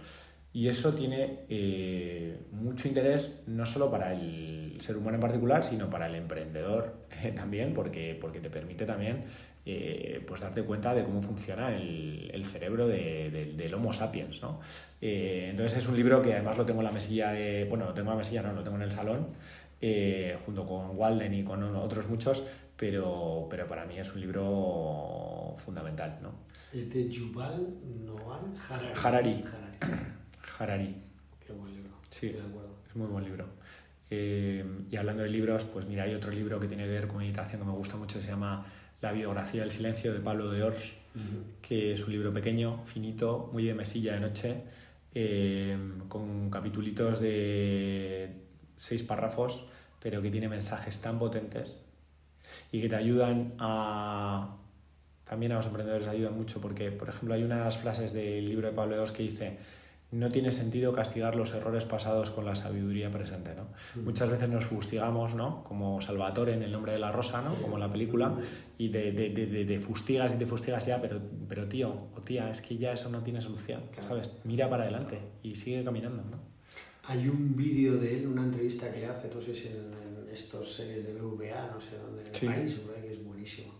y 0.51 0.67
eso 0.67 0.93
tiene 0.93 1.39
eh, 1.49 2.37
mucho 2.51 2.87
interés 2.87 3.41
no 3.47 3.65
solo 3.65 3.89
para 3.89 4.13
el 4.13 4.77
ser 4.79 4.97
humano 4.97 5.15
en 5.15 5.21
particular, 5.21 5.63
sino 5.63 5.89
para 5.89 6.07
el 6.07 6.15
emprendedor 6.15 7.07
eh, 7.23 7.31
también, 7.31 7.73
porque, 7.73 8.17
porque 8.19 8.39
te 8.39 8.51
permite 8.51 8.85
también 8.85 9.23
eh, 9.65 10.23
pues 10.27 10.41
darte 10.41 10.63
cuenta 10.63 10.93
de 10.93 11.03
cómo 11.03 11.21
funciona 11.21 11.75
el, 11.75 12.29
el 12.33 12.45
cerebro 12.45 12.87
de, 12.87 13.53
del 13.55 13.73
Homo 13.73 13.93
sapiens. 13.93 14.41
¿no? 14.41 14.59
entonces 14.99 15.79
es 15.79 15.87
un 15.87 15.95
libro 15.95 16.21
que 16.21 16.33
además 16.33 16.57
lo 16.57 16.65
tengo 16.65 16.79
en 16.79 16.85
la 16.85 16.91
mesilla 16.91 17.31
de... 17.31 17.65
Bueno, 17.65 17.85
lo 17.85 17.93
tengo 17.93 18.09
en 18.11 18.17
la 18.17 18.19
mesilla, 18.19 18.41
no, 18.41 18.53
lo 18.53 18.63
tengo 18.63 18.77
en 18.77 18.83
el 18.83 18.91
salón, 18.91 19.27
junto 20.45 20.65
con 20.65 20.97
Walden 20.97 21.33
y 21.33 21.43
con 21.43 21.63
otros 21.75 22.07
muchos, 22.07 22.45
pero, 22.77 23.47
pero 23.49 23.67
para 23.67 23.85
mí 23.85 23.97
es 23.99 24.13
un 24.13 24.21
libro 24.21 25.55
fundamental. 25.57 26.19
¿no? 26.21 26.31
Es 26.73 26.91
de 26.91 27.09
Yuval 27.09 27.67
Noah 28.03 28.41
Harari. 28.69 28.93
Harari. 29.03 29.43
Harari. 30.59 30.95
Qué 31.45 31.53
buen 31.53 31.73
libro. 31.73 31.91
Sí, 32.09 32.29
de 32.29 32.41
acuerdo. 32.41 32.77
es 32.87 32.95
muy 32.95 33.07
buen 33.07 33.23
libro. 33.23 33.45
Eh, 34.09 34.65
y 34.89 34.95
hablando 34.95 35.23
de 35.23 35.29
libros, 35.29 35.63
pues 35.65 35.85
mira, 35.85 36.03
hay 36.03 36.13
otro 36.13 36.31
libro 36.31 36.59
que 36.59 36.67
tiene 36.67 36.83
que 36.83 36.89
ver 36.89 37.07
con 37.07 37.17
meditación 37.17 37.61
que 37.61 37.67
me 37.67 37.73
gusta 37.73 37.95
mucho, 37.95 38.17
que 38.17 38.23
se 38.23 38.31
llama 38.31 38.65
La 39.03 39.11
biografía 39.11 39.63
del 39.63 39.71
silencio 39.71 40.13
de 40.13 40.21
Pablo 40.21 40.49
de 40.49 40.63
Ors, 40.63 40.93
que 41.61 41.91
es 41.91 42.05
un 42.05 42.13
libro 42.13 42.31
pequeño, 42.31 42.85
finito, 42.85 43.49
muy 43.51 43.65
de 43.65 43.73
mesilla 43.73 44.13
de 44.13 44.21
noche, 44.21 44.63
eh, 45.13 45.77
con 46.07 46.49
capitulitos 46.49 47.19
de 47.19 48.33
seis 48.77 49.03
párrafos, 49.03 49.67
pero 50.01 50.21
que 50.21 50.31
tiene 50.31 50.47
mensajes 50.47 51.01
tan 51.01 51.19
potentes 51.19 51.81
y 52.71 52.79
que 52.79 52.87
te 52.87 52.95
ayudan 52.95 53.55
a... 53.59 54.55
También 55.25 55.51
a 55.51 55.55
los 55.55 55.65
emprendedores 55.65 56.07
ayudan 56.07 56.37
mucho 56.37 56.61
porque, 56.61 56.89
por 56.89 57.09
ejemplo, 57.09 57.33
hay 57.33 57.43
unas 57.43 57.77
frases 57.77 58.13
del 58.13 58.45
libro 58.45 58.69
de 58.69 58.73
Pablo 58.73 58.95
de 58.95 59.01
Ors 59.01 59.11
que 59.11 59.23
dice 59.23 59.57
no 60.13 60.29
tiene 60.29 60.51
sentido 60.51 60.93
castigar 60.93 61.35
los 61.35 61.53
errores 61.53 61.85
pasados 61.85 62.29
con 62.29 62.45
la 62.45 62.55
sabiduría 62.55 63.09
presente. 63.09 63.55
¿no? 63.55 63.67
Muchas 64.03 64.29
veces 64.29 64.47
nos 64.47 64.63
fustigamos, 64.63 65.33
¿no? 65.33 65.63
como 65.63 66.01
Salvatore 66.01 66.53
en 66.53 66.61
El 66.61 66.71
nombre 66.71 66.91
de 66.91 66.99
la 66.99 67.11
rosa, 67.11 67.41
¿no? 67.41 67.55
como 67.55 67.79
la 67.79 67.91
película, 67.91 68.37
y 68.77 68.89
de, 68.89 69.11
de, 69.11 69.29
de, 69.29 69.65
de, 69.65 69.79
fustigas 69.79 70.35
y 70.35 70.37
te 70.37 70.45
fustigas 70.45 70.85
ya, 70.85 71.01
pero, 71.01 71.19
pero 71.49 71.67
tío 71.67 72.09
o 72.15 72.21
tía, 72.21 72.49
es 72.51 72.61
que 72.61 72.77
ya 72.77 72.93
eso 72.93 73.09
no 73.09 73.23
tiene 73.23 73.41
solución. 73.41 73.81
¿sabes? 74.01 74.41
Mira 74.43 74.69
para 74.69 74.83
adelante 74.83 75.19
y 75.41 75.55
sigue 75.55 75.83
caminando. 75.83 76.23
¿no? 76.29 76.37
Hay 77.05 77.27
un 77.27 77.55
vídeo 77.55 77.97
de 77.97 78.19
él, 78.19 78.27
una 78.27 78.43
entrevista 78.43 78.93
que 78.93 79.07
hace, 79.07 79.29
no 79.33 79.41
sé 79.41 79.53
si 79.53 79.69
en, 79.69 80.03
estos 80.31 80.73
series 80.73 81.05
de 81.05 81.13
BVA, 81.13 81.69
no 81.71 81.79
sé 81.79 81.97
dónde, 81.97 82.21
en 82.21 82.27
el 82.27 82.55
país, 82.55 82.79
que 83.01 83.13
es 83.13 83.23
buenísimo. 83.23 83.71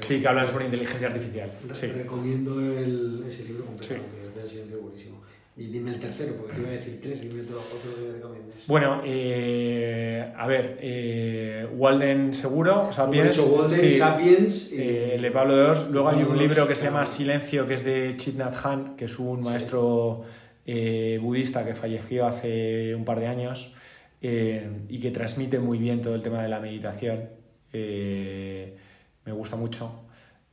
Sí, 0.00 0.20
que 0.20 0.26
hablan 0.26 0.44
sobre 0.44 0.64
inteligencia 0.64 1.06
artificial. 1.06 1.50
sí. 1.72 1.86
Recomiendo 1.86 2.60
el, 2.60 3.24
ese 3.28 3.44
libro 3.44 3.64
completamente, 3.66 4.48
sí. 4.48 4.58
es 4.58 4.82
buenísimo. 4.82 5.22
Y 5.56 5.66
dime 5.66 5.90
el 5.92 6.00
tercero, 6.00 6.34
porque 6.36 6.54
te 6.54 6.60
iba 6.62 6.70
a 6.70 6.72
decir 6.72 6.98
tres, 7.00 7.20
dime 7.20 7.42
otro, 7.42 7.58
otro 7.58 7.94
que 7.94 8.12
recomiendes. 8.12 8.66
Bueno, 8.66 9.02
eh, 9.04 10.32
a 10.36 10.48
ver, 10.48 10.78
eh, 10.80 11.68
Walden 11.76 12.34
seguro, 12.34 12.92
Sapiens. 12.92 13.38
Walden, 13.38 13.90
Sapiens. 13.90 14.72
Eh, 14.72 15.16
Le 15.20 15.30
Pablo 15.30 15.54
de 15.54 15.62
Ors. 15.62 15.90
Luego 15.90 16.08
hay 16.08 16.24
un 16.24 16.36
libro 16.36 16.66
que 16.66 16.74
se 16.74 16.86
llama 16.86 17.06
Silencio, 17.06 17.68
que 17.68 17.74
es 17.74 17.84
de 17.84 18.16
Chit 18.16 18.36
Nhat 18.36 18.66
Han, 18.66 18.96
que 18.96 19.04
es 19.04 19.16
un 19.20 19.44
maestro 19.44 20.22
eh, 20.66 21.20
budista 21.22 21.64
que 21.64 21.76
falleció 21.76 22.26
hace 22.26 22.92
un 22.96 23.04
par 23.04 23.20
de 23.20 23.28
años 23.28 23.74
y 24.20 25.00
que 25.00 25.10
transmite 25.10 25.58
muy 25.58 25.76
bien 25.76 26.00
todo 26.00 26.14
el 26.14 26.22
tema 26.22 26.42
de 26.42 26.48
la 26.48 26.58
meditación. 26.58 27.28
me 27.72 29.32
gusta 29.32 29.54
mucho. 29.54 30.06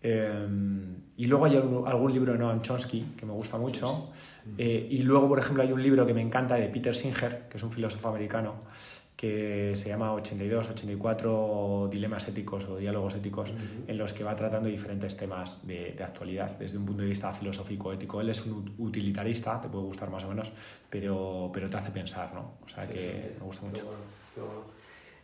Em, 0.03 0.95
y 1.17 1.25
luego 1.25 1.45
hay 1.45 1.55
algún 1.55 2.11
libro 2.11 2.33
de 2.33 2.39
Noam 2.39 2.61
Chomsky 2.61 3.13
que 3.17 3.25
me 3.25 3.33
gusta 3.33 3.57
mucho. 3.57 4.09
Eh, 4.57 4.87
y 4.89 5.01
luego, 5.03 5.27
por 5.27 5.39
ejemplo, 5.39 5.61
hay 5.61 5.71
un 5.71 5.81
libro 5.81 6.05
que 6.05 6.13
me 6.13 6.21
encanta 6.21 6.55
de 6.55 6.67
Peter 6.67 6.95
Singer, 6.95 7.47
que 7.49 7.57
es 7.57 7.63
un 7.63 7.71
filósofo 7.71 8.09
americano, 8.09 8.55
que 9.15 9.73
se 9.75 9.89
llama 9.89 10.13
82, 10.13 10.71
84 10.71 11.89
dilemas 11.91 12.27
éticos 12.27 12.65
o 12.65 12.77
diálogos 12.77 13.13
éticos, 13.13 13.53
en 13.87 13.95
los 13.95 14.13
que 14.13 14.23
va 14.23 14.35
tratando 14.35 14.67
diferentes 14.67 15.15
temas 15.15 15.65
de, 15.67 15.93
de, 15.95 16.03
actualidad 16.03 16.57
desde 16.57 16.79
un 16.79 16.87
punto 16.87 17.03
de 17.03 17.09
vista 17.09 17.31
filosófico, 17.31 17.93
ético. 17.93 18.19
Él 18.19 18.29
es 18.29 18.43
un 18.47 18.73
utilitarista, 18.79 19.61
te 19.61 19.69
puede 19.69 19.85
gustar 19.85 20.09
más 20.09 20.23
o 20.23 20.29
menos, 20.29 20.51
pero, 20.89 21.51
pero 21.53 21.69
te 21.69 21.77
hace 21.77 21.91
pensar, 21.91 22.33
¿no? 22.33 22.53
O 22.65 22.67
sea 22.67 22.87
que 22.87 23.35
me 23.39 23.45
gusta 23.45 23.67
mucho. 23.67 23.93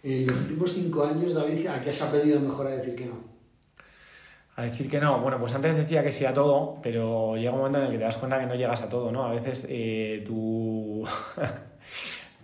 En 0.03 0.27
los 0.27 0.41
últimos 0.41 0.71
cinco 0.71 1.03
años, 1.03 1.33
David, 1.33 1.65
¿a 1.65 1.81
qué 1.81 1.89
has 1.89 2.01
aprendido 2.03 2.39
mejor 2.39 2.67
a 2.67 2.71
decir 2.71 2.93
que 2.93 3.07
no? 3.07 3.36
A 4.57 4.63
decir 4.63 4.89
que 4.89 4.99
no. 4.99 5.19
Bueno, 5.19 5.39
pues 5.39 5.53
antes 5.53 5.75
decía 5.77 6.03
que 6.03 6.11
sí 6.11 6.25
a 6.25 6.33
todo, 6.33 6.79
pero 6.81 7.37
llega 7.37 7.51
un 7.51 7.59
momento 7.59 7.77
en 7.77 7.85
el 7.85 7.91
que 7.91 7.97
te 7.99 8.03
das 8.03 8.17
cuenta 8.17 8.39
que 8.39 8.47
no 8.47 8.55
llegas 8.55 8.81
a 8.81 8.89
todo, 8.89 9.11
¿no? 9.11 9.23
A 9.23 9.31
veces 9.31 9.67
eh, 9.69 10.23
tu, 10.25 11.07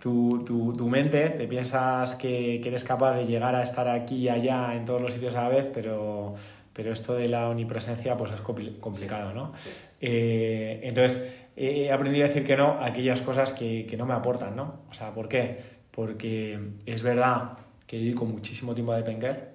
tu, 0.00 0.88
mente 0.88 1.30
te 1.30 1.48
piensas 1.48 2.14
que, 2.14 2.62
eres 2.64 2.84
capaz 2.84 3.16
de 3.16 3.26
llegar 3.26 3.56
a 3.56 3.64
estar 3.64 3.88
aquí 3.88 4.14
y 4.16 4.28
allá 4.28 4.76
en 4.76 4.84
todos 4.84 5.02
los 5.02 5.12
sitios 5.12 5.34
a 5.34 5.42
la 5.42 5.48
vez, 5.48 5.68
pero, 5.74 6.36
pero 6.72 6.92
esto 6.92 7.16
de 7.16 7.28
la 7.28 7.48
omnipresencia 7.48 8.16
pues 8.16 8.30
es 8.30 8.40
complicado, 8.42 9.34
¿no? 9.34 9.52
Eh, 10.00 10.82
entonces, 10.84 11.34
he 11.56 11.90
aprendido 11.90 12.26
a 12.26 12.28
decir 12.28 12.44
que 12.44 12.56
no 12.56 12.74
a 12.80 12.86
aquellas 12.86 13.22
cosas 13.22 13.52
que, 13.52 13.86
que 13.86 13.96
no 13.96 14.06
me 14.06 14.14
aportan, 14.14 14.54
¿no? 14.54 14.82
O 14.88 14.94
sea, 14.94 15.12
¿por 15.12 15.28
qué? 15.28 15.58
Porque 15.90 16.60
es 16.86 17.02
verdad 17.02 17.58
que 17.88 17.98
dedico 17.98 18.24
muchísimo 18.24 18.72
tiempo 18.72 18.92
a 18.92 18.98
depender 18.98 19.53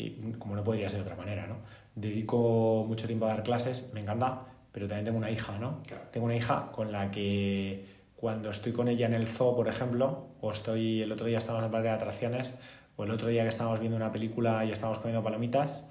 y 0.00 0.34
como 0.38 0.56
no 0.56 0.64
podría 0.64 0.88
ser 0.88 1.00
de 1.00 1.04
otra 1.04 1.16
manera, 1.16 1.46
¿no? 1.46 1.56
Dedico 1.94 2.84
mucho 2.88 3.06
tiempo 3.06 3.26
a 3.26 3.28
dar 3.28 3.42
clases, 3.42 3.90
me 3.92 4.00
encanta, 4.00 4.42
pero 4.72 4.86
también 4.86 5.04
tengo 5.04 5.18
una 5.18 5.30
hija, 5.30 5.58
¿no? 5.58 5.80
Tengo 6.12 6.26
una 6.26 6.36
hija 6.36 6.70
con 6.72 6.92
la 6.92 7.10
que 7.10 7.84
cuando 8.16 8.50
estoy 8.50 8.72
con 8.72 8.88
ella 8.88 9.06
en 9.06 9.14
el 9.14 9.26
zoo, 9.26 9.56
por 9.56 9.68
ejemplo, 9.68 10.26
o 10.40 10.52
estoy 10.52 11.02
el 11.02 11.12
otro 11.12 11.26
día 11.26 11.38
estamos 11.38 11.60
en 11.60 11.66
el 11.66 11.70
parque 11.70 11.88
de 11.88 11.94
atracciones, 11.94 12.54
O 12.96 13.04
el 13.04 13.10
otro 13.10 13.28
día 13.28 13.42
que 13.44 13.48
estábamos 13.48 13.80
viendo 13.80 13.96
una 13.96 14.12
película 14.12 14.64
y 14.64 14.72
estábamos 14.72 14.98
comiendo 14.98 15.22
palomitas, 15.22 15.84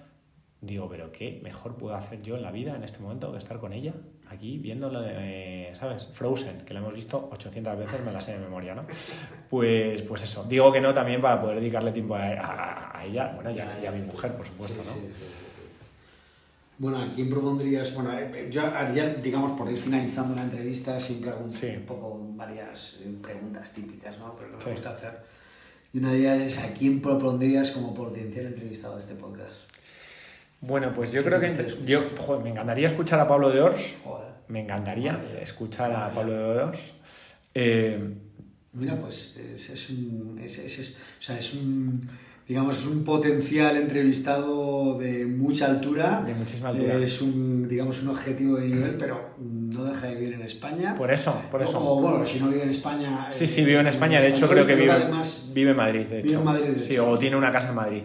digo, 0.62 0.89
pero 0.89 1.12
¿qué 1.12 1.39
mejor 1.43 1.76
puedo 1.76 1.95
hacer 1.95 2.22
yo 2.22 2.36
en 2.36 2.41
la 2.41 2.51
vida 2.51 2.76
en 2.76 2.84
este 2.84 2.99
momento 2.99 3.32
que 3.32 3.38
estar 3.38 3.60
con 3.60 3.74
ella? 3.74 3.93
Aquí 4.30 4.57
viéndolo, 4.57 5.01
eh, 5.05 5.72
¿sabes? 5.74 6.07
Frozen, 6.14 6.66
que 6.66 6.74
la 6.74 6.82
hemos 6.82 6.93
visto 6.93 7.30
800 7.32 7.78
veces, 7.78 8.03
me 8.05 8.12
la 8.12 8.22
sé 8.22 8.34
de 8.34 8.39
memoria, 8.39 8.76
¿no? 8.76 8.84
Pues, 9.49 10.01
pues 10.03 10.24
eso, 10.24 10.43
digo 10.43 10.72
que 10.72 10.82
no 10.82 10.93
también 10.93 11.22
para 11.22 11.41
poder 11.41 11.60
dedicarle 11.60 11.91
tiempo 11.91 12.16
a, 12.16 13.01
ella, 13.03 13.32
bueno, 13.34 13.51
y 13.51 13.86
a, 13.86 13.91
mi 13.91 14.01
mujer, 14.01 14.34
por 14.36 14.45
supuesto, 14.45 14.84
¿no? 14.84 14.91
Bueno, 16.78 16.99
¿a 16.99 17.12
quién 17.14 17.30
propondrías? 17.30 17.93
Bueno, 17.93 18.18
eh, 18.18 18.47
yo 18.49 18.62
haría, 18.62 19.16
digamos, 19.16 19.51
por 19.51 19.70
ir 19.70 19.78
finalizando 19.78 20.36
la 20.36 20.43
entrevista, 20.43 20.97
siempre 20.99 21.32
hago 21.32 21.43
un, 21.43 21.86
poco 21.86 22.18
varias 22.36 22.99
eh, 23.01 23.18
preguntas 23.22 23.74
típicas, 23.74 24.18
¿no? 24.20 24.34
Pero 24.38 24.57
me 24.57 24.72
gusta 24.72 24.91
hacer. 24.91 25.20
Y 25.91 25.97
una 25.97 26.14
de 26.14 26.20
ellas 26.20 26.39
es, 26.39 26.60
¿a 26.60 26.74
quién 26.74 27.01
propondrías 27.01 27.72
como 27.72 27.93
potencial 27.93 28.45
entrevistado 28.45 28.95
a 28.95 28.99
este 28.99 29.16
podcast? 29.16 29.57
Bueno, 30.62 30.93
pues 30.93 31.12
yo 31.12 31.24
creo 31.24 31.39
que 31.39 31.55
yo, 31.86 32.01
me 32.43 32.49
encantaría 32.49 32.88
escuchar 32.88 33.20
a 33.20 33.28
Pablo 33.28 33.49
de 33.49 33.62
Ors. 33.62 33.95
Me 34.47 34.62
encantaría 34.62 35.22
escuchar 35.41 35.91
a 35.91 36.14
Pablo 36.14 36.34
de 36.34 36.64
Ors. 36.64 36.93
Eh, 37.53 38.14
Mira, 38.74 38.95
pues 38.99 39.38
es, 39.38 39.70
es 39.70 39.89
un, 39.89 40.39
es, 40.43 40.57
es, 40.60 40.95
o 41.20 41.22
sea, 41.22 41.38
es 41.38 41.53
un 41.55 42.01
digamos, 42.50 42.80
es 42.80 42.88
un 42.88 43.04
potencial 43.04 43.78
entrevistado 43.78 44.97
de 44.97 45.28
mucha 45.28 45.68
altura. 45.68 46.24
De 46.26 46.34
muchísima 46.34 46.70
altura. 46.70 46.95
es 46.97 47.22
un, 47.22 47.68
digamos, 47.68 48.02
un 48.02 48.10
objetivo 48.10 48.58
de 48.58 48.70
nivel, 48.70 48.95
pero 48.97 49.36
no 49.38 49.84
deja 49.84 50.08
de 50.08 50.16
vivir 50.16 50.34
en 50.34 50.41
España. 50.41 50.95
Por 50.95 51.14
eso, 51.14 51.39
por 51.52 51.62
eso. 51.62 51.80
O 51.80 52.02
bueno, 52.02 52.26
si 52.26 52.39
no 52.39 52.47
vive 52.47 52.64
en 52.64 52.72
España. 52.72 53.28
Sí, 53.32 53.45
sí, 53.45 53.64
vive 53.64 53.80
en 53.80 53.86
eh, 53.86 53.91
España. 53.91 54.20
De 54.20 54.30
hecho, 54.30 54.50
creo 54.50 54.66
que 54.66 54.74
vive, 54.74 54.91
vive 55.54 55.72
en 55.72 55.78
Madrid. 55.78 56.08
De 56.08 56.20
hecho. 56.22 56.28
Vive 56.28 56.39
en 56.39 56.43
Madrid, 56.43 56.70
de 56.70 56.80
Sí, 56.80 56.97
o 56.97 57.20
tiene 57.20 57.36
una 57.36 57.52
casa 57.52 57.70
en 57.70 57.76
Madrid. 57.76 58.04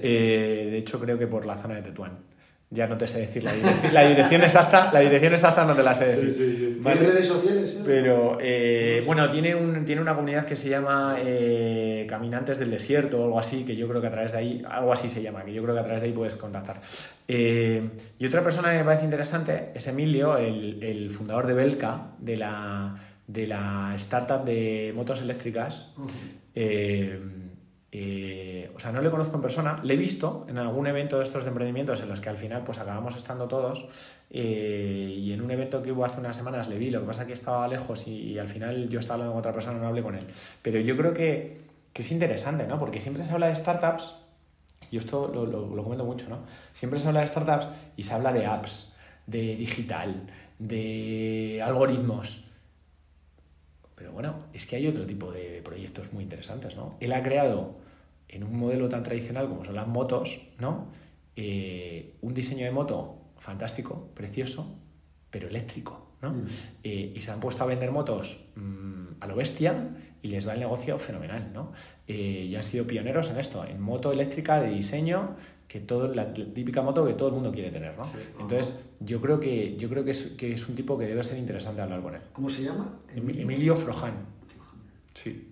Eh, 0.00 0.68
de 0.70 0.78
hecho, 0.78 1.00
creo 1.00 1.18
que 1.18 1.26
por 1.26 1.44
la 1.44 1.58
zona 1.58 1.74
de 1.74 1.82
Tetuán 1.82 2.31
ya 2.72 2.86
no 2.86 2.96
te 2.96 3.06
sé 3.06 3.20
decir 3.20 3.44
la 3.44 3.52
dirección, 3.52 3.92
la 3.92 4.08
dirección 4.08 4.42
exacta, 4.42 4.90
la 4.92 5.00
dirección 5.00 5.32
exacta 5.34 5.64
no 5.64 5.76
te 5.76 5.82
la 5.82 5.94
sé 5.94 6.06
decir. 6.06 6.30
Sí, 6.30 6.56
sí, 6.56 6.56
sí. 6.56 6.82
redes 6.82 7.26
sociales? 7.26 7.74
Eh? 7.74 7.82
Pero 7.84 8.38
eh, 8.40 9.02
bueno, 9.04 9.30
tiene, 9.30 9.54
un, 9.54 9.84
tiene 9.84 10.00
una 10.00 10.14
comunidad 10.14 10.46
que 10.46 10.56
se 10.56 10.70
llama 10.70 11.16
eh, 11.18 12.06
Caminantes 12.08 12.58
del 12.58 12.70
Desierto 12.70 13.20
o 13.20 13.24
algo 13.24 13.38
así, 13.38 13.64
que 13.64 13.76
yo 13.76 13.86
creo 13.88 14.00
que 14.00 14.06
a 14.06 14.10
través 14.10 14.32
de 14.32 14.38
ahí, 14.38 14.62
algo 14.68 14.90
así 14.90 15.10
se 15.10 15.22
llama, 15.22 15.44
que 15.44 15.52
yo 15.52 15.62
creo 15.62 15.74
que 15.74 15.80
a 15.80 15.84
través 15.84 16.00
de 16.00 16.08
ahí 16.08 16.14
puedes 16.14 16.34
contactar. 16.36 16.80
y 17.28 18.26
otra 18.26 18.42
persona 18.42 18.72
que 18.72 18.78
me 18.78 18.84
parece 18.84 19.04
interesante 19.04 19.70
es 19.74 19.86
Emilio, 19.86 20.38
el, 20.38 20.82
el 20.82 21.10
fundador 21.10 21.46
de 21.46 21.52
Belka, 21.52 22.12
de 22.18 22.38
la, 22.38 22.96
de 23.26 23.46
la 23.46 23.92
startup 23.96 24.44
de 24.44 24.94
motos 24.96 25.20
eléctricas. 25.20 25.92
Eh, 27.94 28.70
o 28.74 28.80
sea, 28.80 28.90
no 28.90 29.02
le 29.02 29.10
conozco 29.10 29.36
en 29.36 29.42
persona, 29.42 29.76
le 29.82 29.92
he 29.92 29.96
visto 29.98 30.46
en 30.48 30.56
algún 30.56 30.86
evento 30.86 31.18
de 31.18 31.24
estos 31.24 31.44
de 31.44 31.50
emprendimientos 31.50 32.00
en 32.00 32.08
los 32.08 32.20
que 32.20 32.30
al 32.30 32.38
final 32.38 32.64
pues 32.64 32.78
acabamos 32.78 33.14
estando 33.16 33.46
todos 33.48 33.86
eh, 34.30 35.14
y 35.14 35.30
en 35.30 35.42
un 35.42 35.50
evento 35.50 35.82
que 35.82 35.92
hubo 35.92 36.06
hace 36.06 36.18
unas 36.18 36.34
semanas 36.34 36.68
le 36.70 36.78
vi, 36.78 36.88
lo 36.88 37.00
que 37.00 37.06
pasa 37.06 37.26
que 37.26 37.34
estaba 37.34 37.68
lejos 37.68 38.08
y, 38.08 38.38
al 38.38 38.48
final 38.48 38.88
yo 38.88 38.98
estaba 38.98 39.16
hablando 39.16 39.32
con 39.32 39.40
otra 39.40 39.52
persona 39.52 39.78
no 39.78 39.88
hablé 39.88 40.02
con 40.02 40.14
él. 40.14 40.24
Pero 40.62 40.80
yo 40.80 40.96
creo 40.96 41.12
que, 41.12 41.58
que, 41.92 42.00
es 42.00 42.10
interesante, 42.12 42.66
¿no? 42.66 42.78
Porque 42.78 42.98
siempre 42.98 43.24
se 43.24 43.34
habla 43.34 43.48
de 43.48 43.56
startups, 43.56 44.16
y 44.90 44.96
esto 44.96 45.28
lo, 45.28 45.44
lo, 45.44 45.76
lo 45.76 45.84
comento 45.84 46.06
mucho, 46.06 46.30
¿no? 46.30 46.38
Siempre 46.72 46.98
se 46.98 47.08
habla 47.08 47.20
de 47.20 47.26
startups 47.26 47.68
y 47.98 48.04
se 48.04 48.14
habla 48.14 48.32
de 48.32 48.46
apps, 48.46 48.94
de 49.26 49.54
digital, 49.56 50.22
de 50.58 51.60
algoritmos. 51.62 52.46
Pero 53.96 54.12
bueno, 54.12 54.38
es 54.54 54.64
que 54.64 54.76
hay 54.76 54.86
otro 54.86 55.04
tipo 55.04 55.30
de 55.30 55.60
proyectos 55.62 56.10
muy 56.14 56.22
interesantes, 56.22 56.74
¿no? 56.74 56.96
Él 56.98 57.12
ha 57.12 57.22
creado 57.22 57.81
en 58.32 58.42
un 58.44 58.58
modelo 58.58 58.88
tan 58.88 59.02
tradicional 59.02 59.48
como 59.48 59.64
son 59.64 59.76
las 59.76 59.86
motos, 59.86 60.48
¿no? 60.58 60.88
Eh, 61.36 62.16
un 62.22 62.34
diseño 62.34 62.64
de 62.64 62.72
moto 62.72 63.18
fantástico, 63.38 64.10
precioso, 64.14 64.78
pero 65.30 65.48
eléctrico. 65.48 66.08
¿no? 66.22 66.30
Mm. 66.30 66.46
Eh, 66.84 67.12
y 67.16 67.20
se 67.20 67.30
han 67.30 67.40
puesto 67.40 67.64
a 67.64 67.66
vender 67.66 67.90
motos 67.90 68.44
mm, 68.54 69.20
a 69.20 69.26
lo 69.26 69.34
bestia 69.34 69.88
y 70.22 70.28
les 70.28 70.46
va 70.46 70.54
el 70.54 70.60
negocio 70.60 70.98
fenomenal. 70.98 71.50
¿no? 71.52 71.72
Eh, 72.06 72.46
y 72.48 72.56
han 72.56 72.64
sido 72.64 72.86
pioneros 72.86 73.30
en 73.30 73.38
esto, 73.38 73.64
en 73.64 73.80
moto 73.80 74.12
eléctrica 74.12 74.60
de 74.60 74.70
diseño, 74.70 75.36
que 75.66 75.80
todo, 75.80 76.14
la 76.14 76.32
típica 76.32 76.82
moto 76.82 77.06
que 77.06 77.14
todo 77.14 77.28
el 77.28 77.34
mundo 77.34 77.50
quiere 77.50 77.70
tener. 77.70 77.96
¿no? 77.98 78.04
Entonces, 78.38 78.78
yo 79.00 79.20
creo, 79.20 79.40
que, 79.40 79.76
yo 79.76 79.88
creo 79.88 80.04
que, 80.04 80.12
es, 80.12 80.26
que 80.38 80.52
es 80.52 80.68
un 80.68 80.74
tipo 80.74 80.96
que 80.96 81.06
debe 81.06 81.24
ser 81.24 81.38
interesante 81.38 81.82
hablar 81.82 82.02
con 82.02 82.14
él. 82.14 82.20
¿Cómo 82.32 82.48
se 82.48 82.62
llama? 82.62 83.00
Emilio 83.14 83.74
Frojan. 83.74 84.14
Sí. 85.14 85.51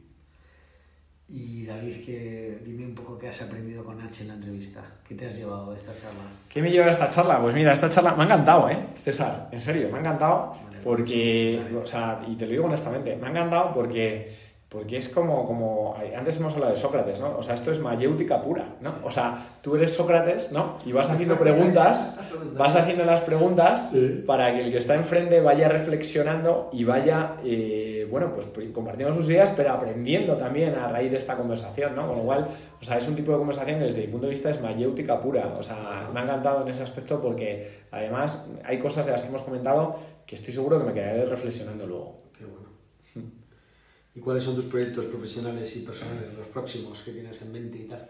Y 1.33 1.65
David, 1.65 2.05
que 2.05 2.59
dime 2.65 2.85
un 2.85 2.95
poco 2.95 3.17
qué 3.17 3.29
has 3.29 3.41
aprendido 3.41 3.85
con 3.85 4.01
H 4.01 4.23
en 4.23 4.29
la 4.29 4.35
entrevista. 4.35 4.83
¿Qué 5.09 5.15
te 5.15 5.27
has 5.27 5.39
llevado 5.39 5.71
de 5.71 5.77
esta 5.77 5.95
charla? 5.95 6.23
¿Qué 6.49 6.61
me 6.61 6.73
lleva 6.73 6.87
de 6.87 6.91
esta 6.91 7.09
charla? 7.09 7.41
Pues 7.41 7.55
mira, 7.55 7.73
esta 7.73 7.89
charla 7.89 8.15
me 8.17 8.23
ha 8.23 8.27
encantado, 8.27 8.69
¿eh? 8.69 8.79
César, 9.05 9.49
en 9.53 9.61
serio, 9.61 9.89
me 9.91 9.99
ha 9.99 10.01
encantado 10.01 10.57
porque, 10.83 11.63
o 11.81 11.87
sea, 11.87 12.21
y 12.27 12.35
te 12.35 12.47
lo 12.47 12.51
digo 12.51 12.65
honestamente, 12.65 13.15
me 13.15 13.29
ha 13.29 13.31
encantado 13.31 13.73
porque 13.73 14.50
porque 14.71 14.99
es 14.99 15.09
como, 15.09 15.47
como, 15.47 15.97
antes 16.17 16.37
hemos 16.37 16.55
hablado 16.55 16.73
de 16.73 16.79
Sócrates, 16.79 17.19
¿no? 17.19 17.37
O 17.37 17.43
sea, 17.43 17.57
esto 17.57 17.73
es 17.73 17.81
mayéutica 17.81 18.41
pura, 18.41 18.77
¿no? 18.81 18.95
O 19.03 19.11
sea, 19.11 19.57
tú 19.63 19.75
eres 19.75 19.93
Sócrates, 19.93 20.53
¿no? 20.53 20.79
Y 20.87 20.93
vas 20.93 21.11
haciendo 21.11 21.37
preguntas, 21.41 22.15
vas 22.57 22.77
haciendo 22.77 23.05
las 23.05 23.21
preguntas 23.23 23.91
para 24.29 24.55
que 24.55 24.63
el 24.63 24.71
que 24.71 24.79
está 24.79 24.95
enfrente 24.95 25.41
vaya 25.41 25.69
reflexionando 25.69 26.71
y 26.73 26.85
vaya, 26.85 27.33
eh, 27.45 28.07
bueno, 28.09 28.33
pues 28.33 28.47
compartiendo 28.73 29.13
sus 29.13 29.29
ideas, 29.29 29.53
pero 29.57 29.73
aprendiendo 29.73 30.37
también 30.37 30.77
a 30.77 30.87
raíz 30.87 31.11
de 31.11 31.19
esta 31.19 31.37
conversación, 31.37 31.97
¿no? 31.97 32.07
Con 32.07 32.19
lo 32.19 32.23
cual, 32.23 32.47
o 32.81 32.85
sea, 32.85 32.97
es 32.97 33.09
un 33.09 33.17
tipo 33.17 33.33
de 33.33 33.39
conversación 33.39 33.81
que 33.81 33.87
desde 33.87 34.03
mi 34.03 34.07
punto 34.07 34.29
de 34.29 34.31
vista 34.31 34.51
es 34.51 34.63
mayéutica 34.63 35.21
pura. 35.21 35.53
O 35.59 35.65
sea, 35.65 36.09
me 36.15 36.21
ha 36.21 36.23
encantado 36.23 36.63
en 36.63 36.69
ese 36.69 36.85
aspecto 36.85 37.21
porque 37.21 37.81
además 37.91 38.49
hay 38.65 38.79
cosas 38.79 39.05
de 39.05 39.11
las 39.11 39.23
que 39.23 39.31
hemos 39.31 39.43
comentado 39.43 39.97
que 40.25 40.37
estoy 40.37 40.55
seguro 40.55 40.79
que 40.79 40.85
me 40.85 40.95
quedaré 40.95 41.27
reflexionando 41.27 41.89
luego. 41.89 42.21
Qué 42.39 42.45
bueno. 42.45 43.40
¿Y 44.15 44.21
cuáles 44.21 44.43
son 44.43 44.57
tus 44.57 44.65
proyectos 44.65 45.05
profesionales 45.05 45.77
y 45.77 45.83
personales, 45.83 46.35
los 46.37 46.49
próximos 46.49 47.01
que 47.03 47.13
tienes 47.13 47.41
en 47.43 47.53
mente 47.53 47.79
y 47.79 47.85
tal? 47.85 48.09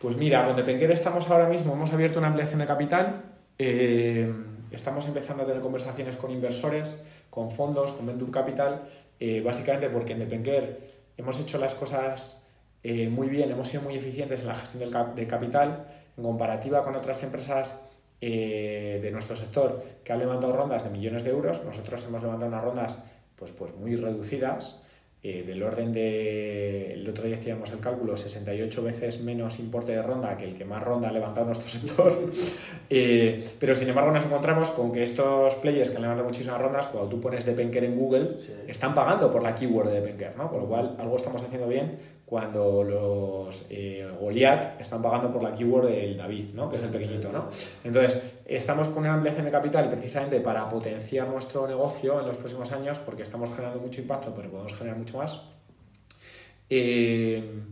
Pues 0.00 0.16
mira, 0.16 0.46
con 0.46 0.54
Depenquer 0.54 0.90
estamos 0.90 1.28
ahora 1.30 1.48
mismo, 1.48 1.72
hemos 1.72 1.92
abierto 1.92 2.18
una 2.18 2.28
ampliación 2.28 2.60
de 2.60 2.66
capital, 2.66 3.24
eh, 3.58 4.30
estamos 4.70 5.06
empezando 5.08 5.42
a 5.42 5.46
tener 5.46 5.62
conversaciones 5.62 6.16
con 6.16 6.30
inversores, 6.30 7.02
con 7.30 7.50
fondos, 7.50 7.92
con 7.92 8.06
Venture 8.06 8.30
Capital, 8.30 8.88
eh, 9.18 9.40
básicamente 9.40 9.88
porque 9.88 10.12
en 10.12 10.20
Depenquer 10.20 10.80
hemos 11.16 11.40
hecho 11.40 11.58
las 11.58 11.74
cosas 11.74 12.44
eh, 12.82 13.08
muy 13.08 13.28
bien, 13.28 13.50
hemos 13.50 13.68
sido 13.68 13.82
muy 13.82 13.96
eficientes 13.96 14.42
en 14.42 14.48
la 14.48 14.54
gestión 14.54 14.80
del, 14.80 15.14
del 15.14 15.26
capital, 15.26 15.88
en 16.16 16.22
comparativa 16.22 16.84
con 16.84 16.94
otras 16.94 17.22
empresas 17.22 17.84
de 18.20 19.10
nuestro 19.12 19.36
sector 19.36 19.80
que 20.02 20.12
han 20.12 20.18
levantado 20.18 20.52
rondas 20.52 20.82
de 20.82 20.90
millones 20.90 21.22
de 21.22 21.30
euros, 21.30 21.64
nosotros 21.64 22.04
hemos 22.04 22.20
levantado 22.20 22.50
unas 22.50 22.64
rondas 22.64 23.04
pues, 23.36 23.52
pues 23.52 23.76
muy 23.76 23.94
reducidas, 23.94 24.80
eh, 25.20 25.42
del 25.44 25.60
orden 25.64 25.92
de, 25.92 26.92
el 26.92 27.08
otro 27.08 27.24
día 27.24 27.36
hacíamos 27.36 27.72
el 27.72 27.80
cálculo, 27.80 28.16
68 28.16 28.82
veces 28.84 29.20
menos 29.22 29.58
importe 29.58 29.90
de 29.90 30.00
ronda 30.00 30.36
que 30.36 30.44
el 30.44 30.54
que 30.56 30.64
más 30.64 30.80
ronda 30.80 31.08
ha 31.08 31.12
levantado 31.12 31.46
nuestro 31.46 31.68
sector. 31.80 32.30
Eh, 32.88 33.50
pero 33.58 33.74
sin 33.74 33.88
embargo 33.88 34.12
nos 34.12 34.24
encontramos 34.24 34.70
con 34.70 34.92
que 34.92 35.02
estos 35.02 35.56
players 35.56 35.90
que 35.90 35.96
han 35.96 36.02
levantado 36.02 36.28
muchísimas 36.28 36.60
rondas, 36.60 36.86
cuando 36.86 37.08
tú 37.08 37.20
pones 37.20 37.44
Depenker 37.44 37.82
en 37.82 37.98
Google, 37.98 38.36
están 38.68 38.94
pagando 38.94 39.32
por 39.32 39.42
la 39.42 39.54
keyword 39.54 39.88
de 39.88 40.00
Depenker, 40.00 40.36
¿no? 40.36 40.48
Con 40.48 40.60
lo 40.60 40.66
cual 40.68 40.94
algo 40.98 41.16
estamos 41.16 41.42
haciendo 41.42 41.66
bien 41.66 41.98
cuando 42.28 42.84
los 42.84 43.66
eh, 43.70 44.06
Goliath 44.20 44.78
están 44.78 45.00
pagando 45.00 45.32
por 45.32 45.42
la 45.42 45.54
keyword 45.54 45.88
del 45.88 46.18
David, 46.18 46.50
¿no? 46.52 46.70
que 46.70 46.76
es 46.76 46.82
el 46.82 46.90
pequeñito. 46.90 47.32
¿no? 47.32 47.48
Entonces, 47.82 48.22
estamos 48.48 48.88
con 48.88 49.04
una 49.04 49.14
ampliación 49.14 49.44
de 49.44 49.52
capital 49.52 49.90
precisamente 49.90 50.40
para 50.40 50.68
potenciar 50.68 51.28
nuestro 51.28 51.68
negocio 51.68 52.18
en 52.20 52.26
los 52.26 52.38
próximos 52.38 52.72
años, 52.72 52.98
porque 52.98 53.22
estamos 53.22 53.50
generando 53.50 53.78
mucho 53.80 54.00
impacto, 54.00 54.34
pero 54.34 54.50
podemos 54.50 54.74
generar 54.74 54.98
mucho 54.98 55.18
más. 55.18 55.40
Eh, 56.70 57.62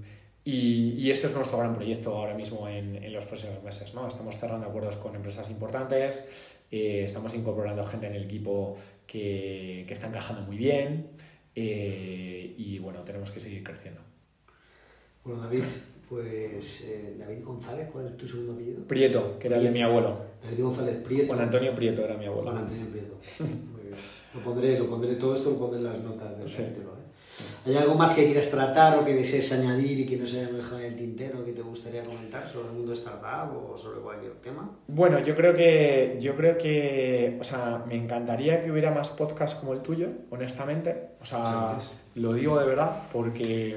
y, 0.44 1.10
ese 1.10 1.26
es 1.26 1.34
nuestro 1.34 1.58
gran 1.58 1.74
proyecto 1.74 2.16
ahora 2.16 2.34
mismo 2.34 2.68
en, 2.68 3.12
los 3.12 3.24
próximos 3.24 3.62
meses. 3.64 3.94
¿no? 3.94 4.06
Estamos 4.06 4.36
cerrando 4.36 4.66
acuerdos 4.66 4.96
con 4.96 5.16
empresas 5.16 5.50
importantes, 5.50 6.24
eh, 6.70 7.02
estamos 7.04 7.34
incorporando 7.34 7.82
gente 7.82 8.06
en 8.06 8.14
el 8.14 8.24
equipo 8.24 8.76
que, 9.06 9.84
que 9.88 9.94
está 9.94 10.06
encajando 10.08 10.42
muy 10.42 10.56
bien 10.56 11.08
eh, 11.54 12.54
y 12.58 12.78
bueno, 12.78 13.00
tenemos 13.00 13.30
que 13.30 13.40
seguir 13.40 13.64
creciendo. 13.64 14.02
Bueno, 15.24 15.42
David, 15.42 15.64
pues 16.08 16.82
eh, 16.82 17.16
David 17.18 17.44
González, 17.44 17.88
¿cuál 17.92 18.06
es 18.06 18.16
tu 18.16 18.26
segundo 18.26 18.52
apellido? 18.52 18.84
Prieto, 18.84 19.38
que 19.38 19.48
era 19.48 19.56
el 19.56 19.64
de 19.64 19.70
mi 19.70 19.82
abuelo. 19.82 20.16
David 20.42 20.62
González 20.62 20.96
Prieto. 20.96 21.26
Juan 21.28 21.40
Antonio 21.40 21.74
Prieto 21.74 22.02
era 22.02 22.16
mi 22.16 22.26
abuelo. 22.26 22.50
Juan 22.50 22.62
Antonio 22.62 22.86
Prieto. 22.86 23.16
Muy 23.40 23.82
bien. 23.82 23.96
Lo 24.34 24.40
pondré, 24.40 24.78
lo 24.78 24.88
pondré, 24.88 25.14
todo 25.16 25.34
esto 25.34 25.50
lo 25.50 25.58
pondré 25.58 25.78
en 25.78 25.84
las 25.84 25.98
notas 25.98 26.38
del 26.38 26.46
título. 26.46 26.90
¿eh? 26.90 27.06
¿Hay 27.66 27.76
algo 27.76 27.96
más 27.96 28.12
que 28.12 28.24
quieras 28.24 28.50
tratar 28.50 28.98
o 28.98 29.04
que 29.04 29.14
desees 29.14 29.52
añadir 29.52 29.98
y 30.00 30.06
que 30.06 30.16
no 30.16 30.26
se 30.26 30.40
haya 30.40 30.52
dejado 30.52 30.78
en 30.78 30.84
el 30.86 30.96
tintero 30.96 31.44
que 31.44 31.52
te 31.52 31.62
gustaría 31.62 32.02
comentar 32.02 32.48
sobre 32.48 32.68
el 32.68 32.74
mundo 32.74 32.92
startup 32.92 33.56
o 33.56 33.76
sobre 33.76 34.00
cualquier 34.00 34.34
tema? 34.34 34.70
Bueno, 34.86 35.18
yo 35.18 35.34
creo 35.34 35.52
que, 35.54 36.18
yo 36.20 36.36
creo 36.36 36.56
que, 36.56 37.36
o 37.40 37.44
sea, 37.44 37.84
me 37.86 37.96
encantaría 37.96 38.62
que 38.62 38.70
hubiera 38.70 38.92
más 38.92 39.10
podcasts 39.10 39.58
como 39.58 39.72
el 39.72 39.80
tuyo, 39.80 40.08
honestamente. 40.30 41.08
O 41.20 41.24
sea, 41.24 41.78
lo 42.14 42.32
digo 42.32 42.58
de 42.60 42.66
verdad 42.66 43.02
porque 43.12 43.76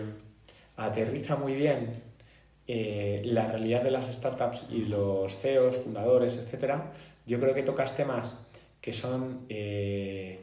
aterriza 0.77 1.35
muy 1.35 1.55
bien 1.55 2.08
eh, 2.71 3.23
la 3.25 3.47
realidad 3.47 3.81
de 3.81 3.89
las 3.89 4.13
startups 4.13 4.67
y 4.69 4.85
los 4.85 5.35
CEOs, 5.39 5.77
fundadores, 5.77 6.37
etcétera, 6.37 6.91
yo 7.25 7.39
creo 7.39 7.55
que 7.55 7.63
tocas 7.63 7.97
temas 7.97 8.45
que 8.79 8.93
son, 8.93 9.47
eh, 9.49 10.39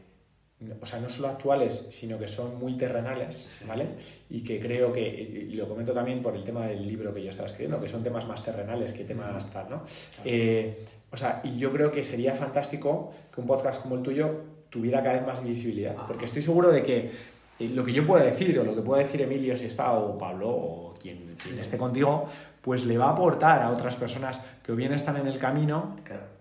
o 0.82 0.84
sea, 0.84 0.98
no 0.98 1.08
solo 1.08 1.28
actuales, 1.28 1.86
sino 1.90 2.18
que 2.18 2.26
son 2.26 2.58
muy 2.58 2.76
terrenales, 2.76 3.60
¿vale? 3.68 3.86
Y 4.28 4.42
que 4.42 4.58
creo 4.58 4.92
que, 4.92 5.06
y 5.08 5.54
lo 5.54 5.68
comento 5.68 5.92
también 5.92 6.20
por 6.20 6.34
el 6.34 6.42
tema 6.42 6.66
del 6.66 6.84
libro 6.84 7.14
que 7.14 7.22
yo 7.22 7.30
estaba 7.30 7.46
escribiendo, 7.46 7.80
que 7.80 7.86
son 7.86 8.02
temas 8.02 8.26
más 8.26 8.44
terrenales 8.44 8.92
que 8.92 9.04
temas 9.04 9.52
tal, 9.52 9.70
¿no? 9.70 9.84
Eh, 10.24 10.84
o 11.12 11.16
sea, 11.16 11.40
y 11.44 11.56
yo 11.56 11.72
creo 11.72 11.92
que 11.92 12.02
sería 12.02 12.34
fantástico 12.34 13.12
que 13.32 13.40
un 13.40 13.46
podcast 13.46 13.80
como 13.80 13.94
el 13.94 14.02
tuyo 14.02 14.40
tuviera 14.68 15.00
cada 15.00 15.18
vez 15.18 15.26
más 15.28 15.44
visibilidad, 15.44 15.94
porque 16.08 16.24
estoy 16.24 16.42
seguro 16.42 16.72
de 16.72 16.82
que 16.82 17.35
lo 17.58 17.84
que 17.84 17.92
yo 17.92 18.06
pueda 18.06 18.24
decir 18.24 18.58
o 18.58 18.64
lo 18.64 18.74
que 18.74 18.82
pueda 18.82 19.02
decir 19.02 19.22
Emilio 19.22 19.56
si 19.56 19.66
está 19.66 19.92
o 19.92 20.18
Pablo 20.18 20.48
o 20.48 20.94
quien, 21.00 21.36
esté 21.58 21.78
contigo, 21.78 22.26
pues 22.60 22.84
le 22.84 22.98
va 22.98 23.06
a 23.06 23.10
aportar 23.10 23.62
a 23.62 23.70
otras 23.70 23.96
personas 23.96 24.44
que 24.62 24.72
o 24.72 24.76
bien 24.76 24.92
están 24.92 25.16
en 25.16 25.26
el 25.26 25.38
camino 25.38 25.96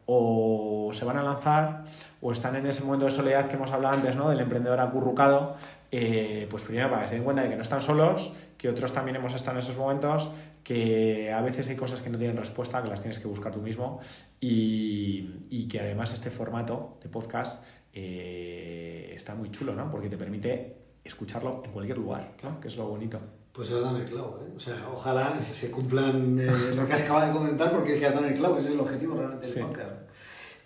o 0.08 0.90
se 0.94 1.06
van 1.06 1.18
a 1.18 1.24
lanzar 1.24 1.84
o 2.22 2.32
están 2.32 2.56
en 2.56 2.68
ese 2.68 2.84
momento 2.84 3.06
de 3.06 3.12
soledad 3.12 3.48
que 3.48 3.56
hemos 3.56 3.72
hablado 3.72 3.96
antes, 3.96 4.16
¿no? 4.16 4.30
Del 4.30 4.40
emprendedor 4.40 4.80
acurrucado, 4.80 5.56
eh, 5.92 6.48
pues 6.50 6.64
primero 6.64 6.90
para 6.90 7.04
que 7.04 7.08
se 7.08 7.16
den 7.16 7.24
cuenta 7.24 7.44
de 7.44 7.50
que 7.50 7.56
no 7.56 7.62
están 7.62 7.82
solos, 7.82 8.34
que 8.58 8.70
otros 8.70 8.94
también 8.94 9.16
hemos 9.16 9.34
estado 9.34 9.58
en 9.58 9.64
esos 9.64 9.78
momentos, 9.78 10.32
que 10.64 11.32
a 11.32 11.42
veces 11.42 11.70
hay 11.70 11.76
cosas 11.76 12.02
que 12.02 12.10
no 12.10 12.18
tienen 12.18 12.38
respuesta, 12.38 12.82
que 12.82 12.90
las 12.90 13.02
tienes 13.02 13.20
que 13.20 13.28
buscar 13.28 13.52
tú 13.52 13.62
mismo 13.62 14.00
y, 14.40 15.68
que 15.70 15.80
además 15.80 16.14
este 16.14 16.30
formato 16.30 16.98
de 17.02 17.10
podcast 17.10 17.66
eh, 17.92 19.12
está 19.16 19.36
muy 19.36 19.52
chulo, 19.52 19.74
¿no? 19.74 19.90
Porque 19.90 20.10
te 20.10 20.18
permite 20.18 20.85
escucharlo 21.06 21.62
en 21.64 21.72
cualquier 21.72 21.98
lugar, 21.98 22.34
¿no? 22.44 22.60
que 22.60 22.68
es 22.68 22.76
lo 22.76 22.88
bonito. 22.88 23.20
Pues 23.54 23.72
has 23.72 23.82
dado 23.82 23.98
el 23.98 24.04
clavo, 24.04 24.40
¿eh? 24.42 24.52
O 24.54 24.60
sea, 24.60 24.86
ojalá 24.92 25.40
se 25.40 25.72
cumplan 25.72 26.38
eh, 26.38 26.52
lo 26.76 26.86
que 26.86 26.94
has 26.94 27.04
acabado 27.04 27.28
de 27.28 27.34
comentar 27.34 27.72
porque 27.72 27.94
es 27.94 28.00
que 28.02 28.08
has 28.08 28.14
dado 28.14 28.26
el 28.26 28.34
clavo, 28.34 28.58
ese 28.58 28.68
es 28.68 28.74
el 28.74 28.82
objetivo 28.82 29.16
realmente 29.16 29.48
del 29.48 29.66
podcast. 29.66 29.92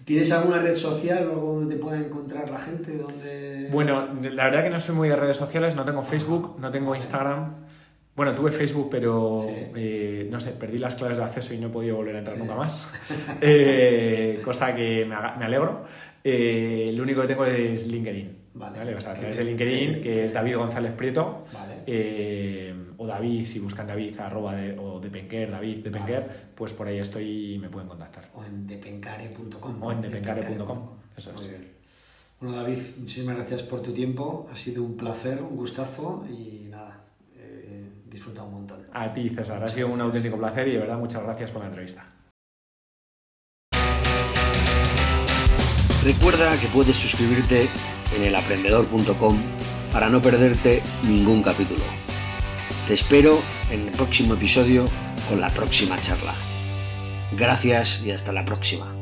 ¿Tienes 0.06 0.32
alguna 0.32 0.60
red 0.60 0.76
social 0.76 1.28
o 1.28 1.34
algo 1.34 1.54
donde 1.54 1.76
te 1.76 1.82
pueda 1.82 2.00
encontrar 2.00 2.50
la 2.50 2.58
gente? 2.58 2.98
Donde... 2.98 3.68
Bueno, 3.72 4.08
la 4.32 4.46
verdad 4.46 4.64
que 4.64 4.72
no 4.72 4.80
soy 4.80 4.96
muy 4.96 5.10
de 5.10 5.16
redes 5.16 5.38
sociales, 5.38 5.76
no 5.76 5.86
tengo 5.86 6.02
Facebook, 6.02 6.56
no 6.60 6.72
tengo 6.72 6.96
Instagram. 6.96 7.68
Bueno, 8.16 8.34
tuve 8.34 8.52
Facebook, 8.52 8.90
pero 8.90 9.46
eh, 9.76 10.28
no 10.32 10.40
sé, 10.40 10.52
perdí 10.52 10.80
las 10.80 10.96
claves 10.96 11.20
de 11.20 11.24
acceso 11.26 11.54
y 11.54 11.60
no 11.60 11.68
he 11.68 11.70
podido 11.70 11.98
volver 11.98 12.16
a 12.16 12.20
entrar 12.20 12.38
nunca 12.38 12.56
más. 12.56 12.92
Eh, 13.42 14.42
cosa 14.44 14.76
que 14.76 15.06
me, 15.06 15.16
me 15.38 15.46
alegro. 15.46 15.84
Eh, 16.24 16.92
lo 16.94 17.04
único 17.04 17.22
que 17.22 17.28
tengo 17.28 17.46
es 17.46 17.88
LinkedIn. 17.88 18.39
Vale. 18.54 18.96
O 18.96 19.02
sea, 19.02 19.12
a 19.12 19.16
través 19.16 19.38
de 19.38 19.44
LinkedIn, 19.44 20.02
que 20.02 20.26
es 20.26 20.34
David 20.34 20.58
González 20.58 20.94
Prieto. 20.94 21.46
Eh, 21.86 22.74
o 22.98 23.08
David, 23.08 23.46
si 23.46 23.60
buscan 23.60 23.88
David, 23.88 24.20
arroba 24.20 24.56
de, 24.56 24.78
o 24.78 25.00
Depenker, 25.00 25.52
David 25.52 25.84
Depenker, 25.84 26.52
pues 26.56 26.74
por 26.74 26.88
ahí 26.88 27.00
estoy 27.00 27.56
y 27.56 27.60
me 27.60 27.70
pueden 27.70 27.88
contactar. 27.88 28.30
O 28.36 28.44
en 28.44 28.68
depencare.com. 28.68 29.84
O 29.84 29.92
en 29.92 30.02
depencare.com. 30.02 30.90
Eso 31.16 31.32
es. 31.36 31.50
Bueno, 32.40 32.56
David, 32.56 32.78
muchísimas 33.00 33.36
gracias 33.36 33.64
por 33.64 33.82
tu 33.82 33.92
tiempo. 33.92 34.48
Ha 34.52 34.56
sido 34.56 34.84
un 34.84 34.96
placer, 34.96 35.42
un 35.42 35.58
gustazo 35.58 36.26
y 36.30 36.68
nada, 36.70 37.02
eh, 37.36 37.90
disfruta 38.10 38.44
un 38.44 38.54
montón. 38.54 38.80
A 38.94 39.14
ti, 39.14 39.30
César. 39.30 39.64
Ha 39.64 39.70
sido 39.70 39.90
un 39.90 40.00
auténtico 40.00 40.38
placer 40.38 40.68
y 40.68 40.72
de 40.74 40.80
verdad 40.80 40.98
muchas 40.98 41.24
gracias 41.24 41.52
por 41.52 41.62
la 41.62 41.68
entrevista. 41.68 42.06
Recuerda 46.02 46.58
que 46.62 46.68
puedes 46.68 46.96
suscribirte 46.96 47.68
en 48.16 48.24
elaprendedor.com 48.24 49.38
para 49.92 50.10
no 50.10 50.22
perderte 50.22 50.82
ningún 51.04 51.42
capítulo. 51.42 51.84
Te 52.88 52.94
espero 52.94 53.40
en 53.72 53.88
el 53.88 53.92
próximo 53.92 54.34
episodio 54.34 54.86
con 55.28 55.42
la 55.42 55.50
próxima 55.50 56.00
charla. 56.02 56.34
Gracias 57.38 58.02
y 58.04 58.12
hasta 58.12 58.32
la 58.32 58.46
próxima. 58.46 58.99